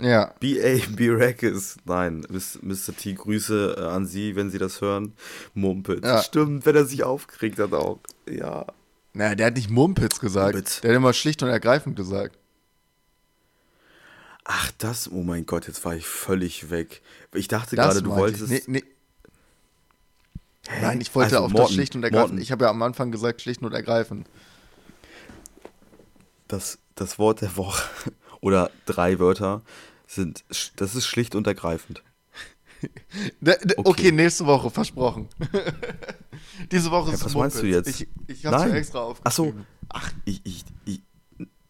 Ja. 0.00 0.34
B.A. 0.40 0.78
Birakis. 0.94 1.76
Nein, 1.84 2.26
Mr. 2.28 2.94
T, 2.96 3.14
Grüße 3.14 3.76
äh, 3.78 3.82
an 3.82 4.06
Sie, 4.06 4.36
wenn 4.36 4.50
Sie 4.50 4.58
das 4.58 4.80
hören. 4.80 5.14
Mumpitz. 5.54 6.04
Ja. 6.04 6.22
Stimmt, 6.22 6.66
wenn 6.66 6.76
er 6.76 6.84
sich 6.84 7.02
aufgeregt 7.04 7.58
hat 7.58 7.72
auch. 7.72 8.00
Ja. 8.28 8.66
Naja, 9.14 9.34
der 9.34 9.46
hat 9.46 9.54
nicht 9.56 9.70
Mumpitz 9.70 10.20
gesagt. 10.20 10.54
Mumpitz. 10.54 10.80
Der 10.82 10.90
hat 10.90 10.96
immer 10.96 11.14
schlicht 11.14 11.42
und 11.42 11.48
ergreifend 11.48 11.96
gesagt. 11.96 12.38
Ach, 14.44 14.70
das, 14.78 15.10
oh 15.10 15.22
mein 15.22 15.46
Gott, 15.46 15.66
jetzt 15.66 15.84
war 15.84 15.96
ich 15.96 16.06
völlig 16.06 16.70
weg. 16.70 17.02
Ich 17.32 17.48
dachte 17.48 17.74
Das 17.74 17.94
gerade, 17.94 18.02
du 18.02 18.10
wolltest. 18.10 18.50
Ich. 18.52 18.68
Nee, 18.68 18.84
nee. 18.84 18.84
Nein, 20.82 21.00
ich 21.00 21.14
wollte 21.14 21.36
Also, 21.36 21.46
auf 21.46 21.52
Morten, 21.52 21.66
das 21.66 21.72
schlicht 21.74 21.94
und 21.96 22.02
ergreifend. 22.04 22.32
Morten. 22.32 22.42
Ich 22.42 22.52
habe 22.52 22.64
ja 22.64 22.70
am 22.70 22.82
Anfang 22.82 23.10
gesagt, 23.10 23.40
schlicht 23.40 23.62
und 23.62 23.72
ergreifend. 23.72 24.28
Das, 26.48 26.78
das 26.94 27.18
Wort 27.18 27.40
der 27.40 27.56
Woche 27.56 27.82
oder 28.46 28.70
drei 28.86 29.18
Wörter 29.18 29.62
sind, 30.06 30.44
das 30.76 30.94
ist 30.94 31.06
schlicht 31.06 31.34
und 31.34 31.46
ergreifend. 31.46 32.02
Okay. 33.42 33.74
Okay. 33.76 34.12
nächste 34.12 34.44
Woche, 34.46 34.68
versprochen. 34.70 35.28
Diese 36.70 36.90
Woche 36.90 37.08
Ja, 37.08 37.14
ist 37.14 37.24
was 37.24 37.32
Mumpitz. 37.34 37.54
meinst 37.54 37.62
du 37.62 37.66
jetzt? 37.66 37.88
Ich, 37.88 38.08
ich 38.26 38.44
habe 38.46 38.68
ja 38.68 38.74
extra 38.76 38.98
Ach 39.24 39.32
so. 39.32 39.44
aufgeschrieben. 39.44 39.66
Ach, 39.88 40.12
ich, 40.26 40.40
ich, 40.44 40.64
ich, 40.84 41.00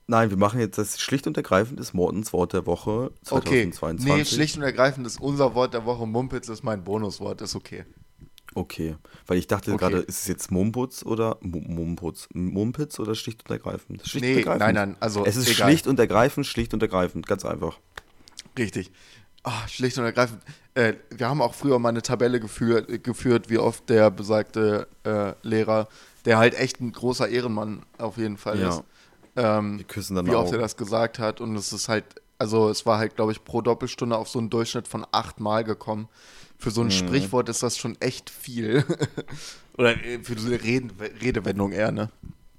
nein, 0.09 0.31
wir 0.31 0.37
machen 0.37 0.59
jetzt 0.59 0.79
das 0.79 1.01
schlicht 1.01 1.29
und 1.29 1.37
ergreifend 1.37 1.79
ist 1.79 1.95
Mortens 1.95 2.33
Wort 2.33 2.53
der 2.55 2.67
Woche 2.67 3.13
Okay, 3.31 3.71
2022. 3.71 4.05
nee, 4.05 4.25
schlicht 4.25 4.57
und 4.57 4.63
ergreifend 4.65 5.07
ist 5.07 5.21
unser 5.21 5.55
Wort 5.55 5.75
der 5.75 5.85
Woche. 5.85 6.07
Mumpitz 6.07 6.49
ist 6.49 6.65
mein 6.65 6.83
Bonuswort, 6.83 7.41
ist 7.41 7.55
okay. 7.55 7.85
Okay, 8.57 8.97
weil 9.27 9.37
ich 9.37 9.47
dachte 9.47 9.71
Okay. 9.73 9.79
gerade, 9.79 9.99
ist 9.99 10.21
es 10.23 10.29
jetzt 10.29 10.51
Mumputz 10.51 11.05
oder 11.05 11.37
Mu- 11.43 11.61
Mumputz? 11.61 12.27
Mumpitz 12.33 12.99
oder 12.99 13.15
schlicht 13.15 13.43
und 13.45 13.51
ergreifend? 13.51 14.01
Schlicht 14.07 14.25
Nee, 14.25 14.33
und 14.33 14.39
ergreifend. 14.39 14.61
nein, 14.61 14.75
nein, 14.75 14.97
also 14.99 15.27
Es 15.27 15.37
ist 15.37 15.49
egal. 15.51 15.69
schlicht 15.69 15.87
und 15.87 15.99
ergreifend, 16.01 16.47
schlicht 16.47 16.73
und 16.73 16.81
ergreifend, 16.83 17.27
ganz 17.27 17.45
einfach. 17.45 17.79
Richtig. 18.59 18.91
Ah, 19.43 19.69
schlicht 19.69 19.99
und 19.99 20.05
ergreifend. 20.05 20.41
Äh, 20.73 20.95
wir 21.11 21.29
haben 21.29 21.43
auch 21.43 21.53
früher 21.55 21.79
mal 21.79 21.91
eine 21.91 22.01
Tabelle 22.01 22.41
geführt, 22.41 23.05
geführt 23.05 23.51
wie 23.51 23.59
oft 23.59 23.89
der 23.91 24.11
besagte 24.11 24.89
äh, 25.05 25.35
Lehrer, 25.43 25.87
der 26.25 26.39
halt 26.39 26.55
echt 26.59 26.81
ein 26.81 26.93
großer 26.93 27.29
Ehrenmann 27.29 27.85
auf 27.99 28.17
jeden 28.17 28.39
Fall 28.39 28.59
Ja. 28.59 28.69
ist. 28.71 28.83
Ähm, 29.37 29.77
Wir 29.79 29.85
küssen 29.85 30.17
dann 30.17 30.27
wie 30.27 30.35
oft 30.35 30.49
auch. 30.49 30.53
er 30.55 30.59
das 30.61 30.79
gesagt 30.79 31.19
hat. 31.19 31.43
Und 31.43 31.55
es 31.57 31.75
ist 31.75 31.91
halt, 31.91 32.07
also 32.39 32.71
es 32.71 32.87
war 32.87 32.97
halt, 32.99 33.17
glaube 33.17 33.33
ich, 33.33 33.45
pro 33.45 33.61
Doppelstunde 33.61 34.17
auf 34.17 34.29
so 34.31 34.39
einen 34.39 34.49
Durchschnitt 34.49 34.89
von 34.89 35.07
acht 35.13 35.41
Mal 35.41 35.63
gekommen. 35.63 36.09
Für 36.59 36.71
Mhm. 36.71 36.75
so 36.75 36.83
ein 36.83 36.91
Sprichwort 36.91 37.49
ist 37.49 37.63
das 37.63 37.77
schon 37.79 37.97
echt 38.01 38.31
viel. 38.31 38.85
Oder 39.79 40.03
äh, 40.05 40.19
für 40.23 40.39
so 40.39 40.47
eine 40.47 40.63
Reden, 40.63 40.93
Redewendung 41.21 41.73
eher, 41.73 41.93
ne? 41.93 42.11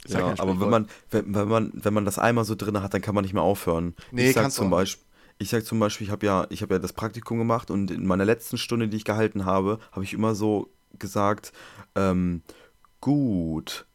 Ja, 0.07 0.33
aber 0.37 0.61
wenn 0.61 0.69
man, 0.69 0.87
wenn, 1.11 1.35
wenn 1.35 1.47
man, 1.47 1.71
wenn 1.73 1.93
man 1.93 2.05
das 2.05 2.17
einmal 2.17 2.45
so 2.45 2.55
drin 2.55 2.81
hat, 2.81 2.93
dann 2.93 3.01
kann 3.01 3.13
man 3.15 3.23
nicht 3.23 3.33
mehr 3.33 3.43
aufhören. 3.43 3.93
Nee, 4.11 4.29
ich 4.29 4.35
sag 4.35 4.51
zum 4.51 4.69
Beispiel, 4.69 5.03
ich 5.37 5.49
sag 5.49 5.65
zum 5.65 5.79
Beispiel, 5.79 6.07
ich 6.07 6.11
habe 6.11 6.25
ja, 6.25 6.47
ich 6.49 6.61
habe 6.61 6.75
ja 6.75 6.79
das 6.79 6.93
Praktikum 6.93 7.37
gemacht 7.37 7.69
und 7.71 7.91
in 7.91 8.05
meiner 8.05 8.23
letzten 8.25 8.57
Stunde, 8.57 8.87
die 8.87 8.97
ich 8.97 9.03
gehalten 9.03 9.45
habe, 9.45 9.79
habe 9.91 10.03
ich 10.05 10.13
immer 10.13 10.33
so 10.33 10.71
gesagt, 10.97 11.51
ähm, 11.95 12.41
gut. 13.01 13.85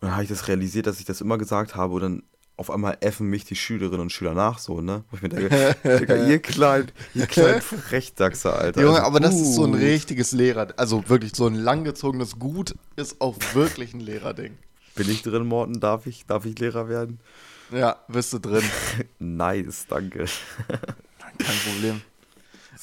Und 0.00 0.08
dann 0.08 0.12
habe 0.12 0.24
ich 0.24 0.28
das 0.28 0.48
realisiert, 0.48 0.86
dass 0.86 0.98
ich 1.00 1.06
das 1.06 1.20
immer 1.20 1.38
gesagt 1.38 1.74
habe 1.74 1.94
und 1.94 2.02
dann 2.02 2.22
auf 2.56 2.70
einmal 2.70 2.98
effen 3.00 3.28
mich 3.28 3.44
die 3.44 3.56
Schülerinnen 3.56 4.00
und 4.00 4.10
Schüler 4.12 4.34
nach 4.34 4.58
so, 4.58 4.80
ne? 4.80 5.04
Wo 5.10 5.16
ich 5.16 5.22
mir 5.22 5.28
denke, 5.30 5.76
Digga, 5.98 6.26
ihr 6.26 6.38
kleinen, 6.38 6.92
ihr 7.14 7.26
kleinen 7.26 7.60
Frechdachse, 7.62 8.52
Alter. 8.52 8.80
Junge, 8.82 8.96
Also 8.96 9.06
aber 9.06 9.20
das 9.20 9.34
ist 9.34 9.54
so 9.54 9.64
ein 9.64 9.72
gut. 9.72 9.80
richtiges 9.80 10.32
Lehrer, 10.32 10.68
also 10.76 11.08
wirklich 11.08 11.34
so 11.34 11.46
ein 11.46 11.54
langgezogenes 11.54 12.38
Gut 12.38 12.74
ist 12.96 13.20
auch 13.20 13.36
wirklich 13.54 13.94
ein 13.94 14.00
Lehrerding. 14.00 14.56
Bin 14.94 15.10
ich 15.10 15.22
drin, 15.22 15.46
Morten? 15.46 15.80
Darf 15.80 16.06
ich, 16.06 16.26
darf 16.26 16.44
ich 16.44 16.58
Lehrer 16.58 16.88
werden? 16.88 17.18
Ja, 17.70 17.96
bist 18.08 18.32
du 18.34 18.38
drin. 18.38 18.62
Nice, 19.18 19.86
danke. 19.88 20.26
Kein 21.38 21.56
Problem. 21.72 22.02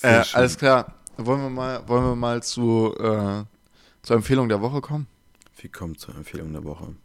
Äh, 0.02 0.24
alles 0.34 0.58
klar. 0.58 0.96
Wollen 1.18 1.42
wir 1.42 1.50
mal, 1.50 1.88
wollen 1.88 2.04
wir 2.06 2.16
mal 2.16 2.42
zu, 2.42 2.96
äh, 2.98 3.44
zur 4.02 4.16
Empfehlung 4.16 4.50
der 4.50 4.62
Woche 4.62 4.82
kommen? 4.82 5.06
Wir 5.62 5.70
kommen 5.70 5.96
zur 5.98 6.16
Empfehlung 6.16 6.52
der 6.54 6.64
Woche. 6.64 6.96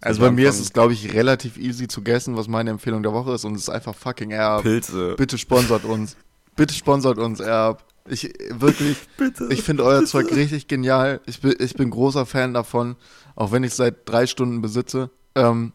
Also 0.00 0.20
bei 0.20 0.30
mir 0.30 0.48
ist 0.48 0.60
es, 0.60 0.72
glaube 0.72 0.92
ich, 0.94 1.12
relativ 1.12 1.58
easy 1.58 1.86
zu 1.86 2.02
guessen, 2.02 2.36
was 2.36 2.48
meine 2.48 2.70
Empfehlung 2.70 3.02
der 3.02 3.12
Woche 3.12 3.34
ist 3.34 3.44
und 3.44 3.54
es 3.54 3.62
ist 3.62 3.68
einfach 3.68 3.94
fucking 3.94 4.30
Erb. 4.30 4.62
Pilze. 4.62 5.14
Bitte 5.16 5.36
sponsert 5.36 5.84
uns. 5.84 6.16
Bitte 6.56 6.74
sponsert 6.74 7.18
uns, 7.18 7.40
Erb. 7.40 7.84
Ich 8.08 8.32
wirklich, 8.50 8.96
Bitte. 9.18 9.48
ich 9.50 9.62
finde 9.62 9.84
euer 9.84 10.04
Zeug 10.06 10.34
richtig 10.34 10.68
genial. 10.68 11.20
Ich 11.26 11.40
bin, 11.42 11.54
ich 11.58 11.74
bin 11.74 11.90
großer 11.90 12.24
Fan 12.24 12.54
davon, 12.54 12.96
auch 13.36 13.52
wenn 13.52 13.62
ich 13.62 13.74
seit 13.74 14.08
drei 14.08 14.26
Stunden 14.26 14.62
besitze. 14.62 15.10
Ähm, 15.34 15.72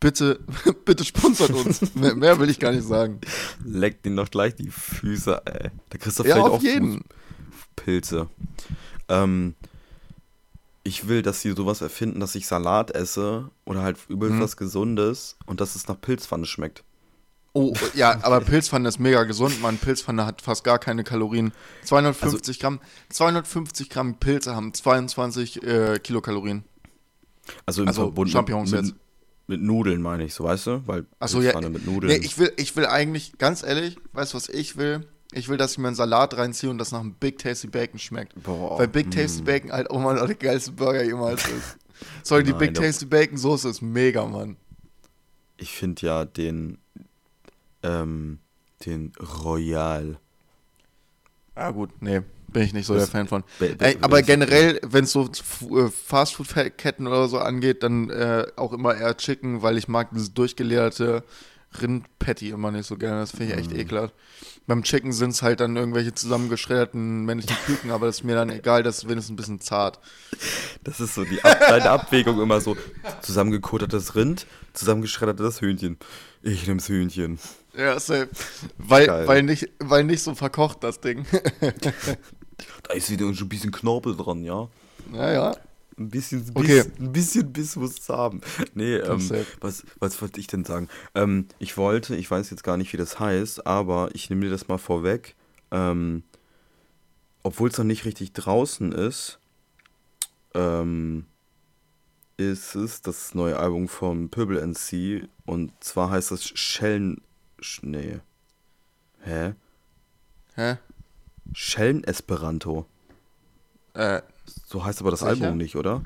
bitte, 0.00 0.40
bitte 0.84 1.04
sponsert 1.04 1.50
uns. 1.50 1.80
mehr, 1.94 2.16
mehr 2.16 2.40
will 2.40 2.50
ich 2.50 2.58
gar 2.58 2.72
nicht 2.72 2.86
sagen. 2.86 3.20
Leckt 3.64 4.04
ihn 4.06 4.16
doch 4.16 4.30
gleich 4.30 4.56
die 4.56 4.70
Füße, 4.70 5.42
ey. 5.46 5.70
Da 5.90 5.98
kriegst 5.98 6.18
du 6.18 6.24
Ja, 6.24 6.34
vielleicht 6.34 6.46
auf 6.48 6.58
auch 6.58 6.62
jeden. 6.62 7.04
Pilze. 7.76 8.28
Ähm, 9.08 9.54
ich 10.88 11.06
will, 11.08 11.22
dass 11.22 11.40
sie 11.42 11.52
sowas 11.52 11.80
erfinden, 11.80 12.20
dass 12.20 12.34
ich 12.34 12.46
Salat 12.46 12.90
esse 12.90 13.50
oder 13.64 13.82
halt 13.82 13.98
übelst 14.08 14.36
Mhm. 14.36 14.40
was 14.40 14.56
Gesundes 14.56 15.36
und 15.46 15.60
dass 15.60 15.76
es 15.76 15.86
nach 15.88 16.00
Pilzpfanne 16.00 16.46
schmeckt. 16.46 16.82
Oh, 17.54 17.72
ja, 17.94 18.18
aber 18.22 18.40
Pilzpfanne 18.40 18.88
ist 18.88 18.98
mega 18.98 19.24
gesund, 19.24 19.60
Mann. 19.62 19.78
Pilzpfanne 19.78 20.24
hat 20.26 20.42
fast 20.42 20.64
gar 20.64 20.78
keine 20.78 21.02
Kalorien. 21.02 21.52
250 21.84 22.60
Gramm, 22.60 22.80
250 23.08 23.88
Gramm 23.90 24.18
Pilze 24.20 24.54
haben 24.54 24.72
22 24.74 25.62
äh, 25.62 25.98
Kilokalorien. 25.98 26.64
Also 27.66 27.82
im 27.82 27.88
Also 27.88 28.02
Verbund 28.02 28.30
Champignons 28.30 28.70
mit, 28.70 28.84
jetzt. 28.84 28.94
mit 29.46 29.62
Nudeln 29.62 30.02
meine 30.02 30.24
ich, 30.24 30.34
so 30.34 30.44
weißt 30.44 30.66
du? 30.66 30.82
Weil 30.86 31.06
Achso, 31.18 31.38
ja. 31.38 31.52
Pilzpfanne 31.52 31.70
mit 31.70 31.86
Nudeln. 31.86 32.12
Nee, 32.12 32.24
ich 32.24 32.38
will, 32.38 32.52
ich 32.56 32.76
will 32.76 32.86
eigentlich, 32.86 33.38
ganz 33.38 33.62
ehrlich, 33.62 33.96
weißt 34.12 34.34
du, 34.34 34.36
was 34.36 34.48
ich 34.50 34.76
will? 34.76 35.06
Ich 35.32 35.48
will, 35.48 35.56
dass 35.58 35.72
ich 35.72 35.78
mir 35.78 35.88
einen 35.88 35.96
Salat 35.96 36.36
reinziehe 36.36 36.70
und 36.70 36.78
das 36.78 36.90
nach 36.92 37.00
einem 37.00 37.12
Big 37.14 37.38
Tasty 37.38 37.66
Bacon 37.66 37.98
schmeckt. 37.98 38.32
Boah, 38.42 38.78
Weil 38.78 38.88
Big 38.88 39.10
Tasty 39.10 39.42
Bacon 39.42 39.70
halt 39.72 39.90
auch 39.90 40.00
mal 40.00 40.14
der 40.26 40.34
geilste 40.34 40.72
Burger 40.72 41.02
jemals 41.04 41.46
ist. 41.46 41.76
Sorry, 42.22 42.44
die 42.44 42.50
Nein, 42.50 42.58
Big 42.60 42.74
doch. 42.74 42.82
Tasty 42.82 43.04
Bacon 43.06 43.36
Soße 43.36 43.68
ist 43.68 43.82
mega, 43.82 44.24
Mann. 44.24 44.56
ich 45.58 45.72
finde 45.72 46.06
ja 46.06 46.24
den 46.24 46.78
ähm, 47.82 48.38
den 48.86 49.12
Royal. 49.44 50.18
Ja, 51.56 51.70
gut, 51.72 51.90
nee, 52.00 52.22
bin 52.46 52.62
ich 52.62 52.72
nicht 52.72 52.86
so 52.86 52.94
Das- 52.94 53.04
der 53.04 53.10
Fan 53.12 53.28
von. 53.28 53.44
Ey, 53.60 53.98
aber 54.00 54.22
generell, 54.22 54.80
wenn 54.86 55.04
es 55.04 55.12
so 55.12 55.24
äh, 55.28 55.88
Fastfood-Ketten 55.90 57.06
oder 57.06 57.28
so 57.28 57.38
angeht, 57.38 57.82
dann 57.82 58.10
äh, 58.10 58.46
auch 58.56 58.72
immer 58.72 58.96
eher 58.96 59.16
Chicken, 59.16 59.60
weil 59.62 59.76
ich 59.76 59.88
mag 59.88 60.10
dieses 60.12 60.32
durchgeleerte 60.32 61.24
Rindpatty 61.80 62.50
immer 62.50 62.70
nicht 62.70 62.86
so 62.86 62.96
gerne. 62.96 63.20
Das 63.20 63.30
finde 63.30 63.52
ich 63.52 63.58
echt 63.58 63.72
ekelhaft. 63.72 64.14
Beim 64.66 64.82
Chicken 64.82 65.12
sind 65.12 65.30
es 65.30 65.42
halt 65.42 65.60
dann 65.60 65.76
irgendwelche 65.76 66.14
zusammengeschredderten 66.14 67.24
männlichen 67.24 67.56
Küken, 67.66 67.90
aber 67.90 68.06
das 68.06 68.18
ist 68.18 68.24
mir 68.24 68.34
dann 68.34 68.50
egal, 68.50 68.82
das 68.82 68.98
ist 68.98 69.08
wenigstens 69.08 69.32
ein 69.32 69.36
bisschen 69.36 69.60
zart. 69.60 69.98
Das 70.84 71.00
ist 71.00 71.14
so 71.14 71.24
die 71.24 71.42
Ab 71.42 71.58
deine 71.60 71.90
Abwägung 71.90 72.40
immer 72.40 72.60
so 72.60 72.76
zusammengekotertes 73.22 74.14
Rind, 74.14 74.46
zusammengeschreddertes 74.72 75.60
Hühnchen. 75.60 75.98
Ich 76.42 76.66
nehm's 76.66 76.88
Hühnchen. 76.88 77.38
Ja, 77.76 77.98
safe. 78.00 78.28
Weil, 78.78 79.06
Geil. 79.06 79.28
weil, 79.28 79.42
nicht, 79.42 79.68
weil 79.78 80.04
nicht 80.04 80.22
so 80.22 80.34
verkocht, 80.34 80.82
das 80.84 81.00
Ding. 81.00 81.26
Da 82.82 82.94
ist 82.94 83.08
wieder 83.08 83.32
schon 83.34 83.46
ein 83.46 83.48
bisschen 83.48 83.70
Knorpel 83.70 84.16
dran, 84.16 84.42
ja. 84.42 84.68
naja. 85.12 85.54
Ein 85.98 86.08
bisschen, 86.10 86.44
Biss, 86.44 86.54
Okay. 86.54 86.84
ein 87.00 87.12
bisschen 87.12 87.52
Biss 87.52 87.74
muss 87.76 88.08
haben. 88.08 88.40
Nee, 88.74 88.96
ähm, 88.96 89.30
was, 89.60 89.84
was 89.98 90.20
wollte 90.22 90.38
ich 90.40 90.46
denn 90.46 90.64
sagen? 90.64 90.88
Ähm, 91.14 91.46
ich 91.58 91.76
wollte, 91.76 92.14
ich 92.16 92.30
weiß 92.30 92.50
jetzt 92.50 92.62
gar 92.62 92.76
nicht, 92.76 92.92
wie 92.92 92.96
das 92.98 93.18
heißt, 93.18 93.66
aber 93.66 94.10
ich 94.14 94.30
nehme 94.30 94.42
dir 94.44 94.50
das 94.50 94.68
mal 94.68 94.78
vorweg. 94.78 95.34
Ähm, 95.70 96.22
Obwohl 97.42 97.68
es 97.70 97.78
noch 97.78 97.84
nicht 97.84 98.04
richtig 98.04 98.32
draußen 98.32 98.92
ist, 98.92 99.38
ähm, 100.54 101.26
ist 102.36 102.74
es 102.76 103.02
das 103.02 103.34
neue 103.34 103.58
Album 103.58 103.88
von 103.88 104.28
Pöbel 104.28 104.58
NC 104.58 105.28
und 105.46 105.72
zwar 105.82 106.10
heißt 106.10 106.30
das 106.30 106.44
Schellen. 106.48 107.20
Sch- 107.60 107.80
Nee. 107.82 108.20
Hä? 109.22 109.54
Hä? 110.54 110.76
Schellen 111.52 112.04
Esperanto. 112.04 112.86
Äh, 113.94 114.22
So 114.66 114.84
heißt 114.84 115.00
aber 115.00 115.10
das 115.10 115.20
Sicher? 115.20 115.30
Album 115.32 115.56
nicht, 115.56 115.76
oder? 115.76 116.02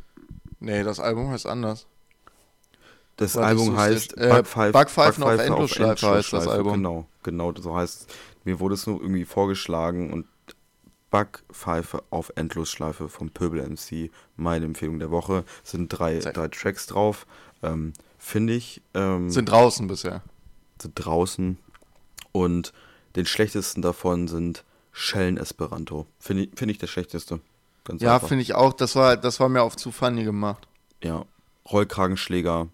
nee, 0.60 0.82
das 0.82 1.00
Album 1.00 1.30
heißt 1.30 1.46
anders. 1.46 1.86
Das 3.16 3.34
Warte, 3.36 3.48
Album 3.48 3.76
heißt. 3.76 4.16
Äh, 4.16 4.28
Backpfeife, 4.28 4.72
Backpfeifen 4.72 5.22
auf 5.24 5.38
Endlosschleife 5.38 6.10
heißt 6.10 6.32
das 6.32 6.48
Album. 6.48 6.72
Genau, 6.74 7.06
genau, 7.22 7.52
so 7.54 7.76
heißt 7.76 8.00
es. 8.10 8.16
Mir 8.44 8.58
wurde 8.58 8.74
es 8.74 8.86
nur 8.86 9.00
irgendwie 9.00 9.24
vorgeschlagen 9.24 10.12
und 10.12 10.26
Backpfeife 11.10 12.02
auf 12.10 12.32
Endlosschleife 12.36 13.08
vom 13.08 13.30
Pöbel 13.30 13.60
MC, 13.68 14.10
meine 14.36 14.64
Empfehlung 14.64 14.98
der 14.98 15.10
Woche, 15.10 15.44
sind 15.62 15.88
drei, 15.88 16.20
Sehr- 16.20 16.32
drei 16.32 16.48
Tracks 16.48 16.86
drauf. 16.86 17.26
Ähm, 17.62 17.92
Finde 18.18 18.54
ich, 18.54 18.80
ähm, 18.94 19.30
Sind 19.30 19.46
draußen 19.50 19.86
bisher. 19.88 20.22
sind 20.80 20.94
draußen 20.94 21.58
und 22.32 22.72
den 23.16 23.26
schlechtesten 23.26 23.82
davon 23.82 24.26
sind 24.28 24.64
Schellen-Esperanto. 24.92 26.06
Finde 26.18 26.44
ich, 26.44 26.50
find 26.56 26.70
ich 26.70 26.78
der 26.78 26.86
schlechteste. 26.86 27.40
Ganz 27.84 28.00
ja, 28.02 28.18
finde 28.20 28.42
ich 28.42 28.54
auch. 28.54 28.72
Das 28.72 28.94
war, 28.94 29.16
das 29.16 29.40
war 29.40 29.48
mir 29.48 29.62
auf 29.62 29.76
zu 29.76 29.90
funny 29.90 30.24
gemacht. 30.24 30.68
Ja. 31.02 31.24
Rollkragenschläger 31.70 32.68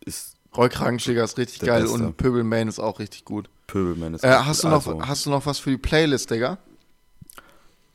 ist. 0.00 0.36
Rollkragenschläger 0.56 1.24
ist 1.24 1.36
richtig 1.38 1.60
geil 1.60 1.82
Beste. 1.82 1.96
und 1.96 2.16
Pöbelman 2.16 2.68
ist 2.68 2.78
auch 2.78 2.98
richtig 2.98 3.24
gut. 3.24 3.48
Pöbelman 3.66 4.14
ist 4.14 4.24
äh, 4.24 4.28
hast 4.28 4.62
gut. 4.62 4.70
Du 4.70 4.74
noch, 4.74 4.86
also, 4.86 5.02
hast 5.06 5.26
du 5.26 5.30
noch 5.30 5.46
was 5.46 5.58
für 5.58 5.70
die 5.70 5.78
Playlist, 5.78 6.30
Digga? 6.30 6.58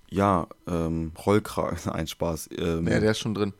Ja, 0.09 0.47
ähm, 0.67 1.13
Rollkragen, 1.25 1.91
ein 1.91 2.07
Spaß. 2.07 2.49
Ähm, 2.57 2.87
ja, 2.87 2.99
der 2.99 3.11
ist 3.11 3.19
schon 3.19 3.33
drin. 3.33 3.53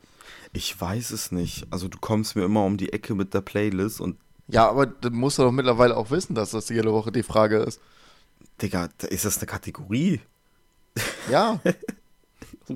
Ich 0.52 0.78
weiß 0.78 1.12
es 1.12 1.32
nicht. 1.32 1.66
Also 1.70 1.88
du 1.88 1.98
kommst 1.98 2.36
mir 2.36 2.44
immer 2.44 2.64
um 2.64 2.76
die 2.76 2.92
Ecke 2.92 3.14
mit 3.14 3.34
der 3.34 3.40
Playlist 3.40 4.00
und. 4.00 4.16
Ja, 4.48 4.68
aber 4.68 4.86
du 4.86 5.10
musst 5.10 5.38
doch 5.38 5.52
mittlerweile 5.52 5.96
auch 5.96 6.10
wissen, 6.10 6.34
dass 6.34 6.50
das 6.50 6.68
jede 6.68 6.92
Woche 6.92 7.12
die 7.12 7.22
Frage 7.22 7.58
ist. 7.58 7.80
Digga, 8.60 8.88
ist 9.08 9.24
das 9.24 9.38
eine 9.38 9.46
Kategorie? 9.46 10.20
Ja. 11.30 11.60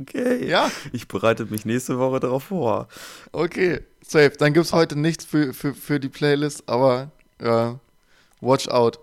okay. 0.01 0.49
Ja. 0.49 0.71
Ich 0.93 1.09
bereite 1.09 1.47
mich 1.47 1.65
nächste 1.65 1.99
Woche 1.99 2.21
darauf 2.21 2.45
vor. 2.45 2.89
Okay, 3.33 3.81
safe. 4.07 4.33
Dann 4.39 4.53
gibt 4.53 4.67
es 4.67 4.73
heute 4.73 4.99
nichts 4.99 5.25
für, 5.25 5.53
für, 5.55 5.75
für 5.75 6.01
die 6.01 6.09
Playlist, 6.09 6.69
aber 6.69 7.11
äh, 7.39 7.73
watch 8.41 8.69
out. 8.69 8.99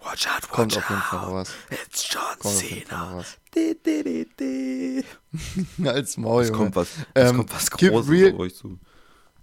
Watch 0.00 0.26
out, 0.26 0.42
watch 0.42 0.50
Kommt 0.50 0.76
out. 0.76 0.82
auf 0.82 0.90
jeden 0.90 1.02
Fall 1.02 1.34
was. 1.34 1.50
It's 1.70 2.08
John 2.08 2.22
Kommt 2.38 2.54
Cena. 2.54 3.24
Di, 3.54 3.76
di, 3.84 4.26
di. 4.38 5.04
Als 5.86 6.16
Maul. 6.16 6.44
Es 6.44 6.52
kommt 6.52 6.76
was, 6.76 6.88
es 7.14 7.30
ähm, 7.30 7.36
kommt 7.38 7.54
was 7.54 7.70
Großes 7.70 8.32
auf 8.32 8.38
euch 8.38 8.54
zu. 8.54 8.78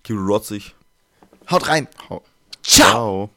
Gib 0.04 0.18
rotzig. 0.18 0.76
Haut 1.50 1.68
rein. 1.68 1.88
Ciao. 2.08 2.24
Ciao. 2.64 3.30